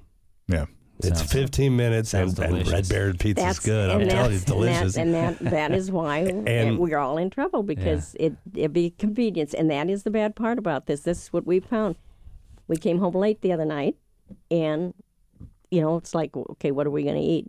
Yeah. 0.48 0.66
It's 1.00 1.20
Sounds- 1.20 1.34
15 1.34 1.76
minutes, 1.76 2.14
and, 2.14 2.30
and 2.40 2.40
red 2.40 2.64
delicious. 2.66 2.90
baron 2.90 3.18
pizza 3.18 3.48
is 3.48 3.60
good. 3.60 3.90
I'm 3.90 4.08
telling 4.08 4.32
you, 4.32 4.38
it's 4.38 4.46
delicious. 4.46 4.96
And 4.96 5.14
that, 5.14 5.40
and 5.40 5.48
that, 5.48 5.52
that 5.52 5.72
is 5.74 5.92
why 5.92 6.20
And- 6.48 6.78
we're 6.78 6.98
all 6.98 7.18
in 7.18 7.30
trouble 7.30 7.64
because 7.64 8.16
it 8.20 8.36
it 8.54 8.72
be 8.72 8.92
convenience, 8.92 9.54
and 9.54 9.70
that 9.72 9.90
is 9.90 10.04
the 10.04 10.12
bad 10.12 10.36
part 10.36 10.58
about 10.58 10.86
this. 10.86 11.02
This 11.02 11.24
is 11.24 11.34
what 11.34 11.46
we 11.46 11.60
found. 11.60 11.96
We 12.68 12.78
came 12.78 13.00
home 13.00 13.16
late 13.16 13.42
the 13.42 13.52
other 13.52 13.66
night, 13.66 13.96
and 14.50 14.94
you 15.72 15.82
know 15.82 15.98
it's 15.98 16.14
like, 16.16 16.36
okay, 16.38 16.72
what 16.72 16.88
are 16.88 16.92
we 16.92 17.04
going 17.04 17.16
to 17.16 17.22
eat? 17.22 17.48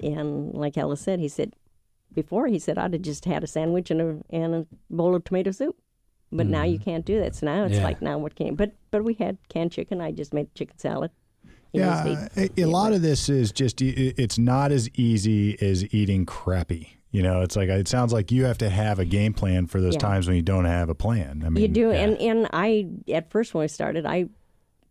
And 0.00 0.52
like 0.54 0.76
Ella 0.76 0.96
said, 0.96 1.20
he 1.20 1.28
said 1.28 1.54
before 2.12 2.46
he 2.48 2.58
said 2.58 2.78
I'd 2.78 2.94
have 2.94 3.02
just 3.02 3.24
had 3.26 3.44
a 3.44 3.46
sandwich 3.46 3.90
and 3.90 4.00
a 4.00 4.18
and 4.30 4.54
a 4.54 4.66
bowl 4.90 5.14
of 5.14 5.22
tomato 5.24 5.50
soup. 5.52 5.76
But 6.32 6.46
now 6.48 6.62
mm-hmm. 6.62 6.72
you 6.72 6.78
can't 6.80 7.04
do 7.04 7.20
that. 7.20 7.36
So 7.36 7.46
now 7.46 7.64
it's 7.66 7.76
Yeah. 7.76 7.84
like 7.84 8.02
now 8.02 8.18
what 8.18 8.34
can? 8.34 8.56
But 8.56 8.72
but 8.90 9.04
we 9.04 9.14
had 9.14 9.38
canned 9.48 9.70
chicken. 9.70 10.00
I 10.00 10.10
just 10.10 10.34
made 10.34 10.52
chicken 10.56 10.76
salad. 10.78 11.12
You 11.72 11.80
Yeah, 11.82 12.28
a, 12.36 12.62
a 12.62 12.64
lot 12.66 12.92
of 12.92 13.02
this 13.02 13.28
is 13.28 13.52
just 13.52 13.82
it's 13.82 14.38
not 14.38 14.72
as 14.72 14.88
easy 14.94 15.60
as 15.62 15.84
eating 15.94 16.24
crappy. 16.26 16.92
You 17.10 17.22
know, 17.22 17.40
it's 17.42 17.56
like 17.56 17.68
it 17.68 17.88
sounds 17.88 18.12
like 18.12 18.30
you 18.30 18.44
have 18.44 18.58
to 18.58 18.68
have 18.68 18.98
a 18.98 19.04
game 19.04 19.32
plan 19.32 19.66
for 19.66 19.80
those 19.80 19.94
Yeah. 19.94 20.00
times 20.00 20.26
when 20.26 20.36
you 20.36 20.42
don't 20.42 20.64
have 20.66 20.88
a 20.90 20.94
plan. 20.94 21.42
I 21.46 21.48
mean, 21.50 21.62
You 21.62 21.68
do, 21.68 21.90
and 21.90 22.16
and 22.18 22.48
I 22.52 22.86
at 23.12 23.30
first 23.30 23.54
when 23.54 23.64
I 23.64 23.66
started, 23.68 24.04
I 24.06 24.28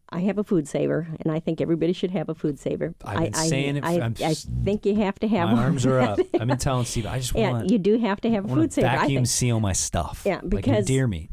I 0.09 0.19
have 0.21 0.37
a 0.37 0.43
food 0.43 0.67
saver, 0.67 1.07
and 1.19 1.31
I 1.31 1.39
think 1.39 1.61
everybody 1.61 1.91
should 1.91 2.11
have 2.11 2.29
a 2.29 2.35
food 2.35 2.59
saver. 2.59 2.93
I've 3.03 3.19
been 3.23 3.35
I, 3.35 3.47
saying 3.47 3.75
it 3.77 3.83
f- 3.83 3.89
I, 3.89 3.99
I'm 4.01 4.15
I 4.21 4.23
s- 4.31 4.47
think 4.63 4.85
you 4.85 4.95
have 4.97 5.19
to 5.19 5.27
have. 5.27 5.49
My 5.49 5.53
one. 5.55 5.63
arms 5.63 5.85
are 5.85 5.99
up. 5.99 6.19
I've 6.39 6.47
been 6.47 6.57
telling 6.57 6.85
Steve, 6.85 7.05
I 7.07 7.17
just 7.19 7.33
Yeah, 7.35 7.51
want, 7.51 7.69
you 7.69 7.79
do 7.79 7.97
have 7.99 8.21
to 8.21 8.29
have 8.31 8.45
a 8.45 8.47
food 8.47 8.69
to 8.71 8.75
saver. 8.75 8.87
I 8.87 8.95
vacuum 8.97 9.15
think 9.23 9.27
seal 9.27 9.59
my 9.59 9.73
stuff. 9.73 10.21
Yeah, 10.25 10.35
like 10.35 10.49
because- 10.49 10.77
in 10.79 10.85
deer 10.85 11.07
meat. 11.07 11.29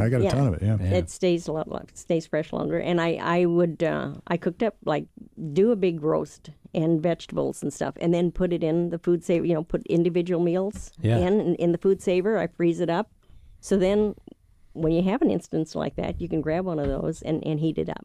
I 0.00 0.08
got 0.08 0.20
a 0.20 0.24
Yeah. 0.24 0.30
ton 0.30 0.46
of 0.48 0.54
it. 0.54 0.62
Yeah. 0.62 0.76
Yeah. 0.80 0.98
it 0.98 1.10
stays 1.10 1.48
a 1.48 1.52
lot, 1.52 1.68
lot- 1.68 1.90
stays 1.94 2.26
fresh 2.26 2.52
longer. 2.52 2.78
And 2.78 3.00
I 3.00 3.14
I 3.38 3.44
would 3.46 3.82
uh, 3.82 4.14
I 4.26 4.36
cooked 4.36 4.62
up 4.62 4.76
like 4.84 5.06
do 5.52 5.70
a 5.70 5.76
big 5.76 6.02
roast 6.02 6.50
and 6.74 7.00
vegetables 7.02 7.62
and 7.62 7.72
stuff, 7.72 7.94
and 8.00 8.12
then 8.12 8.30
put 8.32 8.52
it 8.52 8.62
in 8.64 8.90
the 8.90 8.98
food 8.98 9.22
saver. 9.24 9.44
You 9.46 9.54
know, 9.54 9.62
put 9.64 9.86
individual 9.86 10.42
meals 10.42 10.90
Yeah. 11.00 11.18
in 11.18 11.54
in 11.56 11.72
the 11.72 11.78
food 11.78 12.02
saver. 12.02 12.38
I 12.38 12.46
freeze 12.48 12.80
it 12.80 12.90
up, 12.90 13.10
so 13.60 13.76
then 13.76 14.14
when 14.72 14.92
you 14.92 15.02
have 15.02 15.22
an 15.22 15.30
instance 15.30 15.74
like 15.76 15.94
that, 15.96 16.20
you 16.20 16.28
can 16.28 16.40
grab 16.40 16.64
one 16.64 16.80
of 16.80 16.88
those 16.88 17.22
and, 17.22 17.46
and 17.46 17.60
heat 17.60 17.78
it 17.78 17.88
up. 17.88 18.04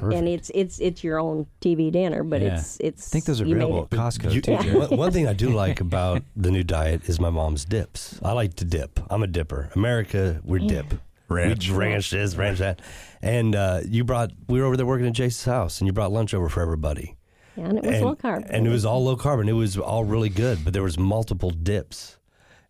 And 0.00 0.28
it's 0.28 0.50
it's 0.54 0.78
it's 0.80 1.02
your 1.04 1.18
own 1.18 1.46
TV 1.60 1.90
dinner, 1.92 2.22
but 2.22 2.40
Yeah. 2.42 2.58
it's 2.58 2.78
it's. 2.80 3.08
I 3.08 3.10
think 3.12 3.24
those 3.26 3.40
are 3.40 3.46
you 3.46 3.56
available 3.56 3.82
at 3.84 3.90
Costco 3.90 4.32
You- 4.32 4.40
too. 4.40 4.58
Jerry. 4.62 4.76
one, 4.78 4.96
one 4.96 5.12
thing 5.12 5.26
I 5.26 5.32
do 5.32 5.50
like 5.50 5.80
about 5.80 6.22
the 6.36 6.50
new 6.50 6.62
diet 6.64 7.08
is 7.08 7.20
my 7.20 7.30
mom's 7.30 7.64
dips. 7.64 8.18
I 8.22 8.32
like 8.32 8.54
to 8.56 8.64
dip. 8.64 9.00
I'm 9.10 9.22
a 9.22 9.26
dipper. 9.26 9.70
America, 9.74 10.40
we're 10.44 10.58
dip. 10.60 10.94
Ranch. 11.28 11.70
We 11.70 11.76
ranch 11.76 12.10
this, 12.10 12.34
ranch 12.36 12.58
that. 12.58 12.80
And 13.22 13.54
uh, 13.54 13.80
you 13.88 14.04
brought, 14.04 14.32
we 14.48 14.60
were 14.60 14.66
over 14.66 14.76
there 14.76 14.84
working 14.84 15.06
at 15.06 15.14
Jason's 15.14 15.44
house, 15.46 15.80
and 15.80 15.86
you 15.86 15.92
brought 15.92 16.12
lunch 16.12 16.34
over 16.34 16.48
for 16.50 16.60
everybody. 16.60 17.16
Yeah, 17.56 17.66
and 17.66 17.78
it 17.78 17.84
was 17.84 17.94
and, 17.96 18.04
low 18.04 18.16
carb. 18.16 18.46
And 18.50 18.66
it 18.66 18.70
was 18.70 18.84
all 18.84 19.02
low 19.04 19.16
carb, 19.16 19.40
and 19.40 19.48
it 19.48 19.54
was 19.54 19.78
all 19.78 20.04
really 20.04 20.28
good, 20.28 20.62
but 20.64 20.72
there 20.74 20.82
was 20.82 20.98
multiple 20.98 21.50
dips. 21.50 22.18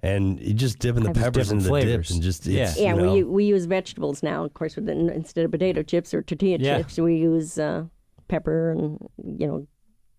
And 0.05 0.41
you 0.41 0.53
just 0.53 0.81
dipping 0.81 1.05
the 1.05 1.11
I've- 1.11 1.21
peppers 1.21 1.53
in 1.53 1.59
the 1.59 1.69
flavors. 1.69 2.09
dips 2.09 2.11
and 2.11 2.23
just, 2.23 2.45
Yeah. 2.47 2.65
it's, 2.65 2.79
yeah, 2.81 2.95
you 2.97 3.03
know, 3.03 3.13
we 3.13 3.23
we 3.23 3.45
use 3.45 3.67
vegetables 3.67 4.23
now. 4.23 4.45
Of 4.45 4.53
course, 4.55 4.75
with 4.75 4.87
the, 4.87 4.93
instead 4.93 5.45
of 5.45 5.51
potato 5.53 5.83
chips 5.83 6.13
or 6.13 6.23
tortilla 6.23 6.59
Yeah. 6.61 6.79
chips, 6.79 6.99
we 6.99 7.17
use 7.17 7.57
uh, 7.59 7.85
pepper 8.29 8.73
and 8.73 8.99
you 9.25 9.47
know 9.47 9.67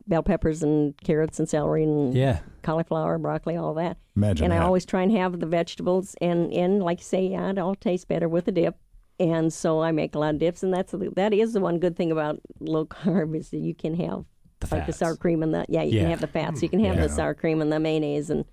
bell 0.08 0.24
peppers 0.24 0.64
and 0.64 0.96
carrots 0.98 1.40
and 1.40 1.48
celery 1.50 1.84
and 1.84 2.14
yeah. 2.14 2.40
cauliflower, 2.62 3.18
broccoli, 3.18 3.58
all 3.58 3.74
that. 3.74 3.98
Imagine 4.16 4.46
and 4.46 4.54
I 4.54 4.58
always 4.60 4.86
try 4.86 5.02
and 5.02 5.12
have 5.12 5.40
the 5.40 5.46
vegetables 5.48 6.16
and 6.22 6.54
and 6.54 6.82
like 6.82 7.00
you 7.00 7.06
say, 7.06 7.28
yeah, 7.28 7.50
it 7.50 7.58
all 7.58 7.76
tastes 7.76 8.06
better 8.06 8.30
with 8.30 8.48
a 8.48 8.52
dip. 8.54 8.78
And 9.20 9.52
so 9.54 9.82
I 9.82 9.92
make 9.92 10.16
a 10.16 10.20
lot 10.20 10.34
of 10.34 10.40
dips, 10.40 10.64
and 10.64 10.74
that's 10.74 10.92
the, 10.92 11.12
that 11.16 11.34
is 11.36 11.54
the 11.54 11.60
one 11.60 11.78
good 11.78 11.96
thing 11.96 12.12
about 12.12 12.40
low 12.60 12.86
carb 12.98 13.36
is 13.36 13.50
that 13.52 13.60
you 13.60 13.76
can 13.76 13.94
have 13.96 14.24
The 14.62 14.76
like 14.76 14.86
the 14.88 14.94
sour 14.94 15.16
cream 15.18 15.44
and 15.44 15.54
the 15.54 15.66
yeah 15.68 15.84
you 15.84 15.96
Yeah. 15.98 16.02
can 16.04 16.10
have 16.12 16.22
the 16.22 16.28
fats, 16.28 16.64
you 16.64 16.70
can 16.70 16.80
have 16.86 16.96
Yeah. 16.96 17.04
the 17.08 17.10
sour 17.10 17.34
cream 17.34 17.62
and 17.62 17.72
the 17.72 17.80
mayonnaise 17.82 18.30
and 18.30 18.46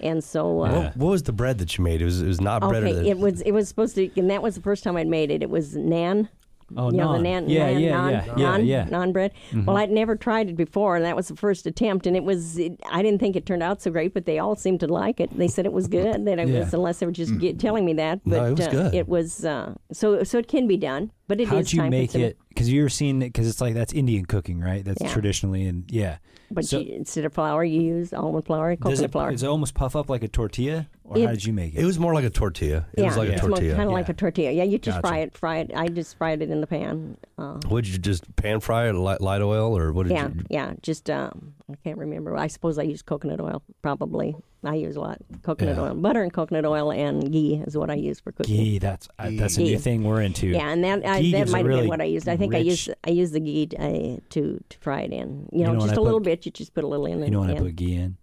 and 0.00 0.22
so 0.22 0.62
uh, 0.64 0.82
what, 0.82 0.96
what 0.96 1.10
was 1.10 1.22
the 1.22 1.32
bread 1.32 1.58
that 1.58 1.76
you 1.78 1.84
made? 1.84 2.02
It 2.02 2.04
was, 2.04 2.20
it 2.20 2.26
was 2.26 2.40
not 2.40 2.60
bread. 2.62 2.82
or 2.82 2.86
Okay, 2.86 2.92
the, 3.02 3.08
it 3.08 3.18
was 3.18 3.40
it 3.42 3.52
was 3.52 3.68
supposed 3.68 3.94
to, 3.96 4.10
and 4.18 4.30
that 4.30 4.42
was 4.42 4.54
the 4.54 4.60
first 4.62 4.84
time 4.84 4.96
I'd 4.96 5.06
made 5.06 5.30
it. 5.30 5.42
It 5.42 5.50
was 5.50 5.76
nan. 5.76 6.28
Oh, 6.76 6.90
you 6.90 6.96
know, 6.96 7.12
the 7.14 7.22
nan, 7.22 7.48
Yeah, 7.48 7.70
nan, 7.70 7.80
yeah, 7.80 7.90
non, 7.96 8.10
yeah, 8.12 8.24
yeah, 8.24 8.34
non, 8.36 8.66
yeah. 8.66 8.84
Mm-hmm. 8.86 9.12
bread. 9.12 9.32
Well, 9.64 9.76
I'd 9.76 9.90
never 9.90 10.16
tried 10.16 10.48
it 10.50 10.56
before, 10.56 10.96
and 10.96 11.04
that 11.04 11.16
was 11.16 11.28
the 11.28 11.36
first 11.36 11.66
attempt. 11.66 12.06
And 12.06 12.16
it 12.16 12.24
was, 12.24 12.58
it, 12.58 12.80
I 12.90 13.02
didn't 13.02 13.20
think 13.20 13.36
it 13.36 13.46
turned 13.46 13.62
out 13.62 13.80
so 13.82 13.90
great, 13.90 14.14
but 14.14 14.24
they 14.26 14.38
all 14.38 14.56
seemed 14.56 14.80
to 14.80 14.86
like 14.86 15.20
it. 15.20 15.36
They 15.36 15.48
said 15.48 15.66
it 15.66 15.72
was 15.72 15.86
good. 15.88 16.24
That 16.26 16.38
it 16.38 16.48
Yeah. 16.48 16.60
was, 16.60 16.74
unless 16.74 16.98
they 16.98 17.06
were 17.06 17.12
just 17.12 17.38
get, 17.38 17.58
telling 17.58 17.84
me 17.84 17.92
that. 17.94 18.20
But 18.24 18.36
No, 18.36 18.44
it 18.46 18.58
was 18.58 18.66
uh, 18.66 18.70
good. 18.70 18.94
It 18.94 19.08
was 19.08 19.44
uh, 19.44 19.74
so 19.92 20.22
so 20.24 20.38
it 20.38 20.48
can 20.48 20.66
be 20.66 20.76
done, 20.76 21.12
but 21.28 21.40
it 21.40 21.44
is 21.44 21.48
How'd 21.50 21.72
you 21.72 21.80
time 21.80 21.90
make 21.90 22.14
it? 22.14 22.38
Because 22.48 22.70
you 22.70 22.82
were 22.82 22.88
seeing 22.88 23.22
it, 23.22 23.26
because 23.32 23.48
it's 23.48 23.60
like 23.60 23.74
that's 23.74 23.92
Indian 23.92 24.24
cooking, 24.26 24.60
right? 24.60 24.84
That's 24.84 25.02
Yeah. 25.02 25.12
traditionally, 25.12 25.64
and 25.66 25.84
yeah. 25.90 26.18
But 26.50 26.64
So- 26.66 26.78
you, 26.78 26.94
instead 26.94 27.24
of 27.24 27.32
flour, 27.32 27.64
you 27.64 27.80
use 27.80 28.12
almond 28.12 28.44
flour, 28.44 28.76
Does 28.76 28.82
coconut 28.82 29.04
it, 29.04 29.12
flour. 29.12 29.30
does 29.32 29.42
it 29.42 29.46
almost 29.46 29.74
puff 29.74 29.96
up 29.96 30.08
like 30.08 30.22
a 30.22 30.28
tortilla, 30.28 30.88
or 31.06 31.18
It- 31.18 31.24
how 31.26 31.30
did 31.32 31.44
you 31.44 31.52
make 31.52 31.74
it? 31.74 31.80
it 31.80 31.84
was 31.84 31.98
more 31.98 32.14
like 32.14 32.24
a 32.24 32.30
tortilla. 32.30 32.86
It 32.94 33.00
yeah, 33.00 33.06
was 33.08 33.16
like 33.18 33.28
a 33.28 33.38
tortilla. 33.38 33.76
kind 33.76 33.88
of 33.88 33.92
like 33.92 34.08
a 34.08 34.14
tortilla. 34.14 34.50
Yeah, 34.50 34.64
you 34.64 34.78
just 34.78 34.96
Gotcha. 35.02 35.08
fry 35.08 35.18
it. 35.18 35.36
Fry 35.36 35.58
it. 35.58 35.70
I 35.74 35.88
just 35.88 36.16
fried 36.16 36.40
it 36.42 36.50
in 36.50 36.60
the 36.60 36.66
pan. 36.66 37.16
Uh, 37.38 37.60
Would 37.70 37.86
you 37.86 37.98
just 37.98 38.34
pan 38.36 38.60
fry 38.60 38.88
it, 38.88 38.94
light, 38.94 39.20
light 39.20 39.42
oil, 39.42 39.76
or 39.76 39.92
what 39.92 40.04
did 40.08 40.12
Yeah, 40.12 40.28
you? 40.28 40.42
yeah. 40.50 40.72
Just 40.82 41.10
um, 41.10 41.54
I 41.70 41.74
can't 41.84 41.98
remember. 41.98 42.36
I 42.36 42.46
suppose 42.46 42.78
I 42.78 42.82
use 42.84 43.02
coconut 43.02 43.40
oil. 43.40 43.62
Probably 43.82 44.34
I 44.66 44.76
use 44.76 44.96
a 44.96 45.00
lot 45.00 45.18
coconut 45.42 45.76
Yeah. 45.76 45.82
oil, 45.82 45.94
butter 45.94 46.22
and 46.22 46.32
coconut 46.32 46.64
oil 46.64 46.90
and 46.90 47.30
ghee 47.30 47.62
is 47.66 47.76
what 47.76 47.90
I 47.90 47.94
use 47.96 48.18
for 48.20 48.32
cooking. 48.32 48.56
ghee. 48.56 48.78
That's 48.78 49.06
uh, 49.18 49.28
that's 49.34 49.58
a 49.58 49.62
new 49.62 49.78
thing 49.78 50.04
we're 50.04 50.22
into. 50.22 50.46
Yeah, 50.48 50.70
and 50.72 50.82
that 50.84 51.04
I, 51.04 51.20
that 51.20 51.22
gives 51.22 51.50
a 51.50 51.52
might 51.52 51.58
have 51.58 51.66
really 51.66 51.80
been 51.82 51.88
what 51.90 52.00
I 52.00 52.04
used. 52.04 52.28
I 52.30 52.38
think 52.38 52.54
I 52.54 52.58
used 52.58 52.88
I 53.06 53.10
used 53.10 53.34
the 53.34 53.40
ghee 53.40 53.68
uh, 53.78 54.20
to 54.30 54.64
to 54.70 54.78
fry 54.80 55.02
it 55.02 55.12
in. 55.12 55.50
You 55.52 55.64
know, 55.64 55.72
know 55.74 55.78
when 55.80 55.80
just 55.88 55.98
I 55.98 56.00
a 56.00 56.04
little 56.04 56.20
bit. 56.20 56.46
You 56.46 56.52
just 56.52 56.72
put 56.72 56.82
a 56.82 56.86
little 56.86 57.04
in. 57.04 57.22
You 57.22 57.30
know 57.30 57.40
when 57.40 57.50
I 57.50 57.58
put 57.58 57.76
ghee 57.76 57.94
in? 57.96 58.16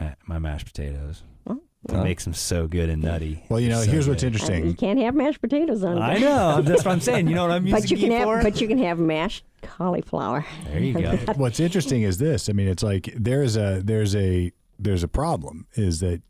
Ma- 0.00 0.14
my 0.26 0.38
mashed 0.38 0.66
potatoes. 0.66 1.24
Well, 1.88 2.00
It 2.00 2.04
makes 2.04 2.24
them 2.24 2.34
so 2.34 2.66
good 2.66 2.88
and 2.90 3.02
nutty. 3.02 3.44
Well, 3.48 3.60
you 3.60 3.68
know, 3.68 3.80
So 3.82 3.90
here's 3.90 4.08
what's 4.08 4.22
good. 4.22 4.34
uh, 4.34 4.38
you 4.38 4.52
interesting. 4.54 4.74
can't 4.74 4.98
have 4.98 5.14
mashed 5.14 5.40
potatoes 5.40 5.84
on. 5.84 5.98
It. 5.98 6.00
I 6.00 6.18
know. 6.18 6.60
That's 6.62 6.84
what 6.84 6.92
I'm 6.92 7.00
saying. 7.00 7.28
You 7.28 7.34
know 7.34 7.42
what 7.42 7.52
I'm 7.52 7.66
using 7.66 7.80
But 7.80 7.90
you 7.90 7.96
can 7.96 8.10
have 8.10 8.24
for? 8.24 8.42
but 8.42 8.60
you 8.60 8.68
can 8.68 8.78
have 8.78 8.98
mashed 8.98 9.44
cauliflower. 9.62 10.44
there 10.66 10.80
you 10.80 10.94
go. 10.94 11.10
What's 11.36 11.60
interesting 11.60 12.02
is 12.02 12.18
this. 12.18 12.48
I 12.48 12.52
mean, 12.52 12.68
it's 12.68 12.82
like 12.82 13.12
there's 13.16 13.56
a 13.56 13.80
there's 13.84 14.14
a 14.16 14.52
there's 14.78 15.02
a 15.02 15.08
problem. 15.08 15.66
Is 15.74 16.00
that 16.00 16.22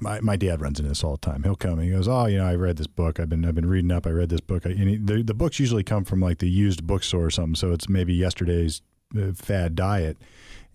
my 0.00 0.20
my 0.20 0.36
dad 0.36 0.60
runs 0.60 0.78
into 0.80 0.88
this 0.88 1.04
all 1.04 1.12
the 1.12 1.18
time. 1.18 1.42
He'll 1.44 1.54
come 1.56 1.78
and 1.78 1.82
he 1.84 1.90
goes, 1.90 2.08
"Oh, 2.08 2.26
you 2.26 2.38
know, 2.38 2.46
I 2.46 2.54
read 2.56 2.76
this 2.76 2.86
book. 2.86 3.20
I've 3.20 3.28
been 3.28 3.44
I've 3.44 3.54
been 3.54 3.68
reading 3.68 3.92
up. 3.92 4.06
I 4.06 4.10
read 4.10 4.28
this 4.30 4.40
book. 4.40 4.66
I, 4.66 4.70
and 4.70 4.88
he, 4.88 4.96
the 4.96 5.22
the 5.22 5.34
books 5.34 5.60
usually 5.60 5.84
come 5.84 6.04
from 6.04 6.20
like 6.20 6.38
the 6.38 6.50
used 6.50 6.86
bookstore 6.86 7.24
or 7.26 7.30
something. 7.30 7.54
So 7.54 7.72
it's 7.72 7.88
maybe 7.88 8.12
yesterday's 8.14 8.82
uh, 9.16 9.32
fad 9.34 9.76
diet, 9.76 10.18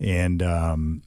and 0.00 0.42
um, 0.42 1.02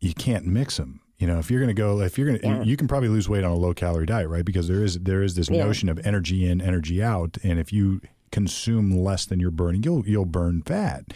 you 0.00 0.12
can't 0.14 0.44
mix 0.46 0.76
them. 0.76 1.00
You 1.24 1.32
know, 1.32 1.38
if 1.38 1.50
you're 1.50 1.58
going 1.60 1.74
to 1.74 1.80
go, 1.80 2.02
if 2.02 2.18
you're 2.18 2.26
going 2.26 2.38
to, 2.38 2.46
Yeah. 2.46 2.62
you 2.64 2.76
can 2.76 2.86
probably 2.86 3.08
lose 3.08 3.30
weight 3.30 3.44
on 3.44 3.50
a 3.50 3.56
low 3.56 3.72
calorie 3.72 4.04
diet, 4.04 4.28
right? 4.28 4.44
Because 4.44 4.68
there 4.68 4.84
is 4.84 4.98
there 4.98 5.22
is 5.22 5.36
this 5.36 5.48
Yeah. 5.48 5.64
notion 5.64 5.88
of 5.88 5.98
energy 6.04 6.44
in, 6.46 6.60
energy 6.60 7.02
out, 7.02 7.38
and 7.42 7.58
if 7.58 7.72
you 7.72 8.02
consume 8.30 8.90
less 8.90 9.24
than 9.24 9.40
you're 9.40 9.50
burning, 9.50 9.82
you'll 9.82 10.06
you'll 10.06 10.26
burn 10.26 10.60
fat. 10.66 11.14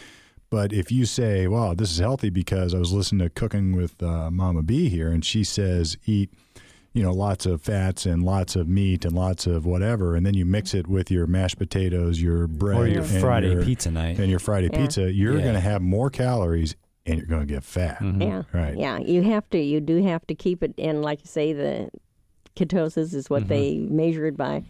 But 0.49 0.73
if 0.73 0.91
you 0.91 1.05
say, 1.05 1.45
"Wow, 1.45 1.75
this 1.75 1.91
is 1.91 1.99
healthy," 1.99 2.31
because 2.31 2.73
I 2.73 2.79
was 2.79 2.91
listening 2.91 3.19
to 3.27 3.29
Cooking 3.29 3.75
with 3.75 4.01
uh, 4.01 4.31
Mama 4.31 4.63
B 4.63 4.89
here, 4.89 5.09
and 5.11 5.23
she 5.23 5.43
says 5.43 5.95
eat, 6.07 6.33
you 6.91 7.03
know, 7.03 7.13
lots 7.13 7.45
of 7.45 7.61
fats 7.61 8.07
and 8.07 8.23
lots 8.23 8.55
of 8.55 8.67
meat 8.67 9.05
and 9.05 9.13
lots 9.13 9.45
of 9.45 9.63
whatever, 9.67 10.15
and 10.15 10.25
then 10.25 10.33
you 10.33 10.43
mix 10.43 10.73
it 10.73 10.87
with 10.87 11.11
your 11.11 11.27
mashed 11.27 11.59
potatoes, 11.59 12.19
your 12.19 12.47
bread, 12.47 12.79
or 12.79 12.87
your 12.87 13.03
and 13.03 13.21
Friday 13.21 13.51
your- 13.51 13.63
pizza 13.63 13.91
night. 13.91 14.17
and 14.17 14.31
your 14.31 14.39
Friday 14.39 14.69
Yeah. 14.73 14.79
pizza, 14.81 15.13
you're 15.13 15.35
Yeah. 15.35 15.41
going 15.43 15.53
to 15.53 15.59
have 15.59 15.83
more 15.83 16.09
calories 16.09 16.75
and 17.09 17.17
you're 17.17 17.27
going 17.27 17.45
to 17.47 17.53
get 17.53 17.63
fat. 17.63 17.99
Mhm. 17.99 18.21
Yeah, 18.21 18.43
Right. 18.53 18.77
Yeah, 18.77 18.99
you 18.99 19.21
have 19.23 19.49
to. 19.49 19.59
You 19.59 19.81
do 19.81 20.01
have 20.03 20.25
to 20.27 20.35
keep 20.35 20.63
it 20.63 20.73
in. 20.77 21.01
Like 21.01 21.19
you 21.21 21.27
say, 21.27 21.53
the 21.53 21.89
ketosis 22.55 23.13
is 23.13 23.29
what 23.29 23.47
they 23.47 23.77
measure 23.77 24.25
it 24.27 24.37
by. 24.37 24.63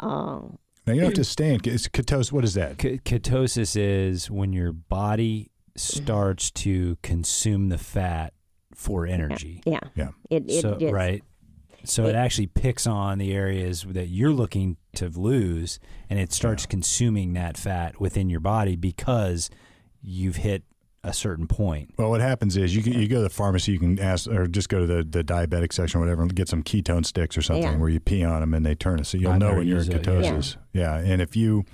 Uh, 0.00 0.40
Now 0.86 0.92
you 0.92 0.94
don't 1.00 1.04
have 1.06 1.14
to 1.14 1.24
stay 1.24 1.50
in 1.54 1.60
it's 1.64 1.88
ketose. 1.88 2.32
What 2.32 2.44
is 2.44 2.54
that? 2.54 2.78
K- 2.78 2.98
ketosis 2.98 3.76
is 3.76 4.30
when 4.30 4.52
your 4.52 4.72
body 4.72 5.50
starts 5.76 6.50
to 6.52 6.96
consume 7.02 7.68
the 7.68 7.78
fat 7.78 8.32
for 8.74 9.06
energy. 9.06 9.62
yeah, 9.66 9.80
Yeah. 9.94 10.10
It, 10.30 10.44
it 10.50 10.60
so 10.62 10.72
it's- 10.74 10.92
right. 10.92 11.22
So 11.84 12.04
it, 12.06 12.10
it- 12.10 12.14
actually 12.16 12.46
picks 12.48 12.86
on 12.86 13.18
the 13.18 13.32
areas 13.32 13.86
that 13.88 14.08
you're 14.08 14.32
looking 14.32 14.76
to 14.96 15.08
lose, 15.08 15.78
and 16.10 16.18
it 16.18 16.32
starts 16.32 16.66
consuming 16.66 17.32
that 17.34 17.56
fat 17.56 18.00
within 18.00 18.28
your 18.30 18.40
body 18.40 18.76
because 18.76 19.50
you've 20.02 20.36
hit 20.36 20.62
a 21.06 21.12
certain 21.12 21.46
point. 21.46 21.94
Well, 21.96 22.10
what 22.10 22.20
happens 22.20 22.56
is 22.56 22.74
you 22.76 22.82
can, 22.82 22.92
you 22.94 23.06
go 23.08 23.16
to 23.16 23.22
the 23.22 23.30
pharmacy, 23.30 23.72
you 23.72 23.78
can 23.78 23.98
ask, 23.98 24.28
or 24.28 24.46
just 24.46 24.68
go 24.68 24.80
to 24.80 24.86
the, 24.86 25.02
the 25.04 25.22
diabetic 25.24 25.72
section 25.72 25.98
or 25.98 26.00
whatever, 26.02 26.22
and 26.22 26.34
get 26.34 26.48
some 26.48 26.62
ketone 26.62 27.06
sticks 27.06 27.36
or 27.38 27.42
something 27.42 27.62
Yeah. 27.62 27.76
where 27.76 27.88
you 27.88 28.00
pee 28.00 28.24
on 28.24 28.40
them 28.40 28.52
and 28.54 28.66
they 28.66 28.74
turn 28.74 28.98
it, 28.98 29.06
so 29.06 29.16
you'll 29.18 29.32
I've 29.32 29.38
know 29.38 29.54
when 29.54 29.66
you're 29.66 29.78
in 29.78 29.84
used 29.90 29.94
it, 29.94 30.06
yeah. 30.06 30.12
ketosis. 30.12 30.56
Yeah. 30.72 30.96
and 30.98 31.22
if 31.22 31.36
you 31.36 31.64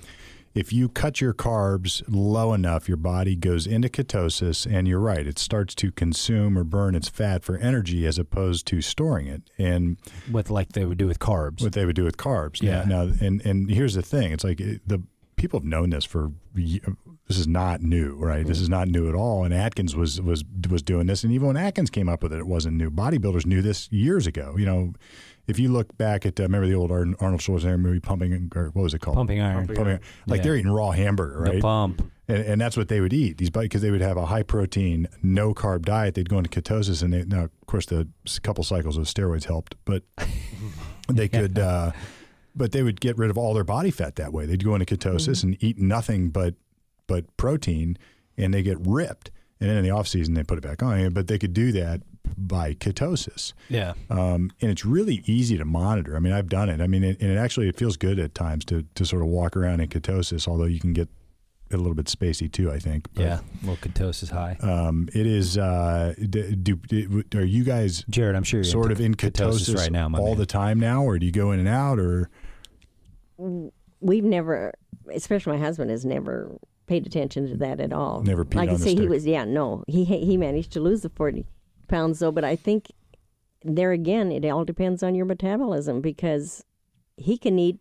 if 0.55 0.71
you 0.71 0.87
cut 0.87 1.19
your 1.19 1.33
carbs 1.33 2.03
low 2.07 2.53
enough, 2.53 2.87
your 2.87 2.95
body 2.97 3.35
goes 3.35 3.65
into 3.65 3.89
ketosis, 3.89 4.71
and 4.71 4.87
you're 4.87 4.99
right, 4.99 5.25
it 5.25 5.39
starts 5.39 5.73
to 5.73 5.91
consume 5.91 6.55
or 6.59 6.63
burn 6.63 6.93
its 6.93 7.09
fat 7.09 7.43
for 7.43 7.57
energy 7.57 8.05
as 8.05 8.19
opposed 8.19 8.67
to 8.67 8.79
storing 8.79 9.25
it. 9.25 9.41
And 9.57 9.97
With 10.31 10.51
like 10.51 10.73
they 10.73 10.85
would 10.85 10.99
do 10.99 11.07
with 11.07 11.17
carbs. 11.17 11.63
what 11.63 11.73
they 11.73 11.85
would 11.87 11.95
do 11.95 12.03
with 12.03 12.17
carbs. 12.17 12.61
Yeah. 12.61 12.83
Now, 12.87 13.05
now 13.05 13.13
and 13.19 13.41
and 13.43 13.71
here's 13.71 13.95
the 13.95 14.03
thing: 14.03 14.31
it's 14.31 14.43
like 14.43 14.61
eh, 14.61 14.75
the 14.85 15.01
people 15.37 15.59
have 15.59 15.65
known 15.67 15.89
this 15.89 16.05
for. 16.05 16.31
This 17.27 17.37
is 17.37 17.47
not 17.47 17.81
new, 17.81 18.15
right? 18.15 18.45
This 18.45 18.59
is 18.59 18.67
not 18.69 18.87
new 18.89 19.07
at 19.07 19.15
all. 19.15 19.45
And 19.45 19.53
Atkins 19.53 19.95
was 19.95 20.21
was 20.21 20.43
was 20.69 20.81
doing 20.81 21.07
this, 21.07 21.23
and 21.23 21.31
even 21.31 21.47
when 21.47 21.57
Atkins 21.57 21.89
came 21.89 22.09
up 22.09 22.21
with 22.21 22.33
it, 22.33 22.39
it 22.39 22.47
wasn't 22.47 22.75
new. 22.75 22.91
Bodybuilders 22.91 23.45
knew 23.45 23.61
this 23.61 23.89
years 23.91 24.27
ago. 24.27 24.55
You 24.57 24.65
know, 24.65 24.93
if 25.47 25.57
you 25.57 25.69
look 25.69 25.97
back 25.97 26.25
at 26.25 26.37
uh, 26.39 26.43
remember 26.43 26.67
the 26.67 26.75
old 26.75 26.91
Arnold 26.91 27.15
Schwarzenegger 27.39 27.79
movie, 27.79 28.01
Pumping, 28.01 28.51
or 28.55 28.65
what 28.73 28.83
was 28.83 28.93
it 28.93 28.99
called? 28.99 29.15
Pumping 29.15 29.39
Iron. 29.39 29.67
Pumping 29.67 29.87
Iron. 29.87 29.99
Like 30.27 30.39
Yeah. 30.39 30.43
they're 30.43 30.55
eating 30.57 30.71
raw 30.71 30.91
hamburger, 30.91 31.39
right? 31.39 31.55
The 31.55 31.61
pump. 31.61 32.01
and, 32.27 32.43
and 32.43 32.59
that's 32.61 32.75
what 32.75 32.89
they 32.89 32.99
would 32.99 33.13
eat 33.13 33.37
these 33.37 33.49
because 33.49 33.81
they 33.81 33.91
would 33.91 34.01
have 34.01 34.17
a 34.17 34.25
high 34.25 34.43
protein 34.43 35.07
no 35.21 35.53
carb 35.53 35.83
diet 35.85 36.15
they'd 36.15 36.29
go 36.29 36.37
into 36.39 36.49
ketosis 36.49 37.01
and 37.03 37.13
they 37.13 37.23
now 37.25 37.45
of 37.45 37.51
course 37.67 37.85
the 37.85 38.07
couple 38.43 38.63
cycles 38.63 38.97
of 38.97 39.05
steroids 39.05 39.45
helped 39.45 39.75
but 39.85 40.03
they 41.09 41.27
could 41.27 41.59
uh, 41.59 41.91
but 42.55 42.71
they 42.71 42.81
would 42.83 43.01
get 43.01 43.17
rid 43.17 43.29
of 43.29 43.37
all 43.37 43.53
their 43.53 43.63
body 43.65 43.91
fat 43.91 44.15
that 44.15 44.31
way 44.31 44.45
they'd 44.45 44.63
go 44.63 44.73
into 44.75 44.85
ketosis 44.85 45.43
and 45.43 45.61
eat 45.61 45.77
nothing 45.77 46.29
but 46.29 46.55
but 47.07 47.25
protein 47.37 47.97
and 48.37 48.53
they 48.53 48.61
get 48.63 48.77
ripped 48.81 49.31
and 49.59 49.69
then 49.69 49.77
in 49.77 49.83
the 49.83 49.91
off 49.91 50.07
season 50.07 50.33
they 50.33 50.43
put 50.43 50.57
it 50.57 50.61
back 50.61 50.81
on 50.83 51.11
but 51.13 51.27
they 51.27 51.37
could 51.37 51.53
do 51.53 51.71
that 51.71 52.01
by 52.37 52.73
ketosis 52.73 53.53
Yeah. 53.69 53.93
um, 54.09 54.49
and 54.61 54.71
it's 54.71 54.85
really 54.85 55.21
easy 55.25 55.57
to 55.57 55.65
monitor. 55.65 56.15
I 56.15 56.19
mean, 56.19 56.31
I've 56.33 56.47
done 56.49 56.69
it. 56.69 56.79
I 56.81 56.87
mean, 56.87 57.03
it, 57.03 57.21
and 57.21 57.29
it 57.31 57.37
actually 57.37 57.67
it 57.67 57.75
feels 57.75 57.97
good 57.97 58.17
at 58.17 58.33
times 58.33 58.63
to 58.65 58.85
to 58.95 59.05
sort 59.05 59.21
of 59.21 59.27
walk 59.27 59.55
around 59.57 59.81
in 59.81 59.89
ketosis, 59.89 60.47
although 60.47 60.63
you 60.65 60.79
can 60.79 60.93
get 60.93 61.09
a 61.71 61.77
little 61.77 61.93
bit 61.93 62.05
spacey 62.05 62.51
too. 62.51 62.71
I 62.71 62.79
think. 62.79 63.07
But, 63.13 63.23
Yeah. 63.23 63.39
Well, 63.65 63.75
ketosis 63.75 64.29
high. 64.31 64.57
Um, 64.61 65.09
it 65.13 65.25
is. 65.27 65.57
Uh, 65.57 66.13
do, 66.29 66.55
do, 66.55 66.75
do- 66.77 67.23
are 67.35 67.43
you 67.43 67.63
guys 67.65 68.05
Jared, 68.09 68.35
I'm 68.35 68.43
sure 68.43 68.59
you're 68.61 68.63
sort 68.71 68.91
of 68.91 69.01
in 69.01 69.15
ketosis, 69.15 69.75
right 69.75 69.91
now, 69.91 70.05
all 70.05 70.29
man. 70.29 70.37
the 70.37 70.45
time 70.45 70.79
now, 70.79 71.03
or 71.03 71.19
do 71.19 71.25
you 71.25 71.31
go 71.31 71.51
in 71.51 71.59
and 71.59 71.67
out, 71.67 71.99
or 71.99 72.29
we've 73.37 74.23
never, 74.23 74.73
especially 75.13 75.57
my 75.57 75.63
husband, 75.63 75.91
has 75.91 76.05
never 76.05 76.57
paid 76.87 77.05
attention 77.07 77.47
to 77.49 77.57
that 77.57 77.79
at 77.79 77.93
all. 77.93 78.21
Never 78.23 78.43
peed 78.45 78.59
I 78.59 78.65
the 78.67 78.77
say, 78.77 78.95
he 78.95 79.07
was 79.07 79.25
yeah 79.25 79.45
no 79.45 79.83
he 79.87 80.03
he 80.05 80.37
managed 80.37 80.71
to 80.73 80.79
lose 80.79 81.01
the 81.01 81.09
forty 81.09 81.45
pounds 81.87 82.19
though, 82.19 82.31
but 82.31 82.43
I 82.43 82.55
think 82.55 82.91
there 83.63 83.91
again 83.91 84.31
it 84.31 84.45
all 84.45 84.65
depends 84.65 85.03
on 85.03 85.15
your 85.15 85.25
metabolism 85.25 86.01
because 86.01 86.63
he 87.17 87.37
can 87.37 87.57
eat 87.59 87.79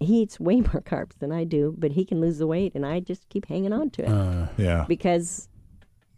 he 0.00 0.22
eats 0.22 0.40
way 0.40 0.56
more 0.72 0.82
carbs 0.82 1.18
than 1.18 1.30
I 1.32 1.44
do, 1.44 1.74
but 1.78 1.92
he 1.92 2.04
can 2.04 2.20
lose 2.20 2.38
the 2.38 2.46
weight, 2.46 2.74
and 2.74 2.84
I 2.84 3.00
just 3.00 3.28
keep 3.28 3.46
hanging 3.46 3.72
on 3.72 3.90
to 3.90 4.02
it 4.02 4.08
Uh, 4.08 4.46
yeah? 4.58 4.84
because 4.88 5.48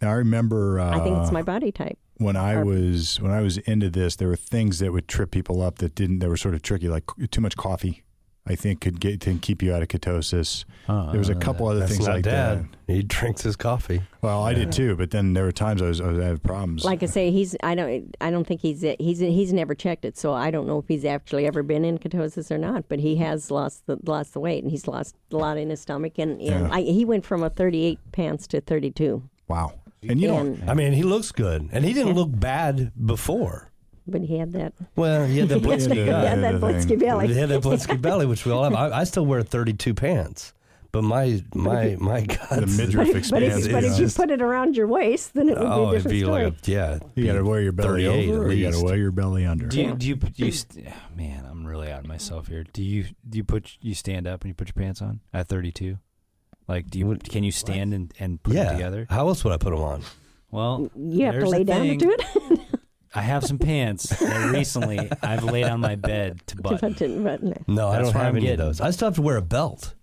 Now 0.01 0.11
I 0.11 0.15
remember. 0.15 0.81
Uh, 0.81 0.99
I 0.99 1.05
think 1.05 1.19
it's 1.19 1.31
my 1.33 1.43
body 1.43 1.71
type. 1.71 1.99
when 2.17 2.37
I 2.37 2.55
or- 2.55 2.65
was 2.65 3.21
when 3.21 3.31
I 3.33 3.41
was 3.43 3.59
into 3.59 3.91
this, 3.91 4.17
there 4.17 4.29
were 4.29 4.37
things 4.37 4.79
that 4.79 4.93
would 4.93 5.07
trip 5.09 5.31
people 5.31 5.61
up 5.63 5.79
that 5.79 5.95
didn't. 5.95 6.21
That 6.21 6.29
were 6.29 6.37
sort 6.37 6.55
of 6.55 6.63
tricky, 6.63 6.89
like 6.89 7.05
too 7.31 7.41
much 7.41 7.57
coffee. 7.57 8.04
I 8.47 8.57
think 8.57 8.83
could 8.83 9.01
get 9.01 9.21
can 9.21 9.39
keep 9.39 9.63
you 9.63 9.73
out 9.75 9.81
of 9.81 9.89
ketosis. 9.89 10.67
uh, 10.87 11.11
There 11.13 11.19
was 11.19 11.31
a 11.31 11.35
couple 11.35 11.67
other 11.67 11.87
things 11.87 12.07
like 12.07 12.25
dad. 12.25 12.69
that. 12.87 12.93
He 12.95 13.03
drinks 13.03 13.41
his 13.43 13.57
coffee. 13.57 14.03
Well, 14.21 14.43
I 14.43 14.53
did 14.53 14.71
too, 14.71 14.97
but 14.97 15.11
then 15.13 15.33
there 15.33 15.45
were 15.45 15.53
times 15.53 15.81
I 15.81 15.87
was 15.87 15.99
I 16.01 16.09
was 16.09 16.19
I 16.19 16.27
had 16.27 16.43
problems. 16.43 16.85
Like 16.85 17.03
I 17.03 17.07
say, 17.07 17.31
he's 17.31 17.57
I 17.63 17.75
don't 17.75 18.15
I 18.21 18.31
don't 18.31 18.47
think 18.47 18.61
he's 18.61 18.83
he's 18.99 19.19
he's 19.21 19.53
never 19.55 19.75
checked 19.75 20.05
it, 20.05 20.19
so 20.19 20.35
I 20.35 20.51
don't 20.51 20.67
know 20.67 20.79
if 20.79 20.87
he's 20.89 21.07
actually 21.07 21.47
ever 21.47 21.63
been 21.63 21.87
in 21.87 21.97
ketosis 21.99 22.51
or 22.51 22.59
not. 22.59 22.87
But 22.87 22.99
he 23.01 23.17
has 23.17 23.51
lost 23.51 23.87
the 23.87 23.97
lost 24.05 24.35
the 24.35 24.41
weight, 24.41 24.63
and 24.63 24.71
he's 24.71 24.87
lost 24.87 25.17
a 25.33 25.37
lot 25.39 25.57
in 25.57 25.71
his 25.71 25.81
stomach, 25.81 26.19
and, 26.19 26.33
and 26.33 26.43
Yeah. 26.43 26.69
I, 26.71 26.83
he 26.83 27.07
went 27.07 27.25
from 27.25 27.43
a 27.43 27.49
38 27.49 27.99
pounds 28.13 28.47
to 28.49 28.61
32. 28.61 29.23
wow, 29.49 29.73
and 30.07 30.21
you 30.21 30.29
don't. 30.29 30.69
I 30.69 30.75
mean, 30.75 30.93
he 30.93 31.03
looks 31.03 31.33
good, 31.33 31.71
and 31.73 31.83
he 31.83 31.95
didn't 31.95 32.13
look 32.15 32.29
bad 32.31 32.93
before. 33.07 33.71
But 34.07 34.23
he 34.23 34.39
had 34.39 34.53
that 34.53 34.73
Well, 34.97 35.27
he 35.27 35.39
had 35.39 35.49
the 35.49 35.59
Yeah, 35.59 35.67
blitzky 35.67 35.97
yeah, 35.97 36.21
he 36.21 36.27
had 36.27 36.43
that 36.43 36.61
the 36.61 36.67
thing. 36.67 36.75
Blitzky 36.75 36.99
belly. 37.01 37.29
He 37.29 37.35
had 37.35 37.49
that 37.49 37.63
blitzky 37.63 38.01
belly, 38.03 38.27
which 38.27 38.45
we 38.45 38.53
all 38.53 38.65
have. 38.65 38.75
I, 38.75 39.01
I 39.01 39.05
still 39.05 39.25
wear 39.27 39.43
32 39.43 39.95
pants, 39.95 40.53
but 40.93 41.03
my 41.03 41.43
my 41.55 41.97
my 41.99 42.21
guts. 42.23 42.49
The 42.51 42.67
midriff 42.67 43.09
But 43.09 43.09
if, 43.09 43.17
expands. 43.17 43.69
but 43.69 43.83
you 43.85 43.93
if 43.93 43.99
you 43.99 44.09
put 44.11 44.31
it 44.31 44.43
around 44.43 44.77
your 44.77 44.87
waist, 44.87 45.35
then 45.35 45.49
it 45.49 45.59
would 45.59 45.67
oh, 45.67 45.71
be 45.71 45.71
a 45.71 45.75
oh, 45.75 45.83
it'd 45.89 45.95
different 45.95 46.13
be 46.13 46.21
story. 46.21 46.45
like 46.45 46.55
a 46.69 46.71
yeah. 46.71 46.99
you 47.15 47.27
got 47.27 47.33
to 47.35 47.45
wear 47.45 47.61
your 47.61 47.73
belly 47.73 48.05
38 48.05 48.31
over, 48.31 48.45
or 48.47 48.53
you 48.53 48.71
got 48.71 48.79
to 48.79 48.85
wear 48.85 48.97
your 48.97 49.11
belly 49.11 49.47
under. 49.47 49.67
Do 49.67 49.81
you, 49.81 49.95
do 49.95 50.07
you, 50.07 50.15
do 50.17 50.45
you 50.47 50.53
st- 50.53 50.87
man, 51.17 51.47
I'm 51.51 51.67
really 51.67 51.91
out 51.91 52.01
of 52.01 52.07
myself 52.07 52.49
here. 52.49 52.65
Do 52.73 52.83
you, 52.83 53.07
do 53.29 53.39
you 53.39 53.45
put, 53.45 53.77
you 53.81 53.95
stand 53.95 54.27
up 54.27 54.43
and 54.43 54.51
you 54.51 54.55
put 54.55 54.69
your 54.69 54.75
pants 54.75 55.01
on 55.03 55.21
at 55.33 55.49
32? 55.49 55.99
Like, 56.69 56.89
do 56.91 56.99
you, 56.99 57.07
What- 57.07 57.25
can 57.29 57.43
you 57.45 57.53
stand 57.53 57.93
and, 57.95 58.13
and 58.19 58.43
put 58.43 58.55
yeah. 58.55 58.65
them 58.65 58.77
together? 58.77 59.07
How 59.11 59.29
else 59.29 59.43
would 59.45 59.53
I 59.53 59.57
put 59.57 59.71
them 59.71 59.83
on? 59.83 60.03
Well, 60.51 60.89
you 60.97 61.27
have 61.27 61.35
to 61.41 61.49
lay 61.49 61.65
down 61.65 61.87
to 61.87 61.97
do 61.97 62.11
it. 62.17 62.61
I 63.15 63.23
have 63.23 63.45
some 63.45 63.59
pants 63.59 64.09
that 64.19 64.51
recently 64.53 65.09
I've 65.23 65.45
laid 65.45 65.65
on 65.65 65.81
my 65.81 65.95
bed 65.95 66.41
to 66.49 66.57
To 66.57 66.63
button. 66.63 66.93
button, 66.93 67.25
button. 67.25 67.65
No, 67.69 67.89
I 67.89 67.93
That's 67.93 68.05
don't 68.09 68.15
what 68.15 68.15
have 68.17 68.23
I'm 68.31 68.37
any 68.37 68.47
getting. 68.47 68.61
of 68.61 68.67
those. 68.67 68.81
I 68.81 68.91
still 68.91 69.07
have 69.09 69.15
to 69.17 69.23
wear 69.23 69.37
a 69.37 69.43
belt. 69.43 69.95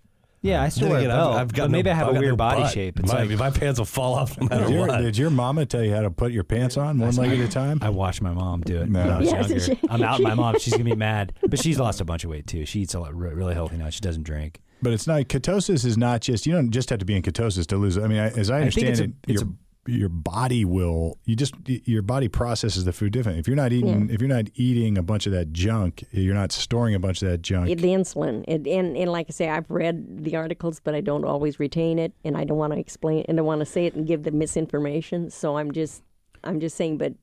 Yeah, 0.44 0.64
I 0.64 0.70
still 0.70 0.84
Then 0.86 0.90
wear 0.92 0.98
a 1.00 1.02
again, 1.04 1.12
I've- 1.12 1.20
belt, 1.20 1.36
I've 1.36 1.54
got 1.54 1.64
but 1.66 1.72
maybe 1.72 1.90
no- 1.90 1.92
I 1.92 1.96
have 1.96 2.08
I've 2.08 2.12
a 2.12 2.14
got 2.16 2.20
weird 2.22 2.32
no 2.32 2.36
body 2.38 2.62
butt. 2.64 2.72
shape. 2.74 3.00
It's 3.00 3.12
my, 3.14 3.24
like 3.24 3.38
my 3.38 3.50
pants 3.52 3.80
will 3.80 3.86
fall 3.86 4.16
off 4.16 4.40
no 4.40 4.48
matter 4.48 4.64
Did 4.66 4.74
your, 4.74 4.88
what. 4.88 4.98
did 5.02 5.18
your 5.18 5.30
mama 5.30 5.66
tell 5.68 5.84
you 5.84 5.94
how 5.94 6.02
to 6.02 6.10
put 6.10 6.32
your 6.32 6.44
pants 6.44 6.78
on 6.78 6.98
one 6.98 7.16
leg 7.16 7.32
at 7.40 7.46
a 7.46 7.48
time? 7.48 7.78
I 7.82 7.90
watched 7.90 8.22
my 8.24 8.32
mom 8.34 8.62
do 8.62 8.82
it 8.82 8.90
No. 8.90 9.02
when 9.02 9.10
I 9.12 9.20
was 9.20 9.32
Yes, 9.32 9.50
younger. 9.50 9.60
she- 9.66 9.80
I'm 9.90 10.02
out 10.02 10.20
my 10.22 10.34
mom. 10.34 10.58
She's 10.58 10.74
gonna 10.74 10.84
be 10.86 10.96
mad, 11.12 11.34
but 11.48 11.60
she's 11.60 11.78
lost 11.80 12.02
a 12.02 12.06
bunch 12.06 12.24
of 12.24 12.32
weight 12.32 12.48
too. 12.48 12.66
She 12.66 12.80
eats 12.80 12.96
a 12.96 13.00
lot, 13.00 13.14
re- 13.16 13.34
really 13.34 13.54
healthy 13.54 13.78
now. 13.78 13.90
She 13.92 14.00
doesn't 14.00 14.24
drink. 14.24 14.62
But 14.82 14.94
it's 14.94 15.06
not 15.06 15.22
ketosis. 15.26 15.86
Is 15.86 15.96
not 15.96 16.22
just 16.22 16.48
you 16.48 16.54
don't 16.54 16.72
just 16.72 16.90
have 16.90 16.98
to 17.00 17.06
be 17.06 17.16
in 17.16 17.22
ketosis 17.22 17.68
to 17.68 17.78
lose. 17.78 18.00
I 18.00 18.08
mean, 18.08 18.18
I, 18.18 18.30
as 18.30 18.50
I 18.50 18.62
I 18.62 18.70
think 18.70 18.88
understand 18.88 18.88
it's 18.90 19.00
a- 19.00 19.04
it, 19.04 19.12
it's 19.28 19.42
your 19.44 19.52
your 19.88 20.10
body 20.10 20.64
will 20.64 21.18
you 21.26 21.36
just 21.36 21.56
your 21.66 22.04
body 22.04 22.28
processes 22.28 22.86
the 22.86 22.94
food 22.94 23.12
different. 23.12 23.40
If 23.40 23.48
you're 23.48 23.56
not 23.56 23.74
eating, 23.74 24.10
if 24.12 24.22
you're 24.22 24.30
not 24.30 24.46
eating 24.54 24.98
a 24.98 25.02
bunch 25.02 25.26
of 25.26 25.34
that 25.34 25.52
junk, 25.52 26.04
you're 26.12 26.36
not 26.36 26.52
storing 26.52 26.94
a 26.94 27.00
bunch 27.00 27.22
of 27.24 27.30
that 27.30 27.42
junk. 27.42 27.70
It, 27.70 27.80
the 27.80 27.88
insulin, 27.88 28.44
it, 28.48 28.68
and 28.68 28.96
and 28.96 29.12
like 29.12 29.28
I 29.30 29.32
say, 29.32 29.50
I've 29.50 29.70
read 29.70 30.24
the 30.24 30.36
articles, 30.36 30.80
but 30.80 30.94
I 30.94 31.02
don't 31.02 31.26
always 31.26 31.60
retain 31.60 31.98
it, 31.98 32.14
and 32.24 32.38
I 32.38 32.44
don't 32.44 32.58
want 32.58 32.74
to 32.74 32.80
explain, 32.80 33.26
and 33.28 33.40
I 33.40 33.42
want 33.42 33.60
to 33.60 33.66
say 33.66 33.88
it 33.88 33.96
and 33.96 34.06
give 34.06 34.24
the 34.24 34.32
misinformation. 34.32 35.32
So 35.32 35.58
I'm 35.58 35.72
just, 35.72 36.04
I'm 36.44 36.60
just 36.60 36.78
saying, 36.78 36.98
but 36.98 37.14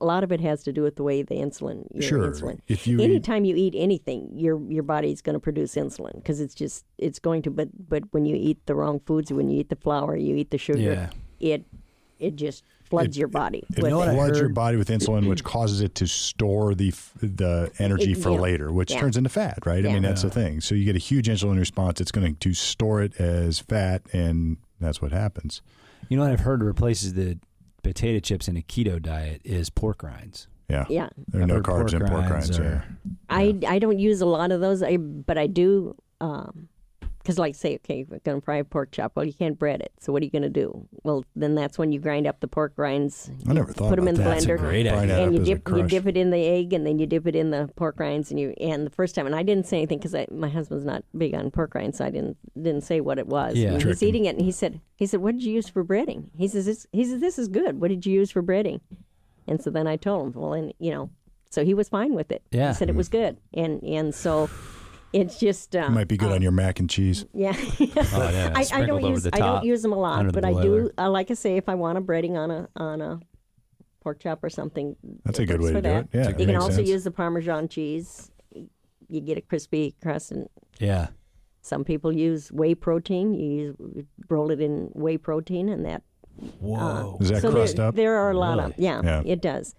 a 0.00 0.06
lot 0.06 0.24
of 0.24 0.32
it 0.32 0.40
has 0.40 0.62
to 0.64 0.72
do 0.72 0.82
with 0.82 0.96
the 0.96 1.02
way 1.02 1.22
the 1.22 1.34
insulin, 1.34 1.86
your 1.92 2.02
sure, 2.02 2.30
insulin. 2.30 2.58
if 2.68 2.86
you 2.86 2.98
eat, 2.98 3.04
Anytime 3.04 3.44
you 3.44 3.54
eat 3.56 3.74
anything, 3.76 4.30
your 4.34 4.60
your 4.70 4.82
body's 4.82 5.20
going 5.22 5.34
to 5.34 5.40
produce 5.40 5.74
insulin 5.74 6.14
because 6.14 6.40
it's 6.40 6.54
just 6.54 6.84
it's 6.98 7.18
going 7.18 7.42
to. 7.42 7.50
But 7.50 7.68
but 7.88 8.04
when 8.12 8.24
you 8.24 8.36
eat 8.36 8.64
the 8.66 8.74
wrong 8.74 9.00
foods, 9.00 9.32
when 9.32 9.48
you 9.50 9.60
eat 9.60 9.68
the 9.68 9.76
flour, 9.76 10.16
you 10.16 10.34
eat 10.36 10.50
the 10.50 10.58
sugar, 10.58 11.10
it 11.38 11.64
it 12.18 12.36
just 12.36 12.64
floods 12.84 13.16
your 13.16 13.28
body 13.28 13.62
it 13.76 13.82
with 13.82 13.92
it. 13.92 14.14
floods 14.14 14.38
your 14.40 14.48
body 14.48 14.76
with 14.76 14.88
insulin, 14.88 15.28
which 15.28 15.44
causes 15.54 15.80
it 15.80 15.94
to 15.96 16.06
store 16.06 16.74
the 16.74 16.92
the 17.22 17.70
energy 17.78 18.12
It- 18.12 18.18
for 18.18 18.30
yeah. 18.30 18.40
later, 18.40 18.72
which 18.72 18.90
Yeah. 18.92 19.00
turns 19.00 19.16
into 19.16 19.30
fat. 19.30 19.58
Right? 19.66 19.86
I 19.86 19.92
mean, 19.92 20.02
that's 20.02 20.22
the 20.22 20.30
thing. 20.30 20.60
So 20.60 20.74
you 20.74 20.84
get 20.84 20.96
a 20.96 20.98
huge 20.98 21.28
insulin 21.28 21.58
response. 21.58 22.00
It's 22.00 22.10
going 22.12 22.36
to 22.36 22.54
store 22.54 23.00
it 23.02 23.18
as 23.20 23.58
fat, 23.58 24.02
and 24.12 24.56
that's 24.80 25.00
what 25.02 25.12
happens. 25.12 25.62
You 26.08 26.16
know 26.16 26.24
what 26.24 26.32
I've 26.32 26.40
heard 26.40 26.62
replaces 26.62 27.14
the 27.14 27.38
potato 27.82 28.20
chips 28.20 28.48
in 28.48 28.56
a 28.56 28.62
keto 28.62 29.00
diet 29.00 29.40
is 29.44 29.70
pork 29.70 30.02
rinds. 30.02 30.46
Yeah. 30.68 30.86
Yeah, 30.88 31.08
There 31.28 31.40
are 31.40 31.42
I've 31.42 31.48
no 31.48 31.54
heard 31.56 31.64
carbs 31.64 31.92
in 31.92 31.98
pork 32.00 32.10
pork 32.12 32.30
rinds 32.30 32.48
rinds. 32.50 32.58
are- 32.60 32.62
there. 32.62 32.98
I 33.28 33.58
I 33.66 33.78
don't 33.80 33.98
use 33.98 34.20
a 34.20 34.26
lot 34.26 34.52
of 34.52 34.60
those, 34.60 34.82
I, 34.82 34.96
but 34.98 35.36
I 35.38 35.46
do. 35.46 35.96
Um, 36.20 36.68
because, 37.22 37.38
like, 37.38 37.54
say, 37.54 37.74
okay, 37.76 38.04
we're 38.08 38.18
going 38.20 38.40
to 38.40 38.44
fry 38.44 38.56
a 38.56 38.64
pork 38.64 38.90
chop. 38.92 39.12
Well, 39.14 39.24
you 39.24 39.32
can't 39.34 39.58
bread 39.58 39.80
it. 39.82 39.92
So, 40.00 40.12
what 40.12 40.22
are 40.22 40.24
you 40.24 40.30
going 40.30 40.42
to 40.42 40.48
do? 40.48 40.88
Well, 41.04 41.24
then 41.36 41.54
that's 41.54 41.78
when 41.78 41.92
you 41.92 42.00
grind 42.00 42.26
up 42.26 42.40
the 42.40 42.48
pork 42.48 42.72
rinds. 42.76 43.30
I 43.46 43.52
never 43.52 43.72
thought 43.72 43.90
Put 43.90 43.98
'em 43.98 44.04
about 44.04 44.08
in 44.08 44.14
the 44.16 44.22
that. 44.22 44.30
That's 44.30 44.44
a 44.44 44.48
blender. 44.48 44.58
great 44.58 44.86
idea. 44.86 45.06
that 45.06 45.22
and 45.22 45.28
up 45.28 45.32
you 45.34 45.40
as 45.40 45.48
a 45.48 45.54
dip 45.54 45.68
you 45.68 45.82
dip 45.86 46.06
it 46.06 46.16
in 46.16 46.30
the 46.30 46.44
egg, 46.46 46.72
and 46.72 46.86
then 46.86 46.98
you 46.98 47.06
dip 47.06 47.26
it 47.26 47.36
in 47.36 47.50
the 47.50 47.70
pork 47.76 47.98
rinds, 48.00 48.30
and 48.30 48.40
you 48.40 48.54
and 48.60 48.86
the 48.86 48.90
first 48.90 49.14
time, 49.14 49.26
and 49.26 49.34
I 49.34 49.42
didn't 49.42 49.66
say 49.66 49.76
anything 49.78 49.98
because 49.98 50.16
my 50.30 50.48
husband's 50.48 50.84
not 50.84 51.04
big 51.16 51.34
on 51.34 51.50
pork 51.50 51.74
rinds, 51.74 51.98
so 51.98 52.04
I 52.04 52.10
didn't 52.10 52.36
didn't 52.56 52.82
say 52.82 53.00
what 53.00 53.18
it 53.18 53.26
was. 53.26 53.54
Yeah. 53.56 53.72
And 53.72 53.80
Trick 53.80 53.92
he's 53.98 54.02
eating 54.02 54.24
it, 54.24 54.36
and 54.36 54.44
he 54.44 54.52
said 54.52 54.80
he 54.96 55.06
said, 55.06 55.20
"What 55.20 55.32
did 55.32 55.44
you 55.44 55.52
use 55.52 55.68
for 55.68 55.84
breading?" 55.84 56.30
He 56.36 56.48
says, 56.48 56.66
this, 56.66 56.86
"He 56.92 57.04
says 57.04 57.20
this 57.20 57.38
is 57.38 57.48
good. 57.48 57.80
What 57.80 57.88
did 57.88 58.06
you 58.06 58.14
use 58.14 58.30
for 58.30 58.42
breading?" 58.42 58.80
And 59.46 59.60
so 59.62 59.68
then 59.70 59.86
I 59.86 59.96
told 59.96 60.34
him, 60.34 60.40
well, 60.40 60.52
and 60.52 60.72
you 60.78 60.90
know, 60.90 61.10
so 61.50 61.64
he 61.64 61.74
was 61.74 61.88
fine 61.88 62.14
with 62.14 62.30
it. 62.30 62.42
Yeah. 62.50 62.68
he 62.68 62.74
said 62.74 62.88
it 62.88 62.94
was 62.94 63.08
good, 63.08 63.38
and 63.52 63.82
and 63.82 64.14
so 64.14 64.48
it's 65.12 65.38
just 65.38 65.74
uh, 65.74 65.80
It 65.86 65.90
might 65.90 66.08
be 66.08 66.16
good 66.16 66.32
on 66.32 66.42
your 66.42 66.52
mac 66.52 66.78
and 66.80 66.88
cheese. 66.88 67.24
yeah. 67.34 67.54
Oh, 67.56 67.76
yeah, 67.80 68.52
I, 68.54 68.60
I 68.60 68.62
sprinkled 68.62 69.00
don't 69.02 69.10
use 69.10 69.22
the 69.24 69.34
I 69.34 69.38
don't 69.38 69.64
use 69.64 69.82
them 69.82 69.92
a 69.92 69.98
lot, 69.98 70.32
but 70.32 70.44
I 70.44 70.52
do. 70.52 70.90
Uh, 70.96 71.10
like 71.10 71.30
I 71.30 71.34
say, 71.34 71.56
if 71.56 71.68
I 71.68 71.74
want 71.74 71.98
a 71.98 72.00
breading 72.00 72.32
on 72.36 72.50
a 72.50 72.68
on 72.76 73.00
a 73.00 73.20
pork 74.00 74.20
chop 74.20 74.42
or 74.44 74.50
something, 74.50 74.96
That's 75.24 75.38
a 75.38 75.46
good 75.46 75.60
way 75.60 75.68
to 75.68 75.74
for 75.74 75.80
do 75.80 75.88
that. 75.88 76.04
it. 76.04 76.08
Yeah, 76.12 76.22
you 76.28 76.34
it 76.44 76.46
can 76.46 76.56
also 76.56 76.76
sense. 76.76 76.88
use 76.88 77.04
the 77.04 77.10
Parmesan 77.10 77.68
cheese. 77.68 78.30
You 79.08 79.20
get 79.20 79.36
a 79.38 79.40
crispy 79.40 79.94
crust, 80.02 80.30
and 80.30 80.48
Yeah. 80.78 81.08
some 81.62 81.84
people 81.84 82.12
use 82.12 82.50
whey 82.52 82.74
protein. 82.76 83.34
You 83.34 83.76
use, 83.96 84.04
roll 84.28 84.50
it 84.52 84.60
in 84.60 84.90
whey 84.94 85.18
protein, 85.18 85.68
and 85.68 85.84
that 85.84 86.02
Whoa. 86.60 87.18
Is 87.20 87.28
that 87.30 87.42
so 87.42 87.50
crust 87.50 87.76
there, 87.76 87.86
up? 87.88 87.94
there 87.96 88.16
are 88.16 88.30
a 88.30 88.38
lot 88.38 88.58
of 88.60 88.72
yeah, 88.78 89.00
Yeah. 89.04 89.22
it 89.26 89.42
does 89.42 89.74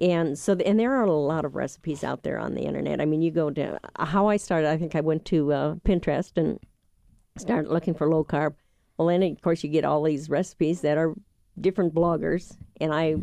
and 0.00 0.38
so 0.38 0.54
and 0.64 0.78
there 0.78 0.92
are 0.92 1.04
a 1.04 1.12
lot 1.12 1.44
of 1.44 1.54
recipes 1.54 2.02
out 2.02 2.22
there 2.22 2.38
on 2.38 2.54
the 2.54 2.62
internet. 2.62 3.00
I 3.00 3.04
mean 3.04 3.22
you 3.22 3.30
go 3.30 3.50
to 3.50 3.78
how 3.96 4.28
i 4.28 4.36
started 4.36 4.68
i 4.68 4.76
think 4.76 4.94
i 4.94 5.00
went 5.00 5.24
to 5.26 5.52
uh, 5.52 5.74
pinterest 5.76 6.32
and 6.36 6.58
started 7.36 7.70
looking 7.70 7.94
for 7.94 8.08
low 8.08 8.24
carb. 8.24 8.54
Well 8.96 9.08
then 9.08 9.22
of 9.22 9.40
course 9.40 9.62
you 9.62 9.70
get 9.70 9.84
all 9.84 10.02
these 10.02 10.28
recipes 10.28 10.80
that 10.80 10.98
are 10.98 11.14
different 11.60 11.94
bloggers 11.94 12.56
and 12.80 12.92
i 12.92 13.14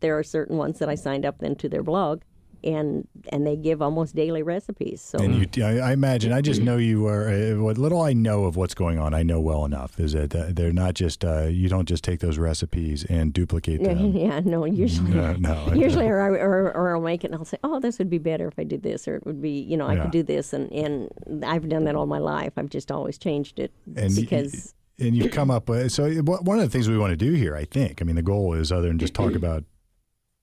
there 0.00 0.18
are 0.18 0.22
certain 0.22 0.56
ones 0.56 0.78
that 0.78 0.88
i 0.88 0.94
signed 0.94 1.26
up 1.26 1.38
then 1.38 1.54
to 1.56 1.68
their 1.68 1.82
blog 1.82 2.22
and 2.64 3.06
and 3.28 3.46
they 3.46 3.56
give 3.56 3.80
almost 3.82 4.14
daily 4.16 4.42
recipes 4.42 5.00
so 5.00 5.18
And 5.18 5.56
you, 5.56 5.64
I 5.64 5.78
I 5.90 5.92
imagine, 5.92 6.32
I 6.32 6.40
just 6.40 6.60
know 6.62 6.76
you 6.78 7.06
are. 7.06 7.28
Uh, 7.28 7.56
what 7.62 7.76
little 7.78 8.00
I 8.02 8.12
know 8.14 8.44
of 8.44 8.56
what's 8.56 8.74
going 8.74 8.98
on, 8.98 9.12
I 9.14 9.22
know 9.22 9.38
well 9.40 9.64
enough. 9.64 10.00
Is 10.00 10.12
that 10.14 10.34
uh, 10.34 10.46
they're 10.50 10.72
not 10.72 10.94
just 10.94 11.24
uh, 11.24 11.42
you 11.44 11.68
don't 11.68 11.86
just 11.88 12.02
take 12.02 12.20
those 12.20 12.38
recipes 12.38 13.04
and 13.04 13.32
duplicate 13.32 13.82
them. 13.84 14.12
yeah 14.16 14.40
no 14.40 14.64
usually 14.64 15.12
no, 15.12 15.34
no. 15.34 15.72
usually 15.74 16.06
or, 16.06 16.20
I- 16.20 16.40
or, 16.40 16.72
or 16.74 16.96
I'll 16.96 17.02
make 17.02 17.22
it 17.24 17.28
and 17.28 17.36
I'll 17.36 17.44
say, 17.44 17.58
oh, 17.62 17.80
this 17.80 17.98
would 17.98 18.10
be 18.10 18.18
better 18.18 18.48
if 18.48 18.58
I 18.58 18.64
did 18.64 18.82
this, 18.82 19.06
or 19.06 19.16
it 19.16 19.26
would 19.26 19.40
be, 19.42 19.50
you 19.60 19.76
know, 19.76 19.86
I 19.86 19.94
Yeah. 19.94 20.02
could 20.02 20.10
do 20.12 20.22
this. 20.22 20.52
And, 20.52 20.70
and 20.72 21.44
I've 21.44 21.68
done 21.68 21.84
that 21.84 21.94
all 21.96 22.06
my 22.06 22.18
life. 22.18 22.52
I've 22.56 22.70
just 22.70 22.90
always 22.90 23.18
changed 23.18 23.58
it 23.58 23.72
And 23.96 24.10
y- 24.14 24.20
because, 24.20 24.74
and 24.98 25.16
you've 25.16 25.32
come 25.32 25.50
up 25.50 25.68
with 25.68 25.92
so 25.92 26.08
one 26.22 26.58
of 26.58 26.64
the 26.64 26.70
things 26.70 26.88
we 26.88 26.96
want 26.96 27.10
to 27.10 27.16
do 27.16 27.32
here 27.32 27.56
i 27.56 27.64
think 27.64 28.00
i 28.00 28.04
mean 28.04 28.14
the 28.14 28.22
goal 28.22 28.54
is 28.54 28.70
other 28.70 28.86
than 28.86 28.96
just 28.98 29.12
talk 29.12 29.34
about 29.42 29.64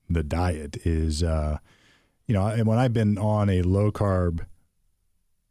the 0.09 0.23
diet 0.23 0.75
is 0.85 1.23
uh 1.23 1.57
you 2.31 2.37
know 2.37 2.47
and 2.47 2.65
when 2.65 2.77
i've 2.77 2.93
been 2.93 3.17
on 3.17 3.49
a 3.49 3.61
low 3.61 3.91
carb 3.91 4.45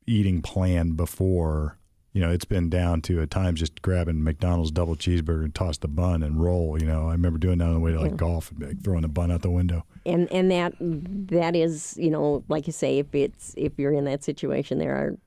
eating 0.07 0.41
plan 0.41 0.93
before 0.93 1.77
you 2.15 2.21
know 2.21 2.31
it's 2.31 2.47
been 2.47 2.71
down 2.71 3.03
to 3.03 3.21
at 3.21 3.31
times 3.31 3.61
just 3.61 3.83
grabbing 3.83 4.25
mcdonald's 4.25 4.71
double 4.71 4.97
cheeseburger 4.97 5.45
and 5.45 5.55
toss 5.55 5.77
the 5.77 5.89
bun 5.89 6.23
and 6.23 6.43
roll 6.43 6.81
you 6.81 6.87
know. 6.87 7.09
I 7.09 7.13
remember 7.13 7.39
doing 7.39 7.59
that 7.59 7.67
on 7.67 7.75
the 7.75 7.81
way 7.81 7.93
to 7.93 8.01
like 8.01 8.17
golf 8.17 8.51
and 8.51 8.63
like 8.63 8.83
throwing 8.83 9.03
the 9.03 9.09
bun 9.09 9.31
out 9.31 9.43
the 9.43 9.51
window. 9.51 9.85
And, 10.07 10.31
and 10.33 10.51
that, 10.51 10.75
that 10.81 11.55
is, 11.55 11.97
you 11.99 12.11
know, 12.11 12.43
like 12.49 12.67
you 12.67 12.73
say, 12.73 12.99
if 12.99 13.15
it's, 13.15 13.55
if 13.57 13.79
you're 13.79 13.93
in 13.93 14.05
that 14.05 14.25
situation, 14.25 14.79
there 14.79 14.97
are, 14.97 15.19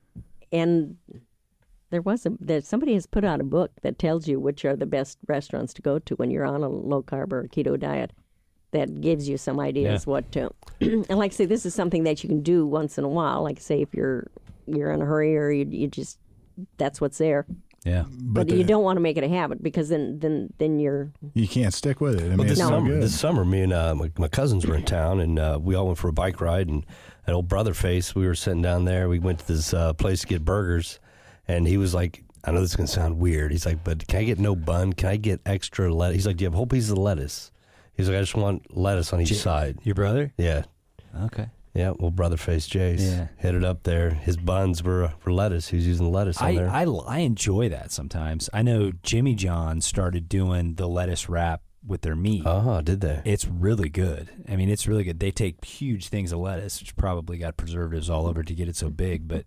and 0.52 0.96
there 1.90 2.02
was 2.02 2.26
a, 2.26 2.32
there, 2.40 2.60
somebody 2.60 2.94
has 2.94 3.06
put 3.06 3.24
out 3.24 3.40
a 3.40 3.44
book 3.44 3.70
that 3.82 3.98
tells 3.98 4.26
you 4.26 4.40
which 4.40 4.64
are 4.64 4.74
the 4.74 4.86
best 4.86 5.18
restaurants 5.28 5.72
to 5.74 5.82
go 5.82 5.98
to 6.00 6.16
when 6.16 6.30
you're 6.30 6.44
on 6.44 6.62
a 6.62 6.68
low 6.68 7.02
carb 7.02 7.32
or 7.32 7.44
keto 7.44 7.78
diet. 7.78 8.12
That 8.74 9.00
gives 9.00 9.28
you 9.28 9.38
some 9.38 9.60
ideas 9.60 10.04
what 10.06 10.30
to, 10.32 10.50
and 10.80 11.08
like 11.10 11.32
I 11.32 11.34
say, 11.34 11.44
this 11.46 11.64
is 11.64 11.74
something 11.74 12.02
that 12.04 12.22
you 12.24 12.28
can 12.28 12.42
do 12.42 12.66
once 12.66 12.98
in 12.98 13.04
a 13.04 13.08
while. 13.08 13.42
Like 13.42 13.60
say, 13.60 13.80
if 13.80 13.94
you're 13.94 14.26
you're 14.66 14.90
in 14.90 15.00
a 15.00 15.04
hurry 15.04 15.36
or 15.38 15.50
you, 15.50 15.64
you 15.70 15.86
just 15.86 16.18
that's 16.76 17.00
what's 17.00 17.18
there. 17.18 17.46
Yeah. 17.84 18.04
But, 18.10 18.48
the- 18.48 18.56
you 18.56 18.64
don't 18.64 18.82
want 18.82 18.96
to 18.96 19.00
make 19.00 19.16
it 19.16 19.22
a 19.24 19.28
habit 19.28 19.62
because 19.62 19.88
then 19.90 20.18
then 20.18 20.52
then 20.58 20.80
you're 20.80 21.12
you 21.34 21.46
can't 21.46 21.72
stick 21.74 22.00
with 22.00 22.14
it 22.16 22.22
i 22.24 22.28
mean 22.30 22.38
Well, 22.38 22.48
this 22.48 22.58
it's 22.58 22.68
no 22.68 22.76
summer, 22.76 22.88
good 22.90 23.02
this 23.02 23.20
summer, 23.20 23.44
me 23.44 23.60
and 23.62 23.72
uh, 23.72 23.94
my, 23.94 24.10
my 24.18 24.28
cousins 24.28 24.66
were 24.66 24.74
in 24.74 24.84
town, 24.84 25.20
and 25.20 25.38
uh, 25.38 25.58
we 25.62 25.74
all 25.76 25.86
went 25.86 25.98
for 25.98 26.08
a 26.08 26.12
bike 26.12 26.40
ride. 26.40 26.68
And 26.68 26.84
an 27.26 27.34
old 27.34 27.46
brother 27.48 27.74
face, 27.74 28.14
we 28.14 28.26
were 28.26 28.34
sitting 28.34 28.62
down 28.62 28.86
there. 28.86 29.08
We 29.08 29.18
went 29.20 29.38
to 29.40 29.46
this 29.46 29.72
uh, 29.72 29.92
place 29.92 30.22
to 30.22 30.26
get 30.26 30.44
burgers, 30.44 30.98
and 31.46 31.68
he 31.68 31.76
was 31.76 31.94
like, 31.94 32.24
"I 32.42 32.50
know 32.50 32.60
this 32.60 32.70
is 32.70 32.76
gonna 32.76 32.88
sound 32.88 33.18
weird." 33.18 33.52
He's 33.52 33.66
like, 33.66 33.84
"But 33.84 34.06
can 34.08 34.18
I 34.20 34.24
get 34.24 34.38
no 34.40 34.56
bun? 34.56 34.94
Can 34.94 35.10
I 35.10 35.16
get 35.16 35.40
extra 35.46 35.94
lettuce?" 35.94 36.16
He's 36.16 36.26
like, 36.26 36.38
"Do 36.38 36.42
you 36.44 36.46
have 36.48 36.54
whole 36.54 36.66
pieces 36.66 36.90
of 36.90 36.98
lettuce?" 36.98 37.52
He's 37.96 38.08
like, 38.08 38.16
"I 38.18 38.20
just 38.20 38.34
want 38.34 38.76
lettuce 38.76 39.12
on 39.12 39.20
each 39.20 39.34
side." 39.34 39.78
Your 39.82 39.94
brother? 39.94 40.32
Yeah, 40.36 40.64
Okay. 41.24 41.46
yeah. 41.74 41.92
Well, 41.98 42.10
brother 42.10 42.36
face 42.36 42.68
Jace 42.68 43.00
Yeah. 43.00 43.28
hit 43.38 43.54
it 43.54 43.64
up 43.64 43.84
there. 43.84 44.10
His 44.10 44.36
buns 44.36 44.82
were 44.82 45.04
uh, 45.04 45.12
for 45.20 45.32
lettuce. 45.32 45.68
He 45.68 45.76
was 45.76 45.86
using 45.86 46.10
lettuce 46.10 46.40
on 46.40 46.48
I, 46.48 46.54
there. 46.56 46.68
I, 46.70 46.84
I 47.06 47.18
enjoy 47.18 47.68
that 47.68 47.92
sometimes. 47.92 48.50
I 48.52 48.62
know 48.62 48.92
Jimmy 49.02 49.34
John 49.34 49.80
started 49.80 50.28
doing 50.28 50.74
the 50.74 50.88
lettuce 50.88 51.28
wrap 51.28 51.62
with 51.86 52.00
their 52.00 52.16
meat. 52.16 52.42
oh, 52.46 52.80
did 52.80 53.00
they? 53.02 53.20
It's 53.26 53.46
really 53.46 53.90
good. 53.90 54.30
I 54.48 54.56
mean, 54.56 54.70
it's 54.70 54.88
really 54.88 55.04
good. 55.04 55.20
They 55.20 55.30
take 55.30 55.62
huge 55.64 56.08
things 56.08 56.32
of 56.32 56.38
lettuce, 56.38 56.80
which 56.80 56.96
probably 56.96 57.36
got 57.36 57.56
preservatives 57.58 58.08
all 58.08 58.26
over 58.26 58.42
to 58.42 58.54
get 58.54 58.68
it 58.68 58.74
so 58.76 58.88
big. 58.88 59.28
But 59.28 59.44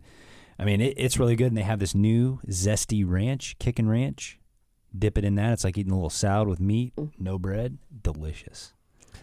I 0.60 0.64
mean, 0.64 0.80
it, 0.80 0.94
it's 0.98 1.18
really 1.18 1.36
good. 1.36 1.48
And 1.48 1.58
they 1.58 1.64
have 1.64 1.80
this 1.80 1.96
new 1.96 2.40
zesty 2.48 3.04
ranch, 3.08 3.58
kickin' 3.60 3.90
ranch. 3.90 4.40
Dip 4.98 5.18
it 5.18 5.24
in 5.26 5.36
that. 5.36 5.54
It's 5.54 5.64
like 5.64 5.78
eating 5.78 5.92
a 5.92 5.96
little 5.96 6.10
salad 6.10 6.48
with 6.48 6.60
meat, 6.60 6.94
no 7.20 7.38
bread. 7.38 7.78
Delicious. 8.04 8.74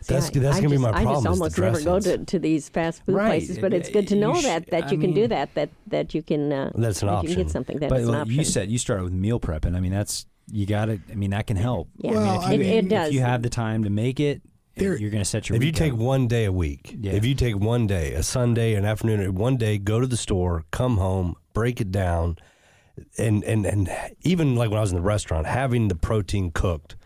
That's 0.07 0.31
Yeah, 0.35 0.43
that's 0.43 0.57
I 0.59 0.61
gonna 0.61 0.69
be 0.71 0.75
just- 0.77 0.83
my 0.83 0.91
I 0.91 1.05
just 1.05 1.27
almost 1.27 1.57
the 1.57 1.63
never 1.63 1.81
go 1.81 1.99
to, 2.01 2.19
to 2.19 2.39
these 2.39 2.69
fast 2.69 3.05
food 3.07 3.15
Right. 3.15 3.29
places, 3.29 3.59
but 3.59 3.73
it's 3.73 3.89
good 3.89 4.07
to 4.09 4.17
know 4.17 4.35
sh- 4.35 4.43
that, 4.43 4.67
that 4.71 4.85
I 4.85 4.91
you 4.91 4.99
can 4.99 5.15
do 5.15 5.27
that 5.29 5.55
that 5.55 5.71
that 5.87 6.15
you 6.15 6.23
can 6.23 6.53
uh, 6.53 6.71
That's 6.75 7.01
an 7.03 7.09
that 7.09 7.23
you 7.23 7.29
can 7.35 7.45
get 7.45 7.51
something 7.51 7.79
that's 7.79 7.91
but 7.91 8.03
an 8.03 8.15
option. 8.15 8.35
you 8.37 8.45
said, 8.45 8.71
you 8.71 8.77
started 8.77 9.05
with 9.05 9.15
meal 9.15 9.41
prepping. 9.41 9.75
I 9.75 9.81
mean, 9.81 9.93
that's 9.93 10.27
you 10.53 10.67
got 10.67 10.87
to. 10.87 11.01
I 11.11 11.15
mean, 11.15 11.31
that 11.31 11.47
can 11.47 11.57
help. 11.57 11.89
Yeah. 11.97 12.11
I 12.11 12.15
mean, 12.15 12.23
Well, 12.23 12.41
if 12.43 12.47
I 12.49 12.53
you, 12.53 12.59
mean- 12.59 12.69
It- 12.69 12.85
it 12.85 12.89
does. 12.91 13.09
If 13.09 13.15
you 13.15 13.21
have 13.21 13.43
the 13.43 13.49
time 13.49 13.85
to 13.85 13.91
make 13.91 14.21
it, 14.21 14.43
There- 14.77 14.99
you're 14.99 15.11
going 15.11 15.23
to 15.23 15.29
set 15.29 15.49
your. 15.49 15.57
If 15.57 15.65
you 15.65 15.73
take 15.73 15.95
up. 15.95 15.99
one 15.99 16.27
day 16.29 16.45
a 16.45 16.53
week, 16.53 16.97
Yeah. 17.01 17.13
if 17.13 17.25
you 17.25 17.35
take 17.35 17.57
one 17.59 17.87
day, 17.87 18.13
a 18.13 18.23
Sunday, 18.23 18.75
an 18.75 18.85
afternoon, 18.85 19.35
one 19.37 19.57
day, 19.57 19.79
go 19.79 20.01
to 20.01 20.07
the 20.07 20.19
store, 20.19 20.65
come 20.71 20.99
home, 20.99 21.35
break 21.55 21.81
it 21.81 21.91
down, 21.91 22.37
and 23.19 23.43
and 23.45 23.67
and 23.67 23.91
even 24.23 24.55
like 24.55 24.71
when 24.71 24.79
I 24.79 24.81
was 24.81 24.91
in 24.93 24.97
the 24.97 25.03
restaurant, 25.03 25.47
having 25.47 25.89
the 25.89 25.95
protein 25.97 26.51
cooked 26.51 26.97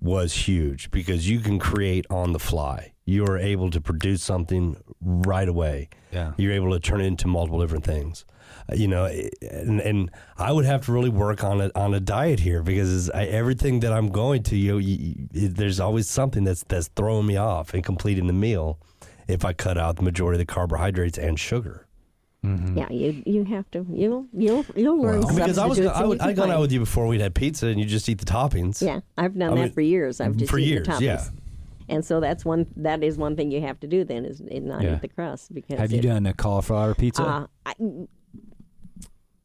was 0.00 0.32
huge 0.32 0.90
because 0.90 1.28
you 1.28 1.40
can 1.40 1.58
create 1.58 2.06
on 2.10 2.32
the 2.32 2.38
fly. 2.38 2.92
You 3.04 3.24
are 3.24 3.38
able 3.38 3.70
to 3.70 3.80
produce 3.80 4.22
something 4.22 4.76
right 5.00 5.48
away. 5.48 5.88
Yeah. 6.12 6.32
You're 6.36 6.52
able 6.52 6.72
to 6.72 6.80
turn 6.80 7.00
it 7.00 7.06
into 7.06 7.28
multiple 7.28 7.60
different 7.60 7.84
things. 7.84 8.24
Uh, 8.70 8.74
You 8.74 8.88
know, 8.88 9.06
and, 9.06 9.80
and 9.80 10.10
I 10.36 10.52
would 10.52 10.64
have 10.64 10.84
to 10.86 10.92
really 10.92 11.08
work 11.08 11.44
on 11.44 11.60
a 11.60 11.70
on 11.74 11.94
a 11.94 12.00
diet 12.00 12.40
here 12.40 12.62
because 12.62 13.08
I, 13.10 13.24
everything 13.24 13.80
that 13.80 13.92
I'm 13.92 14.08
going 14.08 14.42
to, 14.44 14.56
you, 14.56 14.72
know, 14.72 14.78
you 14.78 15.28
there's 15.32 15.80
always 15.80 16.08
something 16.10 16.44
that's 16.44 16.64
that's 16.64 16.88
throwing 16.88 17.26
me 17.26 17.36
off 17.36 17.72
and 17.74 17.84
completing 17.84 18.26
the 18.26 18.32
meal 18.32 18.78
if 19.28 19.44
I 19.44 19.52
cut 19.52 19.78
out 19.78 19.96
the 19.96 20.02
majority 20.02 20.36
of 20.40 20.46
the 20.46 20.52
carbohydrates 20.52 21.18
and 21.18 21.38
sugar. 21.38 21.85
Yeah, 22.76 22.90
you 22.90 23.22
you 23.26 23.44
have 23.44 23.70
to 23.72 23.86
you'll 23.90 24.26
you'll 24.32 24.64
you'll 24.74 25.00
learn 25.00 25.20
Well, 25.22 25.34
because 25.34 25.58
I 25.58 25.66
was 25.66 25.80
I 25.80 26.00
and 26.00 26.08
would, 26.08 26.20
I'd 26.20 26.36
gone 26.36 26.50
out 26.50 26.60
with 26.60 26.72
you 26.72 26.80
before 26.80 27.06
we'd 27.06 27.20
had 27.20 27.34
pizza 27.34 27.66
and 27.68 27.78
you 27.80 27.86
just 27.86 28.08
eat 28.08 28.18
the 28.18 28.24
toppings. 28.26 28.80
Yeah, 28.80 29.00
I've 29.16 29.38
done 29.38 29.52
I 29.52 29.54
that 29.56 29.60
mean, 29.62 29.72
for 29.72 29.80
years. 29.80 30.20
I've 30.20 30.36
just 30.36 30.50
for 30.50 30.58
eaten 30.58 30.72
years, 30.72 30.86
the 30.86 30.92
toppings. 30.92 31.00
yeah. 31.00 31.24
And 31.88 32.04
so 32.04 32.18
that's 32.20 32.44
one 32.44 32.66
that 32.76 33.02
is 33.04 33.16
one 33.16 33.36
thing 33.36 33.50
you 33.50 33.60
have 33.60 33.78
to 33.80 33.86
do 33.86 34.02
then 34.04 34.24
is, 34.24 34.40
is 34.40 34.64
not 34.64 34.82
Yeah. 34.82 34.96
eat 34.96 35.02
the 35.02 35.08
crust 35.08 35.54
because 35.54 35.78
have 35.78 35.92
you 35.92 35.98
it- 35.98 36.02
done 36.02 36.26
a 36.26 36.34
cauliflower 36.34 36.94
pizza? 36.94 37.22
Uh, 37.22 37.46
I, 37.64 37.74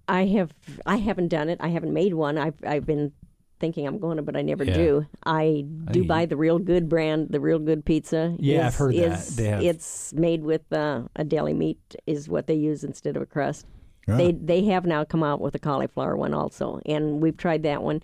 I 0.08 0.26
have. 0.26 0.52
I 0.86 0.97
haven't 0.97 1.30
done 1.30 1.49
it. 1.49 1.58
I 1.62 1.70
haven't 1.70 1.93
made 1.93 2.14
one. 2.14 2.38
I've 2.38 2.56
I've 2.66 2.86
been 2.86 3.14
thinking 3.62 3.88
I'm 3.88 3.99
going 3.99 4.18
to, 4.18 4.24
but 4.24 4.36
I 4.36 4.41
never 4.41 4.66
Yeah. 4.66 4.74
do. 4.74 5.05
I 5.26 5.64
do 5.91 6.03
I- 6.03 6.07
buy 6.07 6.26
the 6.26 6.36
real 6.36 6.59
good 6.59 6.89
brand, 6.89 7.30
the 7.30 7.39
real 7.39 7.59
good 7.59 7.86
pizza. 7.86 8.36
Yeah, 8.39 8.68
I've 8.68 8.76
heard 8.76 8.95
that. 8.95 9.20
is- 9.20 9.36
They 9.38 9.45
have- 9.45 9.64
It's 9.64 10.14
made 10.14 10.43
with 10.43 10.66
uh, 10.74 11.03
a 11.16 11.24
deli 11.24 11.53
meat 11.53 11.80
is 12.05 12.28
what 12.28 12.47
they 12.47 12.55
use 12.55 12.84
instead 12.84 13.16
of 13.16 13.22
a 13.22 13.26
crust. 13.26 13.66
Ah. 14.09 14.18
They 14.18 14.32
they 14.34 14.64
have 14.66 14.86
now 14.86 15.05
come 15.05 15.24
out 15.24 15.39
with 15.39 15.55
a 15.55 15.59
cauliflower 15.59 16.18
one 16.18 16.34
also, 16.34 16.82
and 16.86 17.22
we've 17.22 17.38
tried 17.38 17.64
that 17.64 17.82
one. 17.84 18.01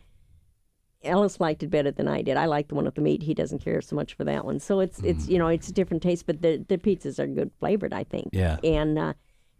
Ellis 1.03 1.39
liked 1.39 1.63
it 1.63 1.69
better 1.69 1.91
than 1.91 2.07
I 2.07 2.21
did. 2.21 2.37
I 2.37 2.45
like 2.45 2.67
the 2.69 2.75
one 2.75 2.85
with 2.85 2.95
the 2.95 3.01
meat. 3.01 3.23
He 3.23 3.33
doesn't 3.33 3.59
care 3.59 3.81
so 3.81 3.95
much 3.95 4.13
for 4.15 4.23
that 4.25 4.45
one. 4.45 4.59
So 4.59 4.79
it's 4.79 4.99
Mm. 5.01 5.09
it's 5.09 5.27
you 5.27 5.37
know 5.37 5.47
it's 5.47 5.69
a 5.69 5.73
different 5.73 6.03
taste, 6.03 6.25
but 6.25 6.41
the 6.41 6.63
the 6.67 6.77
pizzas 6.77 7.19
are 7.19 7.27
good 7.27 7.51
flavored. 7.59 7.93
I 7.93 8.03
think. 8.03 8.29
Yeah. 8.33 8.57
And 8.63 8.97
uh, 8.99 9.13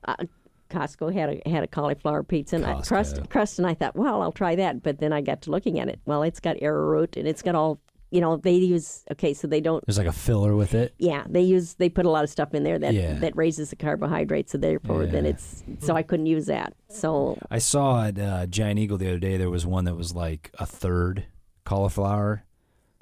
uh, 0.08 0.16
Costco 0.70 1.13
had 1.13 1.41
a 1.45 1.49
had 1.49 1.63
a 1.63 1.68
cauliflower 1.68 2.24
pizza 2.24 2.55
and 2.57 2.65
I, 2.65 2.82
crust 2.82 3.20
crust, 3.30 3.59
and 3.59 3.68
I 3.68 3.74
thought, 3.74 3.95
well, 3.95 4.22
I'll 4.22 4.32
try 4.32 4.55
that. 4.55 4.84
But 4.84 4.99
then 4.99 5.13
I 5.13 5.22
got 5.22 5.41
to 5.43 5.51
looking 5.51 5.80
at 5.80 5.88
it. 5.89 5.99
Well, 6.05 6.24
it's 6.24 6.39
got 6.39 6.57
arrowroot 6.61 7.18
and 7.18 7.28
it's 7.28 7.41
got 7.41 7.55
all 7.55 7.80
you 8.11 8.22
know. 8.22 8.38
They 8.38 8.53
use 8.53 9.03
okay, 9.11 9.34
so 9.34 9.47
they 9.47 9.59
don't. 9.61 9.86
There's 9.86 9.97
like 9.97 10.07
a 10.07 10.11
filler 10.13 10.55
with 10.55 10.74
it. 10.74 10.93
Yeah, 10.97 11.26
they 11.28 11.41
use 11.41 11.74
they 11.76 11.89
put 11.89 12.05
a 12.05 12.09
lot 12.09 12.24
of 12.24 12.30
stuff 12.30 12.53
in 12.53 12.63
there 12.63 12.80
that 12.80 12.93
Yeah. 12.93 13.13
that 13.20 13.36
raises 13.36 13.70
the 13.70 13.76
carbohydrates. 13.76 14.51
So 14.53 14.57
therefore, 14.57 15.05
then 15.05 15.26
it's 15.26 15.63
so 15.80 15.95
I 15.95 16.03
couldn't 16.03 16.28
use 16.28 16.45
that. 16.45 16.74
So 16.89 17.38
I 17.51 17.57
saw 17.59 18.05
at 18.05 18.18
uh, 18.20 18.45
Giant 18.47 18.80
Eagle 18.80 18.97
the 18.97 19.07
other 19.09 19.20
day. 19.20 19.38
There 19.38 19.49
was 19.49 19.65
one 19.65 19.86
that 19.86 19.95
was 19.95 20.15
like 20.15 20.51
a 20.57 20.65
third 20.65 21.26
cauliflower. 21.65 22.43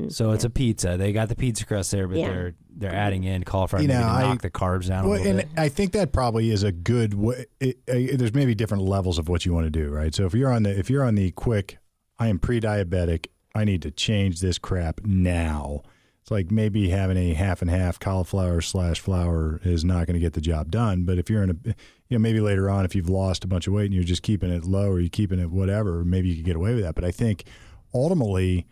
So 0.09 0.31
it's 0.31 0.43
a 0.43 0.49
pizza. 0.49 0.97
They 0.97 1.13
got 1.13 1.29
the 1.29 1.35
pizza 1.35 1.65
crust 1.65 1.91
there, 1.91 2.07
but 2.07 2.17
Mm, 2.17 2.21
Yeah. 2.21 2.27
they're 2.29 2.53
they're 2.77 2.93
adding 2.93 3.23
in 3.23 3.45
cauliflower 3.45 3.81
You 3.81 3.87
maybe 3.87 3.99
know, 4.01 4.05
to 4.05 4.11
I- 4.11 4.21
knock 4.23 4.41
the 4.41 4.49
carbs 4.49 4.87
down 4.89 5.05
a 5.05 5.07
Well, 5.07 5.17
little 5.17 5.39
and 5.39 5.49
bit. 5.49 5.59
I 5.59 5.69
think 5.69 5.93
that 5.93 6.11
probably 6.11 6.49
is 6.51 6.63
a 6.63 6.73
good 6.73 7.13
way. 7.13 7.45
It, 7.61 7.79
it, 7.87 8.17
there's 8.19 8.33
maybe 8.33 8.53
different 8.53 8.83
levels 8.83 9.17
of 9.17 9.29
what 9.29 9.45
you 9.45 9.53
want 9.53 9.65
to 9.67 9.69
do, 9.69 9.89
right? 9.89 10.13
So 10.13 10.25
if 10.25 10.33
you're 10.33 10.51
on 10.51 10.63
the 10.63 10.77
if 10.77 10.89
you're 10.89 11.03
on 11.05 11.15
the 11.15 11.31
quick, 11.31 11.77
I 12.19 12.27
am 12.27 12.37
pre-diabetic. 12.39 13.27
I 13.55 13.63
need 13.63 13.81
to 13.83 13.91
change 13.91 14.41
this 14.41 14.57
crap 14.57 14.99
now. 15.05 15.83
It's 16.21 16.31
like 16.31 16.51
maybe 16.51 16.89
having 16.89 17.15
a 17.17 17.33
half 17.33 17.61
and 17.61 17.69
half 17.71 17.97
cauliflower 17.99 18.59
slash 18.59 18.99
flour 18.99 19.61
is 19.63 19.85
not 19.85 20.07
going 20.07 20.15
to 20.15 20.19
get 20.19 20.33
the 20.33 20.41
job 20.41 20.71
done. 20.71 21.03
But 21.05 21.17
if 21.19 21.29
you're 21.29 21.43
in 21.43 21.51
a, 21.51 21.55
you 21.69 21.73
know, 22.17 22.19
maybe 22.19 22.41
later 22.41 22.69
on, 22.69 22.83
if 22.83 22.95
you've 22.95 23.07
lost 23.09 23.45
a 23.45 23.47
bunch 23.47 23.67
of 23.67 23.73
weight 23.73 23.85
and 23.85 23.93
you're 23.93 24.03
just 24.03 24.23
keeping 24.23 24.49
it 24.51 24.65
low 24.65 24.89
or 24.89 24.99
you're 24.99 25.07
keeping 25.09 25.39
it 25.39 25.51
whatever, 25.51 26.03
maybe 26.03 26.27
you 26.29 26.35
could 26.35 26.43
get 26.45 26.55
away 26.57 26.73
with 26.73 26.83
that. 26.83 26.95
But 26.95 27.05
I 27.05 27.11
think 27.11 27.45
ultimately, 27.93 28.65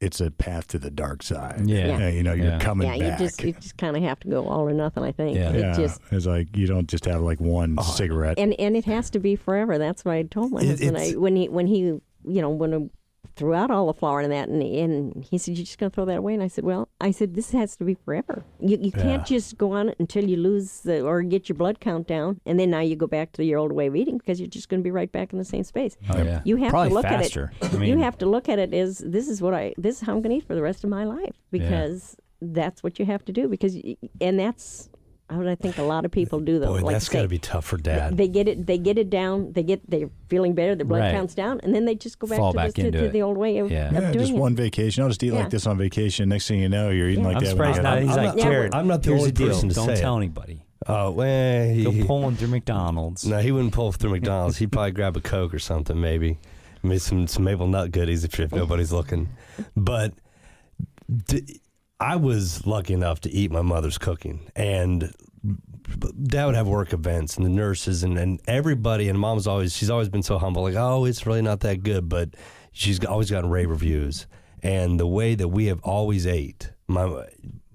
it's 0.00 0.20
a 0.20 0.30
path 0.30 0.68
to 0.68 0.78
the 0.78 0.90
dark 0.90 1.22
side. 1.22 1.62
Yeah. 1.66 1.96
Uh, 1.96 2.08
you 2.08 2.22
know, 2.22 2.32
you're 2.32 2.46
Yeah. 2.46 2.58
coming 2.60 2.86
yeah, 2.88 2.98
back. 3.10 3.20
you 3.20 3.26
just 3.26 3.42
you 3.42 3.52
just 3.54 3.76
kind 3.76 3.96
of 3.96 4.02
have 4.02 4.20
to 4.20 4.28
go 4.28 4.46
all 4.46 4.60
or 4.68 4.72
nothing. 4.72 5.02
I 5.02 5.12
think. 5.12 5.36
Yeah. 5.36 5.50
It 5.50 5.60
Yeah, 5.60 5.72
just 5.76 6.00
it's 6.12 6.26
like 6.26 6.56
you 6.56 6.66
don't 6.66 6.88
just 6.88 7.04
have 7.06 7.20
like 7.20 7.40
one 7.40 7.76
cigarette. 7.82 8.38
and 8.38 8.54
and 8.60 8.76
it 8.76 8.84
has 8.84 9.10
to 9.10 9.18
be 9.18 9.34
forever. 9.36 9.76
That's 9.78 10.04
what 10.04 10.14
I 10.14 10.22
told 10.22 10.52
my 10.52 10.60
It- 10.62 10.68
husband. 10.68 10.96
I 10.98 11.10
when 11.12 11.34
he 11.36 11.48
when 11.48 11.66
he 11.66 11.78
you 11.80 12.02
know 12.42 12.50
when 12.50 12.90
a 13.38 13.48
threw 13.48 13.54
out 13.54 13.70
all 13.70 13.86
the 13.86 13.94
flour 13.94 14.20
and 14.20 14.32
that, 14.32 14.48
and, 14.48 14.62
and 14.62 15.24
he 15.30 15.38
said, 15.38 15.56
"You're 15.56 15.64
just 15.64 15.78
going 15.78 15.90
to 15.90 15.94
throw 15.94 16.04
that 16.06 16.18
away?" 16.18 16.34
And 16.34 16.42
I 16.42 16.48
said, 16.48 16.64
"Well, 16.64 16.88
I 17.00 17.10
said 17.10 17.34
this 17.34 17.50
has 17.52 17.76
to 17.76 17.84
be 17.84 17.94
forever. 17.94 18.44
You 18.60 18.78
you 18.80 18.92
can't 18.92 19.26
just 19.26 19.56
go 19.58 19.72
on 19.72 19.88
it 19.90 19.96
until 19.98 20.28
you 20.28 20.36
lose 20.36 20.80
the 20.80 21.00
or 21.04 21.22
get 21.22 21.48
your 21.48 21.56
blood 21.56 21.80
count 21.80 22.06
down, 22.06 22.40
and 22.46 22.58
then 22.58 22.70
now 22.70 22.80
you 22.80 22.96
go 22.96 23.06
back 23.06 23.32
to 23.32 23.44
your 23.44 23.58
old 23.58 23.72
way 23.72 23.86
of 23.86 23.96
eating 23.96 24.18
because 24.18 24.40
you're 24.40 24.48
just 24.48 24.68
going 24.68 24.80
to 24.80 24.84
be 24.84 24.90
right 24.90 25.10
back 25.10 25.32
in 25.32 25.38
the 25.38 25.44
same 25.44 25.64
space. 25.64 25.96
Oh 26.10 26.22
yeah. 26.22 26.40
You 26.44 26.56
have 26.56 26.70
Probably 26.70 26.90
to 26.90 26.94
look 26.94 27.04
faster. 27.04 27.52
at 27.60 27.72
it. 27.72 27.74
I 27.74 27.78
mean, 27.78 27.88
you 27.88 27.98
have 27.98 28.18
to 28.18 28.26
look 28.26 28.48
at 28.48 28.58
it 28.58 28.74
as 28.74 28.98
this 28.98 29.28
is 29.28 29.40
what 29.40 29.54
I 29.54 29.74
this 29.78 29.96
is 29.96 30.02
how 30.02 30.12
I'm 30.12 30.22
going 30.22 30.30
to 30.30 30.36
eat 30.36 30.46
for 30.46 30.54
the 30.54 30.62
rest 30.62 30.84
of 30.84 30.90
my 30.90 31.04
life 31.04 31.34
because 31.50 32.16
that's 32.40 32.82
what 32.82 32.98
you 32.98 33.04
have 33.04 33.24
to 33.24 33.32
do 33.32 33.48
because 33.48 33.76
and 34.20 34.38
that's 34.38 34.87
I 35.30 35.54
think 35.56 35.76
a 35.78 35.82
lot 35.82 36.04
of 36.06 36.10
people 36.10 36.40
do 36.40 36.58
though. 36.58 36.68
Boy, 36.68 36.80
like 36.80 36.94
that's 36.94 37.08
I 37.08 37.12
say, 37.12 37.18
got 37.18 37.22
to 37.22 37.28
be 37.28 37.38
tough 37.38 37.64
for 37.66 37.76
dad. 37.76 38.16
They 38.16 38.28
get 38.28 38.48
it. 38.48 38.66
They 38.66 38.78
get 38.78 38.96
it 38.96 39.10
down. 39.10 39.52
They 39.52 39.62
get. 39.62 39.88
They're 39.90 40.08
feeling 40.28 40.54
better. 40.54 40.74
Their 40.74 40.86
blood 40.86 41.00
Right. 41.00 41.12
counts 41.14 41.34
down, 41.34 41.60
and 41.62 41.74
then 41.74 41.84
they 41.84 41.94
just 41.94 42.18
go 42.18 42.26
back 42.26 42.38
Fall 42.38 42.52
to, 42.52 42.56
back 42.56 42.68
the, 42.72 42.82
to, 42.82 42.86
into 42.88 43.00
to 43.02 43.08
the 43.10 43.20
old 43.22 43.36
way 43.36 43.58
of, 43.58 43.70
Yeah. 43.70 43.88
of 43.88 43.92
Yeah, 43.94 44.00
doing 44.12 44.18
just 44.18 44.32
it. 44.32 44.38
one 44.38 44.56
vacation. 44.56 45.02
I'll 45.02 45.10
just 45.10 45.22
eat 45.22 45.32
Yeah. 45.34 45.40
like 45.40 45.50
this 45.50 45.66
on 45.66 45.76
vacation. 45.76 46.28
Next 46.30 46.48
thing 46.48 46.60
you 46.60 46.68
know, 46.70 46.88
you're 46.90 47.08
eating 47.10 47.24
Yeah. 47.24 47.28
like 47.28 47.36
I'm 47.38 47.44
that. 47.44 47.50
surprised 47.50 47.82
not. 47.82 48.00
you 48.00 48.06
He's 48.06 48.16
get 48.16 48.22
like, 48.22 48.28
home. 48.30 48.38
Yeah, 48.38 48.44
Jared, 48.44 48.74
I'm 48.74 48.86
not 48.86 49.02
the 49.02 49.12
only 49.12 49.32
person 49.32 49.68
to 49.68 49.74
say. 49.74 49.80
Don't 49.86 49.96
say 49.96 50.00
tell 50.00 50.14
it. 50.14 50.18
anybody. 50.18 50.64
oh, 50.86 51.10
well, 51.10 51.68
he, 51.74 51.84
Go 51.84 51.90
he- 51.90 52.04
pulling 52.04 52.36
through 52.36 52.48
McDonald's. 52.48 53.26
no, 53.26 53.38
he 53.40 53.52
wouldn't 53.52 53.74
pull 53.74 53.92
through 53.92 54.10
McDonald's. 54.12 54.56
He'd 54.56 54.72
probably 54.72 54.92
grab 54.92 55.16
a 55.16 55.20
Coke 55.20 55.52
or 55.52 55.58
something, 55.58 56.00
maybe. 56.00 56.38
Maybe 56.82 56.98
some, 57.00 57.26
some 57.26 57.44
maple 57.44 57.66
nut 57.66 57.90
goodies 57.90 58.24
if, 58.24 58.38
if 58.40 58.52
nobody's 58.52 58.92
looking. 58.92 59.28
But 59.76 60.14
d- 61.26 61.60
I 62.00 62.16
was 62.16 62.66
lucky 62.66 62.94
enough 62.94 63.20
to 63.22 63.30
eat 63.30 63.50
my 63.50 63.62
mother's 63.62 63.98
cooking. 63.98 64.50
And 64.54 65.12
dad 66.22 66.46
would 66.46 66.54
have 66.54 66.68
work 66.68 66.92
events 66.92 67.36
and 67.36 67.46
the 67.46 67.50
nurses 67.50 68.02
and, 68.02 68.18
and 68.18 68.40
everybody 68.46 69.08
and 69.08 69.18
mom's 69.18 69.46
always 69.46 69.74
she's 69.74 69.90
always 69.90 70.08
been 70.08 70.22
so 70.22 70.38
humble 70.38 70.62
like 70.62 70.74
oh 70.74 71.04
it's 71.04 71.26
really 71.26 71.40
not 71.42 71.60
that 71.60 71.82
good 71.82 72.08
but 72.08 72.30
she's 72.72 73.02
always 73.04 73.30
gotten 73.30 73.48
rave 73.48 73.70
reviews 73.70 74.26
and 74.62 75.00
the 75.00 75.06
way 75.06 75.34
that 75.34 75.48
we 75.48 75.66
have 75.66 75.80
always 75.82 76.26
ate 76.26 76.72
my 76.88 77.24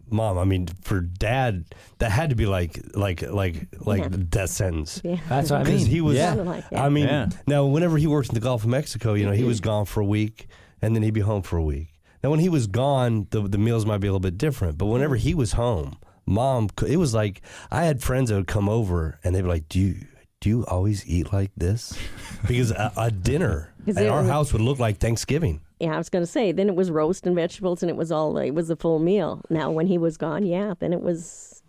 mom 0.09 0.37
i 0.37 0.43
mean 0.43 0.67
for 0.81 1.01
dad 1.01 1.65
that 1.97 2.11
had 2.11 2.29
to 2.29 2.35
be 2.35 2.45
like 2.45 2.79
like 2.93 3.21
like 3.23 3.67
like 3.79 4.03
Yeah. 4.03 4.07
the 4.09 4.17
death 4.17 4.51
sentence 4.51 5.01
Yeah. 5.03 5.17
That's 5.27 5.49
what 5.49 5.61
I 5.61 5.63
mean. 5.63 5.85
he 5.85 6.01
was 6.01 6.15
Yeah. 6.15 6.33
Like 6.35 6.65
i 6.71 6.89
mean 6.89 7.05
Yeah. 7.07 7.29
now 7.47 7.65
whenever 7.65 7.97
he 7.97 8.07
worked 8.07 8.29
in 8.29 8.35
the 8.35 8.41
gulf 8.41 8.63
of 8.63 8.69
mexico 8.69 9.13
you 9.15 9.25
know 9.25 9.31
he 9.31 9.43
was 9.43 9.59
mm-hmm. 9.59 9.69
gone 9.69 9.85
for 9.85 10.01
a 10.01 10.05
week 10.05 10.47
and 10.81 10.95
then 10.95 11.01
he'd 11.01 11.13
be 11.15 11.21
home 11.21 11.41
for 11.41 11.57
a 11.57 11.63
week 11.63 11.92
now 12.23 12.29
when 12.29 12.39
he 12.39 12.49
was 12.49 12.67
gone 12.67 13.27
the, 13.31 13.41
the 13.47 13.57
meals 13.57 13.85
might 13.85 13.99
be 13.99 14.07
a 14.07 14.11
little 14.11 14.19
bit 14.19 14.37
different 14.37 14.77
but 14.77 14.85
whenever 14.85 15.15
he 15.15 15.33
was 15.35 15.53
home 15.53 15.97
mom 16.25 16.69
it 16.87 16.97
was 16.97 17.13
like 17.13 17.41
i 17.71 17.83
had 17.83 18.01
friends 18.01 18.29
that 18.29 18.35
would 18.35 18.47
come 18.47 18.69
over 18.69 19.19
and 19.23 19.35
they'd 19.35 19.41
be 19.41 19.47
like 19.47 19.67
do 19.69 19.79
you 19.79 19.95
do 20.39 20.49
you 20.49 20.65
always 20.65 21.05
eat 21.07 21.31
like 21.33 21.51
this 21.57 21.97
because 22.47 22.71
a, 22.71 22.91
a 22.97 23.11
dinner 23.11 23.73
'Cause 23.85 23.97
at 23.97 24.07
our 24.07 24.21
was- 24.21 24.29
house 24.29 24.53
would 24.53 24.61
look 24.61 24.79
like 24.79 24.97
thanksgiving 24.97 25.59
Yeah, 25.79 25.95
I 25.95 25.97
was 25.97 26.09
going 26.09 26.23
to 26.23 26.31
say. 26.31 26.53
Then 26.53 26.69
it 26.69 26.75
was 26.75 26.89
roast 26.89 27.27
and 27.27 27.35
vegetables, 27.35 27.83
and 27.83 27.89
it 27.89 27.97
was 27.97 28.09
all. 28.09 28.37
It 28.37 28.51
was 28.51 28.69
a 28.69 28.77
full 28.77 28.99
meal. 28.99 29.41
Now, 29.49 29.69
when 29.71 29.87
he 29.87 29.97
was 29.97 30.15
gone, 30.15 30.45
yeah, 30.45 30.75
then 30.79 30.93
it 30.93 31.01
was 31.01 31.61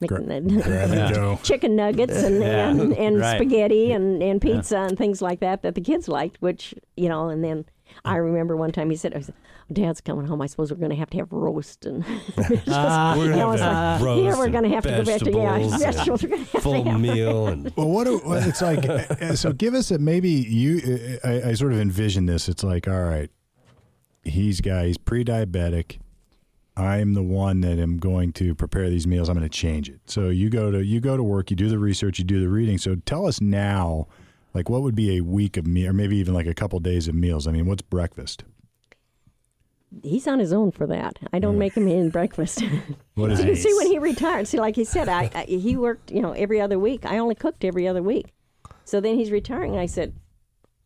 making 0.00 0.26
the 0.28 0.40
Grab 0.62 0.90
and 0.90 1.14
go. 1.14 1.38
chicken 1.42 1.74
nuggets 1.74 2.22
and 2.22 2.42
Yeah. 2.42 2.68
and, 2.68 2.92
and 2.92 3.18
Right. 3.18 3.36
spaghetti 3.38 3.92
and, 3.92 4.22
and 4.22 4.42
pizza 4.42 4.76
and 4.80 4.98
things 4.98 5.22
like 5.22 5.40
that 5.40 5.62
that 5.62 5.74
the 5.74 5.80
kids 5.80 6.06
liked. 6.08 6.36
Which 6.42 6.74
you 6.98 7.08
know, 7.08 7.30
and 7.30 7.42
then 7.42 7.64
I 8.04 8.16
remember 8.16 8.56
one 8.56 8.72
time 8.72 8.90
he 8.90 8.96
said, 8.96 9.14
I 9.14 9.20
said 9.20 9.34
"Dad's 9.72 10.00
coming 10.00 10.26
home. 10.26 10.42
I 10.42 10.46
suppose 10.46 10.70
we're 10.70 10.78
going 10.78 10.90
to 10.90 10.96
have 10.96 11.10
to 11.10 11.18
have 11.18 11.32
roast 11.32 11.86
and 11.86 12.04
just, 12.04 12.62
Ah. 12.68 13.14
We're 13.18 13.30
gonna 13.30 13.58
have 13.58 14.00
like, 14.00 14.16
to 14.16 14.22
yeah, 14.22 14.36
we're 14.36 14.48
going 14.48 14.64
to 14.64 14.70
have 14.70 14.84
to 14.84 14.90
go 14.90 15.04
back 15.04 15.20
to 15.20 15.30
yeah, 15.30 15.58
vegetables 15.58 15.72
and 15.72 15.82
vegetables. 15.82 16.22
We're 16.22 16.36
have 16.36 16.48
full 16.62 16.84
to 16.84 16.90
have 16.90 17.00
meal 17.00 17.46
and 17.48 17.72
Well, 17.76 17.88
what 17.88 18.04
do, 18.04 18.20
well, 18.24 18.46
it's 18.46 18.62
like? 18.62 18.84
uh, 18.88 19.34
so, 19.36 19.52
give 19.52 19.74
us 19.74 19.90
a 19.90 19.98
maybe 19.98 20.30
you. 20.30 21.18
uh, 21.24 21.28
I, 21.28 21.50
I 21.50 21.54
sort 21.54 21.72
of 21.72 21.78
envision 21.80 22.26
this. 22.26 22.48
It's 22.48 22.64
like, 22.64 22.88
all 22.88 23.02
right, 23.02 23.30
he's 24.24 24.60
guy. 24.60 24.86
He's 24.86 24.98
pre-diabetic. 24.98 25.98
I'm 26.76 27.12
the 27.12 27.22
one 27.22 27.60
that 27.60 27.78
am 27.78 27.98
going 27.98 28.32
to 28.34 28.54
prepare 28.54 28.88
these 28.88 29.06
meals. 29.06 29.28
I'm 29.28 29.36
going 29.36 29.48
to 29.48 29.54
change 29.54 29.90
it. 29.90 30.00
So 30.06 30.30
you 30.30 30.48
go 30.48 30.70
to 30.70 30.82
you 30.82 31.00
go 31.00 31.16
to 31.16 31.22
work. 31.22 31.50
You 31.50 31.56
do 31.56 31.68
the 31.68 31.78
research. 31.78 32.18
You 32.18 32.24
do 32.24 32.40
the 32.40 32.48
reading. 32.48 32.78
So 32.78 32.94
tell 32.94 33.26
us 33.26 33.40
now, 33.42 34.06
like 34.54 34.68
what 34.68 34.82
would 34.82 34.94
be 34.94 35.16
a 35.16 35.20
week 35.22 35.56
of 35.56 35.66
meal, 35.66 35.90
or 35.90 35.92
maybe 35.92 36.16
even 36.16 36.34
like 36.34 36.46
a 36.46 36.54
couple 36.54 36.78
days 36.80 37.08
of 37.08 37.14
meals. 37.14 37.46
I 37.46 37.52
mean, 37.52 37.66
what's 37.66 37.82
breakfast? 37.82 38.44
He's 40.02 40.26
on 40.26 40.38
his 40.38 40.52
own 40.54 40.70
for 40.70 40.86
that. 40.86 41.18
I 41.34 41.38
don't 41.38 41.58
make 41.58 41.74
him 41.74 41.86
in 41.86 42.08
breakfast. 42.08 42.62
What 43.14 43.30
is 43.30 43.40
So 43.40 43.44
you 43.48 43.54
see, 43.56 43.74
when 43.74 43.88
he 43.88 43.98
retired, 43.98 44.48
see, 44.48 44.58
like 44.58 44.74
he 44.74 44.84
said, 44.84 45.06
I, 45.06 45.30
I 45.34 45.44
he 45.44 45.76
worked, 45.76 46.10
you 46.10 46.22
know, 46.22 46.32
every 46.32 46.62
other 46.62 46.78
week. 46.78 47.04
I 47.04 47.18
only 47.18 47.34
cooked 47.34 47.62
every 47.62 47.86
other 47.86 48.02
week. 48.02 48.32
So 48.84 49.00
then 49.00 49.16
he's 49.16 49.30
retiring. 49.30 49.76
I 49.76 49.84
said, 49.84 50.14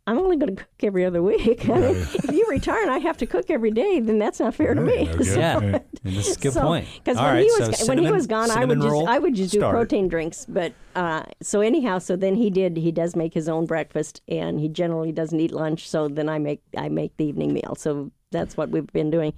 I'm 0.09 0.19
only 0.19 0.37
going 0.37 0.55
to 0.55 0.63
cook 0.63 0.85
every 0.85 1.05
other 1.05 1.21
week. 1.21 1.69
I 1.69 1.75
mean, 1.81 1.97
if 1.97 2.31
you 2.33 2.47
retire 2.49 2.81
and 2.83 2.93
I 2.93 2.99
have 2.99 3.17
to 3.19 3.27
cook 3.27 3.51
every 3.51 3.73
day, 3.73 3.99
then 3.99 4.21
that's 4.21 4.39
not 4.39 4.55
fair 4.55 4.73
to 4.73 4.81
me. 4.81 5.05
no 5.05 5.17
good. 5.17 5.27
So- 5.27 5.39
Yeah, 5.41 5.59
and 5.59 5.83
this 6.05 6.29
is 6.29 6.37
a 6.37 6.41
good 6.41 6.53
so, 6.53 6.61
point. 6.63 6.87
Because 6.95 7.17
when 7.17 7.25
right, 7.27 7.43
he 7.43 7.51
so 7.51 7.67
was 7.69 7.89
when 7.89 7.99
he 7.99 8.11
was 8.13 8.27
gone, 8.29 8.51
I 8.53 8.65
would 8.65 8.79
cinnamon 8.81 9.01
just 9.01 9.09
I 9.09 9.19
would 9.19 9.35
just 9.35 9.53
do 9.53 9.59
protein 9.61 10.07
drinks. 10.07 10.47
But 10.49 10.73
uh, 10.95 11.25
so 11.43 11.61
anyhow, 11.61 11.99
so 11.99 12.15
then 12.15 12.37
he 12.37 12.51
did. 12.51 12.77
He 12.77 12.93
does 12.93 13.17
make 13.17 13.35
his 13.35 13.49
own 13.49 13.67
breakfast, 13.67 14.23
and 14.29 14.61
he 14.61 14.69
generally 14.69 15.11
doesn't 15.11 15.41
eat 15.41 15.51
lunch. 15.51 15.89
So 15.89 16.07
then 16.07 16.29
I 16.29 16.39
make 16.39 16.63
I 16.77 16.89
make 16.89 17.17
the 17.17 17.25
evening 17.25 17.53
meal. 17.53 17.75
So 17.77 18.13
that's 18.31 18.57
what 18.57 18.71
we've 18.71 18.87
been 18.93 19.11
doing. 19.11 19.33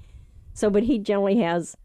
So, 0.52 0.68
but 0.68 0.82
he 0.82 0.98
generally 0.98 1.38
has 1.38 1.76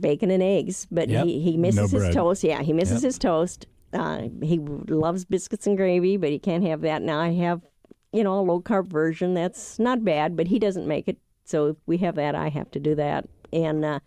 bacon 0.00 0.30
and 0.30 0.42
eggs, 0.42 0.86
but 0.90 1.08
Yep. 1.10 1.26
he, 1.26 1.40
he 1.40 1.56
misses 1.58 1.92
No 1.92 2.00
his 2.00 2.14
toast. 2.14 2.42
Yeah, 2.44 2.62
he 2.62 2.72
misses 2.72 3.02
Yep. 3.02 3.08
his 3.08 3.18
toast. 3.18 3.66
Uh, 3.94 4.28
he 4.42 4.58
loves 4.58 5.24
biscuits 5.24 5.66
and 5.66 5.76
gravy, 5.76 6.16
but 6.16 6.30
he 6.30 6.38
can't 6.38 6.64
have 6.64 6.80
that. 6.80 7.00
Now 7.00 7.20
I 7.20 7.32
have, 7.34 7.62
you 8.12 8.24
know, 8.24 8.40
a 8.40 8.42
low 8.42 8.60
carb 8.60 8.88
version 8.88 9.34
that's 9.34 9.78
not 9.78 10.04
bad, 10.04 10.36
but 10.36 10.48
he 10.48 10.58
doesn't 10.58 10.86
make 10.86 11.08
it. 11.08 11.16
So 11.44 11.68
if 11.68 11.76
we 11.86 11.98
have 11.98 12.16
that, 12.16 12.34
I 12.34 12.48
have 12.48 12.70
to 12.72 12.80
do 12.80 12.94
that. 12.96 13.28
And 13.52 13.84
uh, 13.84 14.00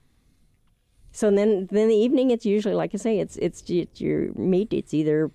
so 1.12 1.32
then, 1.32 1.68
then 1.72 1.88
the 1.88 1.96
evening, 1.96 2.32
it's 2.32 2.46
usually 2.46 2.76
like 2.76 2.92
I 2.94 2.98
say, 2.98 3.20
it's 3.20 3.38
it's, 3.38 3.64
it's 3.70 4.02
your 4.02 4.34
meat. 4.34 4.74
It's 4.74 4.94
either 4.94 5.32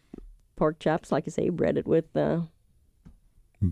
pork 0.56 0.78
chops, 0.78 1.10
like 1.10 1.24
I 1.26 1.30
say, 1.30 1.48
breaded 1.48 1.88
with 1.88 2.14
uh, 2.16 2.42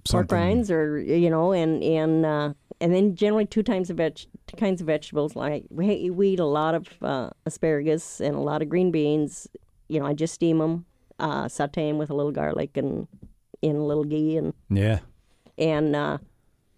pork 0.09 0.33
rinds, 0.33 0.71
or 0.71 0.99
you 0.99 1.29
know, 1.31 1.53
and 1.53 1.83
and 1.83 2.25
uh, 2.25 2.55
and 2.81 2.95
then 2.95 3.15
generally 3.15 3.47
two 3.47 3.63
times 3.63 3.91
of 3.91 3.99
veg, 3.99 4.17
two 4.47 4.57
kinds 4.57 4.81
of 4.81 4.87
vegetables. 4.87 5.37
Like 5.37 5.67
we, 5.71 6.11
we 6.11 6.29
eat 6.31 6.41
a 6.41 6.47
lot 6.47 6.75
of 6.75 6.89
uh, 7.03 7.31
asparagus 7.45 8.21
and 8.21 8.35
a 8.35 8.41
lot 8.41 8.63
of 8.63 8.69
green 8.69 8.91
beans. 8.91 9.47
You 9.91 10.01
know, 10.01 10.07
I 10.07 10.15
just 10.15 10.35
steam 10.35 10.59
them, 10.59 10.85
uh, 11.19 11.49
saute 11.49 11.89
them 11.89 11.99
with 11.99 12.11
a 12.11 12.15
little 12.15 12.33
garlic 12.33 12.77
and 12.77 13.09
in 13.63 13.77
a 13.77 13.85
little 13.85 14.05
ghee, 14.05 14.37
and 14.37 14.55
Yeah, 14.71 15.01
and 15.59 15.95
uh, 15.97 16.19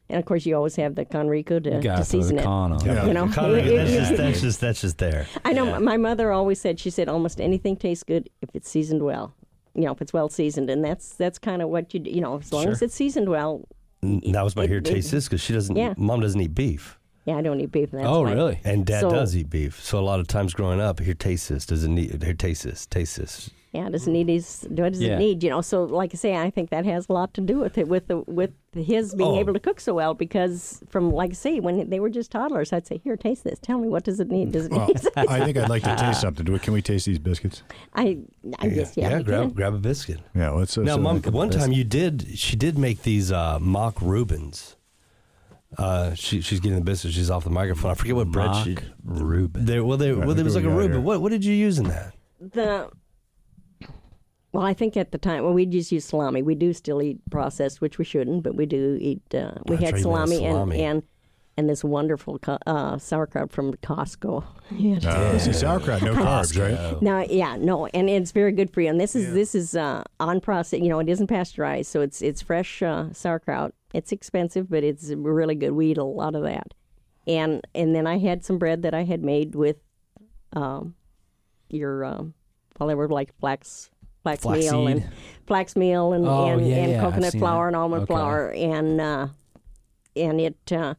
and 0.08 0.18
of 0.18 0.24
course 0.24 0.44
you 0.46 0.56
always 0.56 0.76
have 0.76 0.94
the 0.94 1.04
Konriko 1.04 1.62
to, 1.62 1.70
you 1.76 1.80
got 1.82 1.96
to 1.96 2.02
to 2.02 2.04
season 2.04 2.36
the 2.36 2.42
it. 2.42 2.44
con 2.44 2.72
on. 2.72 2.84
Yeah. 2.84 3.06
You 3.06 3.14
know, 3.14 3.28
Conrad, 3.28 3.66
It- 3.66 3.72
it- 3.72 3.76
that's, 3.76 3.92
just, 3.92 4.16
that's 4.16 4.40
just 4.40 4.60
that's 4.60 4.80
just 4.80 4.98
there 4.98 5.26
I 5.44 5.52
know 5.52 5.78
my 5.80 5.96
mother 5.96 6.32
always 6.32 6.60
said 6.60 6.80
she 6.80 6.90
said 6.90 7.08
almost 7.08 7.40
anything 7.40 7.76
tastes 7.76 8.04
good 8.04 8.28
if 8.40 8.48
it's 8.54 8.68
seasoned 8.68 9.02
well. 9.02 9.34
You 9.74 9.82
know, 9.84 9.92
if 9.92 10.02
it's 10.02 10.12
well 10.12 10.28
seasoned, 10.28 10.68
and 10.70 10.84
that's 10.84 11.14
that's 11.14 11.38
kind 11.38 11.62
of 11.62 11.68
what 11.70 11.94
you 11.94 12.00
do. 12.00 12.10
You 12.10 12.20
know, 12.20 12.38
as 12.38 12.52
long 12.52 12.66
as 12.68 12.82
it's 12.82 12.94
seasoned 12.94 13.28
well. 13.28 13.66
And 14.02 14.22
that 14.34 14.42
was 14.42 14.56
my 14.56 14.64
It- 14.64 14.68
here 14.70 14.78
it- 14.78 14.84
taste 14.84 15.10
this 15.12 15.26
because 15.28 15.40
she 15.40 15.52
doesn't 15.52 15.76
Yeah. 15.76 15.94
mom 15.96 16.20
doesn't 16.20 16.40
eat 16.40 16.54
beef 16.54 16.98
Yeah, 17.24 17.36
I 17.36 17.42
don't 17.42 17.60
eat 17.60 17.70
beef. 17.70 17.92
And 17.92 18.00
that's 18.00 18.08
Oh, 18.10 18.22
why- 18.22 18.32
really? 18.32 18.60
and 18.64 18.84
dad 18.84 19.00
So- 19.02 19.10
does 19.10 19.36
eat 19.36 19.48
beef 19.50 19.80
so 19.82 19.98
a 19.98 20.00
lot 20.02 20.18
of 20.20 20.26
times 20.26 20.54
growing 20.54 20.80
up 20.80 20.98
here 21.00 21.14
taste 21.14 21.48
this 21.48 21.64
does 21.66 21.84
it 21.84 21.88
need 21.88 22.22
here 22.22 22.34
taste 22.34 22.64
this 22.64 22.84
taste 22.86 23.16
this 23.18 23.50
Yeah, 23.74 23.88
doesn't 23.88 24.12
need 24.12 24.28
his. 24.28 24.66
What 24.68 24.92
does 24.92 25.00
Yeah. 25.00 25.14
it 25.16 25.18
need? 25.18 25.42
You 25.42 25.48
know. 25.48 25.62
So, 25.62 25.84
like 25.84 26.10
I 26.12 26.18
say, 26.18 26.36
I 26.36 26.50
think 26.50 26.68
that 26.68 26.84
has 26.84 27.06
a 27.08 27.12
lot 27.14 27.32
to 27.32 27.40
do 27.40 27.58
with 27.58 27.78
it, 27.78 27.88
with 27.88 28.06
the 28.06 28.18
with 28.40 28.50
his 28.74 29.14
being 29.14 29.30
Oh. 29.30 29.38
able 29.40 29.54
to 29.54 29.60
cook 29.60 29.80
so 29.80 29.94
well. 29.94 30.12
Because 30.12 30.82
from 30.90 31.10
like 31.10 31.30
I 31.30 31.32
say, 31.32 31.58
when 31.58 31.88
they 31.88 31.98
were 31.98 32.10
just 32.10 32.30
toddlers, 32.30 32.70
I'd 32.70 32.86
say, 32.86 33.00
"Here, 33.02 33.16
taste 33.16 33.44
this. 33.44 33.58
Tell 33.58 33.78
me 33.78 33.88
what 33.88 34.04
does 34.04 34.20
it 34.20 34.28
need? 34.30 34.52
Does 34.52 34.66
it 34.66 34.72
Well, 34.72 34.88
need?" 34.88 35.00
I 35.16 35.42
think 35.42 35.56
I'd 35.56 35.70
like 35.70 35.84
to 35.84 35.96
taste 35.96 36.20
something. 36.26 36.44
Do 36.44 36.52
we, 36.52 36.58
can 36.58 36.74
we 36.74 36.82
taste 36.82 37.06
these 37.06 37.18
biscuits? 37.18 37.62
I, 37.94 38.18
I 38.58 38.68
guess 38.68 38.94
yeah. 38.94 39.16
we 39.16 39.22
grab 39.24 39.40
can. 39.44 39.50
grab 39.52 39.72
a 39.72 39.78
biscuit 39.78 40.20
Yeah, 40.34 40.50
let's. 40.50 40.76
now 40.76 40.82
let's, 40.82 40.94
uh, 40.94 40.98
mom 41.00 41.22
one 41.32 41.48
biscuits. 41.48 41.64
time 41.64 41.72
you 41.72 41.84
did 41.84 42.26
she 42.34 42.56
did 42.56 42.76
make 42.76 43.04
these 43.04 43.32
uh, 43.32 43.58
mock 43.58 43.96
Reubens 44.02 44.76
uh, 45.78 46.14
she, 46.14 46.40
she's 46.40 46.60
getting 46.60 46.78
the 46.78 46.84
biscuit 46.84 47.12
she's 47.12 47.30
off 47.30 47.44
the 47.44 47.50
microphone 47.50 47.90
I 47.90 47.94
forget 47.94 48.16
what 48.16 48.28
bread 48.28 48.54
she 48.64 48.74
Mock 48.74 48.84
Reuben. 49.04 49.64
they, 49.64 49.80
well 49.80 49.96
they, 49.96 50.12
well, 50.12 50.34
there 50.34 50.44
was 50.44 50.54
like 50.54 50.64
a 50.64 50.68
we 50.68 50.74
Reuben 50.74 51.02
what 51.02 51.20
what 51.20 51.30
did 51.30 51.44
you 51.44 51.54
use 51.54 51.78
in 51.78 51.88
that 51.88 52.14
the 52.40 52.90
well, 54.52 54.64
I 54.66 54.74
think 54.74 54.98
at 54.98 55.12
the 55.12 55.18
time, 55.18 55.44
well, 55.44 55.54
we 55.54 55.64
just 55.64 55.90
use 55.92 56.04
salami. 56.04 56.42
We 56.42 56.54
do 56.54 56.74
still 56.74 57.00
eat 57.00 57.18
processed, 57.30 57.80
which 57.80 57.96
we 57.96 58.04
shouldn't, 58.04 58.42
but 58.42 58.54
we 58.54 58.66
do 58.66 58.98
eat. 59.00 59.22
Uh, 59.34 59.52
we 59.66 59.76
That's 59.76 59.84
had 59.86 59.94
right, 59.94 60.02
you 60.02 60.08
made 60.10 60.28
salami, 60.28 60.36
salami. 60.36 60.82
and 60.82 60.96
and 60.96 61.02
and 61.56 61.68
this 61.70 61.84
wonderful 61.84 62.38
co- 62.38 62.58
uh, 62.66 62.98
sauerkraut 62.98 63.50
from 63.50 63.74
Costco. 63.74 64.44
Yeah. 64.74 65.36
See, 65.36 65.52
sauerkraut, 65.52 66.00
no 66.00 66.14
carbs, 66.14 66.58
right? 66.58 67.02
No, 67.02 67.20
yeah, 67.28 67.56
no, 67.56 67.86
and 67.88 68.08
it's 68.08 68.32
very 68.32 68.52
good 68.52 68.70
for 68.70 68.80
you. 68.80 68.88
And 68.88 68.98
this 68.98 69.14
is 69.14 69.34
this 69.34 69.54
is 69.54 69.76
uh, 69.76 70.02
unprocessed. 70.18 70.82
You 70.82 70.88
know, 70.88 70.98
it 70.98 71.10
isn't 71.10 71.26
pasteurized, 71.26 71.90
so 71.90 72.00
it's 72.00 72.22
it's 72.22 72.40
fresh 72.40 72.82
uh, 72.82 73.12
sauerkraut. 73.12 73.74
It's 73.94 74.12
expensive, 74.12 74.70
but 74.70 74.82
it's 74.84 75.10
really 75.10 75.54
good. 75.54 75.72
We 75.72 75.90
eat 75.90 75.98
a 75.98 76.04
lot 76.04 76.34
of 76.34 76.42
that. 76.44 76.74
And 77.26 77.60
and 77.74 77.94
then 77.94 78.06
I 78.06 78.18
had 78.18 78.44
some 78.44 78.58
bread 78.58 78.82
that 78.82 78.94
I 78.94 79.04
had 79.04 79.22
made 79.22 79.54
with 79.54 79.76
um, 80.54 80.94
your 81.68 82.04
um, 82.04 82.34
well, 82.78 82.88
they 82.88 82.94
were 82.94 83.08
like 83.08 83.36
flax 83.38 83.90
flax 84.22 84.44
meal 84.44 84.86
and 84.86 85.08
flax 85.46 85.76
meal 85.76 86.12
and 86.12 86.26
Oh, 86.26 86.46
and, 86.58 86.66
yeah, 86.66 86.76
and 86.76 86.92
yeah, 86.92 87.00
coconut 87.00 87.32
flour 87.34 87.64
that. 87.64 87.68
and 87.68 87.76
almond 87.76 88.02
Okay. 88.04 88.12
flour 88.14 88.52
and 88.52 89.00
uh, 89.00 89.28
and 90.16 90.40
it. 90.40 90.72
Uh, 90.72 90.94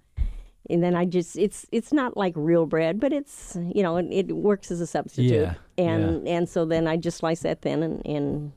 and 0.69 0.81
then 0.81 0.95
I 0.95 1.03
just 1.03 1.37
it's 1.37 1.65
it's 1.73 1.91
not 1.91 2.15
like 2.15 2.33
real 2.37 2.65
bread, 2.65 2.99
but 2.99 3.11
it's 3.11 3.57
you 3.73 3.83
know 3.83 3.97
it, 3.97 4.07
it 4.09 4.31
works 4.31 4.71
as 4.71 4.79
a 4.79 4.87
substitute. 4.87 5.31
Yeah, 5.33 5.55
And 5.77 6.25
and 6.25 6.47
so 6.47 6.63
then 6.63 6.87
I 6.87 6.95
just 6.95 7.17
slice 7.17 7.41
that 7.41 7.61
thin 7.61 7.83
and 7.83 8.05
and, 8.05 8.51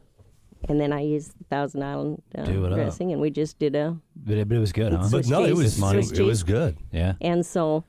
and 0.69 0.81
then 0.81 0.93
I 0.93 1.01
used 1.01 1.33
the 1.39 1.45
Thousand 1.45 1.83
Island 1.83 2.23
uh, 2.37 2.45
Do 2.45 2.65
it 2.65 2.73
up. 2.73 2.77
dressing, 2.79 3.13
and 3.13 3.21
we 3.21 3.31
just 3.31 3.59
did 3.59 3.75
a 3.75 3.97
But 4.17 4.37
it, 4.39 4.49
but 4.49 4.57
it 4.57 4.61
was 4.61 4.73
good, 4.73 4.93
huh? 4.93 4.99
But 5.03 5.09
Swiss 5.11 5.29
no, 5.29 5.45
it 5.45 5.49
cheese. 5.49 5.57
was 5.57 5.77
Swiss 5.77 6.11
it 6.13 6.23
was 6.23 6.43
good. 6.43 6.77
yeah. 6.93 7.15
and 7.21 7.45
so 7.47 7.85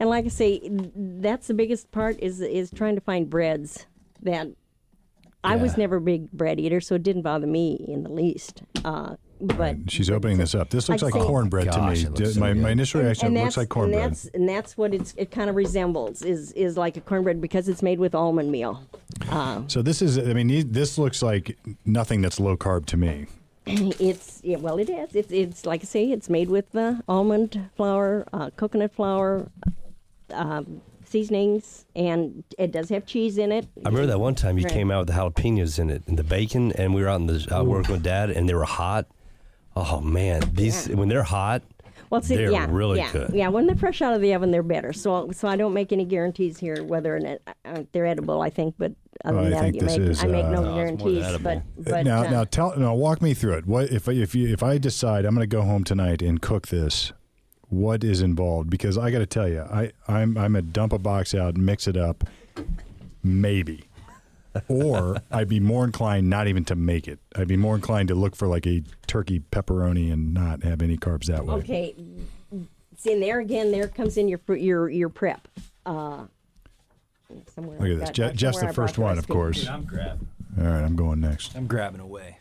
and 0.00 0.08
like 0.08 0.24
I 0.24 0.28
say, 0.28 0.60
that's 0.96 1.46
the 1.48 1.54
biggest 1.54 1.90
part 1.92 2.18
is 2.20 2.40
is 2.40 2.70
trying 2.70 2.94
to 2.94 3.00
find 3.02 3.28
breads 3.28 3.86
that 4.22 4.48
I 5.42 5.56
was 5.56 5.72
Yeah. 5.72 5.80
never 5.80 5.96
a 5.96 6.00
big 6.00 6.30
bread 6.32 6.58
eater, 6.58 6.80
so 6.80 6.94
it 6.94 7.02
didn't 7.02 7.22
bother 7.22 7.46
me 7.46 7.74
in 7.86 8.02
the 8.02 8.10
least. 8.10 8.62
Uh, 8.84 9.16
but 9.46 9.76
She's 9.90 10.10
opening 10.10 10.38
this 10.38 10.54
up. 10.54 10.70
This 10.70 10.88
looks 10.88 11.02
Like 11.02 11.14
like 11.14 11.22
say- 11.22 11.26
cornbread 11.28 11.66
Gosh, 11.66 12.02
to 12.02 12.10
me. 12.10 12.16
looks 12.16 12.34
so 12.34 12.40
my, 12.40 12.52
my 12.54 12.62
good. 12.62 12.72
initial 12.72 13.00
reaction 13.02 13.36
it 13.36 13.42
looks 13.44 13.56
like 13.56 13.68
cornbread. 13.68 14.02
And 14.02 14.10
that's 14.12 14.24
and 14.34 14.48
that's 14.48 14.76
what 14.76 14.94
it's 14.94 15.14
it 15.16 15.30
kind 15.30 15.48
of 15.50 15.56
resembles 15.56 16.22
is 16.22 16.52
is 16.52 16.76
like 16.76 16.96
a 16.96 17.00
cornbread 17.00 17.40
because 17.40 17.68
it's 17.68 17.82
made 17.82 17.98
with 17.98 18.14
almond 18.14 18.50
meal. 18.50 18.82
Uh, 19.30 19.62
So 19.68 19.82
this 19.82 20.02
is. 20.02 20.18
I 20.18 20.32
mean, 20.32 20.70
this 20.72 20.98
looks 20.98 21.22
like 21.22 21.56
nothing 21.84 22.20
that's 22.22 22.38
low 22.40 22.56
carb 22.56 22.86
to 22.86 22.96
me. 22.96 23.26
it's 23.66 24.40
yeah, 24.44 24.56
well, 24.58 24.78
it 24.78 24.90
is. 24.90 25.14
It's 25.14 25.32
it's 25.32 25.64
like 25.66 25.80
I 25.82 25.84
say, 25.84 26.10
it's 26.10 26.28
made 26.28 26.50
with 26.50 26.70
the 26.72 27.02
almond 27.08 27.70
flour, 27.76 28.26
uh, 28.32 28.50
coconut 28.56 28.92
flour, 28.92 29.48
um, 30.30 30.82
seasonings, 31.06 31.84
and 31.94 32.44
it 32.58 32.72
does 32.72 32.88
have 32.88 33.06
cheese 33.06 33.38
in 33.38 33.52
it. 33.52 33.66
I 33.84 33.88
remember 33.88 34.06
that 34.08 34.18
one 34.20 34.34
time 34.34 34.58
you 34.58 34.64
Right. 34.64 34.72
came 34.72 34.90
out 34.90 35.06
with 35.06 35.08
the 35.08 35.14
jalapenos 35.14 35.78
in 35.78 35.88
it 35.90 36.02
and 36.06 36.18
the 36.18 36.24
bacon, 36.24 36.72
and 36.72 36.94
we 36.94 37.02
were 37.02 37.08
out 37.08 37.20
in 37.20 37.26
the 37.26 37.46
out 37.50 37.66
working 37.66 37.92
with 37.92 38.02
Dad, 38.02 38.30
and 38.30 38.48
they 38.48 38.54
were 38.54 38.64
hot. 38.64 39.06
Oh 39.76 40.00
man, 40.00 40.42
these 40.52 40.88
when 40.88 41.08
they're 41.08 41.22
hot, 41.24 41.62
Well, 42.10 42.22
see, 42.22 42.36
They're 42.36 42.52
yeah, 42.52 42.66
really 42.70 42.98
yeah, 42.98 43.12
good. 43.12 43.30
Yeah, 43.34 43.48
when 43.48 43.66
they're 43.66 43.74
fresh 43.76 44.00
out 44.02 44.14
of 44.14 44.20
the 44.20 44.34
oven, 44.34 44.50
they're 44.52 44.62
better. 44.62 44.92
So, 44.92 45.30
so 45.32 45.48
I 45.48 45.56
don't 45.56 45.74
make 45.74 45.92
any 45.92 46.04
guarantees 46.04 46.58
here 46.58 46.84
whether 46.84 47.16
or 47.16 47.20
not 47.20 47.38
uh, 47.64 47.82
they're 47.92 48.06
edible. 48.06 48.40
I 48.40 48.50
think, 48.50 48.76
but 48.78 48.92
other 49.24 49.36
Well, 49.36 49.44
than 49.44 49.52
I 49.54 49.56
that, 49.56 49.62
think 49.62 49.74
you 49.74 49.80
this 49.80 49.98
make, 49.98 50.08
is, 50.10 50.22
I 50.22 50.26
make 50.28 50.44
uh, 50.44 50.50
no 50.50 50.62
No, 50.62 50.62
it's 50.62 51.02
more 51.02 51.10
than 51.10 51.20
guarantees. 51.20 51.42
But, 51.42 51.62
but 51.76 52.04
now, 52.04 52.20
uh, 52.22 52.30
now 52.30 52.44
tell 52.44 52.78
now 52.78 52.94
walk 52.94 53.20
me 53.20 53.34
through 53.34 53.54
it. 53.54 53.66
What 53.66 53.90
if 53.90 54.06
if 54.08 54.34
you 54.34 54.48
if 54.52 54.62
I 54.62 54.78
decide 54.78 55.24
I'm 55.24 55.34
going 55.34 55.48
to 55.48 55.56
go 55.56 55.62
home 55.62 55.82
tonight 55.82 56.22
and 56.22 56.40
cook 56.40 56.68
this? 56.68 57.12
What 57.68 58.04
is 58.04 58.22
involved? 58.22 58.70
Because 58.70 58.96
I 58.96 59.10
got 59.10 59.18
to 59.18 59.26
tell 59.26 59.48
you, 59.48 59.62
I 59.62 59.90
I'm 60.06 60.36
I'm 60.38 60.54
a 60.54 60.62
dump 60.62 60.92
a 60.92 60.98
box 60.98 61.34
out, 61.34 61.56
mix 61.56 61.88
it 61.88 61.96
up, 61.96 62.22
maybe, 63.24 63.84
or 64.68 65.16
I'd 65.30 65.48
be 65.48 65.60
more 65.60 65.84
inclined 65.84 66.28
not 66.30 66.46
even 66.48 66.64
to 66.66 66.74
make 66.74 67.08
it. 67.08 67.18
I'd 67.36 67.48
be 67.48 67.56
more 67.56 67.74
inclined 67.74 68.08
to 68.08 68.14
look 68.14 68.36
for 68.36 68.46
like 68.48 68.66
a 68.66 68.82
turkey 69.06 69.40
pepperoni 69.52 70.12
and 70.12 70.32
not 70.34 70.62
have 70.62 70.82
any 70.82 70.96
carbs 70.96 71.26
that 71.26 71.44
way. 71.46 71.54
okay, 71.56 71.94
see, 72.96 73.12
and 73.12 73.22
there 73.22 73.40
again, 73.40 73.70
there 73.72 73.88
comes 73.88 74.16
in 74.16 74.28
your 74.28 74.40
your 74.56 74.88
your 74.88 75.08
prep. 75.08 75.48
Uh, 75.86 76.24
somewhere 77.54 77.78
Look 77.78 77.88
at 77.88 77.92
I've 77.92 77.98
this. 78.00 78.08
got- 78.08 78.14
Je- 78.32 78.36
Jeff's 78.36 78.60
the 78.60 78.68
I 78.68 78.72
first 78.72 78.96
one, 78.98 79.12
of 79.12 79.16
recipe. 79.18 79.32
course. 79.32 79.68
I'm 79.68 79.84
grabbing. 79.84 80.28
All 80.58 80.64
right, 80.64 80.82
I'm 80.84 80.94
going 80.96 81.20
next. 81.20 81.56
I'm 81.56 81.66
grabbing 81.66 82.00
away. 82.00 82.38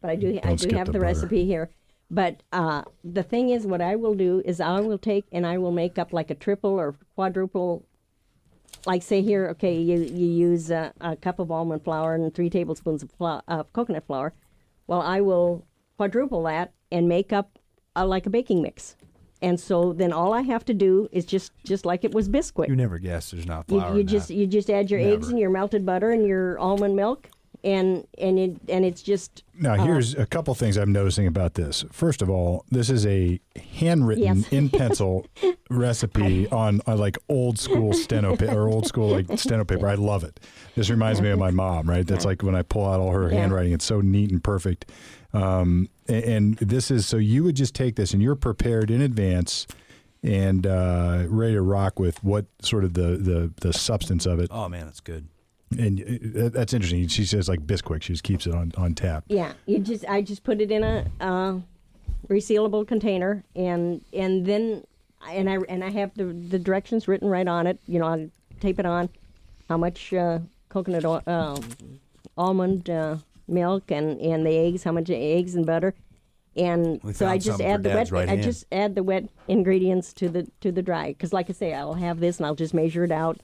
But 0.00 0.10
I 0.10 0.16
do 0.16 0.38
I 0.42 0.46
Don't 0.48 0.60
do 0.60 0.76
have 0.76 0.86
the 0.86 0.92
the, 0.94 1.00
recipe 1.00 1.44
here. 1.44 1.70
But 2.10 2.42
uh, 2.52 2.82
the 3.04 3.22
thing 3.22 3.50
is, 3.50 3.66
what 3.66 3.80
I 3.80 3.94
will 3.96 4.14
do 4.14 4.42
is 4.44 4.60
I 4.60 4.80
will 4.80 4.98
take 4.98 5.26
and 5.30 5.46
I 5.46 5.58
will 5.58 5.70
make 5.70 5.98
up 5.98 6.12
like 6.12 6.30
a 6.30 6.34
triple 6.34 6.70
or 6.80 6.96
quadruple. 7.14 7.84
Like 8.86 9.02
say 9.02 9.20
here, 9.22 9.48
okay, 9.48 9.76
you 9.76 9.98
you 10.00 10.26
use 10.26 10.70
a, 10.70 10.92
a 11.00 11.16
cup 11.16 11.38
of 11.38 11.50
almond 11.50 11.84
flour 11.84 12.14
and 12.14 12.34
three 12.34 12.48
tablespoons 12.48 13.02
of 13.02 13.10
flour, 13.10 13.42
uh, 13.46 13.64
coconut 13.72 14.06
flour. 14.06 14.32
Well, 14.86 15.02
I 15.02 15.20
will 15.20 15.66
quadruple 15.96 16.42
that 16.44 16.72
and 16.90 17.08
make 17.08 17.32
up 17.32 17.58
uh, 17.94 18.06
like 18.06 18.26
a 18.26 18.30
baking 18.30 18.62
mix. 18.62 18.96
And 19.42 19.58
so 19.58 19.92
then 19.92 20.12
all 20.12 20.32
I 20.32 20.42
have 20.42 20.64
to 20.66 20.74
do 20.74 21.08
is 21.12 21.24
just 21.24 21.52
just 21.64 21.84
like 21.84 22.04
it 22.04 22.12
was 22.12 22.28
biscuit. 22.28 22.68
You 22.68 22.76
never 22.76 22.98
guess 22.98 23.30
there's 23.30 23.46
not 23.46 23.66
You, 23.68 23.80
flour. 23.80 23.94
you 23.94 24.00
in 24.00 24.06
just 24.06 24.30
you 24.30 24.46
just 24.46 24.70
add 24.70 24.90
your 24.90 25.00
eggs 25.00 25.28
and 25.28 25.38
your 25.38 25.50
melted 25.50 25.84
butter 25.84 26.10
and 26.10 26.26
your 26.26 26.58
almond 26.58 26.96
milk, 26.96 27.28
and 27.64 28.06
and 28.18 28.38
it 28.38 28.56
and 28.68 28.84
it's 28.84 29.02
just 29.02 29.42
Now, 29.58 29.74
here's 29.74 30.14
a 30.14 30.26
couple 30.26 30.54
things 30.54 30.76
I'm 30.76 30.92
noticing 30.92 31.26
about 31.26 31.54
this. 31.54 31.84
First 31.92 32.22
of 32.22 32.30
all, 32.30 32.64
this 32.70 32.88
is 32.90 33.06
a 33.06 33.38
handwritten 33.74 34.24
Yes. 34.24 34.48
in 34.50 34.68
pencil 34.70 35.26
recipe 35.70 36.48
on, 36.48 36.80
on 36.86 36.98
like 36.98 37.18
old 37.28 37.58
school 37.58 37.92
steno 37.92 38.36
pa- 38.36 38.46
or 38.52 38.68
old 38.68 38.86
school 38.86 39.08
like 39.08 39.26
steno 39.38 39.64
paper. 39.64 39.88
I 39.88 39.94
love 39.94 40.24
it. 40.24 40.40
This 40.76 40.90
reminds 40.90 41.20
me 41.20 41.28
of 41.30 41.38
my 41.38 41.50
mom, 41.50 41.88
right? 41.88 42.06
That's 42.06 42.24
like 42.24 42.42
when 42.42 42.54
I 42.54 42.62
pull 42.62 42.86
out 42.86 43.00
all 43.00 43.12
her 43.12 43.30
Yeah. 43.30 43.40
handwriting. 43.40 43.72
It's 43.72 43.84
so 43.84 44.00
neat 44.00 44.30
and 44.30 44.42
perfect. 44.42 44.90
Um, 45.32 45.88
a- 46.08 46.28
and, 46.28 46.56
this 46.58 46.90
is 46.90 47.06
so 47.06 47.16
you 47.18 47.44
would 47.44 47.54
just 47.56 47.74
take 47.74 47.96
this 47.96 48.12
and 48.12 48.22
you're 48.22 48.34
prepared 48.34 48.90
in 48.90 49.00
advance 49.00 49.66
and 50.22 50.66
uh, 50.66 51.24
ready 51.28 51.54
to 51.54 51.62
rock 51.62 51.98
with 51.98 52.22
what 52.24 52.46
sort 52.62 52.84
of 52.84 52.94
the, 52.94 53.16
the, 53.16 53.52
the 53.60 53.72
substance 53.72 54.26
of 54.26 54.38
it. 54.40 54.48
Oh 54.50 54.68
man, 54.68 54.84
that's 54.86 55.00
good. 55.00 55.28
And 55.78 56.00
uh, 56.36 56.48
that's 56.48 56.72
interesting. 56.72 57.06
She 57.08 57.24
says 57.24 57.48
like 57.48 57.60
Bisquick. 57.60 58.02
She 58.02 58.12
just 58.12 58.24
keeps 58.24 58.46
it 58.46 58.54
on, 58.54 58.72
on 58.76 58.94
tap. 58.94 59.24
Yeah, 59.28 59.52
you 59.66 59.78
just 59.78 60.04
I 60.08 60.20
just 60.22 60.42
put 60.42 60.60
it 60.60 60.70
in 60.70 60.82
a 60.82 61.06
uh, 61.20 61.58
resealable 62.28 62.86
container, 62.86 63.44
and 63.54 64.04
and 64.12 64.44
then 64.44 64.84
and 65.30 65.48
I 65.48 65.58
and 65.68 65.84
I 65.84 65.90
have 65.90 66.12
the 66.14 66.24
the 66.24 66.58
directions 66.58 67.06
written 67.06 67.28
right 67.28 67.46
on 67.46 67.66
it. 67.66 67.78
You 67.86 68.00
know, 68.00 68.06
I 68.06 68.30
tape 68.58 68.80
it 68.80 68.86
on 68.86 69.08
how 69.68 69.76
much 69.76 70.12
uh, 70.12 70.40
coconut 70.68 71.04
oil, 71.04 71.22
um 71.28 71.60
almond 72.36 72.90
uh, 72.90 73.18
milk 73.46 73.90
and 73.92 74.20
and 74.20 74.44
the 74.44 74.56
eggs, 74.56 74.82
how 74.82 74.92
much 74.92 75.08
eggs 75.08 75.54
and 75.54 75.64
butter, 75.64 75.94
and 76.56 77.00
We 77.04 77.12
so 77.12 77.28
I 77.28 77.38
just 77.38 77.60
add 77.60 77.84
the 77.84 77.90
wet. 77.90 78.10
Right 78.10 78.28
I 78.28 78.32
hand. 78.32 78.42
just 78.42 78.64
add 78.72 78.96
the 78.96 79.04
wet 79.04 79.28
ingredients 79.46 80.12
to 80.14 80.28
the 80.28 80.48
to 80.62 80.72
the 80.72 80.82
dry 80.82 81.08
because, 81.08 81.32
like 81.32 81.48
I 81.48 81.52
say, 81.52 81.74
I'll 81.74 81.94
have 81.94 82.18
this 82.18 82.38
and 82.38 82.46
I'll 82.46 82.56
just 82.56 82.74
measure 82.74 83.04
it 83.04 83.12
out. 83.12 83.40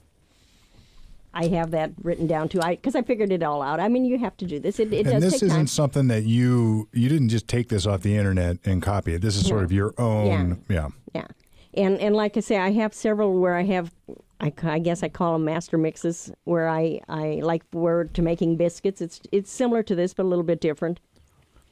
I 1.39 1.47
have 1.49 1.69
that 1.71 1.91
written 2.01 2.25
down 2.25 2.49
too. 2.49 2.59
I 2.61 2.75
because 2.75 2.95
I 2.95 3.03
figured 3.03 3.31
it 3.31 3.43
all 3.43 3.61
out. 3.61 3.79
I 3.79 3.87
mean, 3.89 4.05
you 4.05 4.17
have 4.17 4.35
to 4.37 4.45
do 4.45 4.59
this. 4.59 4.79
It, 4.79 4.91
it 4.91 5.05
and 5.05 5.21
does 5.21 5.33
this 5.33 5.43
isn't 5.43 5.49
time. 5.55 5.67
something 5.67 6.07
that 6.07 6.23
you 6.23 6.89
you 6.93 7.07
didn't 7.09 7.29
just 7.29 7.47
take 7.47 7.69
this 7.69 7.85
off 7.85 8.01
the 8.01 8.15
internet 8.17 8.57
and 8.65 8.81
copy 8.81 9.13
it. 9.13 9.21
This 9.21 9.35
is 9.35 9.45
sort 9.45 9.59
No. 9.59 9.65
of 9.65 9.71
your 9.71 9.93
own. 9.99 10.63
Yeah. 10.67 10.89
Yeah, 11.13 11.27
and 11.75 11.99
and 11.99 12.15
like 12.15 12.37
I 12.37 12.39
say, 12.39 12.57
I 12.57 12.71
have 12.71 12.93
several 12.93 13.39
where 13.39 13.55
I 13.55 13.63
have, 13.63 13.93
I, 14.41 14.51
I 14.63 14.79
guess 14.79 15.03
I 15.03 15.09
call 15.09 15.33
them 15.33 15.45
master 15.45 15.77
mixes, 15.77 16.31
where 16.45 16.67
I 16.67 17.01
I 17.07 17.39
like 17.43 17.63
where 17.71 18.05
to 18.05 18.21
making 18.23 18.57
biscuits. 18.57 18.99
It's 19.01 19.21
it's 19.31 19.51
similar 19.51 19.83
to 19.83 19.93
this, 19.95 20.13
but 20.15 20.23
a 20.23 20.29
little 20.29 20.43
bit 20.43 20.59
different. 20.59 20.99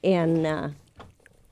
And 0.03 0.45
uh, 0.45 0.69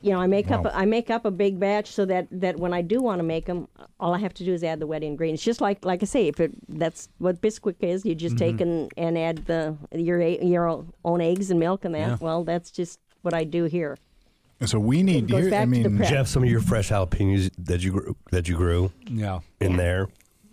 you 0.04 0.12
know, 0.12 0.20
I 0.20 0.28
make 0.28 0.52
up 0.52 0.66
Wow. 0.66 0.72
a, 0.72 0.78
I 0.80 0.86
make 0.86 1.10
up 1.10 1.24
a 1.26 1.32
big 1.32 1.60
batch 1.60 1.88
so 1.88 2.04
that 2.06 2.28
that 2.32 2.58
when 2.58 2.74
I 2.74 2.82
do 2.82 3.02
want 3.02 3.20
to 3.20 3.24
make 3.24 3.46
them, 3.46 3.68
all 4.00 4.14
I 4.14 4.20
have 4.20 4.34
to 4.36 4.44
do 4.44 4.54
is 4.54 4.64
add 4.64 4.80
the 4.80 4.86
wet 4.88 5.02
ingredients. 5.02 5.44
Just 5.44 5.62
like 5.62 5.84
like 5.86 6.04
I 6.04 6.06
say, 6.06 6.28
if 6.28 6.40
it 6.40 6.52
that's 6.68 7.08
what 7.20 7.42
Bisquick 7.42 7.78
is, 7.82 8.06
you 8.06 8.14
just 8.14 8.38
take 8.38 8.58
mm-hmm. 8.58 8.64
and, 8.64 8.92
and 8.98 9.18
add 9.18 9.46
the 9.46 9.78
your 9.96 10.22
your 10.22 10.86
own 11.06 11.22
eggs 11.22 11.50
and 11.52 11.60
milk 11.60 11.86
and 11.86 11.96
that. 11.96 12.00
Yeah. 12.10 12.18
Well, 12.20 12.44
that's 12.44 12.70
just 12.70 13.00
what 13.22 13.34
I 13.34 13.46
do 13.46 13.64
here. 13.64 13.98
And 14.60 14.70
so 14.70 14.78
we 14.80 15.04
need. 15.04 15.28
goes 15.30 15.42
Here, 15.44 15.50
back 15.52 15.62
I 15.62 15.84
to 15.84 15.90
mean. 15.90 16.04
Jeff, 16.04 16.28
some 16.28 16.44
of 16.44 16.50
your 16.50 16.62
fresh 16.62 16.90
jalapenos 16.90 17.50
that 17.58 17.84
you 17.84 17.92
grew, 17.92 18.16
that 18.32 18.48
you 18.48 18.56
grew 18.56 18.92
Yeah. 19.10 19.40
in 19.60 19.78
there, 19.78 20.08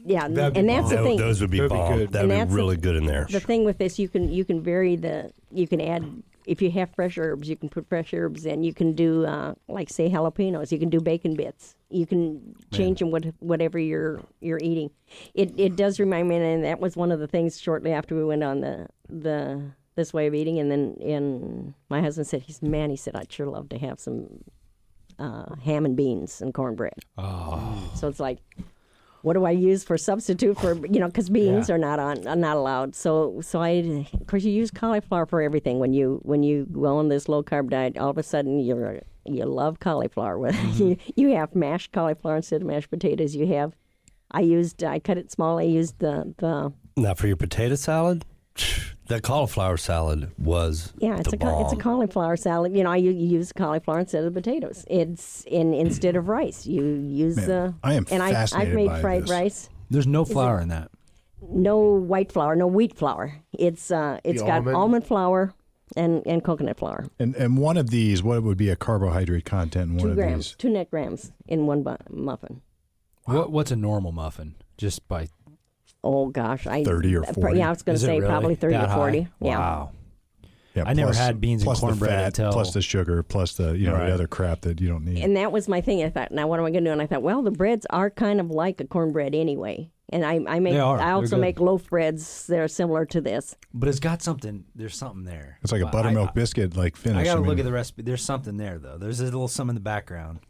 Yeah, 0.04 0.26
That'd 0.28 0.56
and 0.56 0.68
that's 0.68 0.90
the 0.90 0.96
thing. 1.02 1.16
those 1.18 1.40
would 1.40 1.50
be 1.50 1.58
That'd 1.58 1.70
be 1.72 1.76
bomb. 1.76 1.98
good. 1.98 2.12
That 2.12 2.20
And 2.22 2.28
would 2.28 2.34
be 2.34 2.38
that's 2.38 2.50
the- 2.50 2.56
really 2.56 2.76
good 2.76 2.96
in 2.96 3.06
there. 3.06 3.26
the 3.30 3.40
thing 3.40 3.64
with 3.64 3.78
this 3.78 3.98
you 3.98 4.08
can 4.08 4.28
you 4.32 4.44
can 4.44 4.60
vary 4.62 4.96
the 4.96 5.32
you 5.52 5.66
can 5.68 5.80
add 5.80 6.04
if 6.50 6.60
you 6.60 6.70
have 6.72 6.90
fresh 6.96 7.16
herbs 7.16 7.48
you 7.48 7.56
can 7.56 7.68
put 7.68 7.88
fresh 7.88 8.12
herbs 8.12 8.44
in. 8.44 8.64
You 8.64 8.74
can 8.74 8.94
do 8.94 9.24
uh, 9.24 9.54
like 9.68 9.88
say 9.88 10.10
jalapenos. 10.10 10.72
You 10.72 10.80
can 10.80 10.90
do 10.90 11.00
bacon 11.00 11.34
bits. 11.34 11.76
You 11.90 12.06
can 12.06 12.56
change 12.72 12.98
them 12.98 13.12
with 13.12 13.32
whatever 13.38 13.78
you're 13.78 14.20
you're 14.40 14.58
eating. 14.60 14.90
It 15.32 15.54
it 15.56 15.76
does 15.76 16.00
remind 16.00 16.28
me 16.28 16.36
and 16.36 16.64
that 16.64 16.80
was 16.80 16.96
one 16.96 17.12
of 17.12 17.20
the 17.20 17.28
things 17.28 17.60
shortly 17.60 17.92
after 17.92 18.16
we 18.16 18.24
went 18.24 18.42
on 18.42 18.60
the 18.60 18.88
the 19.08 19.62
this 19.94 20.12
way 20.12 20.26
of 20.26 20.34
eating 20.34 20.58
and 20.58 20.70
then 20.72 20.96
and 21.00 21.74
my 21.88 22.00
husband 22.00 22.26
said 22.26 22.42
he's 22.42 22.62
man 22.62 22.90
he 22.90 22.96
said 22.96 23.14
I'd 23.14 23.30
sure 23.30 23.46
love 23.46 23.68
to 23.68 23.78
have 23.78 24.00
some 24.00 24.42
uh, 25.20 25.54
ham 25.62 25.84
and 25.84 25.96
beans 25.96 26.40
and 26.40 26.52
cornbread. 26.52 26.98
Oh. 27.16 27.92
so 27.94 28.08
it's 28.08 28.18
like, 28.18 28.38
what 29.22 29.34
do 29.34 29.44
I 29.44 29.50
use 29.50 29.84
for 29.84 29.98
substitute 29.98 30.58
for 30.58 30.74
you 30.86 31.00
know? 31.00 31.06
Because 31.06 31.28
beans 31.28 31.68
are 31.70 31.78
not 31.78 31.98
on 31.98 32.26
are 32.26 32.36
not 32.36 32.56
allowed. 32.56 32.94
So 32.94 33.40
so 33.42 33.60
I 33.60 34.06
of 34.14 34.26
course 34.26 34.44
you 34.44 34.52
use 34.52 34.70
cauliflower 34.70 35.26
for 35.26 35.42
everything 35.42 35.78
when 35.78 35.92
you 35.92 36.20
when 36.22 36.42
you 36.42 36.66
go 36.72 36.96
on 36.96 37.08
this 37.08 37.28
low 37.28 37.42
carb 37.42 37.70
diet. 37.70 37.98
All 37.98 38.10
of 38.10 38.18
a 38.18 38.22
sudden 38.22 38.60
you're 38.60 39.00
you 39.26 39.44
love 39.44 39.80
cauliflower. 39.80 40.52
Mm-hmm. 40.60 40.82
you 40.82 40.96
you 41.16 41.36
have 41.36 41.54
mashed 41.54 41.92
cauliflower 41.92 42.36
instead 42.36 42.62
of 42.62 42.66
mashed 42.66 42.90
potatoes. 42.90 43.34
You 43.34 43.46
have. 43.48 43.74
I 44.30 44.40
used 44.40 44.82
I 44.84 44.98
cut 44.98 45.18
it 45.18 45.30
small. 45.30 45.58
I 45.58 45.62
used 45.62 45.98
the 45.98 46.34
the 46.38 46.72
not 46.96 47.18
for 47.18 47.26
your 47.26 47.36
potato 47.36 47.74
salad, 47.74 48.24
that 49.10 49.22
cauliflower 49.22 49.76
salad 49.76 50.30
was 50.38 50.92
Yeah, 50.98 51.18
it's 51.18 51.30
the 51.30 51.36
a 51.36 51.38
ca- 51.38 51.60
it's 51.64 51.72
a 51.72 51.76
cauliflower 51.76 52.36
salad. 52.36 52.74
You 52.76 52.82
know, 52.82 52.94
you, 52.94 53.10
you 53.10 53.26
use 53.38 53.52
cauliflower 53.52 54.00
instead 54.00 54.24
of 54.24 54.32
the 54.34 54.40
potatoes. 54.40 54.84
It's 54.88 55.44
in 55.44 55.74
instead 55.74 56.16
of 56.16 56.28
rice. 56.28 56.66
You 56.66 56.82
use 56.84 57.36
Man, 57.36 57.50
uh, 57.50 57.72
I 57.84 57.94
am 57.94 58.06
and 58.10 58.22
I, 58.22 58.46
I've 58.54 58.72
made 58.72 58.88
by 58.88 59.00
fried 59.00 59.22
this. 59.24 59.30
rice. 59.30 59.68
There's 59.90 60.06
no 60.06 60.24
flour 60.24 60.60
in 60.60 60.68
that. 60.68 60.90
no 61.42 61.78
white 61.78 62.32
flour, 62.32 62.56
no 62.56 62.66
wheat 62.66 62.96
flour. 62.96 63.34
It's 63.52 63.90
uh, 63.90 64.18
it's 64.24 64.40
The 64.40 64.46
got 64.46 64.56
almond? 64.58 64.76
almond? 64.76 65.06
flour, 65.06 65.54
and 65.96 66.22
and 66.26 66.44
coconut 66.44 66.78
flour. 66.78 67.06
And 67.18 67.34
and 67.36 67.58
one 67.58 67.76
of 67.76 67.90
these, 67.90 68.22
what 68.22 68.42
would 68.42 68.56
be 68.58 68.68
a 68.70 68.76
carbohydrate 68.76 69.44
content 69.44 69.90
in 69.90 69.96
one 69.96 70.04
two 70.04 70.10
of 70.10 70.16
grams, 70.16 70.46
these? 70.50 70.56
two 70.56 70.70
net 70.70 70.90
grams 70.90 71.32
in 71.48 71.66
one 71.66 71.82
bu- 71.82 71.96
muffin. 72.10 72.60
What, 73.24 73.50
what's 73.52 73.70
a 73.70 73.76
normal 73.76 74.12
muffin? 74.12 74.54
Just 74.78 75.06
by 75.08 75.28
Oh 76.02 76.28
gosh, 76.28 76.66
I 76.66 76.82
30 76.84 77.16
or 77.16 77.22
uh, 77.24 77.32
40? 77.32 77.58
Yeah, 77.58 77.66
I 77.66 77.70
was 77.70 77.82
going 77.82 77.98
to 77.98 78.04
say 78.04 78.16
really 78.18 78.26
probably 78.26 78.54
thirty 78.54 78.74
that 78.74 78.82
to 78.82 78.88
high? 78.88 78.94
forty. 78.94 79.28
Yeah. 79.40 79.58
Wow. 79.58 79.92
Yeah, 80.74 80.84
I 80.86 80.94
never 80.94 81.12
had 81.12 81.40
beans 81.40 81.64
and 81.64 81.76
cornbread 81.76 82.10
the 82.10 82.14
fat, 82.14 82.26
until- 82.38 82.52
plus 82.52 82.72
the 82.72 82.80
sugar, 82.80 83.22
plus 83.24 83.54
the 83.54 83.76
you 83.76 83.86
know 83.86 83.94
Right. 83.94 84.06
the 84.06 84.14
other 84.14 84.28
crap 84.28 84.60
that 84.62 84.80
you 84.80 84.88
don't 84.88 85.04
need. 85.04 85.22
And 85.22 85.36
that 85.36 85.50
was 85.52 85.68
my 85.68 85.80
thing. 85.80 86.02
I 86.04 86.10
thought, 86.10 86.30
now 86.30 86.46
what 86.46 86.60
am 86.60 86.64
I 86.64 86.70
going 86.70 86.84
to 86.84 86.90
do? 86.90 86.92
And 86.92 87.02
I 87.02 87.06
thought, 87.06 87.22
well, 87.22 87.42
the 87.42 87.50
breads 87.50 87.86
are 87.90 88.08
kind 88.08 88.40
of 88.40 88.50
like 88.50 88.80
a 88.80 88.86
cornbread 88.86 89.34
anyway. 89.34 89.90
And 90.12 90.24
I, 90.24 90.40
I 90.48 90.58
make, 90.58 90.74
I 90.74 91.12
also 91.12 91.36
make 91.36 91.60
loaf 91.60 91.88
breads 91.88 92.46
that 92.48 92.58
are 92.58 92.66
similar 92.68 93.04
to 93.06 93.20
this. 93.20 93.56
But 93.74 93.88
it's 93.88 94.00
got 94.00 94.22
something. 94.22 94.64
There's 94.74 94.96
something 94.96 95.24
there. 95.24 95.58
it's 95.62 95.70
like 95.70 95.82
a 95.82 95.86
buttermilk 95.86 96.30
I, 96.30 96.32
biscuit, 96.32 96.76
like 96.76 96.96
finish. 96.96 97.20
I, 97.20 97.24
gotta 97.24 97.40
mean, 97.40 97.48
look 97.50 97.58
at 97.60 97.64
the 97.64 97.72
recipe. 97.72 98.02
There's 98.02 98.22
something 98.24 98.56
there 98.56 98.78
though. 98.78 98.96
There's 98.98 99.20
a 99.20 99.24
little 99.24 99.46
some 99.48 99.68
in 99.68 99.74
the 99.76 99.80
background. 99.80 100.40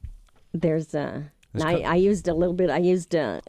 There's, 0.53 0.95
uh, 0.95 1.23
There's 1.53 1.65
I, 1.65 1.81
I 1.81 1.95
used 1.97 2.27
a 2.29 2.35
little 2.35 2.55
bit. 2.55 2.71
I 2.71 2.79
used 2.79 3.15
uh, 3.15 3.41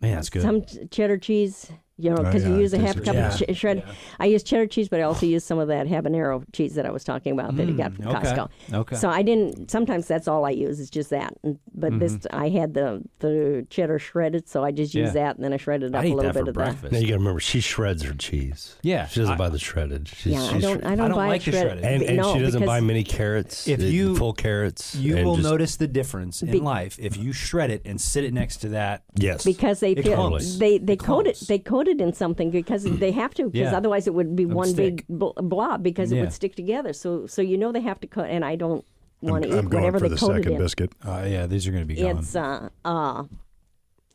Man, 0.00 0.14
that's 0.14 0.30
good. 0.30 0.42
some 0.42 0.62
cheddar 0.90 1.18
cheese. 1.18 1.70
You 1.98 2.10
know, 2.10 2.16
Oh, 2.18 2.24
because 2.24 2.42
yeah, 2.44 2.50
you 2.50 2.56
use 2.58 2.74
a 2.74 2.78
half 2.78 2.94
tastes 2.96 3.04
cup 3.06 3.14
good. 3.38 3.48
of 3.50 3.56
ch- 3.56 3.58
shred. 3.58 3.82
I 4.20 4.26
use 4.26 4.42
cheddar 4.42 4.66
cheese, 4.66 4.88
but 4.90 5.00
I 5.00 5.04
also 5.04 5.24
use 5.24 5.44
some 5.44 5.58
of 5.58 5.68
that 5.68 5.86
habanero 5.86 6.44
cheese 6.52 6.74
that 6.74 6.84
I 6.84 6.90
was 6.90 7.04
talking 7.04 7.32
about 7.32 7.56
that 7.56 7.66
you 7.66 7.74
got 7.74 7.94
from 7.94 8.04
Mm, 8.04 8.16
okay. 8.16 8.28
Costco. 8.34 8.48
Okay. 8.74 8.96
So 8.96 9.08
I 9.08 9.22
didn't. 9.22 9.70
Sometimes 9.70 10.06
that's 10.06 10.28
all 10.28 10.44
I 10.44 10.50
use 10.50 10.78
is 10.78 10.90
just 10.90 11.08
that. 11.10 11.32
And- 11.42 11.58
But 11.74 11.98
this, 11.98 12.18
I 12.32 12.48
had 12.50 12.74
the 12.74 13.02
the 13.20 13.66
cheddar 13.70 13.98
shredded, 13.98 14.46
so 14.48 14.62
I 14.62 14.72
just 14.72 14.94
use 14.94 15.08
Mm-hmm. 15.08 15.16
Yeah. 15.16 15.24
that, 15.24 15.36
and 15.36 15.44
then 15.44 15.52
I 15.52 15.56
shredded 15.56 15.94
up 15.94 16.02
I 16.04 16.08
a 16.08 16.14
little 16.14 16.32
bit 16.32 16.42
for 16.44 16.48
of 16.50 16.54
breakfast. 16.54 16.92
Now 16.92 16.98
you 16.98 17.06
got 17.06 17.12
to 17.14 17.18
remember, 17.18 17.40
she 17.40 17.60
shreds 17.60 18.02
her 18.02 18.12
cheese. 18.14 18.76
Yeah, 18.82 19.06
she 19.06 19.20
doesn't 19.20 19.34
I- 19.34 19.38
buy 19.38 19.48
the 19.48 19.58
shredded. 19.58 20.08
She's, 20.08 20.34
that. 20.34 20.50
Yeah, 20.52 20.56
I 20.56 20.60
don't. 20.60 20.84
I 20.84 20.90
don't, 20.90 21.00
I 21.00 21.08
don't 21.08 21.16
buy 21.16 21.28
like 21.28 21.44
the 21.44 21.50
shredded. 21.52 21.80
shredded. 21.80 21.84
and, 21.84 22.02
and 22.02 22.16
no, 22.18 22.34
she 22.34 22.40
doesn't 22.40 22.66
buy 22.66 22.80
many 22.80 23.04
carrots. 23.04 23.66
If 23.68 23.80
uh, 23.80 23.84
you- 23.84 24.16
full 24.16 24.32
carrots, 24.34 24.94
You 24.96 25.24
will 25.24 25.36
just- 25.36 25.48
notice 25.48 25.76
the 25.76 25.86
difference 25.88 26.42
in 26.42 26.50
Be- 26.50 26.60
life 26.60 26.98
if 27.00 27.16
you 27.16 27.32
shred 27.32 27.70
it 27.70 27.82
and 27.86 27.98
sit 28.00 28.24
it 28.24 28.34
next 28.34 28.58
to 28.58 28.68
that. 28.70 29.02
Yes, 29.14 29.44
because 29.44 29.80
they 29.80 29.94
feel 29.94 30.38
they 30.58 30.76
they 30.78 30.92
It 30.94 30.98
coat 30.98 31.20
it 31.26 31.36
clumps. 31.36 31.40
they 31.46 31.58
coat 31.58 31.85
it 31.88 32.00
in 32.00 32.12
something 32.12 32.50
because 32.50 32.84
they 32.84 33.10
have 33.12 33.34
to 33.34 33.44
because 33.50 33.72
Yeah. 33.72 33.76
otherwise 33.76 34.06
it 34.06 34.14
would 34.14 34.34
be 34.36 34.42
It 34.44 34.46
would 34.46 34.54
one 34.56 34.72
big 34.74 35.00
stick. 35.00 35.06
bl- 35.08 35.30
blob 35.42 35.82
because 35.82 36.12
it 36.12 36.20
would 36.20 36.32
stick 36.32 36.54
together. 36.56 36.92
So 36.92 37.26
so 37.26 37.42
you 37.42 37.56
know 37.58 37.72
they 37.72 37.80
have 37.80 38.00
to 38.00 38.06
cut, 38.06 38.28
and 38.30 38.44
I 38.44 38.56
don't 38.56 38.84
want 39.22 39.44
to 39.44 39.48
eat 39.48 39.54
I'm 39.54 39.68
going 39.68 39.82
whatever 39.84 39.98
for 39.98 40.08
they 40.08 40.14
the 40.14 40.20
coat 40.20 40.30
it 40.32 40.38
second 40.44 40.52
in. 40.52 40.58
biscuit. 40.58 40.92
Uh, 41.04 41.24
yeah, 41.28 41.46
these 41.46 41.66
are 41.66 41.70
going 41.72 41.82
to 41.82 41.94
be 41.94 42.00
gone. 42.00 42.18
It's 42.18 42.36
uh 42.36 42.68
uh. 42.84 43.24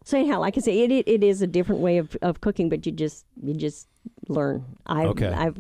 So 0.04 0.18
anyhow, 0.18 0.40
like 0.40 0.58
I 0.58 0.62
say, 0.62 0.80
it, 0.82 0.92
it 0.92 1.08
it 1.08 1.24
is 1.24 1.42
a 1.42 1.48
different 1.48 1.82
way 1.82 1.98
of, 1.98 2.16
of 2.22 2.42
cooking, 2.42 2.70
but 2.70 2.86
you 2.86 2.92
just 2.92 3.26
you 3.42 3.54
just 3.54 3.88
learn. 4.28 4.66
I 4.86 5.06
Okay. 5.06 5.28
I've 5.28 5.58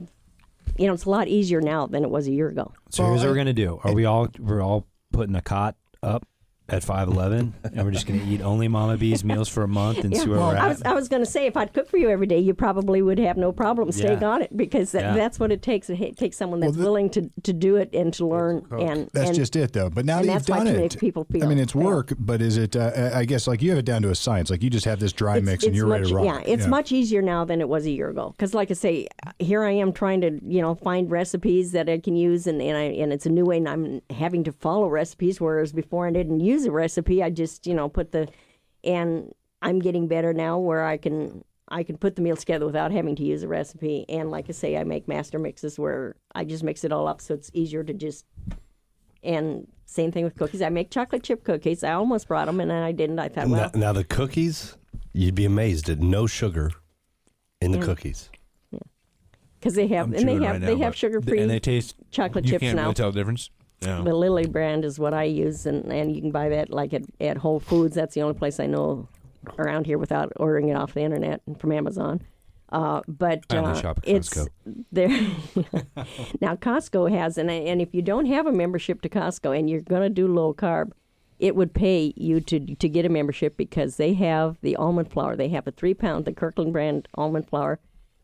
you 0.78 0.88
know 0.88 0.93
it's 0.93 1.05
a 1.05 1.09
lot 1.09 1.28
easier 1.28 1.62
now 1.62 1.86
than 1.88 2.03
it 2.03 2.09
was 2.09 2.28
a 2.28 2.32
year 2.32 2.47
ago. 2.49 2.72
so 2.89 3.03
Well, 3.03 3.12
here's 3.14 3.22
what 3.24 3.30
we're 3.30 3.36
going 3.36 3.47
to 3.47 3.53
do. 3.53 3.80
Are 3.84 3.93
we 3.93 4.05
all 4.05 4.28
we're 4.39 4.62
all 4.62 4.88
putting 5.12 5.36
a 5.36 5.41
cot 5.41 5.76
up 6.01 6.26
at 6.72 6.84
511 6.84 7.53
and 7.63 7.86
we're 7.86 7.91
just 7.91 8.07
going 8.07 8.19
to 8.19 8.26
eat 8.26 8.41
only 8.41 8.67
Mama 8.67 8.97
B's 8.97 9.24
meals 9.24 9.49
for 9.49 9.63
a 9.63 9.67
month 9.67 9.99
and 9.99 10.15
see 10.15 10.28
where 10.28 10.39
we're 10.39 10.45
I 10.55 10.57
at? 10.57 10.67
was, 10.69 10.82
I 10.84 10.93
was 10.93 11.09
going 11.09 11.22
to 11.24 11.30
say 11.30 11.45
if 11.45 11.57
I'd 11.57 11.74
cook 11.74 11.89
for 11.89 11.97
you 11.97 12.09
every 12.09 12.28
day, 12.28 12.39
you 12.39 12.53
probably 12.53 13.01
would 13.01 13.19
have 13.19 13.36
no 13.38 13.51
problem 13.51 13.91
staying 13.91 14.22
Yeah. 14.22 14.30
on 14.30 14.41
it 14.41 14.55
because 14.55 14.93
that, 14.93 15.01
Yeah. 15.01 15.13
that's 15.15 15.39
what 15.39 15.51
it 15.51 15.61
takes. 15.61 15.89
It 15.89 16.17
takes 16.17 16.38
someone 16.38 16.61
that's 16.61 16.76
the- 16.78 16.84
willing 16.84 17.09
to, 17.11 17.30
to 17.43 17.53
do 17.53 17.76
it 17.76 17.89
and 17.93 18.13
to 18.13 18.26
learn. 18.26 18.65
And 18.72 19.09
That's 19.13 19.30
and 19.30 19.36
just 19.36 19.55
it, 19.55 19.74
though. 19.74 19.89
But 19.89 20.05
now 20.05 20.19
and 20.19 20.30
that 20.30 20.34
you've 20.34 20.49
why 20.49 20.57
done 20.57 20.65
too 20.67 20.74
many 20.74 20.86
it, 20.86 20.97
people 20.97 21.26
feel 21.26 21.43
I 21.43 21.47
mean, 21.47 21.57
it's 21.59 21.74
fail. 21.74 21.82
work, 21.84 22.13
but 22.17 22.41
is 22.41 22.57
it? 22.57 22.76
Uh, 22.76 23.11
I 23.13 23.26
guess 23.26 23.47
like 23.47 23.61
you 23.61 23.69
have 23.72 23.80
it 23.80 23.86
down 23.86 24.01
to 24.03 24.09
a 24.09 24.15
science. 24.15 24.49
Like 24.49 24.63
you 24.63 24.69
just 24.69 24.86
have 24.86 24.99
this 24.99 25.11
dry 25.13 25.38
it's, 25.38 25.45
mix 25.45 25.63
and 25.65 25.76
you're 25.76 25.88
much, 25.88 25.99
ready 26.01 26.09
to 26.11 26.15
rock. 26.15 26.26
Yeah, 26.26 26.39
it's 26.53 26.67
much 26.67 26.91
easier 26.91 27.22
now 27.22 27.43
than 27.43 27.59
it 27.59 27.67
was 27.67 27.86
a 27.86 27.91
year 27.91 28.09
ago. 28.09 28.30
Because, 28.36 28.53
like 28.53 28.72
I 28.72 28.76
say, 28.76 29.07
here 29.39 29.63
I 29.63 29.72
am 29.72 29.91
trying 29.91 30.22
to, 30.22 30.39
you 30.47 30.61
know, 30.61 30.76
find 30.76 31.11
recipes 31.11 31.74
that 31.74 31.89
I 31.89 31.99
can 31.99 32.15
use, 32.15 32.47
and 32.47 32.61
and, 32.61 32.78
I, 32.78 32.84
and 32.84 33.11
it's 33.11 33.26
a 33.26 33.30
new 33.30 33.45
way, 33.45 33.57
and 33.57 33.67
I'm 33.67 34.01
having 34.09 34.43
to 34.45 34.51
follow 34.53 34.88
recipes. 34.88 35.41
Whereas 35.41 35.74
before 35.74 36.07
I 36.07 36.11
didn't 36.11 36.39
use 36.39 36.61
a 36.66 36.72
recipe, 36.72 37.22
I 37.24 37.30
just, 37.30 37.66
you 37.68 37.74
know, 37.74 37.89
put 37.89 38.12
the, 38.12 38.28
and 38.84 39.34
I'm 39.62 39.80
getting 39.80 40.07
better 40.07 40.34
now 40.34 40.57
where 40.59 40.84
I 40.86 40.97
can. 40.97 41.43
I 41.74 41.84
can 41.84 41.95
put 41.97 42.18
the 42.18 42.22
meals 42.22 42.39
together 42.39 42.66
without 42.66 42.91
having 42.91 43.16
to 43.16 43.24
use 43.24 43.43
a 43.43 43.47
recipe, 43.47 44.03
and 44.09 44.30
like 44.30 44.47
I 44.49 44.51
say, 44.51 44.76
I 44.76 44.84
make 44.84 45.07
master 45.07 45.39
mixes 45.39 45.80
where 45.80 46.18
I 46.36 46.43
just 46.43 46.64
mix 46.64 46.84
it 46.84 46.91
all 46.91 47.07
up, 47.07 47.22
so 47.22 47.34
it's 47.34 47.49
easier 47.53 47.82
to 47.82 47.93
just. 47.93 48.26
And 49.24 49.68
same 49.86 50.12
thing 50.12 50.26
with 50.26 50.36
cookies. 50.36 50.62
I 50.62 50.68
make 50.70 50.89
chocolate 50.91 51.24
chip 51.24 51.43
cookies. 51.45 51.84
I 51.84 51.93
almost 51.93 52.28
brought 52.28 52.47
them, 52.47 52.59
and 52.59 52.70
then 52.72 52.84
I 52.84 52.91
didn't. 52.91 53.20
I 53.20 53.30
thought, 53.30 53.47
well, 53.47 53.72
now, 53.74 53.80
now 53.80 53.93
the 53.93 54.03
cookies, 54.03 54.76
you'd 55.14 55.36
be 55.36 55.45
amazed 55.45 55.89
at 55.89 55.99
no 55.99 56.28
sugar 56.28 56.72
in 57.62 57.72
the 57.72 57.78
Mm. 57.78 57.84
cookies. 57.84 58.30
Yeah, 58.72 58.80
because 59.59 59.76
they 59.76 59.88
have 59.88 60.07
I'm 60.07 60.14
and 60.16 60.28
they 60.28 60.34
have 60.34 60.41
right 60.43 60.62
they 60.62 60.76
now, 60.76 60.84
have 60.86 60.95
sugar 60.95 61.22
free 61.22 61.39
and 61.39 61.49
they 61.49 61.59
taste 61.59 61.95
chocolate 62.09 62.45
you 62.45 62.51
chips 62.51 62.62
can't 62.64 62.76
now. 62.76 62.82
really 62.84 62.95
tell 62.95 63.12
the 63.14 63.20
difference. 63.20 63.49
Yeah. 63.82 64.01
The 64.03 64.13
Lily 64.13 64.45
brand 64.45 64.86
is 64.86 64.99
what 64.99 65.13
I 65.13 65.23
use, 65.23 65.65
and, 65.65 65.91
and 65.91 66.15
you 66.15 66.21
can 66.21 66.32
buy 66.32 66.49
that 66.49 66.69
like 66.69 66.93
at, 66.93 67.03
at 67.19 67.38
Whole 67.38 67.59
Foods. 67.59 67.95
That's 67.95 68.13
the 68.13 68.21
only 68.21 68.36
place 68.36 68.59
I 68.59 68.67
know 68.67 69.07
around 69.57 69.86
here 69.86 69.97
without 69.97 70.32
ordering 70.36 70.69
it 70.69 70.75
off 70.75 70.93
the 70.93 71.01
internet 71.01 71.41
and 71.47 71.59
from 71.59 71.71
Amazon. 71.71 72.21
Uh, 72.71 73.01
but 73.07 73.43
I 73.49 73.57
only 73.57 73.71
uh, 73.71 73.82
shop 73.82 73.99
at 74.03 74.07
it's 74.07 74.29
Costco. 74.29 74.47
there. 74.91 75.09
now 76.41 76.55
Costco 76.55 77.11
has, 77.11 77.38
and 77.38 77.51
and 77.51 77.82
if 77.82 77.93
you 77.93 78.01
don't 78.01 78.27
have 78.27 78.45
a 78.45 78.51
membership 78.51 79.01
to 79.01 79.09
Costco 79.09 79.57
and 79.57 79.69
you're 79.69 79.82
going 79.82 80.03
to 80.03 80.09
do 80.09 80.27
low 80.27 80.53
carb, 80.53 80.91
it 81.39 81.55
would 81.55 81.73
pay 81.73 82.13
you 82.15 82.39
to 82.39 82.59
to 82.75 82.88
get 82.88 83.05
a 83.05 83.09
membership 83.09 83.57
because 83.57 83.97
they 83.97 84.13
have 84.13 84.57
the 84.61 84.77
almond 84.77 85.11
flour. 85.11 85.36
They 85.36 85.49
have 85.49 85.67
a 85.67 85.71
three 85.71 85.93
pound, 85.93 86.25
the 86.25 86.32
Kirkland 86.32 86.71
brand 86.71 87.09
almond 87.15 87.49
flour, 87.49 87.79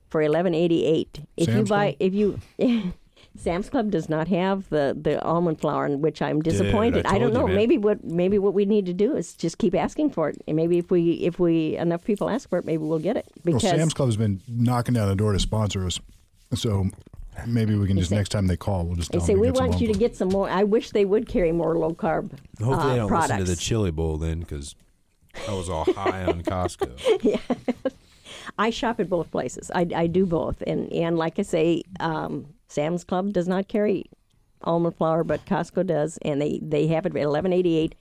for 0.10 0.22
eleven 0.22 0.54
eighty 0.54 0.86
eight. 0.86 1.20
If 1.36 1.50
you 1.50 1.64
buy, 1.64 1.92
Club? 1.92 1.96
if 2.00 2.14
you. 2.14 2.40
Sam's 3.38 3.70
Club 3.70 3.92
does 3.92 4.10
not 4.10 4.28
have 4.28 4.68
the, 4.70 4.98
the 5.00 5.22
almond 5.24 5.60
flour, 5.62 5.86
in 5.86 6.02
which 6.02 6.22
I'm 6.22 6.42
disappointed. 6.42 7.06
I 7.06 7.16
I, 7.16 7.20
don't 7.20 7.34
told 7.34 7.48
you, 7.50 7.54
know. 7.54 7.56
maybe 7.56 7.78
what 7.78 8.04
maybe 8.04 8.38
what 8.40 8.54
we 8.54 8.66
need 8.66 8.86
to 8.88 8.94
do 8.94 9.16
is 9.16 9.34
just 9.34 9.58
keep 9.58 9.76
asking 9.76 10.10
for 10.12 10.30
it, 10.30 10.42
and 10.48 10.56
maybe 10.58 10.78
if 10.78 10.90
we 10.92 11.14
if 11.14 11.40
we 11.40 11.78
enough 11.78 12.04
people 12.04 12.30
ask 12.30 12.50
for 12.50 12.58
it, 12.60 12.66
maybe 12.66 12.84
we'll 12.84 13.00
get 13.00 13.16
it. 13.18 13.26
Well, 13.46 13.56
Because 13.56 13.62
Sam's 13.70 13.94
Club's 13.94 14.18
been 14.18 14.42
knocking 14.48 14.94
down 14.96 15.08
the 15.10 15.16
door 15.16 15.34
to 15.34 15.40
sponsor 15.40 15.86
us, 15.86 16.00
so 16.54 16.88
maybe 17.46 17.76
we 17.76 17.88
can 17.88 17.98
just 17.98 18.10
say- 18.10 18.16
next 18.16 18.30
time 18.30 18.48
they 18.48 18.58
call, 18.58 18.86
we'll 18.86 18.96
just 18.96 19.12
they 19.12 19.20
tell 19.20 19.28
say 19.28 19.34
them 19.34 19.42
we 19.42 19.48
to 19.48 19.54
get 19.54 19.58
some 19.58 19.68
want 19.70 19.82
you 19.82 19.94
to 19.94 20.00
get 20.00 20.16
some 20.16 20.30
more. 20.30 20.50
I 20.50 20.64
wish 20.64 20.90
they 20.92 21.06
would 21.06 21.28
carry 21.28 21.52
more 21.52 21.78
low 21.78 21.92
carb 21.92 22.32
Hopefully, 22.60 22.74
uh, 22.74 22.88
they 22.90 22.96
don't 22.98 23.08
products. 23.08 23.30
listen 23.32 23.46
to 23.46 23.52
the 23.52 23.56
chili 23.58 23.92
bowl 23.92 24.18
then, 24.18 24.40
because 24.40 24.76
I 25.48 25.54
was 25.54 25.70
all 25.70 25.86
high 25.86 26.26
on 26.26 26.42
Costco. 26.44 27.40
I 28.58 28.70
shop 28.72 29.00
at 29.00 29.10
both 29.10 29.30
places. 29.30 29.70
I, 29.76 29.88
I 29.96 30.08
do 30.08 30.26
both, 30.26 30.64
and 30.66 30.92
and 30.92 31.18
like 31.18 31.38
I 31.38 31.44
say, 31.44 31.84
um, 32.00 32.48
Sam's 32.68 33.04
Club 33.04 33.34
does 33.34 33.48
not 33.48 33.68
carry 33.68 34.06
almond 34.64 34.96
flour, 34.98 35.24
but 35.24 35.46
Costco 35.46 35.86
does, 35.86 36.18
and 36.24 36.42
they 36.42 36.60
they 36.62 36.88
have 36.88 37.06
it 37.06 37.16
at 37.16 37.22
eleven 37.22 37.54
eighty 37.54 37.78
eight. 37.78 37.96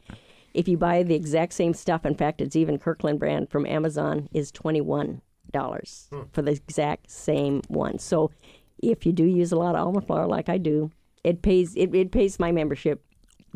If 0.54 0.68
you 0.68 0.76
buy 0.76 1.02
the 1.02 1.14
exact 1.14 1.52
same 1.52 1.74
stuff, 1.74 2.06
in 2.06 2.14
fact, 2.14 2.40
it's 2.40 2.56
even 2.56 2.78
Kirkland 2.78 3.18
brand 3.18 3.50
from 3.50 3.66
Amazon 3.66 4.28
is 4.32 4.50
twenty 4.50 4.80
one 4.80 5.20
dollars 5.52 6.08
hmm. 6.10 6.22
for 6.32 6.42
the 6.42 6.52
exact 6.52 7.10
same 7.10 7.62
one. 7.68 7.98
So, 7.98 8.30
if 8.82 9.06
you 9.06 9.12
do 9.12 9.24
use 9.24 9.52
a 9.52 9.56
lot 9.56 9.74
of 9.74 9.86
almond 9.86 10.06
flour, 10.06 10.26
like 10.26 10.48
I 10.48 10.58
do, 10.58 10.90
it 11.24 11.42
pays 11.42 11.74
it, 11.76 11.94
it 11.94 12.10
pays 12.10 12.38
my 12.38 12.52
membership 12.52 13.04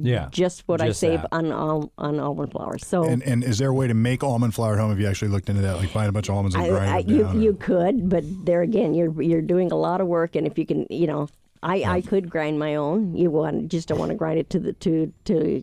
yeah. 0.05 0.28
just 0.30 0.62
what 0.66 0.80
I 0.80 0.92
save 0.92 1.22
that. 1.22 1.28
on 1.32 1.53
al- 1.53 1.92
on 1.98 2.18
almond 2.20 2.53
flour. 2.53 2.78
So 2.78 3.05
And, 3.05 3.22
and 3.22 3.42
is 3.44 3.59
there 3.59 3.68
a 3.70 3.74
way 3.74 3.86
to 3.86 3.94
make 3.94 4.22
almond 4.24 4.55
flour 4.55 4.74
at 4.74 4.78
home? 4.80 4.90
Have 4.90 5.01
you 5.01 5.07
actually 5.09 5.28
looked 5.28 5.48
into 5.48 5.62
that? 5.62 5.76
Like 5.76 5.90
find 5.90 6.09
a 6.09 6.12
bunch 6.12 6.28
of 6.28 6.34
almonds 6.36 6.55
and 6.55 6.64
I, 6.64 6.68
grind 6.68 6.90
I, 6.90 6.98
it 7.01 7.09
you 7.09 7.22
down? 7.22 7.40
you 7.42 7.51
or- 7.51 7.55
could, 7.55 8.09
but 8.09 8.24
there 8.44 8.62
again, 8.62 8.94
you're 8.94 9.20
you're 9.22 9.42
doing 9.42 9.72
a 9.72 9.76
lot 9.76 10.01
of 10.01 10.07
work, 10.07 10.36
and 10.36 10.46
if 10.46 10.59
you 10.59 10.66
can, 10.66 10.86
you 10.90 11.07
know, 11.07 11.28
I, 11.62 11.82
I 11.84 12.01
could 12.01 12.30
grind 12.30 12.59
my 12.59 12.74
own. 12.76 13.14
You 13.14 13.30
want 13.30 13.68
just 13.68 13.88
don't 13.88 13.98
want 13.98 14.11
to 14.11 14.16
grind 14.16 14.38
it 14.38 14.51
to 14.51 14.59
the 14.59 14.72
to 14.74 15.12
to 15.24 15.62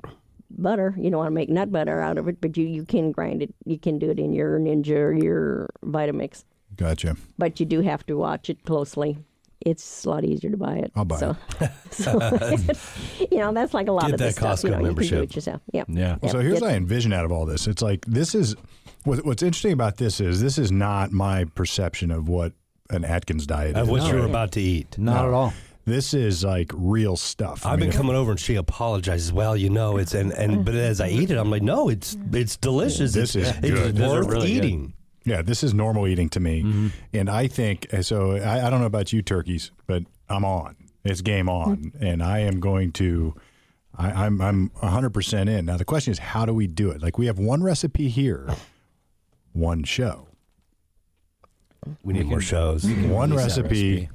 butter. 0.52 0.94
You 0.98 1.10
don't 1.10 1.18
want 1.18 1.28
to 1.28 1.34
make 1.36 1.50
nut 1.50 1.72
butter 1.72 2.00
out 2.02 2.18
of 2.18 2.28
it, 2.28 2.40
but 2.40 2.56
you 2.58 2.66
you 2.66 2.86
can 2.86 3.12
grind 3.12 3.42
it. 3.42 3.54
You 3.66 3.80
can 3.80 3.98
do 4.00 4.10
it 4.12 4.20
in 4.20 4.32
your 4.34 4.60
Ninja 4.60 4.96
or 4.98 5.14
your 5.14 5.70
Vitamix, 5.84 6.44
Gotcha. 6.76 7.16
but 7.38 7.60
you 7.60 7.66
do 7.66 7.82
have 7.82 8.06
to 8.06 8.16
watch 8.18 8.50
it 8.50 8.64
closely. 8.64 9.18
It's 9.62 10.06
a 10.06 10.10
lot 10.10 10.24
easier 10.24 10.52
to 10.52 10.58
buy 10.58 10.76
it. 10.76 10.92
I'll 10.96 11.04
buy 11.06 11.18
so, 11.18 11.36
so 11.92 12.12
you 13.32 13.38
know 13.40 13.52
that's 13.54 13.74
like 13.74 13.88
a 13.88 13.92
lot 13.92 14.04
Get 14.06 14.14
of 14.14 14.20
that 14.20 14.26
this 14.26 14.36
stuff. 14.36 14.64
You 14.64 14.70
Costco 14.70 14.82
know, 14.82 14.90
you 14.90 14.96
can 14.96 15.08
do 15.08 15.22
it 15.24 15.36
yourself. 15.36 15.62
Yeah. 15.74 15.84
Yeah. 15.88 16.18
Yep, 16.22 16.32
so 16.32 16.40
here's 16.40 16.54
get- 16.56 16.62
what 16.64 16.72
I 16.72 16.76
envision 16.76 17.12
out 17.14 17.26
of 17.26 17.32
all 17.32 17.46
this. 17.46 17.68
It's 17.68 17.82
like 17.82 18.06
this 18.06 18.36
is 18.36 18.56
what, 19.04 19.26
what's 19.26 19.42
interesting 19.44 19.72
about 19.74 19.98
this 19.98 20.20
is 20.22 20.42
this 20.42 20.58
is 20.58 20.72
not 20.72 21.12
my 21.12 21.46
perception 21.46 22.12
of 22.12 22.30
what 22.30 22.54
an 22.90 23.04
Atkins 23.04 23.46
diet 23.48 23.76
Of 23.76 23.84
is. 23.88 23.90
what 23.90 24.08
you're 24.12 24.22
right? 24.22 24.30
about 24.30 24.52
to 24.54 24.62
eat. 24.62 24.98
Not 24.98 25.22
No. 25.24 25.28
at 25.28 25.34
all. 25.34 25.54
This 25.86 26.14
is 26.14 26.44
like 26.44 26.72
real 26.76 27.16
stuff. 27.16 27.66
I 27.66 27.72
I've 27.72 27.80
mean, 27.80 27.90
been 27.90 27.98
coming 27.98 28.16
over 28.16 28.32
and 28.32 28.40
she 28.40 28.56
apologizes. 28.56 29.32
Well, 29.32 29.56
you 29.56 29.70
know, 29.70 29.96
it's 29.98 30.14
and, 30.14 30.34
and 30.34 30.66
but 30.66 30.76
as 30.76 31.00
I 31.00 31.08
eat 31.08 31.32
it, 31.32 31.38
I'm 31.38 31.50
like, 31.50 31.62
no, 31.64 31.88
it's 31.88 32.18
it's 32.34 32.58
delicious. 32.58 33.14
This 33.14 33.36
it's, 33.38 33.48
is 33.50 33.56
it's 33.58 33.62
good. 33.70 33.96
These 33.96 34.04
are 34.06 34.10
worth 34.20 34.28
really 34.28 34.54
good. 34.60 34.94
Eating. 35.28 35.36
Yeah, 35.38 35.42
this 35.42 35.64
is 35.64 35.74
normal 35.74 36.08
eating 36.08 36.30
to 36.30 36.40
me, 36.40 36.64
mm-hmm. 36.64 36.88
and 37.14 37.30
I 37.30 37.48
think 37.48 37.88
so. 38.02 38.38
I, 38.38 38.68
I 38.68 38.70
don't 38.70 38.80
know 38.80 38.86
about 38.86 39.14
you 39.14 39.22
turkeys, 39.22 39.72
but 39.86 40.04
I'm 40.30 40.46
on. 40.46 40.76
It's 41.04 41.22
game 41.22 41.50
on, 41.50 41.78
mm-hmm. 41.78 42.06
and 42.06 42.24
I 42.24 42.40
am 42.40 42.60
going 42.60 42.92
to. 42.94 43.36
I, 43.96 44.26
I'm 44.26 44.42
I'm 44.42 44.72
100 44.80 45.10
percent 45.12 45.50
in. 45.50 45.66
Now 45.66 45.78
the 45.78 45.86
question 45.86 46.12
is, 46.12 46.20
how 46.20 46.46
do 46.46 46.54
we 46.54 46.68
do 46.68 46.92
it? 46.92 47.02
Like 47.02 47.18
we 47.18 47.26
have 47.28 47.40
one 47.40 47.64
recipe 47.64 48.10
here, 48.10 48.48
one 49.54 49.84
show, 49.84 50.28
We 52.04 52.14
need 52.14 52.28
more 52.28 52.42
shows. 52.42 52.86
one 52.86 53.34
recipe, 53.34 54.02
recipe. 54.02 54.10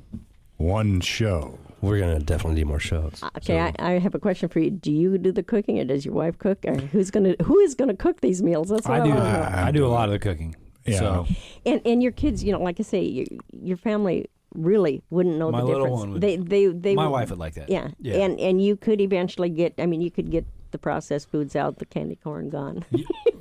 one 0.56 1.00
show. 1.00 1.58
We're 1.80 1.98
gonna 1.98 2.20
definitely 2.20 2.60
need 2.60 2.68
more 2.68 2.78
shows. 2.78 3.18
Uh, 3.22 3.30
okay, 3.38 3.58
So- 3.58 3.58
I, 3.58 3.94
I 3.94 3.98
have 3.98 4.14
a 4.14 4.20
question 4.20 4.48
for 4.48 4.60
you. 4.60 4.70
Do 4.70 4.92
you 4.92 5.18
do 5.18 5.32
the 5.32 5.42
cooking, 5.42 5.80
or 5.80 5.84
does 5.84 6.04
your 6.04 6.14
wife 6.14 6.38
cook, 6.38 6.58
or 6.64 6.76
who's 6.76 7.10
gonna 7.10 7.34
who 7.42 7.58
is 7.58 7.74
gonna 7.74 7.96
cook 7.96 8.20
these 8.20 8.40
meals? 8.40 8.68
That's 8.68 8.86
what 8.86 9.00
I 9.00 9.04
do. 9.04 9.12
I 9.12 9.66
I 9.66 9.70
do 9.72 9.78
do 9.78 9.86
a 9.86 9.88
lot 9.88 10.08
of 10.08 10.12
the 10.12 10.20
cooking. 10.20 10.54
Yeah. 10.86 10.98
So 10.98 11.26
And 11.66 11.80
and 11.84 12.02
your 12.02 12.12
kids, 12.12 12.42
you 12.44 12.52
know, 12.52 12.60
like 12.60 12.80
I 12.80 12.82
say, 12.82 13.02
your, 13.02 13.26
your 13.62 13.76
family 13.76 14.26
really 14.54 15.02
wouldn't 15.10 15.38
know 15.38 15.50
My 15.50 15.60
the 15.60 15.66
little 15.66 15.84
difference. 15.84 16.00
one 16.00 16.10
would- 16.12 16.20
they 16.20 16.36
they 16.36 16.66
they 16.66 16.94
my 16.94 17.06
would- 17.06 17.12
wife 17.12 17.30
would 17.30 17.38
like 17.38 17.54
that. 17.54 17.68
Yeah. 17.70 17.88
Yeah. 18.00 18.16
and 18.24 18.38
and 18.40 18.62
you 18.62 18.76
could 18.76 19.00
eventually 19.00 19.48
get. 19.48 19.74
I 19.78 19.86
mean, 19.86 20.00
you 20.00 20.10
could 20.10 20.30
get 20.30 20.44
the 20.72 20.78
processed 20.78 21.30
foods 21.30 21.54
out, 21.54 21.78
the 21.78 21.84
candy 21.86 22.16
corn 22.16 22.48
gone. 22.48 22.84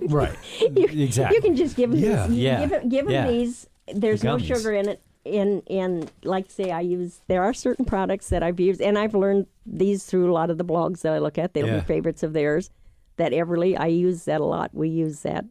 right. 0.02 0.36
you, 0.60 0.86
exactly. 1.04 1.36
You 1.38 1.42
can 1.42 1.56
just 1.56 1.76
give 1.76 1.92
them. 1.92 2.00
Yeah. 2.00 2.28
these, 2.28 2.38
Yeah. 2.38 2.60
Give, 2.62 2.70
them- 2.70 2.90
give 2.90 3.06
them 3.06 3.14
Yeah. 3.14 3.28
these. 3.32 3.68
There's 3.94 4.22
The 4.22 4.28
no 4.28 4.38
sugar 4.38 4.74
in 4.74 4.88
it. 4.90 5.02
And 5.26 5.62
and 5.70 6.12
like 6.24 6.50
say, 6.50 6.72
I 6.72 6.80
use 6.82 7.22
there 7.28 7.44
are 7.44 7.54
certain 7.54 7.86
products 7.86 8.30
that 8.30 8.42
I've 8.42 8.60
used, 8.60 8.82
and 8.82 8.98
I've 8.98 9.14
learned 9.14 9.46
these 9.68 10.04
through 10.06 10.32
a 10.32 10.34
lot 10.34 10.50
of 10.50 10.58
the 10.58 10.66
blogs 10.66 11.02
that 11.02 11.14
I 11.14 11.20
look 11.20 11.38
at. 11.38 11.54
They'll 11.54 11.68
Yeah. 11.68 11.80
be 11.80 11.86
favorites 11.86 12.24
of 12.24 12.34
theirs. 12.34 12.72
That 13.18 13.32
Everly, 13.32 13.80
I 13.80 13.86
use 13.88 14.26
that 14.26 14.42
a 14.42 14.46
lot. 14.46 14.72
We 14.74 14.90
use 14.90 15.20
that. 15.20 15.46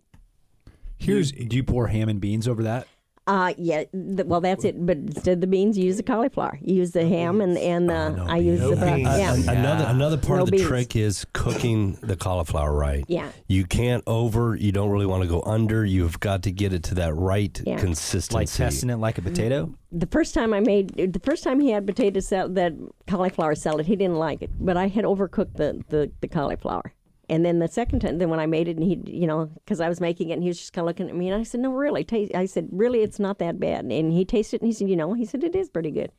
Here's 1.01 1.33
do 1.33 1.57
you 1.57 1.65
pour 1.65 1.89
ham 1.89 2.09
and 2.09 2.21
beans 2.21 2.47
over 2.47 2.63
that? 2.65 2.87
Uh 3.27 3.53
yeah. 3.59 3.85
The, 3.93 4.25
well, 4.25 4.41
that's 4.41 4.65
it. 4.65 4.85
But 4.85 4.97
instead 4.97 5.35
of 5.35 5.41
the 5.43 5.47
beans, 5.47 5.77
you 5.79 5.85
use 5.85 5.99
the 5.99 6.03
cauliflower. 6.03 6.59
You 6.63 6.77
use 6.77 6.93
the 6.93 7.07
ham, 7.07 7.41
and 7.41 7.57
and 7.59 7.91
uh, 7.91 8.09
no 8.11 8.25
I 8.27 8.39
use 8.39 8.61
No 8.61 8.71
the 8.71 8.77
bro- 8.77 8.95
beans. 8.97 9.19
yeah. 9.19 9.35
Another 9.35 9.85
another 9.89 10.17
part 10.17 10.39
No 10.39 10.43
of 10.45 10.51
the 10.51 10.57
beans. 10.57 10.67
trick 10.69 10.97
is 10.97 11.27
cooking 11.33 11.99
the 12.03 12.17
cauliflower 12.17 12.73
right. 12.75 13.05
Yeah. 13.09 13.31
You 13.47 13.67
can't 13.67 14.03
over. 14.07 14.57
You 14.57 14.73
don't 14.73 14.91
really 14.91 15.07
want 15.07 15.23
to 15.23 15.29
go 15.29 15.43
under. 15.43 15.85
You've 15.85 16.19
got 16.19 16.43
to 16.45 16.51
get 16.51 16.73
it 16.73 16.83
to 16.85 16.95
that 16.97 17.15
right 17.15 17.61
Yeah. 17.65 17.79
consistency. 17.79 18.35
Like 18.35 18.51
testing 18.51 18.91
it 18.91 18.97
like 18.97 19.19
a 19.19 19.23
potato? 19.23 19.75
the 19.93 20.07
first 20.07 20.35
time 20.35 20.55
I 20.55 20.61
made 20.61 20.97
the 21.13 21.21
first 21.23 21.45
time 21.45 21.61
he 21.61 21.71
had 21.71 21.87
potato 21.87 22.21
salad, 22.21 22.55
that 22.57 22.73
cauliflower 23.07 23.55
salad, 23.55 23.87
he 23.87 23.97
didn't 23.97 24.17
like 24.19 24.41
it, 24.43 24.51
but 24.59 24.77
I 24.77 24.89
had 24.89 25.05
overcooked 25.05 25.55
the 25.57 25.85
the, 25.89 26.11
the 26.21 26.27
cauliflower. 26.29 26.95
And 27.31 27.45
then 27.47 27.61
the 27.61 27.69
second 27.69 28.01
time, 28.01 28.19
then 28.19 28.29
when 28.29 28.41
I 28.41 28.47
made 28.47 28.67
it, 28.67 28.77
and 28.77 28.85
he, 28.85 29.01
you 29.07 29.27
know, 29.27 29.47
because 29.55 29.81
I 29.81 29.89
was 29.89 30.01
making 30.01 30.31
it, 30.31 30.35
and 30.35 30.43
he 30.43 30.49
was 30.49 30.59
just 30.59 30.73
kind 30.73 30.83
of 30.83 30.87
looking 30.89 31.09
at 31.09 31.15
me, 31.15 31.31
and 31.31 31.41
I 31.41 31.45
said, 31.45 31.61
"No, 31.61 31.71
really." 31.71 32.03
Taste. 32.03 32.35
I 32.35 32.45
said, 32.45 32.69
"Really, 32.73 33.03
it's 33.03 33.21
not 33.21 33.39
that 33.39 33.61
bad." 33.61 33.85
And 33.85 34.13
he 34.13 34.25
tasted 34.25 34.57
it, 34.57 34.63
and 34.63 34.67
he 34.67 34.73
said, 34.73 34.91
"You 34.91 34.97
know," 34.97 35.13
he 35.15 35.25
said, 35.25 35.45
"It 35.45 35.55
is 35.55 35.69
pretty 35.71 35.93
good," 35.93 36.11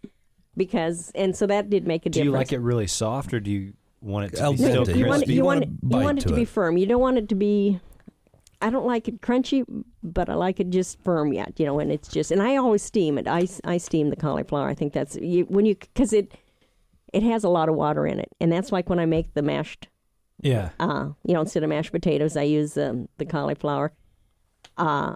because, 0.56 1.12
and 1.14 1.36
so 1.36 1.46
that 1.48 1.70
did 1.70 1.86
make 1.86 2.06
a 2.06 2.10
Do 2.10 2.22
difference. 2.22 2.24
Do 2.24 2.26
you 2.26 2.32
like 2.32 2.54
it 2.54 2.60
really 2.60 2.88
soft 2.88 3.34
or 3.34 3.42
do 3.42 3.52
you 3.52 3.74
want 4.00 4.28
it 4.28 4.38
to 4.38 4.42
Al 4.42 4.54
be 4.54 4.60
dente. 4.60 4.84
still 4.84 4.98
you 4.98 5.06
want 5.06 5.24
it, 5.24 5.28
You 5.28 5.36
you 5.36 5.44
want 5.44 5.60
want 5.60 5.80
you 5.84 6.00
want 6.00 6.20
it 6.20 6.22
to 6.22 6.30
to 6.30 6.36
be 6.36 6.42
it. 6.44 6.48
firm. 6.48 6.78
You 6.78 6.86
don't 6.86 7.02
want 7.02 7.18
it 7.18 7.28
to 7.30 7.36
be. 7.36 7.80
I 8.62 8.70
don't 8.70 8.86
like 8.86 9.08
it 9.10 9.22
crunchy, 9.22 9.66
but 10.02 10.30
I 10.30 10.36
like 10.36 10.62
it 10.62 10.70
just 10.70 11.02
firm 11.04 11.34
yet. 11.34 11.60
You 11.60 11.66
know, 11.66 11.80
and 11.80 11.92
it's 11.92 12.08
just. 12.08 12.32
And 12.32 12.42
I 12.42 12.56
always 12.56 12.84
steam 12.84 13.18
it. 13.18 13.28
I, 13.28 13.48
I 13.66 13.78
steam 13.78 14.12
the 14.12 14.16
cauliflower. 14.16 14.70
I 14.70 14.76
think 14.76 14.94
that's 14.94 15.18
you, 15.18 15.44
when 15.46 15.66
you 15.66 15.76
because 15.76 16.14
it 16.14 16.32
it 17.12 17.24
has 17.24 17.44
a 17.44 17.50
lot 17.50 17.68
of 17.68 17.76
water 17.76 18.08
in 18.08 18.18
it, 18.18 18.30
and 18.40 18.50
that's 18.50 18.72
like 18.72 18.90
when 18.90 19.00
I 19.00 19.06
make 19.06 19.34
the 19.34 19.42
mashed. 19.42 19.90
Yeah. 20.42 20.70
Uh, 20.80 21.10
you 21.26 21.34
know, 21.34 21.42
instead 21.42 21.64
of 21.64 21.70
mashed 21.70 21.92
potatoes, 21.92 22.36
I 22.36 22.44
use 22.44 22.78
um, 22.78 23.08
the 23.18 23.26
cauliflower. 23.26 23.92
Uh, 24.78 25.16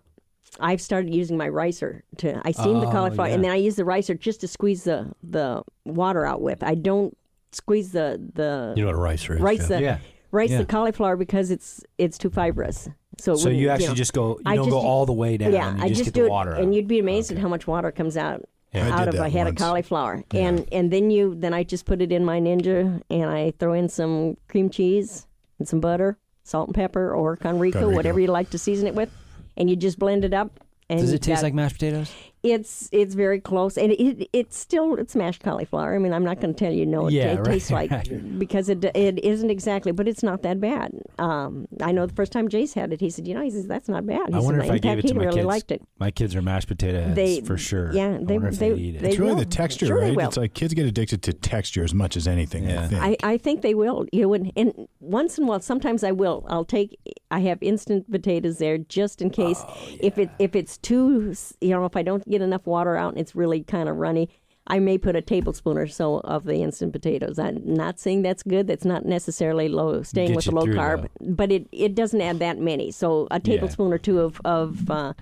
I've 0.59 0.81
started 0.81 1.13
using 1.13 1.37
my 1.37 1.49
ricer 1.49 2.03
to. 2.17 2.41
I 2.45 2.51
steam 2.51 2.79
the 2.79 2.87
Oh, 2.87 2.91
cauliflower, 2.91 3.27
and 3.27 3.43
then 3.43 3.51
I 3.51 3.55
use 3.55 3.75
the 3.75 3.83
ricer 3.85 4.13
just 4.13 4.41
to 4.41 4.47
squeeze 4.47 4.83
the 4.85 5.11
the 5.23 5.63
water 5.85 6.25
out 6.25 6.41
with. 6.41 6.63
I 6.63 6.75
don't 6.75 7.17
squeeze 7.51 7.91
the 7.91 8.21
the 8.33 8.73
You 8.77 8.83
know 8.83 8.87
what 8.91 8.95
a 8.95 9.01
ricer 9.01 9.35
is? 9.35 9.41
rice 9.41 9.69
yeah. 9.69 9.77
the 9.77 9.81
Yeah. 9.81 9.97
rice 10.31 10.51
Yeah. 10.51 10.59
the 10.59 10.65
cauliflower 10.65 11.17
because 11.17 11.51
it's 11.51 11.83
it's 11.97 12.17
too 12.17 12.29
fibrous. 12.29 12.87
So, 13.17 13.33
it 13.33 13.37
So 13.37 13.49
you 13.49 13.55
wouldn't, 13.55 13.71
actually 13.71 13.87
know. 13.89 13.93
just 13.95 14.13
go, 14.13 14.27
you 14.35 14.41
I 14.45 14.55
don't 14.57 14.65
just 14.65 14.73
go 14.75 14.81
do- 14.81 14.87
all 14.87 15.05
the 15.05 15.13
way 15.13 15.37
down. 15.37 15.53
yeah, 15.53 15.75
you 15.77 15.83
I 15.83 15.87
just, 15.87 15.99
just 16.03 16.05
get 16.09 16.13
do 16.15 16.21
the 16.21 16.27
it, 16.27 16.31
water 16.31 16.53
out. 16.55 16.61
and 16.61 16.75
you'd 16.75 16.87
be 16.87 16.99
amazed 16.99 17.31
at 17.31 17.37
how 17.37 17.47
much 17.47 17.65
water 17.65 17.89
comes 17.91 18.17
out 18.17 18.43
I 18.83 18.89
out 18.89 18.99
did 19.05 19.07
of 19.09 19.13
a 19.15 19.17
that 19.19 19.31
head 19.31 19.45
once. 19.45 19.61
of 19.61 19.65
cauliflower. 19.65 20.23
And 20.33 20.67
and 20.71 20.91
then 20.91 21.09
you 21.11 21.35
then 21.35 21.53
I 21.53 21.63
just 21.63 21.85
put 21.85 22.01
it 22.01 22.11
in 22.11 22.23
my 22.25 22.39
Ninja 22.39 23.01
and 23.09 23.25
I 23.29 23.53
throw 23.59 23.73
in 23.73 23.89
some 23.89 24.37
cream 24.47 24.69
cheese 24.69 25.25
and 25.59 25.67
some 25.67 25.79
butter, 25.79 26.17
salt 26.43 26.67
and 26.69 26.75
pepper, 26.75 27.13
or 27.13 27.37
Konriko, 27.37 27.73
Konriko. 27.73 27.93
whatever 27.95 28.19
you 28.19 28.27
like 28.27 28.49
to 28.51 28.57
season 28.57 28.87
it 28.87 28.95
with, 28.95 29.09
and 29.57 29.69
you 29.69 29.75
just 29.75 29.97
blend 29.99 30.25
it 30.25 30.33
up. 30.33 30.59
And 30.89 30.99
Does 30.99 31.13
it 31.13 31.21
taste 31.23 31.37
got- 31.41 31.43
like 31.47 31.53
mashed 31.53 31.75
potatoes? 31.75 32.13
It's 32.45 32.87
it's 32.91 33.15
very 33.15 33.39
close, 33.39 33.77
and 33.77 33.91
it 33.91 34.29
it's 34.31 34.57
still 34.57 34.95
it's 34.95 35.15
mashed 35.15 35.43
cauliflower. 35.43 35.95
I 35.95 35.97
mean, 35.97 36.13
I'm 36.13 36.23
not 36.23 36.39
going 36.39 36.53
to 36.53 36.57
tell 36.65 36.71
you 36.71 36.85
no, 36.85 37.07
it, 37.07 37.13
Yeah, 37.13 37.33
it 37.33 37.37
right, 37.37 37.45
tastes 37.45 37.71
like 37.71 37.91
right. 37.97 38.39
because 38.39 38.69
it 38.69 38.83
it 38.95 39.23
isn't 39.23 39.49
exactly, 39.49 39.91
but 39.91 40.07
it's 40.07 40.23
not 40.23 40.41
that 40.43 40.59
bad. 40.61 40.91
Um, 41.19 41.67
I 41.81 41.91
know 41.91 42.05
the 42.05 42.13
first 42.13 42.31
time 42.31 42.47
Jace 42.49 42.73
had 42.73 42.93
it, 42.93 43.01
he 43.01 43.09
said, 43.09 43.27
you 43.27 43.33
know, 43.33 43.41
he 43.41 43.49
says 43.51 43.67
that's 43.67 43.89
not 43.89 44.05
bad. 44.05 44.29
He 44.29 44.35
I 44.35 44.39
wonder 44.39 44.61
said, 44.61 44.67
if 44.69 44.71
I 44.75 44.77
gave 44.77 44.99
it 44.99 45.07
to 45.07 45.13
my 45.15 45.23
really 45.25 45.35
kids. 45.37 45.45
liked 45.47 45.71
it. 45.71 45.81
My 45.99 46.11
kids 46.11 46.35
are 46.35 46.41
mashed 46.41 46.67
potato 46.67 47.01
heads 47.01 47.15
They- 47.15 47.41
for 47.41 47.57
sure. 47.57 47.91
yeah, 47.93 48.15
I 48.15 48.23
they- 48.23 48.33
wonder 48.33 48.47
if 48.49 48.59
they- 48.59 48.69
they'd 48.69 48.79
eat 48.81 48.95
it. 48.97 49.01
they- 49.01 49.09
it's 49.09 49.17
really 49.19 49.31
will. 49.33 49.39
the 49.39 49.45
texture, 49.45 49.87
Sure 49.87 49.99
right? 50.01 50.17
It's 50.17 50.37
like 50.37 50.53
kids 50.53 50.73
get 50.73 50.85
addicted 50.85 51.21
to 51.23 51.33
texture 51.33 51.83
as 51.83 51.93
much 51.93 52.15
as 52.17 52.27
anything. 52.27 52.67
I 52.71 52.87
think. 52.87 53.01
I, 53.01 53.17
I 53.33 53.37
think 53.37 53.61
they 53.61 53.73
will. 53.73 54.05
You 54.11 54.21
know, 54.23 54.33
and, 54.33 54.51
and 54.55 54.87
once 54.99 55.37
in 55.37 55.43
a 55.45 55.47
while, 55.47 55.59
sometimes 55.61 56.03
I 56.03 56.11
will. 56.11 56.45
I'll 56.49 56.65
take. 56.65 56.97
I 57.31 57.39
have 57.39 57.57
instant 57.61 58.09
potatoes 58.11 58.57
there 58.59 58.77
just 58.77 59.21
in 59.21 59.29
case. 59.29 59.63
If 59.99 60.17
it 60.17 60.29
if 60.39 60.55
it's 60.55 60.77
too, 60.77 61.33
you 61.61 61.69
know, 61.69 61.85
if 61.85 61.95
I 61.95 62.03
don't 62.03 62.23
get 62.37 62.41
enough 62.43 62.65
water 62.65 62.95
out 62.95 63.13
and 63.13 63.19
it's 63.21 63.35
really 63.35 63.63
kind 63.63 63.89
of 63.89 63.97
runny, 63.97 64.29
I 64.67 64.79
may 64.79 64.97
put 64.97 65.15
a 65.15 65.21
tablespoon 65.21 65.77
or 65.77 65.87
so 65.87 66.19
of 66.21 66.43
the 66.45 66.63
instant 66.63 66.91
potatoes. 66.91 67.37
I'm 67.37 67.61
not 67.65 67.99
saying 67.99 68.23
that's 68.23 68.41
good. 68.43 68.65
That's 68.67 68.85
not 68.85 69.05
necessarily 69.05 69.67
low, 69.69 70.01
staying 70.03 70.29
Get 70.29 70.35
with 70.37 70.45
you 70.47 70.51
the 70.51 70.55
low 70.55 70.65
through, 70.65 70.75
carb, 70.75 71.07
but 71.21 71.51
it 71.51 71.67
it 71.71 71.93
doesn't 71.95 72.21
add 72.21 72.39
that 72.39 72.57
many. 72.57 72.91
So 72.91 73.27
a 73.31 73.39
tablespoon 73.39 73.93
or 73.93 73.99
two 73.99 74.19
of 74.19 74.41
of 74.43 74.89
uh, 74.89 75.13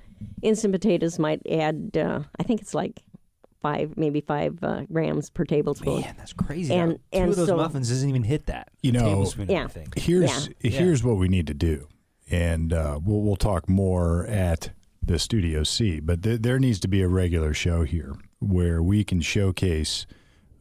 instant 0.41 0.71
potatoes 0.73 1.19
might 1.19 1.41
add. 1.51 1.97
Uh, 1.97 2.21
I 2.39 2.43
think 2.43 2.61
it's 2.61 2.73
like 2.73 3.01
five, 3.61 3.97
maybe 3.97 4.21
five 4.21 4.59
uh, 4.63 4.83
grams 4.91 5.29
per 5.29 5.43
tablespoon. 5.45 6.01
Man, 6.01 6.15
that's 6.17 6.33
crazy. 6.33 6.73
And- 6.73 6.93
Two 7.11 7.19
and 7.19 7.29
of 7.31 7.35
those 7.37 7.47
so- 7.47 7.57
muffins 7.57 7.89
doesn't 7.89 8.07
even 8.09 8.23
hit 8.23 8.45
that. 8.47 8.69
You 8.81 8.91
know- 8.93 9.05
tablespoon, 9.05 9.49
Yeah. 9.49 9.65
I 9.65 9.67
think. 9.67 9.97
here's 9.97 10.49
Yeah. 10.61 10.69
here's 10.71 11.03
what 11.03 11.17
we 11.17 11.27
need 11.27 11.47
to 11.47 11.53
do, 11.53 11.87
and 12.31 12.71
uh, 12.71 12.99
we'll 13.03 13.21
we'll 13.21 13.35
talk 13.35 13.67
more 13.67 14.25
at 14.27 14.69
the 15.05 15.19
Studio 15.19 15.63
C. 15.63 15.99
But 15.99 16.23
th- 16.23 16.41
there 16.41 16.59
needs 16.59 16.79
to 16.81 16.87
be 16.87 17.01
a 17.01 17.07
regular 17.07 17.53
show 17.53 17.83
here 17.83 18.15
where 18.39 18.81
we 18.81 19.03
can 19.03 19.21
showcase 19.21 20.05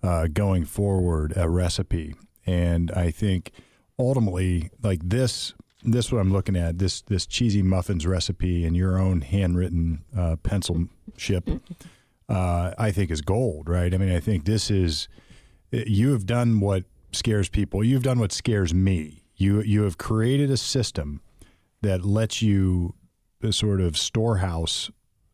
uh, 0.02 0.26
going 0.26 0.64
forward 0.64 1.32
a 1.36 1.48
recipe, 1.48 2.14
and 2.44 2.90
I 2.92 3.10
think 3.10 3.52
ultimately 3.98 4.70
like 4.82 5.00
this. 5.08 5.54
This 5.84 6.12
what 6.12 6.20
I'm 6.20 6.32
looking 6.32 6.54
at 6.54 6.78
this 6.78 7.02
this 7.02 7.26
cheesy 7.26 7.62
muffins 7.62 8.06
recipe 8.06 8.64
and 8.64 8.76
your 8.76 8.98
own 8.98 9.20
handwritten 9.20 10.04
uh, 10.16 10.36
pencil 10.36 10.88
ship. 11.16 11.48
Uh, 12.28 12.72
I 12.78 12.92
think 12.92 13.10
is 13.10 13.20
gold, 13.20 13.68
right? 13.68 13.92
I 13.92 13.98
mean, 13.98 14.10
I 14.10 14.18
think 14.18 14.46
this 14.46 14.70
is 14.70 15.06
you 15.70 16.12
have 16.12 16.24
done 16.24 16.60
what 16.60 16.84
scares 17.12 17.50
people. 17.50 17.84
You've 17.84 18.04
done 18.04 18.18
what 18.18 18.32
scares 18.32 18.72
me. 18.72 19.22
You 19.36 19.60
you 19.60 19.82
have 19.82 19.98
created 19.98 20.50
a 20.50 20.56
system 20.56 21.20
that 21.82 22.04
lets 22.04 22.40
you 22.40 22.94
sort 23.50 23.80
of 23.80 23.96
storehouse 23.98 24.90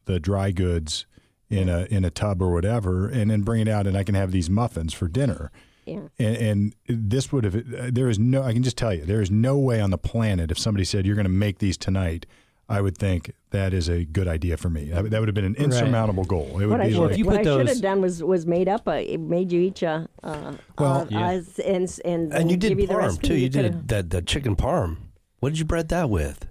the 0.07 0.19
dry 0.21 0.51
goods 0.53 1.05
in 1.51 1.69
a 1.69 1.87
in 1.91 2.05
a 2.05 2.11
tub 2.11 2.41
or 2.41 2.53
whatever, 2.53 3.09
and 3.09 3.31
then 3.31 3.43
bring 3.43 3.61
it 3.61 3.69
out, 3.69 3.87
and 3.87 3.97
I 3.97 4.05
can 4.05 4.15
have 4.15 4.33
these 4.33 4.49
muffins 4.49 4.95
for 4.95 5.09
dinner. 5.09 5.51
Yeah. 5.87 6.01
And, 6.19 6.37
and 6.37 6.75
this 7.11 7.33
would 7.33 7.45
have 7.45 7.95
there 7.95 8.09
is 8.09 8.19
no 8.19 8.43
I 8.43 8.53
can 8.53 8.63
just 8.63 8.77
tell 8.77 8.93
you 8.95 9.05
there 9.05 9.21
is 9.23 9.31
no 9.31 9.59
way 9.59 9.81
on 9.81 9.91
the 9.91 9.99
planet 9.99 10.51
if 10.51 10.59
somebody 10.59 10.85
said 10.85 11.07
you're 11.07 11.15
going 11.17 11.25
to 11.25 11.31
make 11.31 11.59
these 11.59 11.77
tonight. 11.77 12.25
I 12.71 12.83
would 12.83 12.99
think 12.99 13.33
that 13.49 13.73
is 13.73 13.89
a 13.89 14.05
good 14.05 14.29
idea 14.29 14.59
for 14.59 14.69
me. 14.69 14.91
That, 14.91 15.09
that 15.09 15.21
would 15.21 15.29
have 15.29 15.35
been 15.35 15.47
an 15.47 15.55
insurmountable 15.55 16.25
goal. 16.25 16.61
It 16.61 16.67
would 16.67 16.73
What 16.73 16.81
I 16.83 16.89
be 16.89 16.93
should, 16.93 17.01
like, 17.01 17.11
if 17.13 17.17
you 17.19 17.25
what 17.25 17.37
put 17.39 17.47
I 17.47 17.57
should 17.57 17.69
have 17.69 17.81
done 17.81 18.03
was 18.03 18.23
was 18.23 18.45
made 18.45 18.69
up. 18.69 18.87
A, 18.87 19.11
it 19.11 19.21
made 19.21 19.51
you 19.51 19.63
each 19.63 19.83
a. 19.83 20.07
Uh, 20.23 20.53
Well, 20.79 20.93
uh, 21.01 21.07
Yeah. 21.09 21.29
uh, 21.31 21.43
and 21.65 21.99
and 22.05 22.33
And 22.35 22.51
you 22.51 22.59
give 22.59 22.77
did 22.77 22.81
you 22.83 22.87
the 22.89 22.93
parm 22.93 22.99
recipe. 22.99 23.29
too. 23.29 23.35
You 23.37 23.49
coulda- 23.49 23.71
did 23.71 23.89
that 23.89 24.11
that 24.11 24.27
chicken 24.27 24.55
parm. 24.55 24.99
What 25.41 25.49
did 25.51 25.59
you 25.61 25.65
bread 25.65 25.89
that 25.89 26.11
with? 26.11 26.47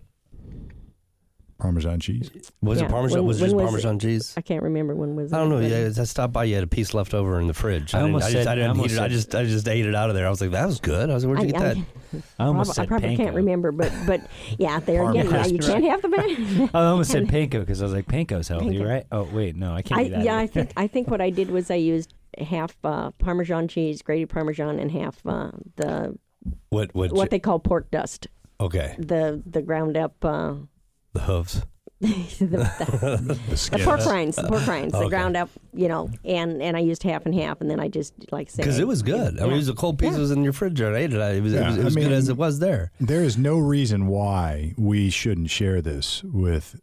Parmesan 1.58 2.00
cheese. 2.00 2.30
Was 2.62 2.80
Yeah. 2.80 2.86
it 2.86 2.92
Parmesan? 2.92 3.20
When- 3.20 3.28
was 3.28 3.38
it 3.42 3.46
just 3.46 3.56
was 3.56 3.64
it? 3.64 3.66
Parmesan 3.66 4.00
cheese? 4.00 4.34
I 4.38 4.42
can't 4.42 4.62
remember 4.64 4.96
when 4.96 5.16
was. 5.16 5.34
I 5.34 5.38
don't 5.40 5.50
know. 5.50 5.60
Yeah, 5.60 5.88
I 6.00 6.04
stopped 6.04 6.34
by. 6.34 6.44
You 6.44 6.56
had 6.56 6.64
a 6.64 6.68
piece 6.68 6.94
left 6.94 7.14
over 7.14 7.40
in 7.40 7.48
the 7.48 7.54
fridge. 7.54 7.94
I 7.96 8.00
didn't- 8.00 8.14
almost 8.14 8.26
I 8.28 8.32
just, 8.32 8.44
said- 8.44 8.48
I 8.48 8.52
I 8.52 8.56
didn't 8.56 8.70
almost 8.72 8.90
heat 8.92 8.98
it. 8.98 9.02
I 9.02 9.08
just, 9.08 9.36
I 9.36 9.44
just 9.46 9.68
ate 9.68 9.86
it 9.86 9.96
out 9.96 10.10
of 10.10 10.16
there. 10.16 10.28
I 10.28 10.30
was 10.30 10.42
like, 10.42 10.52
that 10.52 10.66
was 10.68 10.80
good. 10.80 11.10
I 11.10 11.14
was 11.14 11.26
like, 11.26 11.36
where'd 11.38 11.50
you 11.50 11.56
I, 11.56 11.74
get 11.74 11.76
that? 12.14 12.24
I 12.40 12.46
almost 12.46 12.68
prob- 12.70 12.76
said 12.76 12.84
I 12.84 12.86
probably 12.88 13.10
panko. 13.10 13.18
can't 13.18 13.36
remember, 13.36 13.72
but 13.72 13.92
but 14.06 14.22
yeah, 14.58 14.80
there 14.80 15.10
again, 15.10 15.28
Parmesan. 15.30 15.42
now 15.42 15.48
you 15.48 15.60
can't 15.60 15.84
have 15.86 16.02
the 16.02 16.10
pan. 16.10 16.70
I 16.74 16.86
almost 16.86 17.12
said 17.12 17.28
panko 17.28 17.60
because 17.60 17.82
I 17.82 17.86
was 17.86 17.94
like, 17.94 18.06
panko's 18.08 18.48
healthy, 18.48 18.78
Panko. 18.78 18.88
right? 18.88 19.06
Oh, 19.12 19.24
wait, 19.34 19.56
no, 19.56 19.74
I 19.74 19.82
can't 19.82 20.00
I, 20.00 20.04
do 20.06 20.10
that. 20.12 20.24
yeah, 20.24 20.38
I 20.38 20.48
think 20.48 20.72
I 20.78 20.88
think 20.88 21.10
what 21.10 21.22
I 21.22 21.30
did 21.30 21.50
was 21.52 21.70
I 21.72 21.76
used 21.76 22.14
half 22.38 22.78
uh, 22.84 23.12
Parmesan 23.18 23.68
cheese, 23.68 24.02
grated 24.02 24.30
Parmesan, 24.30 24.80
and 24.80 24.92
half 24.92 25.26
uh, 25.26 25.52
the 25.76 26.18
What? 26.70 26.94
What? 26.94 27.12
what 27.14 27.30
they 27.32 27.40
call 27.40 27.60
pork 27.60 27.90
dust, 27.92 28.28
okay, 28.62 28.96
the 29.00 29.42
the 29.46 29.62
ground 29.62 29.98
up. 29.98 30.14
Uh, 30.24 30.54
the 31.14 31.22
hooves. 31.22 31.62
the, 32.00 32.08
the, 32.40 33.40
The 33.50 33.78
the 33.78 33.84
pork 33.84 34.06
rinds, 34.06 34.36
the 34.36 34.44
pork 34.44 34.68
rinds, 34.68 34.94
the 34.94 35.08
ground 35.10 35.36
up, 35.36 35.50
you 35.74 35.88
know, 35.88 36.12
and 36.24 36.62
and 36.62 36.78
I 36.78 36.80
used 36.82 37.02
half 37.02 37.26
and 37.26 37.34
half, 37.34 37.60
and 37.60 37.70
then 37.72 37.80
I 37.80 37.88
just 37.88 38.14
like 38.32 38.52
say 38.52 38.62
Because 38.62 38.78
it 38.78 38.88
was 38.88 39.02
good. 39.02 39.40
I 39.40 39.44
mean, 39.46 39.54
it 39.54 39.56
was 39.56 39.66
the 39.68 39.74
cold 39.74 39.98
piece 39.98 40.12
Yeah. 40.14 40.20
was 40.20 40.30
in 40.30 40.44
your 40.44 40.54
fridge. 40.54 40.80
I 40.80 40.96
ate 40.96 41.14
it. 41.14 41.20
I- 41.20 41.32
It 41.32 41.42
was, 41.42 41.54
it 41.54 41.66
was, 41.66 41.78
it 41.78 41.84
was 41.86 41.98
I 41.98 42.00
good 42.02 42.10
mean- 42.10 42.18
as 42.18 42.30
it 42.30 42.38
was 42.38 42.60
there. 42.60 42.92
There 43.00 43.24
is 43.24 43.36
no 43.38 43.58
reason 43.58 44.06
why 44.08 44.76
we 44.78 45.10
shouldn't 45.10 45.50
share 45.50 45.82
this 45.82 46.24
with 46.24 46.80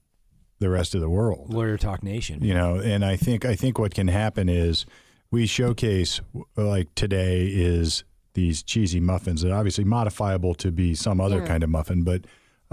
the 0.58 0.68
rest 0.68 0.96
of 0.96 1.00
the 1.00 1.08
world. 1.10 1.52
Lawyer 1.54 1.76
Talk 1.78 2.02
Nation. 2.02 2.42
You 2.42 2.54
know, 2.54 2.76
and 2.80 3.04
I 3.04 3.14
think 3.14 3.44
I 3.44 3.54
think 3.54 3.78
what 3.78 3.94
can 3.94 4.08
happen 4.08 4.48
is 4.48 4.84
we 5.30 5.46
showcase 5.46 6.20
like 6.56 6.92
today 6.96 7.46
is 7.46 8.02
these 8.34 8.64
cheesy 8.64 8.98
muffins 8.98 9.42
that 9.42 9.52
are 9.52 9.58
obviously 9.58 9.84
modifiable 9.84 10.54
to 10.56 10.72
be 10.72 10.96
some 10.96 11.20
other 11.20 11.38
Yeah. 11.38 11.46
kind 11.46 11.62
of 11.62 11.70
muffin, 11.70 12.02
but. 12.02 12.24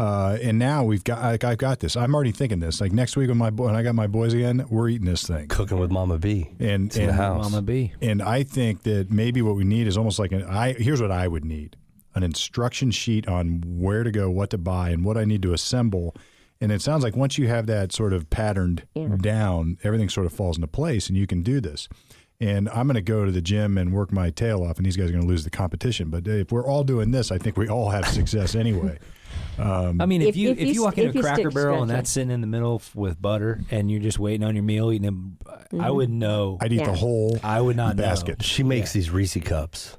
Uh, 0.02 0.38
and 0.42 0.58
now 0.58 0.84
we've 0.84 1.04
got, 1.04 1.22
like, 1.22 1.44
I've 1.44 1.60
got 1.60 1.80
this. 1.80 1.96
I'm 1.96 2.16
already 2.16 2.32
thinking 2.32 2.60
this. 2.60 2.82
Like 2.82 2.92
next 2.92 3.16
week 3.16 3.30
when 3.30 3.38
my 3.38 3.52
boy, 3.52 3.66
when 3.68 3.76
I 3.76 3.84
got 3.84 3.94
my 3.94 4.08
boys 4.08 4.34
again, 4.34 4.66
we're 4.70 4.90
eating 4.90 5.06
this 5.06 5.24
thing. 5.28 5.48
Cooking 5.48 5.78
with 5.80 5.92
Mama 5.92 6.18
B. 6.18 6.50
And 6.60 6.88
It's 6.88 6.98
in 6.98 7.06
the 7.08 7.14
house. 7.14 7.44
Mama 7.44 7.62
B. 7.62 7.94
and 8.02 8.22
I 8.22 8.42
think 8.44 8.82
that 8.84 9.12
maybe 9.12 9.42
what 9.44 9.56
we 9.56 9.64
need 9.64 9.86
is 9.86 9.98
almost 9.98 10.18
like 10.18 10.32
an. 10.32 10.44
I 10.44 10.74
here's 10.74 11.02
what 11.02 11.12
I 11.12 11.28
would 11.28 11.46
need: 11.46 11.76
an 12.16 12.24
instruction 12.24 12.90
sheet 12.90 13.28
on 13.28 13.64
where 13.68 14.04
to 14.04 14.10
go, 14.12 14.30
what 14.32 14.50
to 14.50 14.58
buy, 14.58 14.90
and 14.90 15.06
what 15.06 15.18
I 15.18 15.26
need 15.26 15.44
to 15.44 15.54
assemble. 15.54 16.16
And 16.60 16.72
it 16.72 16.82
sounds 16.82 17.04
like 17.04 17.16
once 17.16 17.38
you 17.38 17.48
have 17.48 17.66
that 17.68 17.92
sort 17.92 18.12
of 18.14 18.30
patterned 18.30 18.84
Yeah. 18.96 19.16
down, 19.20 19.78
everything 19.84 20.10
sort 20.10 20.26
of 20.26 20.34
falls 20.34 20.58
into 20.58 20.68
place, 20.68 21.10
and 21.10 21.18
you 21.18 21.28
can 21.28 21.42
do 21.44 21.60
this. 21.62 21.88
And 22.42 22.68
I'm 22.70 22.88
going 22.88 22.96
to 22.96 23.02
go 23.02 23.24
to 23.24 23.32
the 23.32 23.42
gym 23.42 23.78
and 23.78 23.94
work 23.94 24.12
my 24.12 24.32
tail 24.32 24.64
off, 24.64 24.78
and 24.78 24.86
these 24.86 24.98
guys 24.98 25.10
are 25.10 25.12
going 25.12 25.22
to 25.24 25.30
lose 25.30 25.44
the 25.44 25.52
competition. 25.52 26.10
But 26.10 26.28
if 26.28 26.52
we're 26.52 26.66
all 26.66 26.84
doing 26.84 27.12
this, 27.12 27.32
I 27.32 27.38
think 27.38 27.56
we 27.56 27.70
all 27.70 27.92
have 27.92 28.08
success 28.08 28.56
anyway. 28.56 28.98
Um, 29.58 30.02
I 30.02 30.06
mean, 30.06 30.22
if, 30.22 30.30
If- 30.30 30.36
you 30.38 30.52
if 30.52 30.60
if, 30.60 30.68
you 30.68 30.74
you 30.74 30.84
walk 30.84 30.96
st- 30.96 31.08
into 31.08 31.20
a 31.20 31.22
Cracker 31.22 31.42
stick 31.42 31.54
Barrel 31.54 31.82
and 31.82 31.90
that's 31.90 32.10
sitting 32.10 32.32
in 32.32 32.42
the 32.42 32.48
middle 32.48 32.76
f- 32.76 32.96
with 32.96 33.22
butter, 33.22 33.62
and 33.70 33.92
you're 33.92 34.02
just 34.02 34.18
waiting 34.18 34.46
on 34.46 34.56
your 34.56 34.64
meal, 34.64 34.92
eating 34.92 35.06
them, 35.06 35.38
I 35.46 35.52
mm-hmm. 35.74 35.94
would 35.96 36.10
know. 36.10 36.58
I'd 36.60 36.74
eat 36.74 36.80
Yeah. 36.80 36.86
the 36.88 36.94
whole 36.98 37.38
I 37.44 37.62
would 37.62 37.76
not 37.76 37.96
know. 37.96 38.04
basket. 38.04 38.44
She 38.44 38.64
makes 38.64 38.92
these 38.94 39.10
Reese 39.10 39.38
cups, 39.44 39.98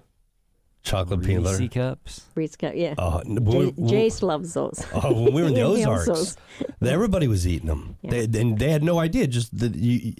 chocolate 0.82 1.22
peanut 1.22 1.44
butter. 1.44 1.68
Cups. 1.68 2.22
Reese 2.34 2.56
cut, 2.56 2.76
yeah. 2.76 2.94
Oh, 2.98 3.18
n- 3.18 3.36
J- 3.36 3.40
when 3.42 3.74
we- 3.76 3.90
Jace 3.90 4.22
loves 4.22 4.54
those. 4.54 4.84
Oh, 4.94 5.12
when 5.12 5.32
we 5.32 5.42
were 5.42 5.48
in 5.48 5.54
the 5.60 5.62
Ozarks, 5.62 6.36
everybody 6.84 7.28
was 7.28 7.46
eating 7.46 7.68
them. 7.68 7.96
Yeah. 8.02 8.26
They, 8.26 8.40
and 8.40 8.58
they 8.58 8.70
had 8.70 8.82
no 8.82 8.98
idea. 8.98 9.26
Just 9.26 9.56
that 9.58 9.74
you, 9.76 10.14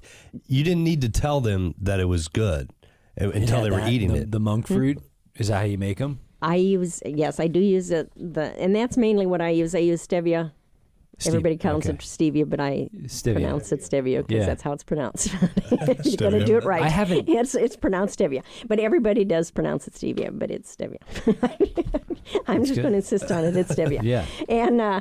you 0.47 0.65
didn't 0.65 0.85
need 0.85 1.01
to 1.03 1.09
tell 1.09 1.41
them 1.41 1.75
that 1.81 2.01
it 2.01 2.07
was 2.07 2.29
good 2.29 2.71
uh, 3.21 3.31
until 3.31 3.59
Yeah, 3.59 3.65
they 3.65 3.71
were 3.71 3.77
that- 3.81 3.91
eating 3.93 4.13
the, 4.13 4.21
it. 4.23 4.31
The 4.31 4.41
monk 4.41 4.67
fruit. 4.67 4.99
Is 5.37 5.49
that 5.49 5.59
how 5.59 5.65
you 5.65 5.79
make 5.79 5.99
them? 5.99 6.21
I 6.43 6.57
use 6.57 7.01
yes, 7.07 7.39
I 7.39 7.47
do 7.47 7.61
use 7.61 7.91
it. 7.91 8.11
The 8.17 8.53
and 8.61 8.75
that's 8.75 8.97
mainly 8.97 9.27
what 9.27 9.41
I 9.41 9.51
use. 9.51 9.75
I 9.75 9.79
use 9.79 10.05
stevia. 10.07 10.53
Everybody 11.27 11.57
calls 11.57 11.87
it 11.87 11.99
stevia, 11.99 12.49
but 12.49 12.59
I 12.59 12.89
Stevia. 13.05 13.35
pronounce 13.35 13.71
it 13.71 13.81
stevia 13.81 14.27
because 14.27 14.41
Yeah. 14.41 14.47
that's 14.47 14.63
how 14.63 14.73
it's 14.73 14.83
pronounced. 14.83 15.33
you 16.05 16.17
got 16.17 16.31
to 16.31 16.45
do 16.45 16.57
it 16.57 16.65
right. 16.65 16.83
I 16.83 16.89
haven't- 16.89 17.29
It's 17.29 17.55
it's 17.55 17.77
pronounced 17.77 18.19
stevia, 18.19 18.43
but 18.67 18.81
everybody 18.81 19.25
does 19.25 19.51
pronounce 19.51 19.87
it 19.87 19.95
stevia, 19.95 20.37
but 20.37 20.51
it's 20.51 20.75
stevia. 20.75 20.97
I'm 22.49 22.65
just 22.65 22.81
going 22.81 22.93
to 22.93 22.97
insist 22.99 23.31
on 23.31 23.45
it. 23.45 23.57
It's 23.57 23.73
stevia. 23.75 24.01
Yeah. 24.03 24.25
And 24.49 24.81
uh, 24.81 25.01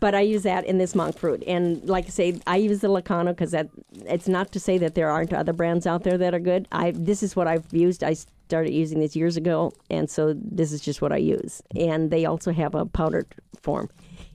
but 0.00 0.14
I 0.14 0.20
use 0.20 0.44
that 0.44 0.64
in 0.64 0.78
this 0.78 0.94
monk 0.94 1.18
fruit, 1.18 1.42
and 1.46 1.84
like 1.88 2.06
I 2.06 2.10
say, 2.10 2.40
I 2.46 2.56
use 2.56 2.80
the 2.80 2.88
Lakanto 2.88 3.30
because 3.30 3.50
that 3.50 3.68
it's 4.06 4.28
not 4.28 4.52
to 4.52 4.60
say 4.60 4.78
that 4.78 4.94
there 4.94 5.10
aren't 5.10 5.32
other 5.32 5.52
brands 5.52 5.86
out 5.86 6.04
there 6.04 6.16
that 6.18 6.34
are 6.34 6.38
good. 6.40 6.68
I 6.72 6.92
this 6.92 7.22
is 7.22 7.34
what 7.34 7.48
I've 7.48 7.66
used. 7.72 8.04
I 8.04 8.14
started 8.14 8.72
using 8.72 9.00
this 9.00 9.16
years 9.16 9.36
ago, 9.36 9.72
and 9.90 10.08
so 10.08 10.34
this 10.36 10.70
is 10.72 10.80
just 10.80 11.02
what 11.02 11.10
I 11.12 11.16
use. 11.16 11.62
And 11.76 12.10
they 12.10 12.24
also 12.26 12.52
have 12.52 12.74
a 12.76 12.86
powdered 12.86 13.26
form, 13.60 13.88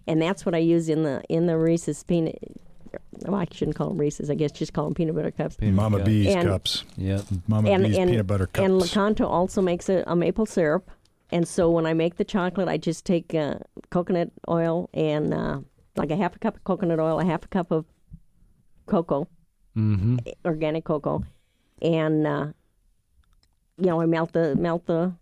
and 0.08 0.22
that's 0.22 0.46
what 0.46 0.56
I 0.56 0.60
use 0.60 0.90
in 0.90 1.04
the 1.04 1.22
in 1.30 1.46
the 1.48 1.58
Reese's 1.58 2.04
peanut. 2.04 2.38
Well, 3.26 3.36
I 3.36 3.46
shouldn't 3.52 3.76
call 3.76 3.90
them 3.90 3.98
Reese's. 3.98 4.30
I 4.30 4.36
guess 4.36 4.52
just 4.52 4.74
call 4.74 4.86
them 4.86 4.94
peanut 4.94 5.16
butter 5.16 5.32
cups. 5.32 5.58
Mama 5.62 6.04
B's 6.04 6.34
And- 6.36 6.48
cups. 6.48 6.84
Yep. 6.98 7.26
Mama 7.48 7.70
and 7.70 7.84
B's 7.84 7.98
and, 7.98 8.10
peanut 8.10 8.28
butter 8.28 8.48
cups. 8.48 8.64
and 8.66 8.80
Lakanto 8.82 9.26
also 9.28 9.62
makes 9.62 9.90
a, 9.90 10.04
a 10.08 10.16
maple 10.16 10.46
syrup. 10.46 10.90
And 11.32 11.46
so 11.48 11.70
when 11.70 11.86
I 11.86 11.94
make 11.94 12.16
the 12.16 12.24
chocolate, 12.24 12.70
I 12.70 12.78
just 12.78 13.06
take 13.06 13.36
uh, 13.36 13.56
coconut 13.90 14.32
oil 14.48 14.90
and 14.94 15.34
uh, 15.34 15.60
like 15.98 16.10
a 16.12 16.16
half 16.16 16.36
a 16.36 16.40
cup 16.40 16.56
of 16.56 16.64
coconut 16.64 17.00
oil, 17.00 17.20
a 17.20 17.26
half 17.26 17.44
a 17.44 17.48
cup 17.50 17.72
of 17.72 17.86
cocoa, 18.86 19.28
Mm-hmm. 19.76 20.18
organic 20.46 20.86
cocoa, 20.86 21.24
and 21.84 22.26
uh, 22.26 22.48
you 23.78 23.86
know 23.88 24.02
I 24.02 24.06
melt 24.08 24.32
the 24.34 24.56
melt 24.56 24.88
the 24.88 25.14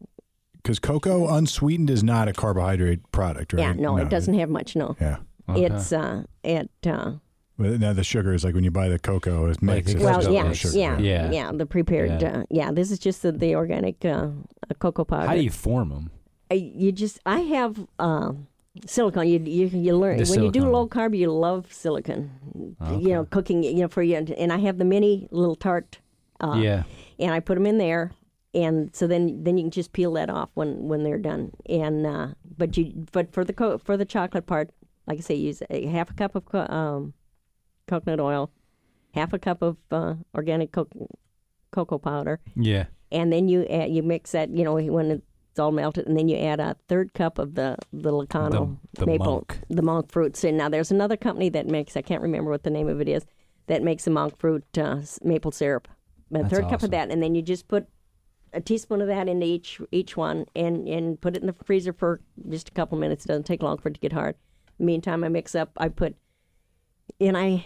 Because 0.66 0.80
cocoa 0.80 1.28
unsweetened 1.28 1.91
is 1.91 2.03
not 2.03 2.28
a 2.28 2.34
carbohydrate 2.34 3.11
product, 3.11 3.53
right? 3.53 3.61
yeah 3.61 3.74
no, 3.74 3.97
it 3.97 4.09
doesn't 4.09 4.34
have 4.34 4.49
much 4.49 4.76
no 4.76 4.95
Yeah. 4.99 5.18
it's 5.49 5.93
uh 5.93 6.24
it 6.43 6.72
uh, 6.88 7.11
now 7.59 7.93
the 7.93 8.03
sugar 8.03 8.34
is 8.34 8.43
like 8.43 8.55
when 8.55 8.63
you 8.63 8.72
buy 8.72 8.89
the 8.89 8.97
cocoa, 8.97 9.45
it 9.45 9.61
makes 9.61 9.93
the 9.93 9.99
it. 9.99 10.03
well 10.03 10.34
yeah 10.34 10.51
sugar, 10.53 10.76
yeah, 10.76 10.97
yeah 10.97 11.32
Yeah. 11.32 11.51
the 11.51 11.68
prepared 11.68 12.20
Yeah. 12.20 12.39
uh, 12.39 12.43
yeah 12.49 12.72
this 12.72 12.89
is 12.89 12.97
just 12.97 13.22
the, 13.22 13.32
the 13.32 13.53
organic 13.55 14.03
uh, 14.03 14.09
uh, 14.09 14.74
cocoa 14.80 15.05
powder. 15.05 15.28
How 15.28 15.36
do 15.36 15.43
you 15.43 15.51
form 15.51 15.89
them? 15.89 16.09
I, 16.49 16.55
you 16.55 16.91
just 16.91 17.20
I 17.28 17.41
have 17.41 17.78
um, 17.99 18.47
silicone. 18.88 19.28
You 19.28 19.39
you 19.39 19.68
you 19.68 19.95
learn 19.95 20.18
The 20.18 20.26
when 20.32 20.43
you 20.45 20.51
do 20.51 20.68
low 20.68 20.88
carb. 20.88 21.16
You 21.16 21.32
love 21.32 21.72
silicone. 21.72 22.30
You 22.99 23.09
know, 23.13 23.26
cooking. 23.26 23.63
You 23.63 23.82
know, 23.82 23.88
for 23.88 24.01
you. 24.03 24.18
And 24.18 24.51
I 24.51 24.57
have 24.57 24.78
the 24.78 24.86
mini 24.86 25.28
little 25.32 25.55
tart. 25.55 25.99
Uh, 26.39 26.55
yeah. 26.61 26.84
And 27.20 27.32
I 27.32 27.39
put 27.39 27.55
them 27.55 27.66
in 27.66 27.78
there, 27.78 28.11
and 28.56 28.95
so 28.95 29.06
then 29.06 29.43
then 29.43 29.58
you 29.58 29.66
can 29.66 29.72
just 29.72 29.91
peel 29.93 30.14
that 30.14 30.30
off 30.30 30.49
when 30.56 30.88
when 30.88 31.03
they're 31.03 31.18
done. 31.32 31.51
And 31.68 32.08
uh, 32.08 32.28
but 32.58 32.76
you 32.78 33.06
but 33.12 33.32
for 33.34 33.43
the 33.43 33.53
co- 33.53 33.78
for 33.78 33.97
the 33.97 34.06
chocolate 34.06 34.45
part, 34.47 34.72
like 35.08 35.18
I 35.18 35.22
say, 35.22 35.36
use 35.36 35.62
a 35.70 35.86
half 35.88 36.10
a 36.10 36.14
cup 36.14 36.36
of 36.36 36.45
co- 36.45 36.68
um, 36.68 37.14
coconut 37.88 38.20
oil, 38.20 38.49
half 39.14 39.34
a 39.34 39.39
cup 39.39 39.62
of 39.62 39.78
uh, 39.91 40.16
organic 40.34 40.72
co- 40.72 40.88
cocoa 41.72 41.97
powder, 41.99 42.39
Yeah. 42.56 42.86
and 43.12 43.32
then 43.34 43.47
you 43.47 43.66
add, 43.66 43.91
you 43.91 44.01
mix 44.03 44.32
that 44.32 44.49
you 44.49 44.64
know 44.64 44.76
when 44.76 45.12
it's 45.12 45.60
all 45.60 45.72
melted, 45.72 46.08
and 46.08 46.18
then 46.18 46.28
you 46.30 46.38
add 46.38 46.60
a 46.60 46.76
third 46.88 47.14
cup 47.14 47.38
of 47.38 47.56
the 47.56 47.78
the 47.93 48.12
The- 48.12 48.78
the 48.99 49.06
maple 49.06 49.26
monk. 49.34 49.60
the 49.70 49.82
monk 49.82 50.12
fruits. 50.12 50.43
And 50.43 50.58
now 50.58 50.70
there's 50.70 50.91
another 50.91 51.18
company 51.18 51.49
that 51.49 51.68
makes 51.68 51.95
I 51.97 52.01
can't 52.01 52.22
remember 52.22 52.49
what 52.51 52.64
the 52.64 52.70
name 52.70 52.88
of 52.88 53.01
it 53.01 53.08
is 53.10 53.26
that 53.68 53.84
makes 53.84 54.08
a 54.08 54.10
monk 54.12 54.38
fruit 54.38 54.64
uh, 54.78 55.01
maple 55.24 55.51
syrup. 55.51 55.88
But 56.32 56.39
a 56.39 56.43
That's 56.43 56.53
third 56.56 56.70
cup 56.70 56.84
of 56.84 56.91
that, 56.91 57.12
and 57.12 57.22
then 57.22 57.36
you 57.36 57.41
just 57.41 57.68
put 57.68 57.88
a 58.53 58.61
teaspoon 58.61 59.01
of 59.01 59.07
that 59.07 59.27
into 59.27 59.45
each 59.45 59.81
each 59.91 60.15
one, 60.15 60.45
and 60.55 60.87
and 60.87 61.19
put 61.19 61.35
it 61.35 61.41
in 61.41 61.47
the 61.47 61.55
freezer 61.65 61.93
for 61.93 62.21
just 62.49 62.69
a 62.69 62.71
couple 62.71 62.97
minutes. 62.97 63.25
It 63.25 63.29
doesn't 63.29 63.45
take 63.45 63.63
long 63.63 63.77
for 63.77 63.89
it 63.89 63.95
to 63.95 63.99
get 63.99 64.13
hard. 64.13 64.35
Meantime, 64.79 65.23
I 65.23 65.29
mix 65.29 65.55
up. 65.55 65.71
I 65.77 65.89
put, 65.89 66.15
and 67.19 67.37
I 67.37 67.65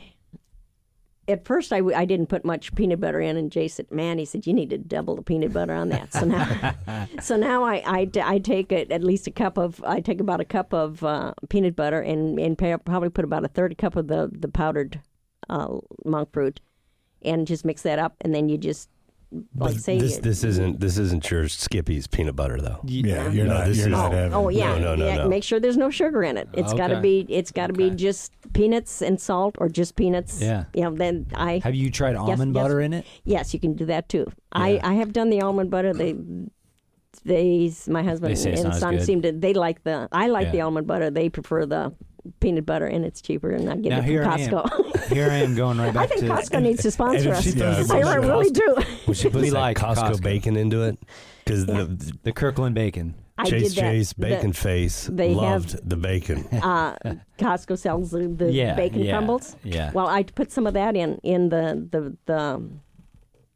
at 1.30 1.45
first 1.45 1.71
I, 1.71 1.77
w- 1.77 1.95
I 1.95 2.05
didn't 2.05 2.27
put 2.27 2.43
much 2.43 2.73
peanut 2.75 2.99
butter 2.99 3.21
in 3.21 3.38
and 3.38 3.51
Jay 3.51 3.67
said 3.67 3.89
man 3.91 4.17
he 4.17 4.25
said 4.25 4.47
you 4.47 4.53
need 4.53 4.71
to 4.71 4.77
double 4.77 5.15
the 5.15 5.21
peanut 5.21 5.53
butter 5.53 5.73
on 5.73 5.89
that 5.89 6.11
so 6.11 6.25
now 6.25 7.07
so 7.21 7.38
now 7.38 7.63
I, 7.63 7.84
I, 7.86 8.09
I 8.23 8.39
take 8.39 8.71
it 8.71 8.91
at 8.91 9.03
least 9.03 9.27
a 9.27 9.32
cup 9.32 9.57
of 9.57 9.84
I 9.84 9.99
take 9.99 10.19
about 10.19 10.41
a 10.41 10.45
cup 10.45 10.73
of 10.73 11.03
uh, 11.03 11.34
peanut 11.49 11.75
butter 11.75 12.01
and, 12.01 12.39
and 12.39 12.57
probably 12.57 13.09
put 13.09 13.25
about 13.25 13.45
a 13.45 13.49
third 13.49 13.77
cup 13.77 13.95
of 13.95 14.07
the, 14.07 14.30
the 14.32 14.47
powdered 14.47 15.01
uh, 15.49 15.77
monk 16.03 16.34
fruit 16.34 16.59
and 17.21 17.45
just 17.45 17.63
mix 17.63 17.84
that 17.84 17.99
up 17.99 18.15
and 18.21 18.34
then 18.34 18.49
you 18.49 18.57
just 18.57 18.89
like 19.32 19.43
But 19.53 19.82
say 19.82 19.99
this 19.99 20.17
this 20.17 20.43
isn't 20.43 20.80
this 20.80 20.97
isn't 20.97 21.30
your 21.30 21.47
Skippy's 21.47 22.07
peanut 22.07 22.36
butter 22.36 22.59
though. 22.59 22.80
Yeah, 22.86 23.30
you're 23.30 23.45
No, 23.45 23.59
not. 23.59 23.67
this 23.67 23.77
You're 23.77 23.88
is- 23.88 23.91
not 23.91 24.11
Oh, 24.11 24.15
having. 24.15 24.34
oh 24.34 24.49
yeah, 24.49 24.73
No, 24.73 24.80
no, 24.80 24.95
no, 24.95 25.05
yeah. 25.07 25.15
no. 25.17 25.27
Make 25.30 25.43
sure 25.43 25.59
there's 25.59 25.77
no 25.77 25.91
sugar 25.91 26.23
in 26.23 26.36
it. 26.38 26.49
It's 26.53 26.73
got 26.73 26.88
to 26.88 26.99
be. 26.99 27.25
It's 27.30 27.51
got 27.51 27.67
to 27.67 27.73
be 27.73 27.91
just 27.91 28.32
peanuts 28.53 29.01
and 29.03 29.21
salt, 29.21 29.55
or 29.59 29.69
just 29.69 29.95
peanuts. 29.95 30.41
Yeah. 30.41 30.65
You 30.73 30.84
know, 30.86 30.95
then 30.95 31.27
I 31.36 31.61
Have 31.63 31.75
you 31.75 31.91
tried 31.91 32.15
almond 32.15 32.55
yes. 32.55 32.61
butter 32.63 32.82
in 32.82 32.93
it? 32.93 33.05
Yes, 33.23 33.53
you 33.53 33.59
can 33.59 33.73
do 33.73 33.86
that 33.86 34.09
too. 34.09 34.25
Yeah. 34.27 34.34
I, 34.63 34.80
I 34.84 34.93
have 34.95 35.13
done 35.13 35.30
the 35.30 35.41
almond 35.41 35.69
butter. 35.69 35.93
They 35.93 36.15
they 37.25 37.71
my 37.88 38.03
husband 38.03 38.36
They 38.36 38.51
and 38.53 38.73
son 38.75 38.95
good. 38.97 39.05
seem 39.05 39.21
to 39.23 39.32
they 39.32 39.53
like 39.53 39.84
the 39.84 40.07
I 40.11 40.27
like 40.27 40.51
the 40.51 40.61
almond 40.61 40.88
butter. 40.88 41.09
They 41.09 41.30
prefer 41.30 41.65
the 41.65 41.93
peanut 42.39 42.65
butter 42.65 42.86
and 42.86 43.05
it's 43.05 43.22
cheaper 43.22 43.51
and 43.51 43.70
I 43.70 43.76
get 43.76 43.89
Now 43.89 43.99
it 43.99 44.03
here 44.05 44.24
from 44.24 44.32
I 44.34 44.39
am. 44.39 44.49
Costco. 44.51 45.09
Here 45.13 45.30
I 45.32 45.38
am 45.38 45.55
going 45.55 45.80
right 45.80 45.91
back 45.93 46.03
I 46.03 46.07
think 46.07 46.22
to 46.22 46.28
Costco 46.28 46.61
needs 46.61 46.84
to 46.84 46.91
sponsor 46.91 47.32
us. 47.34 47.43
she 47.43 47.51
does, 47.53 47.89
I 47.89 47.97
we 47.97 48.03
should 48.03 48.26
really 48.26 48.49
do. 48.51 48.76
When 49.05 49.15
she 49.15 49.30
puts 49.30 49.41
We 49.43 49.49
like 49.51 49.78
Costco, 49.78 50.11
Costco. 50.11 50.22
bacon 50.24 50.55
into 50.55 50.84
it, 50.84 50.99
because 51.43 51.65
the 51.65 52.13
the 52.24 52.32
Kirkland 52.32 52.76
bacon. 52.76 53.15
I 53.38 53.45
Chase 53.45 53.70
did 53.74 53.84
that. 53.84 53.91
Chase 53.91 54.13
The- 54.13 54.22
bacon 54.22 54.53
face 54.53 55.09
they 55.11 55.34
loved 55.34 55.72
have- 55.72 55.89
the 55.89 55.95
bacon. 55.95 56.45
uh, 56.61 56.95
Costco 57.39 57.77
sells 57.80 58.11
the, 58.11 58.27
the 58.27 58.52
Yeah, 58.52 58.76
bacon 58.76 58.99
yeah, 59.02 59.11
crumbles. 59.14 59.56
yeah. 59.64 59.91
Well, 59.94 60.07
I 60.07 60.23
put 60.23 60.52
some 60.52 60.68
of 60.68 60.73
that 60.76 60.95
in 60.95 61.18
in 61.23 61.49
the 61.49 61.88
the 61.89 62.15
the 62.26 62.38
um, 62.39 62.81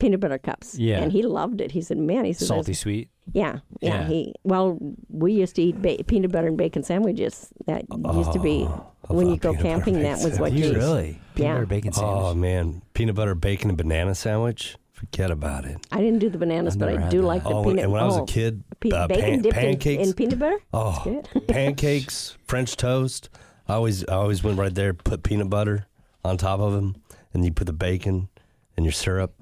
peanut 0.04 0.20
butter 0.20 0.38
cups. 0.38 0.78
Yeah. 0.78 1.00
And 1.02 1.12
he 1.12 1.22
loved 1.24 1.62
it. 1.62 1.72
He 1.72 1.82
said, 1.82 1.98
"Man, 1.98 2.26
he 2.26 2.34
said, 2.34 2.48
Salty 2.50 2.74
sweet. 2.74 3.10
Yeah, 3.32 3.60
yeah, 3.80 4.02
Yeah. 4.02 4.08
He 4.08 4.34
well, 4.44 4.78
we 5.10 5.32
used 5.34 5.56
to 5.56 5.62
eat 5.62 5.82
ba- 5.82 6.04
peanut 6.06 6.32
butter 6.32 6.48
and 6.48 6.58
bacon 6.58 6.84
sandwiches. 6.84 7.48
That 7.68 7.86
used 8.14 8.34
to 8.34 8.40
be 8.40 8.66
I 9.10 9.14
when 9.14 9.30
you 9.30 9.38
go 9.38 9.54
camping. 9.54 10.02
That 10.02 10.20
was 10.24 10.40
what 10.40 10.52
Do 10.52 10.58
you 10.60 10.66
you 10.68 10.74
really? 10.76 11.20
Peanut 11.36 11.48
Yeah. 11.48 11.54
butter 11.56 11.66
bacon 11.66 11.94
sandwich. 11.94 12.18
Oh 12.22 12.34
man, 12.36 12.82
peanut 12.94 13.16
butter 13.16 13.34
bacon 13.36 13.70
and 13.70 13.78
banana 13.78 14.14
sandwich. 14.14 14.76
Forget 14.92 15.32
about 15.32 15.66
it. 15.66 15.78
I 15.92 16.00
didn't 16.00 16.20
do 16.20 16.30
the 16.30 16.38
bananas, 16.38 16.76
I've 16.76 16.80
but 16.80 16.90
I 16.90 17.10
do 17.10 17.22
that. 17.22 17.28
like 17.28 17.44
the 17.44 17.50
Oh, 17.50 17.64
peanut. 17.64 17.84
and 17.84 17.92
when 17.92 18.02
I 18.02 18.06
was 18.06 18.18
oh, 18.18 18.24
a 18.24 18.26
kid, 18.26 18.64
pe- 18.80 18.90
uh, 18.92 19.08
bacon 19.08 19.24
pan- 19.24 19.42
dipped 19.42 19.58
in, 19.58 19.62
pancakes. 19.62 20.08
in 20.08 20.14
peanut 20.14 20.40
butter. 20.40 20.60
Oh, 20.74 21.02
Good. 21.04 21.48
pancakes, 21.48 22.38
French 22.48 22.78
toast. 22.78 23.30
I 23.68 23.74
always, 23.74 24.06
I 24.08 24.14
always 24.16 24.44
went 24.44 24.58
right 24.58 24.74
there, 24.74 24.94
put 24.94 25.24
peanut 25.24 25.50
butter 25.50 25.88
on 26.24 26.38
top 26.38 26.60
of 26.62 26.72
them, 26.74 26.96
and 27.34 27.44
you 27.44 27.52
put 27.52 27.68
the 27.68 27.74
bacon 27.74 28.30
and 28.78 28.86
your 28.86 28.94
syrup. 28.94 29.34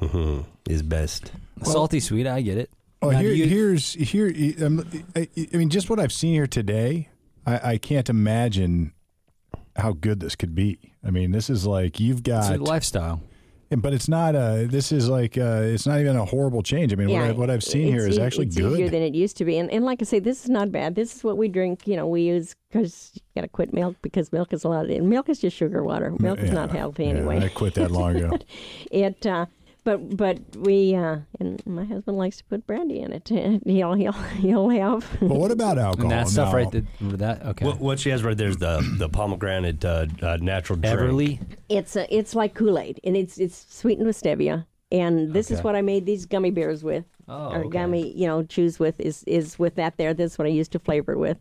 is 0.68 0.82
best. 0.82 1.32
Salty 1.62 2.00
sweet. 2.00 2.26
I 2.26 2.42
get 2.42 2.58
it. 2.58 2.70
Oh, 3.02 3.10
Now, 3.10 3.18
here, 3.18 3.32
you- 3.32 3.46
here's 3.46 3.92
here. 3.92 4.32
Um, 4.64 4.84
I, 5.14 5.28
I 5.52 5.56
mean, 5.56 5.70
just 5.70 5.90
what 5.90 5.98
I've 5.98 6.12
seen 6.12 6.32
here 6.32 6.46
today, 6.46 7.08
I, 7.46 7.72
I 7.72 7.78
can't 7.78 8.08
imagine 8.08 8.92
how 9.76 9.92
good 9.92 10.20
this 10.20 10.34
could 10.34 10.54
be. 10.54 10.78
I 11.04 11.10
mean, 11.10 11.30
this 11.30 11.50
is 11.50 11.66
like 11.66 12.00
you've 12.00 12.18
It's 12.18 12.28
got 12.28 12.56
a 12.56 12.62
lifestyle. 12.62 13.20
But 13.68 13.92
it's 13.94 14.08
not 14.08 14.36
a. 14.36 14.68
This 14.70 14.92
is 14.92 15.08
like 15.08 15.36
uh, 15.36 15.62
it's 15.64 15.88
not 15.88 15.98
even 15.98 16.14
a 16.14 16.24
horrible 16.24 16.62
change. 16.62 16.92
I 16.92 16.96
mean, 16.96 17.10
what, 17.10 17.22
I, 17.22 17.32
what 17.32 17.50
I've 17.50 17.64
seen 17.64 17.88
here 17.88 18.06
it's 18.06 18.14
is 18.16 18.18
actually 18.18 18.46
it's 18.46 18.56
easier 18.56 18.84
good. 18.86 18.92
than 18.92 19.02
it 19.02 19.12
used 19.12 19.36
to 19.38 19.44
be. 19.44 19.58
And, 19.58 19.68
and 19.72 19.84
like 19.84 20.00
I 20.00 20.04
say, 20.04 20.20
this 20.20 20.44
is 20.44 20.50
not 20.50 20.70
bad. 20.70 20.94
This 20.94 21.16
is 21.16 21.24
what 21.24 21.36
we 21.36 21.48
drink. 21.48 21.84
You 21.84 21.96
know, 21.96 22.06
we 22.06 22.22
use 22.22 22.54
because 22.70 23.10
you 23.14 23.20
got 23.34 23.42
to 23.42 23.48
quit 23.48 23.72
milk 23.72 23.96
because 24.02 24.32
milk 24.32 24.52
is 24.52 24.62
a 24.62 24.68
lot 24.68 24.84
of 24.84 24.90
and 24.92 25.10
milk 25.10 25.28
is 25.28 25.40
just 25.40 25.56
sugar 25.56 25.82
water. 25.82 26.14
Milk 26.20 26.38
is 26.38 26.52
not 26.52 26.70
healthy 26.70 27.04
yeah, 27.04 27.10
anyway. 27.10 27.44
I 27.44 27.48
quit 27.48 27.74
that 27.74 27.90
long 27.90 28.14
ago. 28.14 28.38
It, 28.92 29.26
uh, 29.26 29.46
but 29.86 30.16
but 30.16 30.38
we 30.56 30.96
uh, 30.96 31.18
and 31.38 31.64
my 31.64 31.84
husband 31.84 32.18
likes 32.18 32.38
to 32.38 32.44
put 32.44 32.66
brandy 32.66 32.98
in 33.00 33.12
it. 33.12 33.28
he'll 33.64 33.94
he'll 33.94 34.12
he'll 34.12 34.68
have. 34.68 35.08
but 35.20 35.30
what 35.30 35.52
about 35.52 35.78
alcohol? 35.78 36.02
And 36.02 36.10
that 36.10 36.28
stuff 36.28 36.48
Now, 36.52 36.56
right 36.58 36.70
there, 36.72 36.82
that 37.00 37.46
okay. 37.46 37.64
What, 37.64 37.78
what 37.78 38.00
she 38.00 38.10
has 38.10 38.24
right 38.24 38.36
there 38.36 38.48
is 38.48 38.56
the 38.56 38.82
the 38.98 39.08
pomegranate 39.08 39.84
uh, 39.84 40.06
uh, 40.20 40.38
natural 40.40 40.76
drink. 40.80 40.98
Everly, 40.98 41.40
It's 41.68 41.94
a, 41.94 42.12
it's 42.14 42.34
like 42.34 42.54
Kool 42.54 42.80
Aid, 42.80 43.00
and 43.04 43.16
it's 43.16 43.38
it's 43.38 43.64
sweetened 43.72 44.08
with 44.08 44.20
stevia. 44.20 44.66
And 44.90 45.32
this 45.32 45.50
is 45.50 45.62
what 45.62 45.74
I 45.76 45.82
made 45.82 46.04
these 46.06 46.26
gummy 46.26 46.50
bears 46.50 46.84
with, 46.84 47.04
Oh, 47.28 47.50
or 47.52 47.60
okay. 47.60 47.68
gummy, 47.70 48.12
you 48.16 48.26
know, 48.26 48.42
chews 48.42 48.78
with 48.80 48.98
is 49.00 49.22
is 49.24 49.58
with 49.58 49.76
that 49.76 49.96
there. 49.98 50.14
This 50.14 50.32
is 50.32 50.38
what 50.38 50.46
I 50.46 50.50
used 50.50 50.72
to 50.72 50.78
flavor 50.80 51.12
it 51.12 51.18
with. 51.18 51.38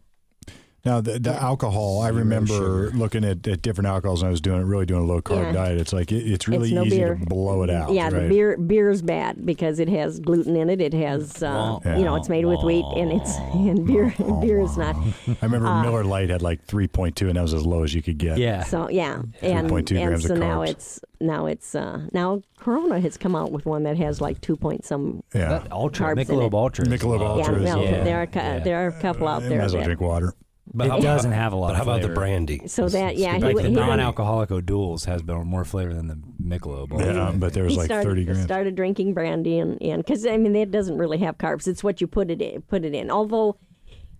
Now 0.85 1.01
the, 1.01 1.17
the 1.17 1.33
alcohol, 1.33 2.01
I 2.01 2.09
remember 2.09 2.53
sugar. 2.53 2.91
looking 2.97 3.23
at, 3.25 3.47
at 3.47 3.61
different 3.63 3.87
alcohols 3.87 4.21
and 4.21 4.27
I 4.27 4.31
was 4.31 4.39
doing 4.39 4.61
really 4.63 4.85
doing 4.85 5.01
a 5.01 5.05
low 5.05 5.19
carb 5.21 5.45
Yeah. 5.45 5.51
diet. 5.51 5.81
It's 5.81 5.91
like 5.93 6.11
it, 6.11 6.17
it's 6.31 6.47
really 6.47 6.67
it's 6.69 6.75
no 6.75 6.83
easy 6.83 6.97
beer. 6.99 7.15
to 7.15 7.25
blow 7.25 7.63
it 7.63 7.71
out. 7.71 7.91
Yeah, 7.91 8.11
the 8.11 8.17
right? 8.19 8.29
beer 8.29 8.57
beer's 8.57 9.01
bad 9.01 9.45
because 9.45 9.79
it 9.79 9.89
has 9.89 10.19
gluten 10.19 10.55
in 10.55 10.69
it. 10.69 10.81
It 10.81 10.93
has, 10.93 11.41
uh, 11.41 11.79
Yeah. 11.83 11.97
you 11.97 12.05
know, 12.05 12.15
it's 12.15 12.29
made 12.29 12.45
with 12.45 12.61
wheat, 12.63 12.85
and 12.95 13.11
it's 13.11 13.35
and 13.53 13.85
beer 13.87 14.13
beer 14.41 14.59
is 14.61 14.77
not. 14.77 14.95
I 14.95 15.35
remember 15.45 15.67
uh, 15.67 15.81
Miller 15.81 16.03
Lite 16.03 16.29
had 16.29 16.43
like 16.43 16.65
3.2, 16.67 17.27
and 17.29 17.35
that 17.35 17.41
was 17.41 17.53
as 17.55 17.65
low 17.65 17.81
as 17.83 17.93
you 17.95 18.03
could 18.03 18.19
get. 18.19 18.37
yeah. 18.37 18.63
So 18.63 18.87
yeah, 18.89 19.23
and 19.41 19.67
3.2 19.69 19.77
and 19.97 20.07
grams 20.07 20.25
of 20.25 20.29
so 20.29 20.35
now 20.35 20.59
carbs. 20.59 20.69
it's 20.69 20.99
now 21.19 21.45
it's 21.47 21.73
uh, 21.73 22.01
now 22.13 22.41
Corona 22.59 22.99
has 22.99 23.17
come 23.17 23.35
out 23.35 23.51
with 23.51 23.65
one 23.65 23.83
that 23.83 23.97
has 23.97 24.21
like 24.21 24.39
two 24.39 24.55
point 24.55 24.85
some. 24.85 25.23
Yeah. 25.33 25.49
That 25.49 25.71
Ultra, 25.71 26.07
Carbs 26.15 26.19
in 26.19 26.27
Michelob 26.27 26.47
it. 26.47 26.53
Ultra. 26.53 26.85
Michelob. 26.85 27.21
Ultra 27.21 27.53
yeah, 27.55 27.59
is 27.69 27.75
no, 27.75 27.81
low. 27.81 28.03
there 28.03 28.21
are 28.21 28.59
there 28.59 28.85
are 28.85 28.87
a 28.89 29.01
couple 29.01 29.27
out 29.27 29.41
You 29.41 29.49
there. 29.49 29.57
might 29.57 29.65
as 29.65 29.73
well 29.73 29.83
drink 29.83 29.99
water. 30.01 30.33
But 30.73 30.87
It 30.87 30.89
how- 30.91 30.99
doesn't 30.99 31.31
have 31.31 31.53
a 31.53 31.55
lot 31.55 31.67
But 31.67 31.71
of 31.73 31.77
how 31.77 31.83
about 31.83 32.01
the 32.01 32.09
brandy? 32.13 32.67
So 32.67 32.89
that 32.89 33.17
yeah, 33.17 33.35
he, 33.35 33.41
Like 33.41 33.55
the 33.57 33.63
he, 33.69 33.75
non-alcoholic 33.75 34.51
O'Doul's 34.51 35.05
has 35.05 35.21
been 35.21 35.45
more 35.45 35.63
flavor 35.63 35.93
than 35.93 36.07
the 36.07 36.17
Michelob. 36.43 36.91
Ultra. 36.91 37.13
Yeah, 37.13 37.31
but 37.35 37.53
there 37.53 37.63
was 37.63 37.73
he 37.73 37.77
like 37.77 37.85
started, 37.85 38.09
30 38.09 38.25
grams. 38.25 38.43
started 38.43 38.75
drinking 38.75 39.13
brandy 39.13 39.59
and 39.59 39.79
and 39.81 40.03
because 40.03 40.25
I 40.25 40.37
mean 40.37 40.55
it 40.55 40.71
doesn't 40.71 40.97
really 40.97 41.19
have 41.19 41.37
carbs. 41.37 41.67
It's 41.67 41.83
what 41.83 42.01
you 42.01 42.07
put 42.07 42.31
it 42.31 42.41
in, 42.41 42.61
put 42.63 42.83
it 42.85 42.93
in. 42.93 43.09
Although. 43.11 43.57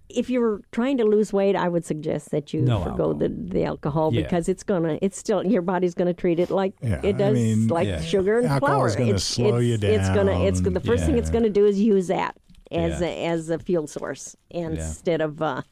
If 0.08 0.30
you're 0.30 0.62
trying 0.72 0.98
to 1.00 1.04
lose 1.04 1.34
weight, 1.34 1.56
I 1.56 1.68
would 1.68 1.84
suggest 1.84 2.30
that 2.30 2.54
you 2.54 2.62
No 2.62 2.78
forgo 2.78 2.92
alcohol. 3.10 3.14
the, 3.16 3.30
the 3.30 3.64
alcohol 3.64 4.14
Yeah. 4.14 4.22
because 4.22 4.48
it's 4.48 4.62
gonna, 4.62 5.00
it's 5.02 5.18
still 5.18 5.44
your 5.44 5.64
body's 5.64 5.96
gonna 5.96 6.14
treat 6.14 6.40
it 6.40 6.52
like 6.52 6.76
Yeah, 6.80 7.00
it 7.02 7.16
I 7.16 7.18
does, 7.18 7.34
mean, 7.34 7.68
like 7.70 7.88
yeah. 7.88 8.02
sugar 8.02 8.38
and 8.38 8.46
Alcohol 8.48 8.76
flour. 8.76 8.88
is 8.88 8.96
gonna 8.96 9.16
it's, 9.16 9.24
slow 9.24 9.58
you 9.58 9.74
it's, 9.74 9.84
It's 9.84 10.10
gonna, 10.10 10.46
it's 10.46 10.62
the 10.62 10.80
first 10.80 11.06
thing 11.08 11.18
it's 11.18 11.32
gonna 11.32 11.50
do 11.50 11.66
is 11.66 11.82
use 11.82 12.06
that 12.10 12.38
as 12.72 13.02
Yeah. 13.02 13.08
a, 13.08 13.26
as 13.30 13.50
a 13.50 13.58
fuel 13.58 13.88
source 13.88 14.36
Yeah. 14.52 14.68
instead 14.68 15.22
of. 15.22 15.42
Uh, 15.42 15.64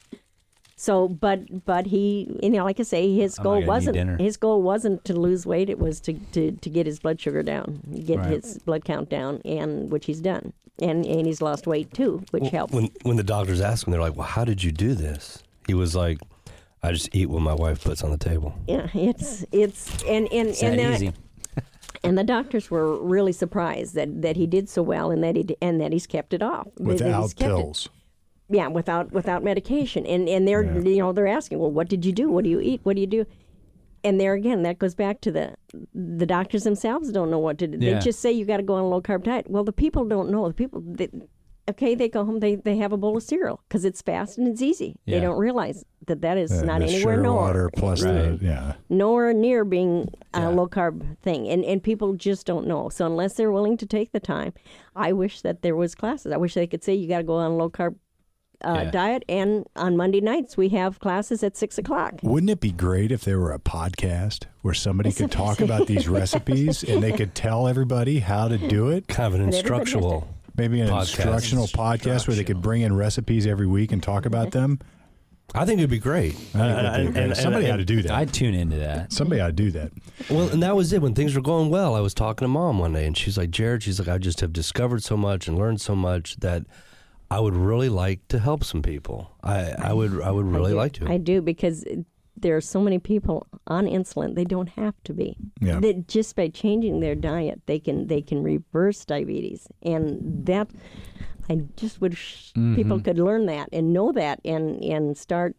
so, 0.84 1.08
but 1.08 1.64
but 1.64 1.86
he, 1.86 2.28
you 2.42 2.50
know, 2.50 2.64
like 2.64 2.78
I 2.80 2.82
say, 2.84 3.02
his 3.14 3.38
I'm 3.38 3.44
goal 3.44 3.62
wasn't 3.64 4.20
his 4.20 4.36
goal 4.36 4.62
wasn't 4.62 5.04
to 5.06 5.14
lose 5.26 5.46
weight. 5.46 5.68
It 5.70 5.78
was 5.78 6.00
to, 6.00 6.12
to, 6.32 6.52
to 6.52 6.68
get 6.70 6.86
his 6.86 6.98
blood 7.00 7.20
sugar 7.20 7.42
down, 7.42 7.80
get 8.04 8.18
Right. 8.18 8.30
his 8.34 8.58
blood 8.58 8.84
count 8.84 9.08
down, 9.08 9.40
and 9.44 9.90
which 9.90 10.06
he's 10.06 10.20
done, 10.20 10.52
and 10.80 11.04
and 11.06 11.26
he's 11.26 11.40
lost 11.42 11.66
weight 11.66 11.92
too, 11.94 12.22
which 12.32 12.48
helps. 12.50 12.72
When 12.74 12.90
when 13.02 13.16
the 13.16 13.22
doctors 13.24 13.60
asked 13.60 13.86
him, 13.86 13.90
they're 13.92 14.00
like, 14.08 14.16
"Well, 14.16 14.26
how 14.26 14.44
did 14.44 14.62
you 14.62 14.72
do 14.72 14.94
this?" 14.94 15.42
He 15.66 15.74
was 15.74 15.94
like, 15.96 16.18
"I 16.82 16.92
just 16.92 17.08
eat 17.14 17.26
what 17.26 17.40
my 17.42 17.54
wife 17.54 17.82
puts 17.84 18.02
on 18.04 18.10
the 18.10 18.18
table." 18.30 18.54
yeah, 18.68 18.88
it's 18.94 19.44
it's 19.52 20.02
and 20.04 20.28
and 20.32 20.48
It's 20.50 20.62
and 20.62 20.78
that 20.78 20.90
that- 20.90 21.02
easy. 21.02 21.12
and 22.04 22.18
the 22.18 22.24
doctors 22.24 22.70
were 22.70 22.98
really 23.02 23.32
surprised 23.32 23.94
that 23.94 24.22
that 24.22 24.36
he 24.36 24.46
did 24.46 24.68
so 24.68 24.82
well 24.82 25.10
and 25.10 25.22
that 25.24 25.36
he 25.36 25.42
d- 25.44 25.56
and 25.62 25.80
that 25.80 25.92
he's 25.92 26.06
kept 26.06 26.34
it 26.34 26.42
off 26.42 26.66
that 26.76 26.82
he's 26.92 27.00
Without 27.02 27.34
kept 27.36 27.58
it. 27.86 27.88
Pills. 28.48 28.56
yeah, 28.56 28.68
without 28.68 29.12
without 29.12 29.42
medication. 29.44 30.06
And 30.06 30.28
and 30.28 30.46
they're 30.46 30.62
Yeah. 30.64 30.80
you 30.80 30.98
know 30.98 31.12
they're 31.12 31.26
asking, 31.26 31.58
well, 31.58 31.70
what 31.70 31.88
did 31.88 32.04
you 32.04 32.12
do? 32.12 32.28
What 32.30 32.44
do 32.44 32.50
you 32.50 32.60
eat? 32.60 32.80
What 32.84 32.96
do 32.96 33.00
you 33.00 33.06
do? 33.06 33.24
And 34.02 34.20
there 34.20 34.34
again, 34.34 34.62
that 34.64 34.78
goes 34.78 34.94
back 34.94 35.20
to 35.22 35.32
the 35.32 35.54
the 35.94 36.26
doctors 36.26 36.64
themselves 36.64 37.10
don't 37.10 37.30
know 37.30 37.38
what 37.38 37.58
to 37.58 37.66
do. 37.66 37.78
Yeah. 37.80 37.94
They 37.94 38.00
just 38.00 38.20
say 38.20 38.30
you 38.32 38.44
got 38.44 38.58
to 38.58 38.62
go 38.62 38.74
on 38.74 38.82
a 38.82 38.88
low 38.88 39.00
carb 39.00 39.22
diet. 39.24 39.48
Well, 39.48 39.64
the 39.64 39.72
people 39.72 40.04
don't 40.04 40.30
know. 40.30 40.46
The 40.48 40.52
people, 40.54 40.82
they, 40.84 41.08
okay, 41.70 41.94
they 41.94 42.10
go 42.10 42.22
home, 42.26 42.40
they 42.40 42.56
they 42.56 42.76
have 42.76 42.92
a 42.92 42.98
bowl 42.98 43.16
of 43.16 43.22
cereal 43.22 43.60
because 43.66 43.86
it's 43.86 44.02
fast 44.02 44.36
and 44.36 44.46
it's 44.46 44.60
easy. 44.60 44.96
Yeah. 45.06 45.16
They 45.18 45.20
don't 45.26 45.38
realize 45.38 45.84
that 46.06 46.20
that 46.20 46.36
is 46.36 46.52
Uh, 46.52 46.64
not 46.66 46.80
the 46.80 46.84
anywhere 46.88 47.14
sugar 47.14 47.22
nowhere 47.22 47.40
water 47.46 47.70
plus 47.74 48.02
the 48.02 48.38
yeah. 48.42 48.74
nowhere 48.90 49.32
near 49.32 49.64
being 49.64 50.10
a 50.34 50.40
Yeah. 50.40 50.48
low 50.48 50.66
carb 50.68 51.16
thing 51.22 51.48
and 51.48 51.64
and 51.64 51.82
people 51.82 52.12
just 52.12 52.44
don't 52.46 52.66
know 52.66 52.90
so 52.90 53.06
unless 53.06 53.32
they're 53.36 53.50
willing 53.50 53.78
to 53.78 53.86
take 53.86 54.12
the 54.12 54.20
time 54.20 54.52
i 54.94 55.14
wish 55.14 55.40
that 55.40 55.62
there 55.62 55.74
was 55.74 55.94
classes 55.94 56.30
i 56.30 56.36
wish 56.36 56.52
they 56.52 56.66
could 56.66 56.84
say 56.84 56.92
you 56.94 57.08
got 57.08 57.18
to 57.18 57.24
go 57.24 57.36
on 57.36 57.52
a 57.52 57.56
low 57.56 57.70
carb 57.70 57.94
uh, 58.64 58.82
Yeah. 58.84 58.90
diet 58.90 59.24
and 59.28 59.66
on 59.76 59.96
monday 59.96 60.20
nights 60.20 60.56
we 60.56 60.68
have 60.70 60.98
classes 61.00 61.42
at 61.42 61.56
six 61.56 61.78
o'clock 61.78 62.14
Wouldn't 62.22 62.50
it 62.50 62.60
be 62.60 62.72
great 62.72 63.10
if 63.12 63.24
there 63.24 63.38
were 63.38 63.52
a 63.52 63.58
podcast 63.58 64.44
where 64.62 64.74
somebody 64.74 65.12
could 65.12 65.30
talk 65.30 65.60
about 65.60 65.86
these 65.86 66.08
recipes 66.20 66.82
and 66.84 67.02
they 67.02 67.12
could 67.12 67.34
tell 67.34 67.66
everybody 67.68 68.20
how 68.20 68.48
to 68.48 68.56
do 68.58 68.88
it? 68.90 69.08
Kind 69.08 69.34
of 69.34 69.40
an 69.40 69.46
But 69.50 69.54
everybody 69.56 69.56
has 69.56 69.62
to- 69.62 69.74
instructional. 69.98 70.28
Maybe 70.56 70.80
an 70.80 70.88
Podcast. 70.88 71.00
instructional 71.00 71.66
podcast 71.66 72.28
where 72.28 72.36
they 72.36 72.44
could 72.44 72.62
bring 72.62 72.82
in 72.82 72.94
recipes 72.94 73.44
every 73.46 73.66
week 73.66 73.90
and 73.90 74.00
talk 74.02 74.24
about 74.24 74.52
them. 74.52 74.78
I 75.52 75.66
think 75.66 75.78
it'd 75.78 75.90
be 75.90 75.98
great. 75.98 76.34
I 76.34 76.36
think 76.36 76.54
that'd 76.54 77.06
be 77.14 77.20
great. 77.20 77.36
somebody 77.36 77.70
ought 77.70 77.76
to 77.78 77.84
do 77.84 78.02
that. 78.02 78.12
I'd 78.12 78.32
tune 78.32 78.54
into 78.54 78.76
that. 78.76 79.12
somebody 79.12 79.40
ought 79.40 79.48
to 79.48 79.52
do 79.52 79.70
that. 79.72 79.90
Well, 80.30 80.48
and 80.48 80.62
that 80.62 80.74
was 80.76 80.92
it. 80.92 81.02
When 81.02 81.12
things 81.14 81.34
were 81.34 81.42
going 81.42 81.70
well, 81.70 81.94
I 81.96 82.00
was 82.00 82.14
talking 82.14 82.44
to 82.44 82.48
mom 82.48 82.78
one 82.78 82.92
day, 82.92 83.04
and 83.04 83.16
she's 83.16 83.36
like, 83.36 83.50
"Jared, 83.50 83.82
she's 83.82 83.98
like, 83.98 84.08
I 84.08 84.16
just 84.18 84.40
have 84.40 84.52
discovered 84.52 85.02
so 85.02 85.16
much 85.16 85.48
and 85.48 85.58
learned 85.58 85.80
so 85.80 85.94
much 85.96 86.36
that 86.36 86.64
I 87.34 87.40
would 87.40 87.56
really 87.56 87.88
like 87.88 88.20
to 88.28 88.38
help 88.38 88.62
some 88.62 88.80
people. 88.82 89.30
I, 89.42 89.72
I 89.90 89.92
would, 89.92 90.20
I 90.22 90.30
would 90.30 90.46
really 90.46 90.72
I 90.72 90.76
like 90.76 90.92
to. 90.94 91.08
i 91.10 91.18
do 91.18 91.42
because 91.42 91.84
there 92.36 92.56
are 92.56 92.60
so 92.60 92.80
many 92.80 92.98
people 92.98 93.46
on 93.66 93.86
insulin 93.86 94.34
they 94.34 94.44
don't 94.44 94.68
have 94.70 94.94
to 95.04 95.12
be 95.12 95.36
Yeah. 95.60 95.80
that 95.80 96.08
just 96.08 96.36
by 96.36 96.48
changing 96.48 97.00
their 97.00 97.14
diet 97.14 97.62
they 97.66 97.78
can 97.78 98.06
they 98.06 98.22
can 98.22 98.42
reverse 98.42 99.04
diabetes 99.04 99.68
and 99.82 100.18
that 100.46 100.68
i 101.48 101.54
just 101.76 102.00
wish 102.00 102.52
mm-hmm. 102.56 102.74
people 102.74 103.00
could 103.00 103.18
learn 103.18 103.46
that 103.46 103.68
and 103.72 103.92
know 103.92 104.12
that 104.12 104.40
and 104.44 104.82
and 104.84 105.16
start 105.16 105.56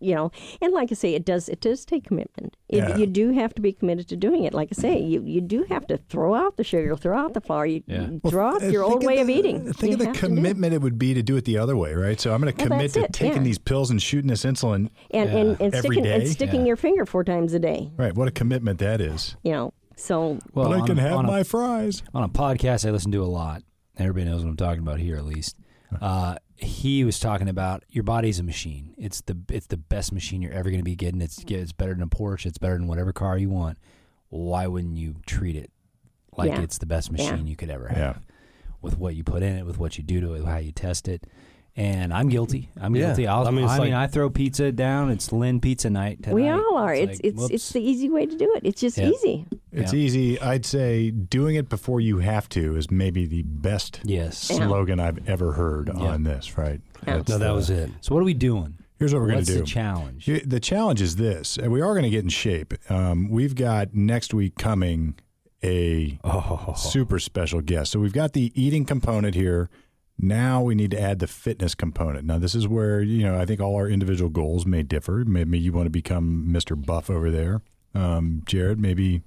you 0.00 0.14
know 0.14 0.30
and 0.62 0.72
like 0.72 0.90
i 0.92 0.94
say 0.94 1.14
it 1.14 1.24
does 1.24 1.48
it 1.48 1.60
does 1.60 1.84
take 1.84 2.04
commitment 2.04 2.56
it, 2.68 2.76
Yeah. 2.78 2.96
you 2.96 3.06
do 3.06 3.32
have 3.32 3.54
to 3.54 3.62
be 3.62 3.72
committed 3.72 4.08
to 4.08 4.16
doing 4.16 4.44
it 4.44 4.54
like 4.54 4.68
i 4.70 4.80
say 4.80 4.98
you 5.00 5.22
you 5.24 5.40
do 5.40 5.64
have 5.68 5.86
to 5.88 5.98
throw 6.08 6.34
out 6.34 6.56
the 6.56 6.64
sugar 6.64 6.94
throw 6.96 7.16
out 7.18 7.34
the 7.34 7.40
flour 7.40 7.66
you 7.66 7.82
Yeah. 7.86 8.02
you 8.08 8.20
Well, 8.22 8.30
throw 8.30 8.46
out 8.48 8.62
uh, 8.62 8.66
your 8.66 8.84
think 8.84 8.94
old 8.94 9.04
way 9.06 9.18
of 9.20 9.28
eating 9.30 9.72
Think 9.72 9.90
You 9.90 9.92
of 9.94 9.98
the 10.00 10.06
have 10.06 10.14
to 10.16 10.20
do 10.20 10.26
it. 10.26 10.36
commitment 10.36 10.74
it 10.74 10.82
would 10.82 10.98
be 10.98 11.14
to 11.14 11.22
do 11.22 11.36
it 11.36 11.44
the 11.44 11.58
other 11.58 11.76
way, 11.76 11.94
right? 11.94 12.20
So 12.20 12.32
I'm 12.32 12.40
going 12.40 12.52
to 12.52 12.58
Well, 12.58 12.68
commit 12.68 12.92
that's 12.92 12.94
to 12.94 13.04
it, 13.04 13.12
taking 13.12 13.38
yeah. 13.38 13.42
these 13.44 13.58
pills 13.58 13.90
and 13.90 14.00
shooting 14.00 14.28
this 14.28 14.44
insulin. 14.44 14.90
and, 15.10 15.30
and, 15.30 15.60
and 15.60 15.74
Every 15.74 15.96
sticking 15.96 16.06
and 16.06 16.28
sticking 16.28 16.60
Yeah. 16.60 16.66
your 16.68 16.76
finger 16.76 17.04
four 17.06 17.24
times 17.24 17.52
a 17.54 17.58
day 17.58 17.90
Right. 17.96 18.14
What 18.14 18.28
a 18.28 18.30
commitment 18.30 18.78
that 18.80 19.00
is. 19.00 19.36
you 19.42 19.52
know 19.52 19.72
so 19.96 20.38
Well, 20.54 20.68
but 20.70 20.80
I 20.82 20.86
can 20.86 20.98
a- 20.98 21.02
have 21.02 21.12
on 21.18 21.24
a- 21.24 21.28
my 21.28 21.42
fries. 21.42 22.02
on 22.14 22.22
a 22.22 22.28
podcast 22.28 22.86
I 22.86 22.90
listen 22.92 23.10
to 23.12 23.22
a 23.22 23.26
lot. 23.26 23.62
Everybody 23.98 24.26
knows 24.26 24.44
what 24.44 24.50
I'm 24.50 24.56
talking 24.56 24.82
about 24.82 25.00
here, 25.00 25.16
at 25.16 25.24
least. 25.24 25.56
Uh, 26.00 26.36
he 26.58 27.04
was 27.04 27.20
talking 27.20 27.48
about 27.48 27.84
your 27.88 28.04
body's 28.04 28.38
a 28.38 28.42
machine. 28.42 28.94
It's 28.98 29.20
the 29.22 29.36
it's 29.48 29.66
the 29.66 29.76
best 29.76 30.12
machine 30.12 30.42
you're 30.42 30.52
ever 30.52 30.70
going 30.70 30.80
to 30.80 30.84
be 30.84 30.96
getting. 30.96 31.20
It's 31.20 31.38
mm-hmm. 31.40 31.62
it's 31.62 31.72
better 31.72 31.94
than 31.94 32.02
a 32.02 32.08
Porsche. 32.08 32.46
It's 32.46 32.58
better 32.58 32.74
than 32.74 32.88
whatever 32.88 33.12
car 33.12 33.38
you 33.38 33.48
want. 33.48 33.78
Why 34.28 34.66
wouldn't 34.66 34.96
you 34.96 35.16
treat 35.24 35.56
it 35.56 35.70
like 36.36 36.50
Yeah. 36.50 36.60
it's 36.60 36.78
the 36.78 36.86
best 36.86 37.10
Yeah. 37.12 37.30
machine 37.30 37.46
you 37.46 37.56
could 37.56 37.70
ever 37.70 37.88
have? 37.88 37.98
Yeah. 37.98 38.16
With 38.82 38.98
what 38.98 39.14
you 39.14 39.24
put 39.24 39.42
in 39.42 39.56
it, 39.56 39.66
with 39.66 39.78
what 39.78 39.98
you 39.98 40.04
do 40.04 40.20
to 40.20 40.34
it, 40.34 40.44
how 40.44 40.58
you 40.58 40.72
test 40.72 41.08
it. 41.08 41.24
And 41.78 42.12
I'm 42.12 42.28
guilty. 42.28 42.70
I'm 42.80 42.96
Yeah. 42.96 43.06
guilty. 43.06 43.26
I'll, 43.28 43.44
I 43.44 43.48
I 43.48 43.50
mean, 43.52 43.66
mean, 43.80 43.94
I 43.94 44.08
throw 44.08 44.28
pizza 44.30 44.72
down. 44.72 45.10
It's 45.10 45.30
Lynn 45.32 45.60
Pizza 45.60 45.88
Night. 45.88 46.22
Tonight. 46.24 46.34
we 46.34 46.48
all 46.48 46.76
are 46.76 46.92
it's 46.92 47.22
like, 47.22 47.32
it's 47.32 47.50
it's 47.50 47.70
the 47.70 47.80
easy 47.80 48.08
way 48.10 48.26
to 48.26 48.36
do 48.36 48.52
it 48.56 48.62
it's 48.64 48.80
just 48.80 48.98
Yeah. 48.98 49.10
easy 49.10 49.46
It's 49.70 49.92
Yeah. 49.92 49.98
easy. 50.00 50.40
I'd 50.40 50.66
say 50.66 51.10
doing 51.10 51.54
it 51.54 51.68
before 51.68 52.00
you 52.00 52.18
have 52.18 52.48
to 52.50 52.74
is 52.76 52.90
maybe 52.90 53.26
the 53.26 53.42
best 53.42 54.00
yes. 54.04 54.50
Yeah. 54.50 54.66
slogan 54.66 54.98
I've 54.98 55.28
ever 55.28 55.52
heard 55.52 55.88
Yeah. 55.88 56.00
on 56.08 56.24
this, 56.24 56.58
right? 56.58 56.80
Yeah. 57.06 57.18
That's 57.18 57.28
no, 57.28 57.38
that 57.38 57.46
the- 57.48 57.54
was 57.54 57.70
it. 57.70 57.90
So 58.00 58.12
what 58.14 58.20
are 58.22 58.24
we 58.24 58.34
doing? 58.34 58.74
Here's 58.98 59.14
what 59.14 59.22
we're 59.22 59.30
going 59.30 59.44
to 59.44 59.52
do. 59.52 59.58
the 59.60 59.64
challenge? 59.64 60.26
The 60.44 60.58
challenge 60.58 61.00
is 61.00 61.14
this, 61.14 61.56
and 61.56 61.70
we 61.70 61.80
are 61.80 61.92
going 61.94 62.02
to 62.02 62.10
get 62.10 62.24
in 62.24 62.30
shape. 62.30 62.74
Um, 62.90 63.28
we've 63.30 63.54
got 63.54 63.94
next 63.94 64.34
week 64.34 64.56
coming 64.58 65.14
a 65.62 66.18
Oh, 66.24 66.74
super 66.76 67.20
special 67.20 67.60
guest. 67.60 67.92
So 67.92 68.00
we've 68.00 68.12
got 68.12 68.32
the 68.32 68.50
eating 68.60 68.84
component 68.84 69.36
here. 69.36 69.70
Now 70.18 70.62
we 70.62 70.74
need 70.74 70.90
to 70.90 71.00
add 71.00 71.20
the 71.20 71.26
fitness 71.26 71.74
component. 71.74 72.26
Now 72.26 72.38
this 72.38 72.54
is 72.54 72.66
where 72.66 73.00
you 73.00 73.22
know 73.22 73.38
I 73.38 73.44
think 73.44 73.60
all 73.60 73.76
our 73.76 73.88
individual 73.88 74.30
goals 74.30 74.66
may 74.66 74.82
differ. 74.82 75.24
Maybe 75.26 75.58
you 75.58 75.72
want 75.72 75.86
to 75.86 75.90
become 75.90 76.48
Mr. 76.48 76.80
Buff 76.80 77.08
over 77.08 77.30
there, 77.30 77.62
um, 77.94 78.42
Jared. 78.46 78.80
Maybe, 78.80 79.22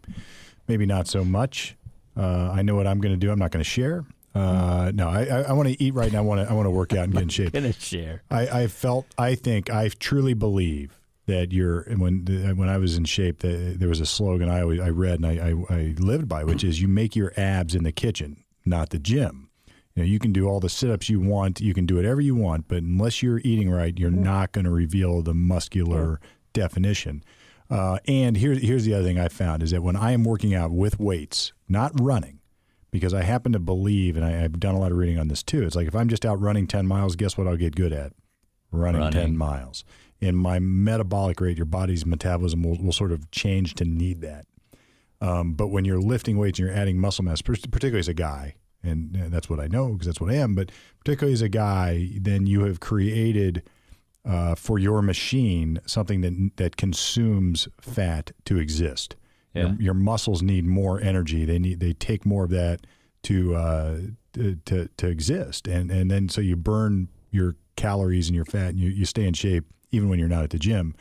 maybe 0.67 0.85
not 0.85 1.07
so 1.07 1.23
much. 1.23 1.77
Uh, 2.17 2.51
I 2.51 2.61
know 2.61 2.75
what 2.75 2.87
I'm 2.87 2.99
going 2.99 3.13
to 3.13 3.17
do. 3.17 3.31
I'm 3.31 3.39
not 3.39 3.51
going 3.51 3.63
to 3.63 3.69
share. 3.69 4.05
Uh, 4.33 4.91
no, 4.93 5.09
I, 5.09 5.25
I, 5.25 5.41
I 5.43 5.53
want 5.53 5.69
to 5.69 5.81
eat 5.81 5.93
right 5.93 6.11
now. 6.11 6.19
I 6.19 6.21
want 6.21 6.45
to 6.45 6.49
I 6.49 6.53
want 6.55 6.65
to 6.65 6.71
work 6.71 6.93
out 6.93 7.05
and 7.05 7.13
get 7.13 7.21
in 7.21 7.29
shape. 7.29 7.53
Gonna 7.53 7.73
share. 7.73 8.23
I, 8.29 8.63
I 8.63 8.67
felt, 8.67 9.05
I 9.17 9.35
think, 9.35 9.69
I 9.69 9.89
truly 9.89 10.33
believe 10.33 10.99
that 11.27 11.51
you're 11.51 11.83
when 11.95 12.25
when 12.57 12.69
I 12.69 12.77
was 12.77 12.97
in 12.97 13.05
shape, 13.05 13.39
the, 13.39 13.75
there 13.77 13.89
was 13.89 13.99
a 13.99 14.05
slogan 14.05 14.49
I 14.49 14.61
always 14.61 14.79
I 14.79 14.89
read 14.89 15.21
and 15.21 15.25
I, 15.25 15.49
I, 15.49 15.75
I 15.75 15.95
lived 15.97 16.27
by, 16.27 16.43
which 16.43 16.63
is 16.63 16.81
you 16.81 16.87
make 16.87 17.15
your 17.15 17.33
abs 17.37 17.75
in 17.75 17.83
the 17.83 17.91
kitchen, 17.91 18.43
not 18.65 18.89
the 18.89 18.99
gym. 18.99 19.49
You 19.95 20.03
know, 20.03 20.07
you 20.07 20.19
can 20.19 20.31
do 20.31 20.47
all 20.47 20.59
the 20.59 20.69
sit-ups 20.69 21.09
you 21.09 21.19
want, 21.19 21.59
you 21.59 21.73
can 21.73 21.85
do 21.85 21.95
whatever 21.95 22.21
you 22.21 22.35
want, 22.35 22.67
but 22.67 22.77
unless 22.77 23.21
you're 23.21 23.41
eating 23.43 23.69
right, 23.69 23.97
you're 23.97 24.09
not 24.09 24.53
going 24.53 24.65
to 24.65 24.71
reveal 24.71 25.21
the 25.21 25.33
muscular 25.33 26.19
definition. 26.53 27.23
Uh, 27.69 27.99
and 28.07 28.37
here, 28.37 28.53
here's 28.53 28.85
the 28.85 28.93
other 28.93 29.03
thing 29.03 29.19
I 29.19 29.27
found 29.27 29.63
is 29.63 29.71
that 29.71 29.83
when 29.83 29.95
I 29.95 30.11
am 30.11 30.23
working 30.23 30.53
out 30.53 30.71
with 30.71 30.99
weights, 30.99 31.53
not 31.67 31.91
running, 31.99 32.39
because 32.91 33.13
I 33.13 33.23
happen 33.23 33.53
to 33.53 33.59
believe, 33.59 34.17
and 34.17 34.25
I, 34.25 34.43
I've 34.43 34.59
done 34.59 34.75
a 34.75 34.79
lot 34.79 34.91
of 34.91 34.97
reading 34.97 35.17
on 35.17 35.29
this 35.29 35.41
too. 35.43 35.63
It's 35.63 35.75
like 35.75 35.87
if 35.87 35.95
I'm 35.95 36.09
just 36.09 36.25
out 36.25 36.39
running 36.41 36.67
10 36.67 36.85
miles, 36.85 37.15
guess 37.15 37.37
what 37.37 37.47
I'll 37.47 37.57
get 37.57 37.75
good 37.75 37.93
at? 37.93 38.13
Running, 38.71 39.01
Running. 39.01 39.21
10 39.21 39.37
miles. 39.37 39.83
And 40.21 40.37
my 40.37 40.59
metabolic 40.59 41.41
rate, 41.41 41.57
your 41.57 41.65
body's 41.65 42.05
metabolism 42.05 42.61
will, 42.63 42.77
will 42.77 42.91
sort 42.93 43.11
of 43.11 43.31
change 43.31 43.73
to 43.75 43.85
need 43.85 44.21
that. 44.21 44.45
Um, 45.19 45.53
but 45.53 45.67
when 45.67 45.85
you're 45.85 45.99
lifting 46.01 46.37
weights 46.37 46.59
and 46.59 46.67
you're 46.67 46.77
adding 46.77 46.99
muscle 46.99 47.23
mass, 47.23 47.41
particularly 47.41 47.99
as 47.99 48.07
a 48.07 48.13
guy, 48.13 48.55
and 48.83 49.13
that's 49.31 49.49
what 49.49 49.59
I 49.59 49.67
know 49.67 49.89
because 49.89 50.07
that's 50.07 50.21
what 50.21 50.31
I 50.31 50.35
am, 50.35 50.55
but 50.55 50.71
particularly 50.99 51.33
as 51.33 51.41
a 51.41 51.49
guy, 51.49 52.09
then 52.19 52.47
you 52.47 52.63
have 52.63 52.79
created 52.79 53.63
uh, 54.25 54.55
for 54.55 54.77
your 54.77 55.01
machine 55.01 55.79
something 55.85 56.21
that 56.21 56.51
that 56.57 56.77
consumes 56.77 57.67
fat 57.79 58.31
to 58.45 58.57
exist. 58.57 59.15
Yeah. 59.53 59.63
Your, 59.63 59.81
your 59.81 59.93
muscles 59.93 60.41
need 60.41 60.65
more 60.65 61.01
energy. 61.01 61.45
They 61.45 61.59
need 61.59 61.79
they 61.79 61.93
take 61.93 62.25
more 62.25 62.43
of 62.43 62.49
that 62.51 62.85
to 63.23 63.55
uh, 63.55 63.97
to, 64.33 64.55
to 64.65 64.89
to 64.97 65.07
exist, 65.07 65.67
and 65.67 65.91
and 65.91 66.09
then 66.09 66.29
so 66.29 66.41
you 66.41 66.55
burn 66.55 67.09
your 67.31 67.55
calories 67.75 68.27
and 68.27 68.35
your 68.35 68.45
fat, 68.45 68.69
and 68.69 68.79
you, 68.79 68.89
you 68.89 69.05
stay 69.05 69.25
in 69.25 69.33
shape 69.33 69.65
even 69.91 70.07
when 70.09 70.19
you're 70.19 70.27
not 70.27 70.43
at 70.43 70.49
the 70.51 70.59
gym, 70.59 70.95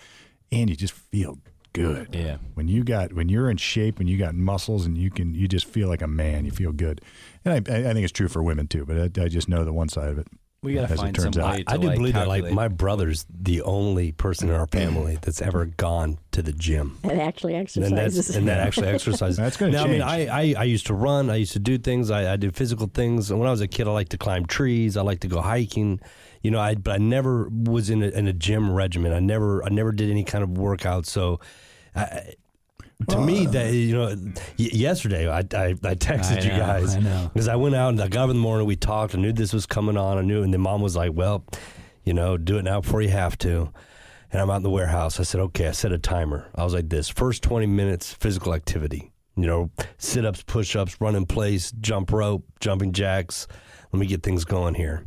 and 0.51 0.70
you 0.70 0.77
just 0.77 0.93
feel 0.93 1.39
good 1.73 2.09
Yeah. 2.15 2.37
when 2.55 2.69
you 2.69 2.83
got 2.85 3.13
when 3.13 3.29
you're 3.29 3.51
in 3.51 3.57
shape 3.57 4.01
and 4.01 4.09
you 4.09 4.17
got 4.19 4.35
muscles 4.35 4.87
and 4.87 4.97
you 4.99 5.11
can 5.11 5.35
you 5.35 5.47
just 5.49 5.67
feel 5.67 5.89
like 5.89 6.03
a 6.03 6.07
man 6.09 6.45
you 6.45 6.51
feel 6.51 6.73
good 6.73 7.01
and 7.45 7.55
i, 7.55 7.57
I 7.59 7.93
think 7.93 7.99
it's 8.05 8.13
true 8.13 8.29
for 8.29 8.43
women 8.43 8.67
too 8.67 8.85
but 8.85 8.97
i, 9.19 9.23
I 9.25 9.29
just 9.29 9.49
know 9.49 9.65
the 9.65 9.73
one 9.73 9.89
side 9.89 10.09
of 10.09 10.19
it 10.19 10.27
We 10.63 10.75
got 10.75 10.85
As 10.85 10.89
to 10.91 10.95
it 10.95 10.99
find 10.99 11.15
turns 11.17 11.35
some 11.37 11.45
out. 11.45 11.55
way 11.57 11.65
I 11.67 11.75
to 11.77 11.81
do 11.81 11.87
like 11.89 11.97
believe 11.97 12.15
that 12.15 12.29
like 12.29 12.51
my 12.53 12.69
brother's 12.69 13.25
the 13.31 13.63
only 13.63 14.13
person 14.13 14.49
in 14.51 14.55
our 14.55 14.67
family 14.67 15.19
that's 15.23 15.41
ever 15.41 15.65
gone 15.67 16.19
to 16.33 16.43
the 16.43 16.53
gym. 16.53 16.99
and 17.03 17.19
actually 17.21 17.55
And 17.55 17.63
exercises. 17.63 18.27
that's 18.27 18.37
and 18.37 18.47
that 18.49 18.59
actually 18.67 18.89
exercises. 18.89 19.37
That's 19.39 19.57
gonna 19.57 19.73
now, 19.73 19.85
I 19.85 19.89
mean. 19.89 20.03
I, 20.03 20.27
I 20.27 20.55
I 20.59 20.65
used 20.65 20.87
to 20.89 20.95
run. 20.95 21.31
I 21.31 21.37
used 21.37 21.55
to 21.55 21.59
do 21.61 21.79
things. 21.79 22.11
I, 22.11 22.35
I 22.35 22.37
did 22.37 22.55
physical 22.55 22.89
things. 22.93 23.31
And 23.31 23.41
when 23.41 23.49
I 23.49 23.53
was 23.53 23.63
a 23.63 23.69
kid, 23.69 23.89
I 23.89 23.93
liked 23.93 24.11
to 24.11 24.19
climb 24.19 24.45
trees. 24.45 24.99
I 24.99 25.03
liked 25.03 25.23
to 25.23 25.29
go 25.29 25.41
hiking. 25.41 25.99
You 26.43 26.51
know, 26.51 26.59
I 26.61 26.75
but 26.75 26.95
I 26.95 26.99
never 26.99 27.49
was 27.51 27.91
in 27.91 28.03
a, 28.03 28.09
in 28.09 28.27
a 28.27 28.33
gym 28.33 28.71
regimen. 28.71 29.12
I 29.12 29.21
never 29.21 29.62
I 29.65 29.69
never 29.69 29.93
did 29.93 30.11
any 30.11 30.25
kind 30.25 30.43
of 30.43 30.57
workout. 30.57 31.07
So, 31.07 31.41
I, 31.95 32.35
to 33.09 33.19
me, 33.21 33.47
uh, 33.47 33.51
that 33.51 33.73
you 33.75 33.95
know, 33.95 34.09
y- 34.59 34.71
yesterday 34.73 35.29
I, 35.29 35.39
I 35.39 35.43
I 35.43 35.95
texted 35.95 36.39
I 36.39 36.43
you 36.45 36.51
know, 36.51 36.59
guys 36.59 36.97
I 36.97 37.27
because 37.33 37.49
I 37.49 37.57
went 37.57 37.75
out 37.75 37.91
and 37.91 38.01
I 38.01 38.09
got 38.09 38.25
up 38.25 38.31
in 38.31 38.37
the 38.37 38.43
morning. 38.43 38.67
We 38.67 38.77
talked. 38.77 39.15
I 39.15 39.19
knew 39.19 39.33
this 39.33 39.53
was 39.53 39.67
coming 39.67 39.97
on. 39.97 40.19
I 40.19 40.23
knew, 40.23 40.43
and 40.43 40.53
then 40.53 40.61
mom 40.61 40.81
was 40.81 40.97
like, 40.97 41.12
"Well, 41.15 41.45
you 42.05 42.15
know, 42.15 42.37
do 42.37 42.57
it 42.59 42.62
now 42.62 42.81
before 42.81 43.03
you 43.03 43.11
have 43.11 43.37
to." 43.39 43.71
And 44.33 44.41
I'm 44.41 44.49
out 44.49 44.57
in 44.57 44.62
the 44.62 44.71
warehouse. 44.71 45.19
I 45.21 45.25
said, 45.25 45.41
"Okay." 45.41 45.69
I 45.69 45.73
set 45.73 45.93
a 45.93 45.99
timer. 45.99 46.49
I 46.55 46.65
was 46.65 46.73
like, 46.73 46.89
"This 46.89 47.09
first 47.09 47.43
20 47.43 47.67
minutes 47.67 48.12
physical 48.15 48.55
activity. 48.55 49.12
You 49.37 49.47
know, 49.47 49.71
sit 49.99 50.25
ups, 50.25 50.43
push 50.43 50.77
ups, 50.77 51.01
run 51.01 51.17
in 51.17 51.27
place, 51.27 51.73
jump 51.81 52.12
rope, 52.12 52.45
jumping 52.61 52.93
jacks. 52.93 53.47
Let 53.93 54.01
me 54.01 54.07
get 54.07 54.23
things 54.23 54.45
going 54.45 54.75
here." 54.75 55.07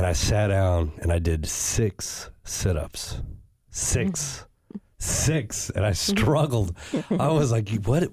And 0.00 0.06
I 0.06 0.14
sat 0.14 0.46
down 0.46 0.92
and 1.02 1.12
I 1.12 1.18
did 1.18 1.46
six 1.46 2.30
sit 2.42 2.74
ups, 2.74 3.20
six, 3.68 4.46
mm. 4.72 4.80
six, 4.96 5.68
and 5.68 5.84
I 5.84 5.92
struggled. 5.92 6.74
I 7.10 7.28
was 7.28 7.52
like, 7.52 7.68
"What? 7.84 8.10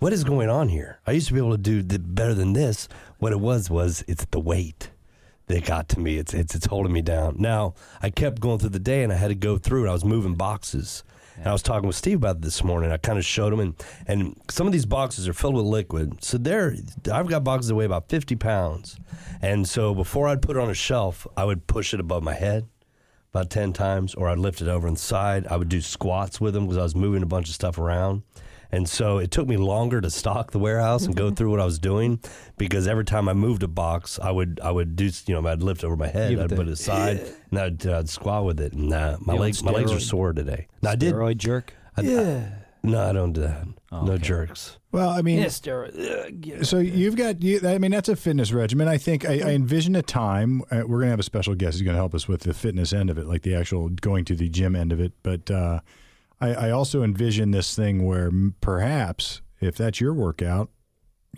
What 0.00 0.12
is 0.12 0.22
going 0.22 0.50
on 0.50 0.68
here?" 0.68 1.00
I 1.06 1.12
used 1.12 1.28
to 1.28 1.32
be 1.32 1.40
able 1.40 1.52
to 1.52 1.56
do 1.56 1.80
the, 1.80 1.98
better 1.98 2.34
than 2.34 2.52
this. 2.52 2.88
What 3.20 3.32
it 3.32 3.40
was 3.40 3.70
was 3.70 4.04
it's 4.06 4.26
the 4.26 4.38
weight 4.38 4.90
that 5.46 5.64
got 5.64 5.88
to 5.88 6.00
me. 6.00 6.18
It's 6.18 6.34
it's 6.34 6.54
it's 6.54 6.66
holding 6.66 6.92
me 6.92 7.00
down. 7.00 7.36
Now 7.38 7.72
I 8.02 8.10
kept 8.10 8.40
going 8.40 8.58
through 8.58 8.68
the 8.68 8.78
day 8.78 9.02
and 9.02 9.10
I 9.10 9.16
had 9.16 9.28
to 9.28 9.34
go 9.34 9.56
through 9.56 9.84
and 9.84 9.88
I 9.88 9.94
was 9.94 10.04
moving 10.04 10.34
boxes. 10.34 11.04
And 11.40 11.48
I 11.48 11.52
was 11.52 11.62
talking 11.62 11.86
with 11.86 11.96
Steve 11.96 12.18
about 12.18 12.42
this 12.42 12.62
morning. 12.62 12.92
I 12.92 12.98
kind 12.98 13.18
of 13.18 13.24
showed 13.24 13.54
him, 13.54 13.60
and, 13.60 13.74
and 14.06 14.36
some 14.50 14.66
of 14.66 14.74
these 14.74 14.84
boxes 14.84 15.26
are 15.26 15.32
filled 15.32 15.54
with 15.54 15.64
liquid. 15.64 16.22
So 16.22 16.36
there, 16.36 16.76
I've 17.10 17.28
got 17.28 17.44
boxes 17.44 17.68
that 17.68 17.74
weigh 17.74 17.86
about 17.86 18.10
50 18.10 18.36
pounds. 18.36 18.98
And 19.40 19.66
so 19.66 19.94
before 19.94 20.28
I'd 20.28 20.42
put 20.42 20.56
it 20.56 20.62
on 20.62 20.68
a 20.68 20.74
shelf, 20.74 21.26
I 21.38 21.44
would 21.44 21.66
push 21.66 21.94
it 21.94 22.00
above 22.00 22.22
my 22.22 22.34
head 22.34 22.68
about 23.32 23.48
10 23.48 23.72
times, 23.72 24.14
or 24.14 24.28
I'd 24.28 24.38
lift 24.38 24.60
it 24.60 24.68
over 24.68 24.86
on 24.86 24.94
the 24.94 25.00
side. 25.00 25.46
I 25.46 25.56
would 25.56 25.70
do 25.70 25.80
squats 25.80 26.42
with 26.42 26.52
them 26.52 26.66
because 26.66 26.76
I 26.76 26.82
was 26.82 26.94
moving 26.94 27.22
a 27.22 27.26
bunch 27.26 27.48
of 27.48 27.54
stuff 27.54 27.78
around. 27.78 28.22
And 28.72 28.88
so 28.88 29.18
it 29.18 29.30
took 29.30 29.48
me 29.48 29.56
longer 29.56 30.00
to 30.00 30.10
stock 30.10 30.52
the 30.52 30.58
warehouse 30.58 31.04
and 31.06 31.16
go 31.16 31.30
through 31.30 31.50
what 31.50 31.60
I 31.60 31.64
was 31.64 31.78
doing 31.78 32.20
because 32.56 32.86
every 32.86 33.04
time 33.04 33.28
I 33.28 33.32
moved 33.32 33.62
a 33.62 33.68
box, 33.68 34.18
I 34.22 34.30
would 34.30 34.60
I 34.62 34.70
would 34.70 34.94
do 34.96 35.10
you 35.26 35.40
know 35.40 35.48
I'd 35.48 35.62
lift 35.62 35.82
over 35.84 35.96
my 35.96 36.06
head, 36.08 36.32
Yeah, 36.32 36.44
I'd 36.44 36.48
but 36.50 36.56
put 36.56 36.68
it 36.68 36.72
aside, 36.72 37.20
and 37.50 37.58
I'd, 37.60 37.86
uh, 37.86 37.98
I'd 37.98 38.08
squat 38.08 38.44
with 38.44 38.60
it. 38.60 38.72
And 38.72 38.92
uh, 38.92 39.16
my 39.20 39.34
You 39.34 39.40
legs 39.40 39.62
my 39.64 39.72
legs 39.72 39.92
are 39.92 40.00
sore 40.00 40.32
today. 40.32 40.68
Now 40.82 40.90
I 40.90 40.96
did. 40.96 41.14
Steroid 41.14 41.36
jerk. 41.38 41.74
I, 41.96 42.02
I- 42.02 42.52
no, 42.82 43.06
I 43.06 43.12
don't 43.12 43.32
do 43.34 43.42
that. 43.42 43.66
Oh, 43.92 44.04
no 44.04 44.12
okay. 44.12 44.22
jerks. 44.22 44.78
well 44.92 45.10
i 45.10 45.20
mean 45.20 45.40
steroid. 45.46 46.64
so 46.64 46.78
you've 46.78 47.16
got 47.16 47.42
you, 47.42 47.60
i 47.66 47.76
mean 47.76 47.90
that's 47.90 48.08
a 48.08 48.14
fitness 48.14 48.52
regimen 48.52 48.86
i 48.86 48.96
think 48.96 49.28
i, 49.28 49.32
I 49.40 49.50
envision 49.50 49.96
a 49.96 50.02
time 50.02 50.62
uh, 50.70 50.82
we're 50.86 50.98
going 50.98 51.06
to 51.06 51.10
have 51.10 51.18
a 51.18 51.24
special 51.24 51.56
guest 51.56 51.74
who's 51.74 51.82
going 51.82 51.94
to 51.96 51.98
help 52.00 52.14
us 52.14 52.28
with 52.28 52.42
the 52.42 52.54
fitness 52.54 52.92
end 52.92 53.10
of 53.10 53.18
it 53.18 53.26
like 53.26 53.42
the 53.42 53.54
actual 53.56 53.88
going 53.88 54.24
to 54.26 54.36
the 54.36 54.48
gym 54.48 54.76
end 54.76 54.92
of 54.92 55.00
it 55.00 55.12
but 55.24 55.50
uh, 55.50 55.80
I, 56.40 56.54
I 56.54 56.70
also 56.70 57.02
envision 57.02 57.50
this 57.50 57.74
thing 57.76 58.06
where 58.06 58.30
perhaps 58.60 59.42
if 59.60 59.76
that's 59.76 60.00
your 60.00 60.14
workout 60.14 60.70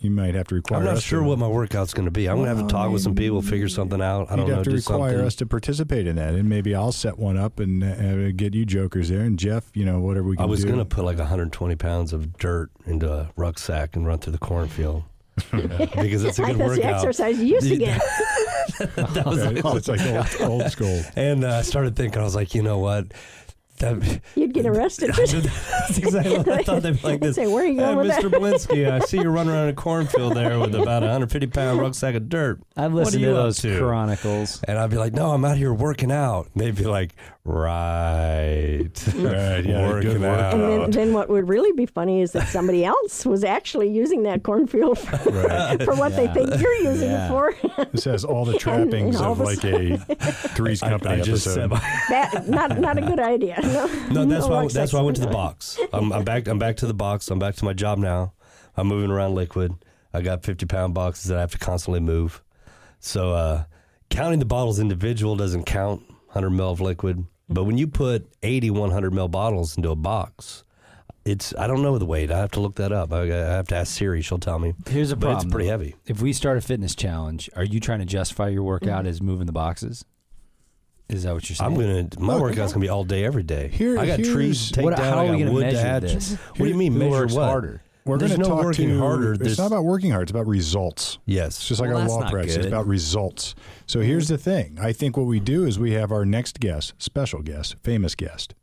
you 0.00 0.10
might 0.10 0.34
have 0.34 0.48
to 0.48 0.54
require 0.54 0.80
I'm 0.80 0.86
not 0.86 0.96
us 0.96 1.02
sure 1.02 1.20
to, 1.20 1.26
what 1.28 1.38
my 1.38 1.46
workout's 1.46 1.92
going 1.92 2.06
to 2.06 2.10
be. 2.10 2.26
I'm 2.28 2.36
going 2.36 2.46
to 2.46 2.48
have 2.48 2.58
Well, 2.60 2.68
to 2.68 2.76
I 2.76 2.82
talk 2.84 2.92
with 2.92 3.02
some 3.02 3.14
people, 3.14 3.42
figure 3.42 3.68
something 3.68 4.00
out. 4.00 4.32
I 4.32 4.36
don't 4.36 4.46
You'd 4.46 4.54
have 4.56 4.64
to 4.64 4.70
require 4.70 5.10
something. 5.10 5.26
us 5.26 5.34
to 5.36 5.46
participate 5.46 6.06
in 6.06 6.16
that, 6.16 6.34
and 6.34 6.48
maybe 6.48 6.74
I'll 6.74 6.92
set 6.92 7.18
one 7.18 7.36
up 7.36 7.60
and 7.60 7.84
uh, 7.84 8.30
get 8.32 8.54
you 8.54 8.64
jokers 8.64 9.10
there, 9.10 9.20
and 9.20 9.38
Jeff, 9.38 9.70
you 9.74 9.84
know, 9.84 10.00
whatever 10.00 10.28
we 10.28 10.36
can 10.36 10.44
I 10.46 10.48
was 10.48 10.62
do. 10.62 10.68
going 10.68 10.78
to 10.78 10.86
put 10.86 11.04
like 11.04 11.18
120 11.18 11.76
pounds 11.76 12.14
of 12.14 12.38
dirt 12.38 12.70
into 12.86 13.12
a 13.12 13.30
rucksack 13.36 13.94
and 13.94 14.06
run 14.06 14.18
through 14.18 14.32
the 14.32 14.38
cornfield 14.38 15.04
because 15.52 16.24
it's 16.24 16.38
a 16.38 16.42
good 16.42 16.56
That's 16.56 16.58
the 16.58 16.64
workout. 16.80 16.94
exercise 16.94 17.38
you 17.38 17.46
used 17.48 17.68
to 17.68 17.76
get. 17.76 18.00
that 18.78 19.22
was 19.26 19.40
Oh, 19.62 19.76
it's 19.76 19.88
like 19.88 20.00
old, 20.40 20.50
old 20.62 20.70
school. 20.72 21.02
And 21.16 21.44
uh, 21.44 21.56
I 21.58 21.62
started 21.62 21.96
thinking, 21.96 22.18
I 22.18 22.24
was 22.24 22.34
like, 22.34 22.54
you 22.54 22.62
know 22.62 22.78
what? 22.78 23.12
That, 23.78 24.20
You'd 24.36 24.54
get 24.54 24.66
arrested. 24.66 25.10
that's 25.16 25.98
exactly 25.98 26.36
what 26.38 26.48
I 26.48 26.62
thought 26.62 26.82
they'd 26.82 27.00
be 27.00 27.06
like 27.06 27.20
this. 27.20 27.34
Say, 27.36 27.46
where 27.48 27.64
are 27.64 27.66
you 27.66 27.74
Hey, 27.80 27.94
going 27.94 27.96
with 27.98 28.06
Mr. 28.16 28.30
that? 28.30 28.40
Belinsky, 28.40 28.90
I 28.90 29.00
see 29.00 29.18
you 29.18 29.28
running 29.28 29.52
around 29.52 29.68
a 29.68 29.72
cornfield 29.72 30.36
there 30.36 30.58
with 30.60 30.74
about 30.74 31.02
a 31.02 31.06
150 31.06 31.46
pound 31.48 31.80
rucksack 31.80 32.14
of 32.14 32.28
dirt. 32.28 32.60
I've 32.76 32.92
What 32.92 33.06
listened 33.06 33.24
are 33.24 33.26
to 33.26 33.30
you 33.32 33.36
up 33.38 33.44
those 33.44 33.58
to? 33.62 33.78
chronicles. 33.78 34.62
And 34.68 34.78
I'd 34.78 34.90
be 34.90 34.98
like, 34.98 35.14
no, 35.14 35.32
I'm 35.32 35.44
out 35.44 35.56
here 35.56 35.72
working 35.74 36.12
out. 36.12 36.48
And 36.54 36.62
they'd 36.62 36.74
be 36.76 36.84
like, 36.84 37.14
right. 37.44 38.90
Right, 39.22 39.64
yeah, 39.64 39.88
working 39.88 40.24
out. 40.24 40.54
And 40.54 40.62
then, 40.62 40.90
then 40.90 41.12
what 41.12 41.28
would 41.28 41.48
really 41.48 41.72
be 41.72 41.86
funny 41.86 42.22
is 42.22 42.32
that 42.32 42.48
somebody 42.48 42.84
else 42.84 43.24
was 43.26 43.44
actually 43.44 43.88
using 43.90 44.22
that 44.24 44.42
cornfield 44.42 44.98
for, 44.98 45.16
for 45.18 45.94
what 45.94 46.14
they 46.16 46.28
think 46.28 46.60
you're 46.60 46.74
using 46.82 47.10
Yeah. 47.10 47.26
it 47.26 47.28
for. 47.28 47.54
This 47.92 48.04
has 48.04 48.24
all 48.24 48.44
the 48.44 48.58
trappings 48.58 49.16
all 49.20 49.32
of 49.32 49.40
of 49.40 49.46
like 49.46 49.64
a 49.64 49.96
Three's 50.54 50.82
I, 50.82 50.90
Company 50.90 51.14
I 51.16 51.20
just 51.20 51.44
said, 51.44 51.72
episode. 51.72 51.80
that 52.10 52.48
not 52.48 52.78
not 52.80 52.98
a 52.98 53.02
good 53.02 53.20
idea. 53.20 53.60
No, 53.62 53.86
no, 54.10 54.24
that's 54.24 54.46
why. 54.48 54.56
rucksacks. 54.60 54.74
That's 54.74 54.92
why 54.92 55.00
I 55.00 55.02
went 55.02 55.16
to 55.16 55.22
the 55.22 55.28
box. 55.28 55.78
I'm, 55.92 56.12
I'm 56.12 56.24
back. 56.24 56.48
I'm 56.48 56.58
back 56.58 56.76
to 56.78 56.86
the 56.86 56.94
box. 56.94 57.30
I'm 57.30 57.38
back 57.38 57.54
to 57.56 57.64
my 57.64 57.72
job 57.72 57.98
now. 57.98 58.32
I'm 58.76 58.86
moving 58.88 59.10
around 59.10 59.34
liquid. 59.34 59.74
I 60.14 60.20
got 60.20 60.42
50 60.44 60.66
pound 60.66 60.94
boxes 60.94 61.26
that 61.26 61.38
I 61.38 61.40
have 61.40 61.52
to 61.52 61.58
constantly 61.58 62.00
move. 62.00 62.42
So 63.00 63.32
uh, 63.32 63.64
counting 64.10 64.38
the 64.38 64.44
bottles 64.44 64.78
individual 64.78 65.36
doesn't 65.36 65.64
count 65.64 66.02
100 66.26 66.50
mil 66.50 66.70
of 66.70 66.80
liquid. 66.80 67.24
But 67.48 67.64
when 67.64 67.76
you 67.78 67.86
put 67.86 68.30
80 68.42 68.70
100 68.70 69.12
mil 69.12 69.28
bottles 69.28 69.76
into 69.76 69.90
a 69.90 69.96
box, 69.96 70.64
it's 71.24 71.54
I 71.58 71.66
don't 71.66 71.82
know 71.82 71.98
the 71.98 72.06
weight. 72.06 72.30
I 72.30 72.38
have 72.38 72.50
to 72.52 72.60
look 72.60 72.76
that 72.76 72.92
up. 72.92 73.12
I, 73.12 73.22
I 73.22 73.26
have 73.26 73.68
to 73.68 73.76
ask 73.76 73.96
Siri. 73.96 74.22
She'll 74.22 74.38
tell 74.38 74.58
me. 74.58 74.74
Here's 74.88 75.12
a 75.12 75.16
But 75.16 75.26
problem. 75.26 75.46
it's 75.46 75.52
pretty 75.52 75.68
heavy. 75.68 75.96
If 76.06 76.20
we 76.22 76.32
start 76.32 76.56
a 76.58 76.60
fitness 76.60 76.94
challenge, 76.94 77.50
are 77.56 77.64
you 77.64 77.78
trying 77.80 77.98
to 78.00 78.06
justify 78.06 78.48
your 78.48 78.62
workout 78.62 79.06
as 79.06 79.20
moving 79.20 79.46
the 79.46 79.52
boxes? 79.52 80.04
Is 81.12 81.24
that 81.24 81.34
what 81.34 81.48
you're 81.48 81.56
saying? 81.56 81.70
I'm 81.72 81.76
gonna. 81.78 82.08
My 82.18 82.34
Look, 82.34 82.42
workout's 82.42 82.72
gonna 82.72 82.82
be 82.82 82.88
all 82.88 83.04
day, 83.04 83.24
every 83.24 83.42
day. 83.42 83.68
Here- 83.68 83.98
I 83.98 84.06
got 84.06 84.16
trees 84.16 84.28
here's- 84.32 84.68
to 84.68 84.72
take 84.74 84.84
What- 84.84 84.96
down. 84.96 85.04
how 85.12 85.18
are 85.18 85.22
we 85.24 85.30
got 85.32 85.38
gonna 85.40 85.52
wood 85.52 85.60
measure 85.66 85.76
to 85.76 85.82
add. 85.86 86.02
this? 86.02 86.32
What 86.34 86.58
do 86.58 86.66
you 86.68 86.74
mean 86.74 86.92
Who 86.94 86.98
measure 87.00 87.10
works 87.10 87.34
what? 87.34 87.44
harder? 87.48 87.82
We're 88.04 88.18
There's 88.18 88.32
going 88.32 88.42
to 88.42 88.48
no 88.48 88.56
talk 88.56 88.64
working 88.64 88.88
to, 88.88 88.98
harder. 88.98 89.32
It's 89.34 89.42
There's- 89.42 89.58
not 89.58 89.68
about 89.68 89.84
working 89.84 90.10
hard. 90.10 90.22
It's 90.22 90.32
about 90.32 90.48
results. 90.48 91.18
Yes. 91.24 91.50
It's 91.58 91.68
just 91.68 91.80
like 91.80 91.88
Well, 91.90 91.98
our 91.98 92.02
that's 92.02 92.12
law 92.14 92.20
not 92.22 92.32
practice. 92.32 92.56
It's 92.56 92.64
good. 92.64 92.72
about 92.72 92.88
results. 92.88 93.54
So 93.86 94.00
here's 94.00 94.26
the 94.26 94.38
thing. 94.38 94.76
I 94.82 94.92
think 94.92 95.16
what 95.16 95.26
we 95.26 95.38
do 95.38 95.64
is 95.64 95.78
we 95.78 95.92
have 95.92 96.10
our 96.10 96.24
next 96.24 96.58
guest, 96.58 96.94
special 96.98 97.42
guest, 97.42 97.76
famous 97.84 98.16
guest. 98.16 98.54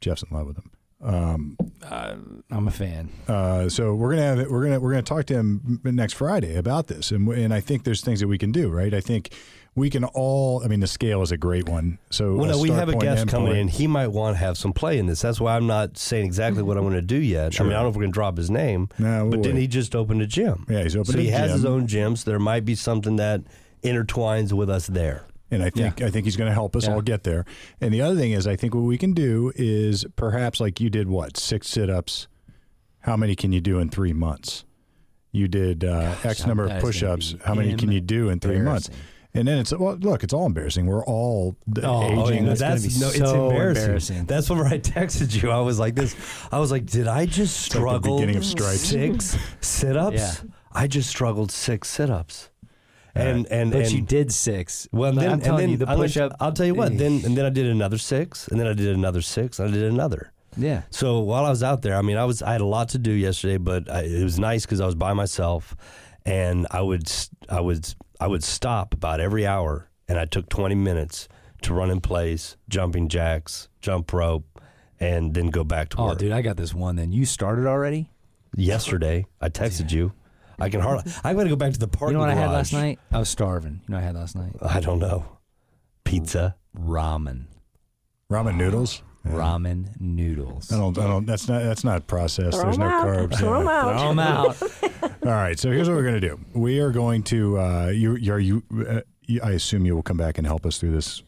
Jeff's 0.00 0.22
in 0.22 0.28
love 0.36 0.46
with 0.46 0.58
him. 0.58 0.70
Um, 1.02 1.56
Uh, 1.82 2.14
I'm 2.52 2.68
a 2.68 2.70
fan. 2.70 3.08
uh, 3.28 3.68
so 3.68 3.94
we're 3.94 4.10
gonna 4.10 4.22
have 4.22 4.38
it. 4.40 4.50
We're 4.50 4.62
gonna 4.64 4.78
we're 4.80 4.90
gonna 4.90 5.02
talk 5.02 5.26
to 5.26 5.34
him 5.34 5.80
next 5.84 6.12
Friday 6.14 6.56
about 6.56 6.86
this, 6.88 7.10
and 7.10 7.28
and 7.28 7.52
I 7.54 7.60
think 7.60 7.84
there's 7.84 8.00
things 8.00 8.20
that 8.20 8.26
we 8.28 8.38
can 8.38 8.50
do. 8.52 8.68
Right. 8.68 8.92
I 8.94 9.00
think 9.00 9.30
we 9.78 9.88
can 9.90 10.04
all. 10.04 10.62
I 10.64 10.68
mean, 10.68 10.80
the 10.80 10.86
scale 10.86 11.22
is 11.22 11.32
a 11.32 11.36
great 11.38 11.68
one. 11.68 11.98
So 12.10 12.34
Well, 12.34 12.50
a 12.50 12.52
no, 12.54 12.58
we 12.60 12.70
have 12.70 12.88
a 12.88 12.92
point, 12.92 13.04
guest 13.04 13.28
coming 13.28 13.48
point. 13.48 13.58
in. 13.58 13.68
He 13.68 13.86
might 13.86 14.08
want 14.08 14.34
to 14.34 14.38
have 14.38 14.58
some 14.58 14.72
play 14.72 14.98
in 14.98 15.06
this. 15.06 15.22
That's 15.22 15.40
why 15.40 15.56
I'm 15.56 15.66
not 15.66 15.96
saying 15.96 16.26
exactly 16.26 16.62
what 16.62 16.76
I'm 16.76 16.82
going 16.84 16.94
to 16.96 17.00
do 17.02 17.16
yet. 17.18 17.58
I 17.60 17.64
mean, 17.64 17.72
I 17.72 17.76
don't 17.76 17.84
know 17.84 17.88
if 17.90 17.94
we're 17.96 18.02
going 18.02 18.12
to 18.12 18.14
drop 18.14 18.36
his 18.36 18.50
name, 18.50 18.88
No, 18.98 19.22
we'll 19.22 19.30
but 19.32 19.42
didn't 19.42 19.58
he 19.60 19.66
just 19.66 19.94
open 19.96 20.20
a 20.20 20.26
gym? 20.26 20.66
Yeah, 20.68 20.82
he's 20.82 20.96
opened 20.96 21.12
So 21.14 21.18
a 21.18 21.22
he 21.22 21.28
has 21.30 21.52
his 21.52 21.64
own 21.64 21.86
gym. 21.86 22.16
So 22.16 22.30
there 22.30 22.38
might 22.38 22.64
be 22.64 22.74
something 22.74 23.16
that 23.16 23.42
intertwines 23.82 24.52
with 24.52 24.68
us 24.68 24.86
there. 24.86 25.24
And 25.50 25.62
I 25.62 25.70
think 25.70 26.02
I 26.02 26.10
think 26.10 26.26
he's 26.26 26.36
going 26.36 26.48
to 26.50 26.54
help 26.54 26.76
us 26.76 26.86
Yeah. 26.86 26.94
all 26.94 27.00
get 27.00 27.22
there. 27.24 27.46
And 27.80 27.94
the 27.94 28.02
other 28.02 28.16
thing 28.16 28.32
is, 28.32 28.46
I 28.46 28.54
think 28.56 28.74
what 28.74 28.82
we 28.82 28.98
can 28.98 29.14
do 29.14 29.50
is 29.56 30.04
perhaps 30.14 30.60
like 30.60 30.78
you 30.80 30.90
did 30.90 31.08
what 31.08 31.38
six 31.38 31.68
sit 31.68 31.88
ups. 31.88 32.28
How 33.00 33.16
many 33.16 33.34
can 33.34 33.52
you 33.52 33.60
do 33.62 33.78
in 33.78 33.88
three 33.88 34.12
months? 34.12 34.64
You 35.32 35.48
did 35.48 35.84
uh, 35.84 36.14
X 36.24 36.46
number 36.46 36.66
of 36.66 36.80
push 36.82 37.02
ups. 37.02 37.34
How 37.44 37.54
many 37.54 37.74
can 37.76 37.90
you 37.92 38.00
do 38.00 38.28
in 38.28 38.40
three 38.40 38.58
months? 38.60 38.90
And 39.38 39.48
then 39.48 39.58
it's 39.58 39.72
well, 39.72 39.96
look, 39.96 40.22
it's 40.24 40.32
all 40.32 40.46
embarrassing. 40.46 40.86
We're 40.86 41.04
all 41.04 41.56
Oh, 41.82 42.28
aging. 42.28 42.46
yeah, 42.46 42.54
that's 42.54 42.82
be 42.86 43.00
no, 43.00 43.08
it's 43.08 43.18
so 43.18 43.50
embarrassing. 43.50 43.82
embarrassing. 43.84 44.24
That's 44.26 44.50
when 44.50 44.60
I 44.60 44.78
texted 44.78 45.40
you. 45.42 45.50
I 45.50 45.60
was 45.60 45.78
like 45.78 45.94
this. 45.94 46.14
I 46.52 46.58
was 46.58 46.70
like, 46.70 46.86
did 46.86 47.06
I 47.08 47.26
just 47.26 47.70
like 47.70 47.78
struggle 47.78 48.16
beginning 48.16 48.36
of 48.36 48.44
Stripes. 48.44 48.80
six 48.80 49.36
sit 49.60 49.96
ups? 49.96 50.16
Yeah. 50.16 50.32
I 50.72 50.86
just 50.86 51.08
struggled 51.08 51.50
six 51.50 51.88
sit 51.88 52.10
ups. 52.10 52.50
And 53.14 53.46
and 53.50 53.72
But 53.72 53.82
and 53.82 53.92
you 53.92 54.02
did 54.02 54.32
six. 54.32 54.86
Well, 54.92 55.12
then, 55.12 55.24
I'm 55.26 55.32
and 55.34 55.42
telling 55.42 55.60
then 55.62 55.70
you, 55.70 55.76
the 55.78 55.86
push 55.86 56.16
up. 56.16 56.36
I'll 56.40 56.52
tell 56.52 56.66
you 56.66 56.74
what. 56.74 56.96
Then 56.96 57.22
and 57.24 57.36
then 57.36 57.44
I 57.44 57.50
did 57.50 57.66
another 57.66 57.98
six, 57.98 58.46
and 58.48 58.60
then 58.60 58.66
I 58.68 58.74
did 58.74 58.94
another 58.94 59.22
six, 59.22 59.58
and 59.58 59.68
I 59.68 59.72
did 59.72 59.82
another. 59.84 60.30
Yeah. 60.56 60.82
So 60.90 61.20
while 61.20 61.44
I 61.44 61.50
was 61.50 61.62
out 61.62 61.82
there, 61.82 61.96
I 61.96 62.02
mean, 62.02 62.16
I 62.16 62.24
was 62.24 62.42
I 62.42 62.52
had 62.52 62.60
a 62.60 62.66
lot 62.66 62.90
to 62.90 62.98
do 62.98 63.10
yesterday, 63.10 63.56
but 63.56 63.90
I, 63.90 64.02
it 64.02 64.22
was 64.22 64.38
nice 64.38 64.64
because 64.66 64.80
I 64.80 64.86
was 64.86 64.94
by 64.94 65.14
myself, 65.14 65.74
and 66.28 66.66
I 66.70 66.80
would 66.82 67.08
s- 67.08 67.30
I 67.48 67.60
would 67.60 67.94
I 68.20 68.26
would 68.26 68.44
stop 68.44 68.92
about 68.94 69.20
every 69.20 69.46
hour, 69.46 69.88
and 70.08 70.18
I 70.18 70.24
took 70.26 70.48
twenty 70.48 70.74
minutes 70.74 71.28
to 71.62 71.74
run 71.74 71.90
in 71.90 72.00
place, 72.00 72.56
jumping 72.68 73.08
jacks, 73.08 73.68
jump 73.80 74.12
rope, 74.12 74.60
and 75.00 75.34
then 75.34 75.48
go 75.48 75.64
back 75.64 75.88
to 75.90 75.98
Oh, 75.98 76.04
work. 76.06 76.12
Oh, 76.16 76.18
dude, 76.18 76.32
I 76.32 76.42
got 76.42 76.56
this 76.56 76.74
one. 76.74 76.96
Then 76.96 77.12
you 77.12 77.24
started 77.24 77.66
already. 77.66 78.10
Yesterday, 78.56 79.26
I 79.40 79.48
texted 79.48 79.90
you. 79.90 80.12
I 80.58 80.68
can 80.68 80.80
hardly. 80.80 81.12
I 81.24 81.34
got 81.34 81.44
to 81.44 81.48
go 81.48 81.56
back 81.56 81.72
to 81.72 81.78
the 81.78 81.86
park. 81.88 82.10
You 82.12 82.18
parking. 82.18 82.18
know 82.18 82.20
what 82.20 82.30
I 82.30 82.34
had 82.48 82.50
last 82.50 82.72
night? 82.72 82.98
I 83.12 83.18
was 83.18 83.28
starving. 83.28 83.80
You 83.86 83.92
know 83.92 83.96
what 83.98 84.02
I 84.02 84.06
had 84.06 84.14
last 84.16 84.34
night? 84.36 84.52
I 84.62 84.80
don't 84.80 84.98
know. 84.98 85.24
Pizza. 86.04 86.56
Ramen. 86.76 87.44
ramen 88.30 88.56
noodles. 88.56 89.02
Ramen 89.30 89.88
noodles. 90.00 90.72
I 90.72 90.76
don't. 90.76 90.96
I 90.98 91.06
don't. 91.06 91.26
That's 91.26 91.48
not. 91.48 91.62
That's 91.62 91.84
not 91.84 92.06
processed. 92.06 92.54
Throw 92.56 92.64
There's 92.64 92.76
'em 92.76 92.80
no 92.80 92.86
out. 92.88 93.06
carbs. 93.06 93.38
Throw 93.38 93.60
'em 93.60 93.66
Yeah. 93.66 93.72
out. 93.72 93.98
Throw 94.00 94.10
'em 94.10 94.18
out. 94.18 95.22
All 95.26 95.32
right. 95.32 95.58
So 95.58 95.70
here's 95.70 95.88
what 95.88 95.96
we're 95.96 96.02
going 96.02 96.20
to 96.20 96.28
do. 96.28 96.40
We 96.54 96.80
are 96.80 96.90
going 96.90 97.22
to. 97.24 97.58
Uh, 97.58 97.86
you. 97.88 98.16
you- 98.16 98.32
Are 98.32 98.38
you? 98.40 98.62
Uh, 98.88 99.00
you- 99.26 99.40
I 99.42 99.50
assume 99.52 99.84
you 99.86 99.94
will 99.94 100.02
come 100.02 100.16
back 100.16 100.38
and 100.38 100.46
help 100.46 100.64
us 100.66 100.78
through 100.78 100.92
this 100.92 101.22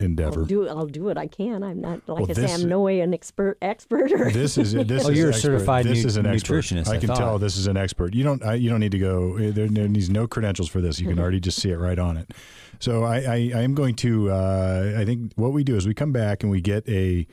endeavor. 0.00 0.40
I'll 0.40 0.46
do 0.46 0.68
I'll 0.68 0.86
do 0.86 1.04
what 1.04 1.16
I 1.16 1.26
can. 1.26 1.62
I'm 1.62 1.80
not 1.80 2.00
like 2.08 2.20
Well, 2.20 2.30
I 2.30 2.32
say. 2.46 2.52
I'm 2.52 2.68
no 2.68 2.80
way 2.80 3.00
an 3.00 3.14
expert 3.14 3.58
expert 3.62 4.12
or 4.12 4.30
This 4.30 4.58
is 4.58 4.72
this 4.72 5.04
Oh, 5.06 5.10
is 5.10 5.18
you're 5.18 5.30
a 5.30 5.34
certified 5.34 5.86
This 5.86 6.02
nu- 6.02 6.06
is 6.08 6.16
an 6.16 6.26
expert. 6.26 6.62
nutritionist, 6.64 6.88
I 6.88 6.94
I 6.94 6.98
can 6.98 7.08
thought. 7.08 7.16
tell 7.18 7.38
this 7.38 7.56
is 7.56 7.66
an 7.66 7.76
expert. 7.76 8.14
You 8.14 8.24
don't. 8.24 8.42
I, 8.44 8.54
you 8.54 8.68
don't 8.70 8.80
need 8.80 8.92
to 8.92 8.98
go. 8.98 9.36
eh, 9.36 9.50
There, 9.52 9.68
there 9.68 9.88
needs 9.88 10.10
no 10.10 10.26
credentials 10.26 10.68
for 10.68 10.80
this. 10.80 10.98
You 11.00 11.08
can 11.08 11.18
already 11.22 11.40
just 11.40 11.60
see 11.60 11.70
it 11.70 11.76
right 11.78 11.98
on 11.98 12.16
it. 12.16 12.32
So 12.80 13.04
I, 13.04 13.16
I, 13.18 13.52
I 13.54 13.62
am 13.62 13.74
going 13.74 13.94
to. 13.96 14.30
Uh, 14.30 14.94
I 14.98 15.04
think 15.04 15.32
what 15.36 15.52
we 15.52 15.64
do 15.64 15.76
is 15.76 15.86
we 15.86 15.94
come 15.94 16.12
back 16.12 16.42
and 16.42 16.50
we 16.50 16.60
get 16.60 16.88
a 16.88 17.26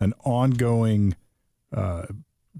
an 0.00 0.12
ongoing. 0.24 1.16
Uh, 1.74 2.06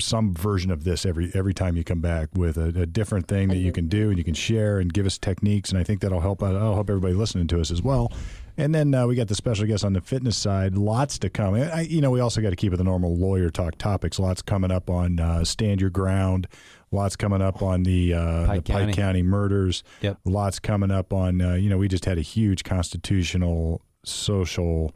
some 0.01 0.33
version 0.33 0.71
of 0.71 0.85
this 0.85 1.05
every 1.05 1.29
every 1.35 1.53
time 1.53 1.77
you 1.77 1.83
come 1.83 2.01
back 2.01 2.29
with 2.35 2.57
a, 2.57 2.67
a 2.83 2.87
different 2.87 3.27
thing 3.27 3.49
that 3.49 3.57
you 3.57 3.73
can 3.73 3.89
do 3.89 4.11
and 4.11 4.17
you 4.19 4.23
can 4.23 4.35
share 4.35 4.79
and 4.79 4.93
give 4.95 5.05
us 5.07 5.19
techniques 5.19 5.71
and 5.71 5.79
I 5.79 5.83
think 5.83 6.03
that'll 6.03 6.21
help 6.21 6.41
out. 6.41 6.55
I'll 6.55 6.75
help 6.75 6.89
everybody 6.89 7.15
listening 7.15 7.49
to 7.49 7.61
us 7.61 7.73
as 7.73 7.83
well. 7.83 8.13
And 8.59 8.75
then 8.75 8.93
uh, 8.93 9.07
we 9.07 9.15
got 9.15 9.29
the 9.29 9.37
special 9.37 9.67
guest 9.67 9.85
on 9.85 9.93
the 9.93 10.01
fitness 10.01 10.37
side. 10.37 10.77
Lots 10.77 11.19
to 11.21 11.31
come. 11.31 11.55
I, 11.55 11.83
you 11.83 12.01
know, 12.01 12.11
we 12.11 12.19
also 12.19 12.41
got 12.41 12.51
to 12.51 12.57
keep 12.57 12.73
it 12.73 12.77
the 12.77 12.85
normal 12.85 13.17
lawyer 13.17 13.51
talk 13.51 13.79
topics. 13.79 14.19
Lots 14.19 14.43
coming 14.43 14.73
up 14.73 14.91
on 14.91 15.21
uh, 15.21 15.45
stand 15.45 15.81
your 15.81 15.91
ground. 15.91 16.49
Lots 16.91 17.15
coming 17.15 17.41
up 17.41 17.63
on 17.63 17.85
the, 17.85 18.15
uh, 18.15 18.47
Pike 18.47 18.65
the 18.65 18.73
Pike 18.73 18.81
County. 18.81 18.93
County 18.95 19.23
murders. 19.23 19.85
Yep. 20.01 20.19
Lots 20.25 20.59
coming 20.59 20.91
up 20.91 21.13
on. 21.13 21.41
Uh, 21.41 21.55
you 21.55 21.71
know, 21.71 21.79
we 21.79 21.87
just 21.87 22.05
had 22.05 22.19
a 22.19 22.23
huge 22.23 22.65
constitutional, 22.65 23.81
social, 24.05 24.93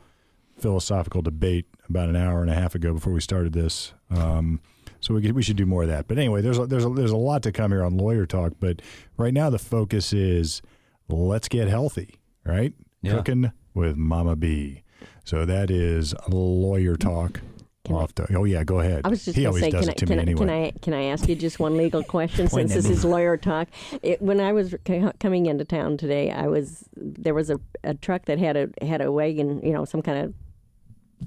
philosophical 0.58 1.22
debate 1.22 1.66
about 1.88 2.08
an 2.08 2.16
hour 2.16 2.40
and 2.42 2.50
a 2.50 2.54
half 2.54 2.74
ago 2.74 2.92
before 2.94 3.12
we 3.12 3.20
started 3.20 3.52
this. 3.52 3.92
Um, 4.10 4.60
so 5.00 5.14
we 5.14 5.22
could, 5.22 5.32
we 5.32 5.42
should 5.42 5.56
do 5.56 5.66
more 5.66 5.82
of 5.82 5.88
that. 5.88 6.08
But 6.08 6.18
anyway, 6.18 6.40
there's 6.42 6.58
a, 6.58 6.66
there's 6.66 6.84
a, 6.84 6.88
there's 6.88 7.10
a 7.10 7.16
lot 7.16 7.42
to 7.44 7.52
come 7.52 7.70
here 7.70 7.84
on 7.84 7.96
lawyer 7.96 8.26
talk. 8.26 8.54
But 8.58 8.82
right 9.16 9.32
now 9.32 9.50
the 9.50 9.58
focus 9.58 10.12
is 10.12 10.62
let's 11.08 11.48
get 11.48 11.68
healthy, 11.68 12.16
right? 12.44 12.72
Yeah. 13.02 13.12
Cooking 13.16 13.52
with 13.74 13.96
Mama 13.96 14.36
B. 14.36 14.82
So 15.24 15.44
that 15.44 15.70
is 15.70 16.14
lawyer 16.28 16.96
talk. 16.96 17.40
Can 17.84 17.96
I- 17.96 17.98
Off 17.98 18.14
to, 18.14 18.36
oh 18.36 18.44
yeah, 18.44 18.62
go 18.62 18.78
ahead. 18.78 19.00
I 19.04 19.08
was 19.08 19.24
just 19.24 19.36
he 19.36 19.44
always 19.44 19.64
say, 19.64 19.70
does 19.70 19.80
can 19.80 19.88
I, 19.88 19.92
it 19.92 19.98
to 19.98 20.06
can, 20.06 20.14
me 20.16 20.18
I, 20.20 20.22
anyway. 20.22 20.38
can 20.38 20.50
I 20.50 20.70
can 20.82 20.94
I 20.94 21.02
ask 21.06 21.28
you 21.28 21.34
just 21.34 21.58
one 21.58 21.76
legal 21.76 22.04
question 22.04 22.46
since 22.48 22.72
this 22.72 22.88
is 22.88 23.04
lawyer 23.04 23.36
talk? 23.36 23.66
It, 24.02 24.22
when 24.22 24.40
I 24.40 24.52
was 24.52 24.74
c- 24.86 25.02
coming 25.18 25.46
into 25.46 25.64
town 25.64 25.96
today, 25.96 26.30
I 26.30 26.46
was 26.46 26.88
there 26.96 27.34
was 27.34 27.50
a, 27.50 27.58
a 27.82 27.94
truck 27.94 28.26
that 28.26 28.38
had 28.38 28.56
a 28.56 28.68
had 28.86 29.00
a 29.00 29.10
wagon, 29.10 29.60
you 29.64 29.72
know, 29.72 29.84
some 29.84 30.00
kind 30.00 30.18
of 30.26 30.34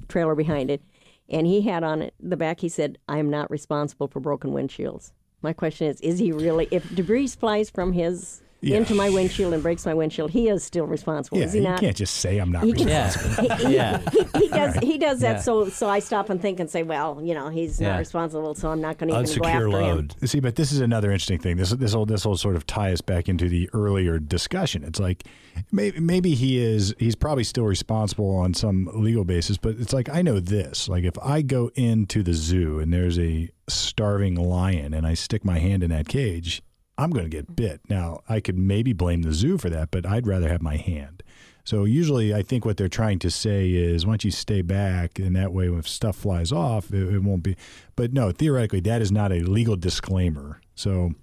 trailer 0.08 0.34
behind 0.34 0.72
it, 0.72 0.82
and 1.30 1.46
he 1.46 1.62
had 1.62 1.84
on 1.84 2.02
it 2.02 2.14
the 2.22 2.38
back. 2.38 2.62
He 2.62 2.70
said, 2.70 2.98
"I 3.10 3.18
am 3.18 3.30
not 3.30 3.52
responsible 3.52 4.08
for 4.08 4.22
broken 4.22 4.52
windshields." 4.52 5.12
My 5.42 5.52
question 5.52 5.88
is: 5.88 6.00
Is 6.00 6.20
he 6.20 6.32
really? 6.32 6.70
If 6.72 6.96
debris 6.96 7.28
flies 7.28 7.70
from 7.70 7.92
his 7.92 8.42
Yeah. 8.66 8.78
into 8.78 8.96
my 8.96 9.10
windshield 9.10 9.54
and 9.54 9.62
breaks 9.64 9.86
my 9.86 9.94
windshield, 9.94 10.32
he 10.32 10.50
is 10.50 10.64
still 10.64 10.86
responsible. 10.88 11.38
yeah, 11.38 11.46
is 11.46 11.54
he 11.54 11.60
you 11.60 11.66
not? 11.66 11.80
can't 11.80 11.96
just 11.96 12.16
say 12.16 12.38
I'm 12.40 12.52
not 12.52 12.64
He 12.64 12.74
can- 12.74 12.88
responsible. 12.88 13.70
Yeah. 13.72 14.02
yeah. 14.14 14.40
he 14.40 14.48
does 14.50 14.76
he 14.78 14.98
does 14.98 15.20
that 15.22 15.36
Yeah. 15.38 15.42
so 15.42 15.70
so 15.70 15.88
I 15.90 16.00
stop 16.00 16.30
and 16.30 16.42
think 16.42 16.60
and 16.60 16.70
say, 16.70 16.84
well, 16.84 17.20
you 17.24 17.34
know, 17.34 17.50
he's 17.50 17.80
Yeah. 17.80 17.92
not 17.94 18.00
responsible, 18.00 18.56
so 18.56 18.70
I'm 18.70 18.82
not 18.82 18.98
going 18.98 19.12
to 19.12 19.20
even 19.20 19.26
go 19.42 19.42
Unsecure 19.48 19.54
after 19.54 19.66
him. 19.68 19.72
load. 19.74 20.16
See, 20.30 20.40
but 20.40 20.56
this 20.56 20.72
is 20.72 20.80
another 20.82 21.12
interesting 21.12 21.40
thing. 21.40 21.58
This 21.58 21.70
this 21.72 21.94
will 21.96 22.06
this 22.06 22.26
will 22.26 22.38
sort 22.38 22.56
of 22.56 22.66
tie 22.66 22.92
us 22.92 23.02
back 23.02 23.30
into 23.30 23.48
the 23.50 23.70
earlier 23.74 24.20
discussion. 24.20 24.84
It's 24.84 25.00
like 25.00 25.24
maybe 25.72 26.00
maybe 26.00 26.34
he 26.36 26.58
is 26.58 26.94
he's 27.00 27.16
probably 27.16 27.44
still 27.44 27.66
responsible 27.66 28.36
on 28.36 28.54
some 28.54 28.90
legal 28.94 29.26
basis, 29.26 29.58
but 29.58 29.76
it's 29.80 29.94
like 29.94 30.10
I 30.10 30.22
know 30.22 30.40
this. 30.40 30.90
Like 30.90 31.04
if 31.04 31.18
I 31.20 31.42
go 31.42 31.72
into 31.76 32.24
the 32.24 32.34
zoo 32.34 32.80
and 32.80 32.92
there's 32.94 33.20
a 33.20 33.50
starving 33.68 34.36
lion 34.36 34.94
and 34.94 35.06
I 35.06 35.14
stick 35.14 35.44
my 35.46 35.60
hand 35.60 35.84
in 35.84 35.90
that 35.92 36.08
cage, 36.08 36.62
I'm 36.98 37.12
going 37.12 37.26
to 37.26 37.30
get 37.30 37.56
bit. 37.56 37.82
Now 37.90 38.22
I 38.30 38.40
could 38.40 38.58
maybe 38.58 38.94
blame 38.94 39.22
the 39.22 39.34
zoo 39.34 39.58
for 39.58 39.70
that, 39.70 39.92
but 39.92 40.06
I'd 40.06 40.28
rather 40.28 40.50
have 40.50 40.62
my 40.62 40.78
hand. 40.78 41.24
So 41.66 41.84
usually, 41.84 42.32
I 42.32 42.44
think 42.44 42.64
what 42.64 42.78
they're 42.78 42.88
trying 42.88 43.18
to 43.20 43.32
say 43.32 43.72
is, 43.72 44.06
why 44.06 44.12
don't 44.12 44.24
you 44.24 44.30
stay 44.30 44.62
back, 44.62 45.18
and 45.18 45.36
that 45.36 45.52
way, 45.52 45.68
if 45.68 45.88
stuff 45.88 46.16
flies 46.16 46.52
off, 46.52 46.94
it, 46.94 47.12
it 47.12 47.24
won't 47.24 47.42
be. 47.42 47.58
But 47.96 48.14
no, 48.14 48.32
theoretically, 48.32 48.82
that 48.82 49.02
is 49.02 49.12
not 49.12 49.32
a 49.32 49.40
legal 49.40 49.76
disclaimer. 49.76 50.62
So 50.76 51.14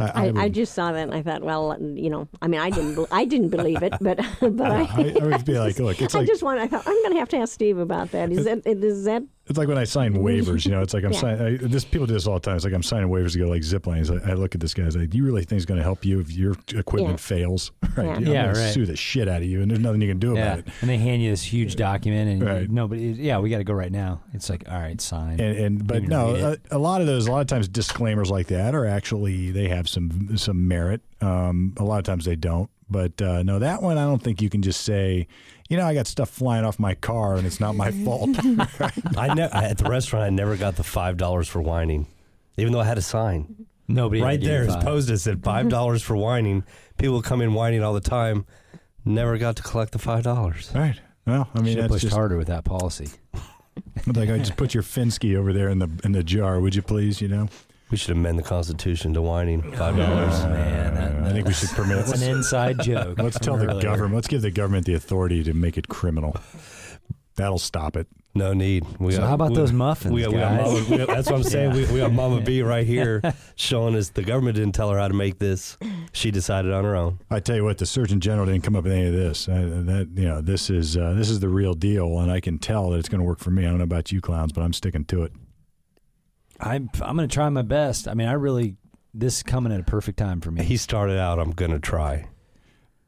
I, 0.00 0.06
I, 0.06 0.26
I, 0.26 0.32
I 0.44 0.48
just 0.48 0.74
saw 0.74 0.90
that 0.90 1.02
and 1.02 1.14
I 1.14 1.22
thought, 1.22 1.42
well, 1.42 1.76
you 1.80 2.10
know, 2.10 2.26
I 2.40 2.48
mean, 2.48 2.60
I 2.60 2.70
didn't, 2.70 3.06
I 3.12 3.24
didn't 3.24 3.50
believe 3.50 3.82
it, 3.82 3.94
but, 4.00 4.18
but 4.40 4.60
I, 4.60 4.82
I, 4.82 5.14
I 5.22 5.24
would 5.26 5.44
be 5.44 5.58
like, 5.58 5.78
look, 5.78 6.02
it's 6.02 6.14
I 6.16 6.18
like 6.18 6.26
just 6.26 6.42
want. 6.42 6.58
I 6.58 6.66
thought 6.66 6.82
I'm 6.84 7.00
going 7.02 7.12
to 7.12 7.18
have 7.20 7.28
to 7.30 7.36
ask 7.36 7.54
Steve 7.54 7.78
about 7.78 8.10
that. 8.10 8.32
Is 8.32 8.44
that 8.44 8.66
is 8.66 9.04
that 9.04 9.22
it's 9.48 9.58
like 9.58 9.68
when 9.68 9.78
I 9.78 9.84
sign 9.84 10.14
waivers. 10.14 10.64
You 10.64 10.70
know, 10.70 10.82
it's 10.82 10.94
like 10.94 11.04
I'm 11.04 11.12
Yeah. 11.12 11.20
signing. 11.20 11.56
This 11.68 11.84
people 11.84 12.06
do 12.06 12.12
this 12.14 12.26
all 12.26 12.34
the 12.34 12.40
time. 12.40 12.56
It's 12.56 12.64
like 12.64 12.74
I'm 12.74 12.82
signing 12.82 13.08
waivers 13.08 13.32
to 13.32 13.38
go 13.38 13.48
like 13.48 13.62
zip 13.62 13.86
lines. 13.86 14.10
I, 14.10 14.14
I 14.30 14.34
look 14.34 14.54
at 14.54 14.60
this 14.60 14.72
guy. 14.74 14.84
I 14.84 14.88
like, 14.88 15.10
do 15.10 15.18
you 15.18 15.24
really 15.24 15.42
think 15.44 15.56
it's 15.58 15.66
going 15.66 15.78
to 15.78 15.84
help 15.84 16.04
you 16.04 16.20
if 16.20 16.30
your 16.32 16.52
equipment 16.74 17.14
Yeah. 17.14 17.16
fails? 17.16 17.72
Right? 17.94 18.06
Yeah. 18.06 18.12
I'm 18.14 18.22
Yeah, 18.26 18.46
gonna 18.46 18.58
right. 18.58 18.72
Sue 18.72 18.86
the 18.86 18.96
shit 18.96 19.28
out 19.28 19.42
of 19.42 19.48
you, 19.48 19.60
and 19.60 19.70
there's 19.70 19.80
nothing 19.82 20.00
you 20.00 20.08
can 20.08 20.18
do 20.18 20.32
Yeah. 20.34 20.40
about 20.54 20.58
it. 20.60 20.68
And 20.80 20.88
they 20.88 20.96
hand 20.96 21.22
you 21.22 21.28
this 21.28 21.42
huge 21.42 21.76
document, 21.76 22.30
and 22.30 22.42
Right. 22.42 22.70
nobody. 22.70 23.02
Yeah, 23.18 23.38
we 23.40 23.50
got 23.50 23.58
to 23.58 23.64
go 23.64 23.74
right 23.74 23.92
now. 23.92 24.22
It's 24.32 24.48
like, 24.48 24.64
all 24.66 24.78
right, 24.78 24.98
sign. 24.98 25.38
and, 25.40 25.58
and 25.58 25.86
but 25.86 26.02
no, 26.04 26.56
a, 26.70 26.76
a 26.76 26.78
lot 26.78 27.02
of 27.02 27.06
those, 27.06 27.26
a 27.26 27.30
lot 27.30 27.40
of 27.42 27.48
times 27.48 27.68
disclaimers 27.68 28.30
like 28.30 28.46
that 28.46 28.74
are 28.74 28.86
actually 28.86 29.50
they 29.50 29.68
have 29.68 29.88
some 29.90 30.38
some 30.38 30.66
merit. 30.68 31.02
Um, 31.20 31.74
a 31.76 31.84
lot 31.84 31.98
of 31.98 32.04
times 32.04 32.24
they 32.24 32.34
don't, 32.36 32.70
but 32.88 33.20
uh, 33.20 33.42
no, 33.42 33.58
that 33.58 33.82
one 33.82 33.98
I 33.98 34.04
don't 34.04 34.22
think 34.22 34.40
you 34.40 34.48
can 34.48 34.62
just 34.62 34.80
say, 34.80 35.26
you 35.72 35.78
know, 35.78 35.86
I 35.86 35.94
got 35.94 36.06
stuff 36.06 36.28
flying 36.28 36.64
off 36.66 36.78
my 36.78 36.94
car 36.94 37.36
and 37.36 37.46
it's 37.46 37.58
not 37.58 37.74
my 37.74 37.90
fault. 38.04 38.28
I 39.16 39.32
ne- 39.34 39.48
I- 39.50 39.64
at 39.70 39.78
the 39.78 39.88
restaurant. 39.88 40.24
I 40.24 40.30
never 40.30 40.56
got 40.56 40.76
the 40.76 40.82
five 40.84 41.16
dollars 41.16 41.48
for 41.48 41.60
whining, 41.62 42.06
even 42.58 42.72
though 42.72 42.80
I 42.80 42.84
had 42.84 42.98
a 42.98 43.02
sign 43.02 43.66
nobody 43.88 44.22
right 44.22 44.38
gave 44.40 44.48
there. 44.48 44.64
you 44.64 44.72
It's 44.72 44.84
posted. 44.84 45.14
It 45.14 45.18
said 45.18 45.42
five 45.52 45.68
dollars 45.68 46.02
for 46.02 46.14
whining. 46.16 46.64
People 46.98 47.22
come 47.22 47.40
in 47.40 47.54
whining 47.54 47.82
all 47.82 47.94
the 47.94 48.00
time. 48.00 48.44
Never 49.04 49.36
got 49.38 49.56
to 49.56 49.62
collect 49.62 49.92
the 49.92 49.98
five 49.98 50.22
dollars. 50.22 50.70
right. 50.74 51.00
Well, 51.26 51.48
I 51.54 51.60
mean, 51.60 51.74
Should 51.74 51.82
that's 51.84 51.92
pushed 51.92 52.02
just 52.02 52.14
harder 52.14 52.36
with 52.36 52.48
that 52.48 52.64
policy. 52.64 53.08
like 54.06 54.28
I 54.28 54.38
just 54.38 54.56
put 54.56 54.74
your 54.74 54.82
Finsky 54.82 55.36
over 55.36 55.52
there 55.52 55.68
in 55.68 55.78
the 55.78 55.88
in 56.04 56.12
the 56.12 56.22
jar, 56.22 56.60
would 56.60 56.74
you 56.74 56.82
please? 56.82 57.20
You 57.22 57.28
know, 57.28 57.48
We 57.92 57.98
should 57.98 58.10
amend 58.12 58.38
the 58.38 58.42
Constitution 58.42 59.12
to 59.14 59.22
whining 59.22 59.60
five 59.72 59.96
dollars. 59.96 60.32
Oh, 60.40 60.48
man, 60.48 60.94
that- 60.94 61.30
I 61.30 61.32
think 61.34 61.46
we 61.46 61.52
should 61.52 61.68
permit. 61.70 61.98
That's 62.06 62.20
an 62.22 62.28
inside 62.36 62.80
joke. 62.82 63.18
let's 63.18 63.38
tell 63.38 63.56
the 63.58 63.66
Earlier. 63.68 63.82
government. 63.82 64.14
Let's 64.14 64.28
give 64.28 64.42
the 64.42 64.50
government 64.50 64.86
the 64.86 64.94
authority 64.94 65.44
to 65.44 65.52
make 65.54 65.76
it 65.78 65.88
criminal. 65.88 66.34
That'll 67.36 67.58
stop 67.58 67.96
it. 67.96 68.06
No 68.34 68.54
need. 68.54 68.84
We 68.98 69.12
So 69.12 69.18
got- 69.18 69.28
how 69.28 69.34
about 69.34 69.50
we- 69.50 69.56
those 69.56 69.72
muffins, 69.72 70.12
We 70.14 70.22
got, 70.22 70.32
we 70.32 70.38
got 70.38 70.58
guys? 70.58 70.88
Mama, 70.88 70.90
we 70.90 70.96
that's 71.04 71.30
what 71.30 71.36
I'm 71.36 71.42
saying. 71.42 71.72
We, 71.74 71.84
we 71.92 71.98
got 71.98 72.12
Mama 72.12 72.40
B 72.44 72.62
right 72.62 72.86
here 72.86 73.20
showing 73.56 73.94
us 73.94 74.08
the 74.08 74.22
government 74.22 74.56
didn't 74.56 74.72
tell 74.74 74.88
her 74.90 74.98
how 74.98 75.08
to 75.08 75.14
make 75.14 75.38
this. 75.38 75.76
She 76.12 76.30
decided 76.30 76.72
on 76.72 76.84
her 76.84 76.96
own. 76.96 77.18
I 77.30 77.40
tell 77.40 77.56
you 77.56 77.64
what, 77.64 77.76
the 77.76 77.84
Surgeon 77.86 78.20
General 78.20 78.46
didn't 78.46 78.62
come 78.62 78.74
up 78.74 78.84
with 78.84 78.92
any 78.94 79.06
of 79.06 79.12
this. 79.12 79.48
Uh, 79.50 79.82
that 79.84 80.08
you 80.14 80.24
know, 80.28 80.40
this 80.40 80.70
is 80.70 80.96
uh, 80.96 81.12
this 81.12 81.28
is 81.28 81.40
the 81.40 81.50
real 81.50 81.74
deal, 81.74 82.20
and 82.20 82.32
I 82.32 82.40
can 82.40 82.58
tell 82.58 82.88
that 82.90 82.98
it's 82.98 83.10
going 83.10 83.20
to 83.20 83.26
work 83.26 83.38
for 83.38 83.50
me. 83.50 83.66
I 83.66 83.68
don't 83.68 83.76
know 83.78 83.84
about 83.84 84.10
you 84.12 84.22
clowns, 84.22 84.52
but 84.52 84.62
I'm 84.62 84.72
sticking 84.72 85.04
to 85.06 85.24
it. 85.24 85.32
I'm 86.62 86.88
I'm 87.00 87.16
gonna 87.16 87.28
try 87.28 87.48
my 87.48 87.62
best. 87.62 88.06
I 88.08 88.14
mean, 88.14 88.28
I 88.28 88.32
really 88.32 88.76
this 89.14 89.38
is 89.38 89.42
coming 89.42 89.72
at 89.72 89.80
a 89.80 89.84
perfect 89.84 90.18
time 90.18 90.40
for 90.40 90.50
me. 90.50 90.62
He 90.64 90.76
started 90.78 91.18
out, 91.18 91.38
I'm 91.38 91.50
going 91.50 91.70
to 91.72 91.78
try. 91.78 92.28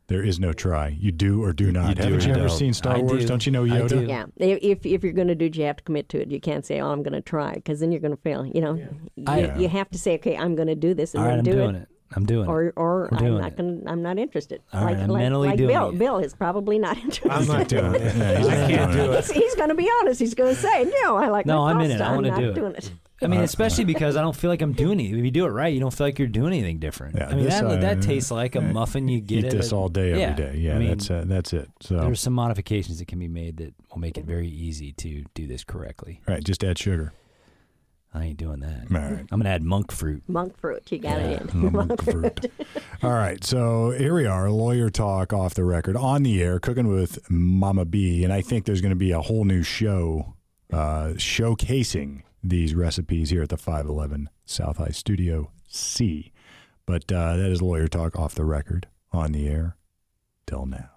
There 0.09 0.22
is 0.22 0.39
no 0.39 0.52
try. 0.52 0.89
You 0.89 1.12
do 1.12 1.43
or 1.43 1.55
do 1.55 1.72
not. 1.72 1.97
do 1.97 2.02
Haven't 2.02 2.18
or 2.18 2.20
you 2.20 2.26
you 2.28 2.35
ever 2.39 2.48
don't. 2.48 2.59
seen 2.59 2.74
Star 2.74 2.97
I 2.97 2.98
Wars? 2.98 3.22
do. 3.22 3.28
Don't 3.28 3.47
you 3.47 3.52
know 3.52 3.64
I 3.64 3.68
Yoda? 3.68 3.89
do. 3.89 4.05
Yeah, 4.05 4.26
if 4.36 4.85
if 4.85 5.02
you're 5.02 5.14
going 5.14 5.28
to 5.28 5.35
do, 5.35 5.47
it, 5.47 5.56
you 5.56 5.64
have 5.64 5.76
to 5.78 5.82
commit 5.85 6.10
to 6.10 6.20
it. 6.20 6.31
You 6.31 6.40
can't 6.40 6.66
say, 6.66 6.78
"Oh, 6.81 6.90
I'm 6.90 7.02
going 7.02 7.14
to 7.14 7.22
try," 7.22 7.55
because 7.55 7.81
then 7.81 7.90
you're 7.90 8.02
going 8.02 8.14
to 8.14 8.20
fail. 8.20 8.44
You 8.44 8.60
know, 8.60 8.74
you, 8.74 9.24
I- 9.26 9.56
you 9.56 9.68
have 9.68 9.89
to 9.93 9.98
say, 9.98 10.16
"Okay, 10.16 10.36
I'm 10.36 10.56
going 10.56 10.68
to 10.68 10.74
do 10.74 10.93
this," 10.93 11.14
and 11.14 11.22
All 11.22 11.28
right, 11.31 11.36
then 11.36 11.39
I'm 11.39 11.44
do 11.47 11.52
doing 11.52 11.74
it. 11.76 11.82
it. 11.85 11.89
I'm 12.16 12.24
doing 12.27 12.47
it. 12.47 12.51
Or, 12.51 12.73
or 12.77 13.09
We're 13.12 13.19
I'm 13.19 13.39
not 13.39 13.57
going. 13.57 13.82
I'm 13.86 14.03
not 14.03 14.19
interested. 14.19 14.62
All 14.73 14.81
like 14.82 14.95
right, 14.97 15.03
I'm 15.03 15.09
like, 15.11 15.23
mentally 15.23 15.49
like 15.49 15.57
doing 15.59 15.69
Bill. 15.69 15.89
it. 15.91 15.99
Bill 15.99 16.19
is 16.19 16.35
probably 16.35 16.78
not 16.78 16.97
interested. 17.05 17.31
I'm 17.31 17.47
not 17.47 17.69
doing 17.69 17.95
it. 17.95 18.01
Yeah, 18.16 18.39
he's 18.39 18.49
I 18.49 18.70
can't 18.70 18.93
do 18.93 19.12
it. 19.12 19.31
it. 19.31 19.32
he's 19.35 19.55
going 19.57 19.69
to 19.70 19.74
be 19.74 19.91
honest. 20.01 20.20
He's 20.20 20.35
going 20.35 20.55
to 20.55 20.61
say, 20.61 20.85
"No, 21.03 21.16
I 21.16 21.28
like 21.28 21.47
No, 21.47 21.62
my 21.62 21.70
I'm 21.73 21.81
in 21.81 21.91
it. 21.91 22.01
I 22.01 22.15
wanna 22.15 22.28
not 22.31 22.41
do 22.41 22.51
it. 22.51 22.55
doing 22.55 22.74
it." 22.74 22.93
I 23.23 23.27
mean, 23.27 23.41
especially 23.41 23.85
because 23.85 24.16
I 24.16 24.20
don't 24.20 24.36
feel 24.36 24.51
like 24.51 24.61
I'm 24.61 24.73
doing 24.74 25.01
it. 25.01 25.05
If 25.16 25.24
you 25.24 25.31
do 25.31 25.47
it 25.47 25.51
right, 25.51 25.73
you 25.73 25.81
don't 25.81 25.93
feel 25.95 26.07
like 26.07 26.19
you're 26.19 26.28
doing 26.28 26.53
anything 26.53 26.78
different. 26.78 27.16
Yeah, 27.16 27.28
I 27.28 27.35
mean, 27.35 27.45
this, 27.45 27.55
that, 27.55 27.65
uh, 27.65 27.77
that 27.77 28.03
tastes 28.03 28.31
like 28.31 28.55
a 28.55 28.59
uh, 28.59 28.62
muffin 28.62 29.09
you 29.09 29.20
get 29.20 29.39
Eat 29.39 29.45
at 29.47 29.51
this 29.53 29.73
a- 29.73 29.74
all 29.77 29.89
day, 29.89 30.11
every 30.11 30.20
yeah. 30.20 30.32
day. 30.35 30.57
Yeah, 30.59 30.74
I 30.74 30.78
mean, 30.78 30.89
that's 30.89 31.11
uh, 31.11 31.24
that's 31.27 31.53
it. 31.55 31.70
So, 31.81 31.97
There's 32.01 32.20
some 32.20 32.35
modifications 32.35 32.99
that 32.99 33.09
can 33.09 33.19
be 33.19 33.28
made 33.28 33.57
that 33.59 33.73
will 33.91 33.99
make 33.99 34.19
it 34.19 34.24
very 34.27 34.49
easy 34.49 34.93
to 34.93 35.24
do 35.35 35.47
this 35.47 35.65
correctly. 35.65 36.20
right, 36.28 36.45
just 36.45 36.62
add 36.65 36.78
sugar. 36.78 37.12
I 38.15 38.27
ain't 38.27 38.36
doing 38.39 38.61
that. 38.61 38.86
All 38.95 39.11
right. 39.11 39.27
I'm 39.32 39.41
gonna 39.41 39.49
add 39.51 39.62
monk 39.65 39.91
fruit. 39.91 40.23
Monk 40.28 40.57
fruit. 40.59 40.91
You 40.93 40.99
got 40.99 41.19
it 41.19 41.53
in. 41.53 41.73
Monk 41.73 42.03
fruit. 42.11 42.47
All 43.03 43.11
right, 43.11 43.43
so 43.43 43.91
here 43.91 44.15
we 44.15 44.24
are, 44.24 44.49
lawyer 44.51 44.89
talk 44.89 45.32
off 45.32 45.55
the 45.55 45.65
record, 45.65 45.97
on 45.97 46.23
the 46.23 46.41
air, 46.41 46.61
cooking 46.61 46.86
with 46.86 47.19
Mama 47.28 47.85
B, 47.85 48.23
and 48.23 48.32
I 48.32 48.41
think 48.41 48.65
there's 48.66 48.81
going 48.81 48.91
to 48.91 48.97
be 48.97 49.11
a 49.11 49.20
whole 49.20 49.45
new 49.45 49.62
show 49.65 50.35
uh, 50.73 51.15
showcasing 51.16 52.23
these 52.43 52.74
recipes 52.74 53.31
here 53.31 53.43
at 53.43 53.49
the 53.49 53.57
511 53.57 54.31
South 54.47 54.77
High 54.77 54.89
Studio 54.89 55.51
C. 55.66 56.32
But 56.86 57.11
uh, 57.11 57.36
that 57.36 57.51
is 57.51 57.62
lawyer 57.62 57.89
talk 57.89 58.16
off 58.19 58.35
the 58.35 58.45
record, 58.45 58.86
on 59.12 59.32
the 59.32 59.49
air, 59.49 59.77
till 60.47 60.66
now. 60.66 60.91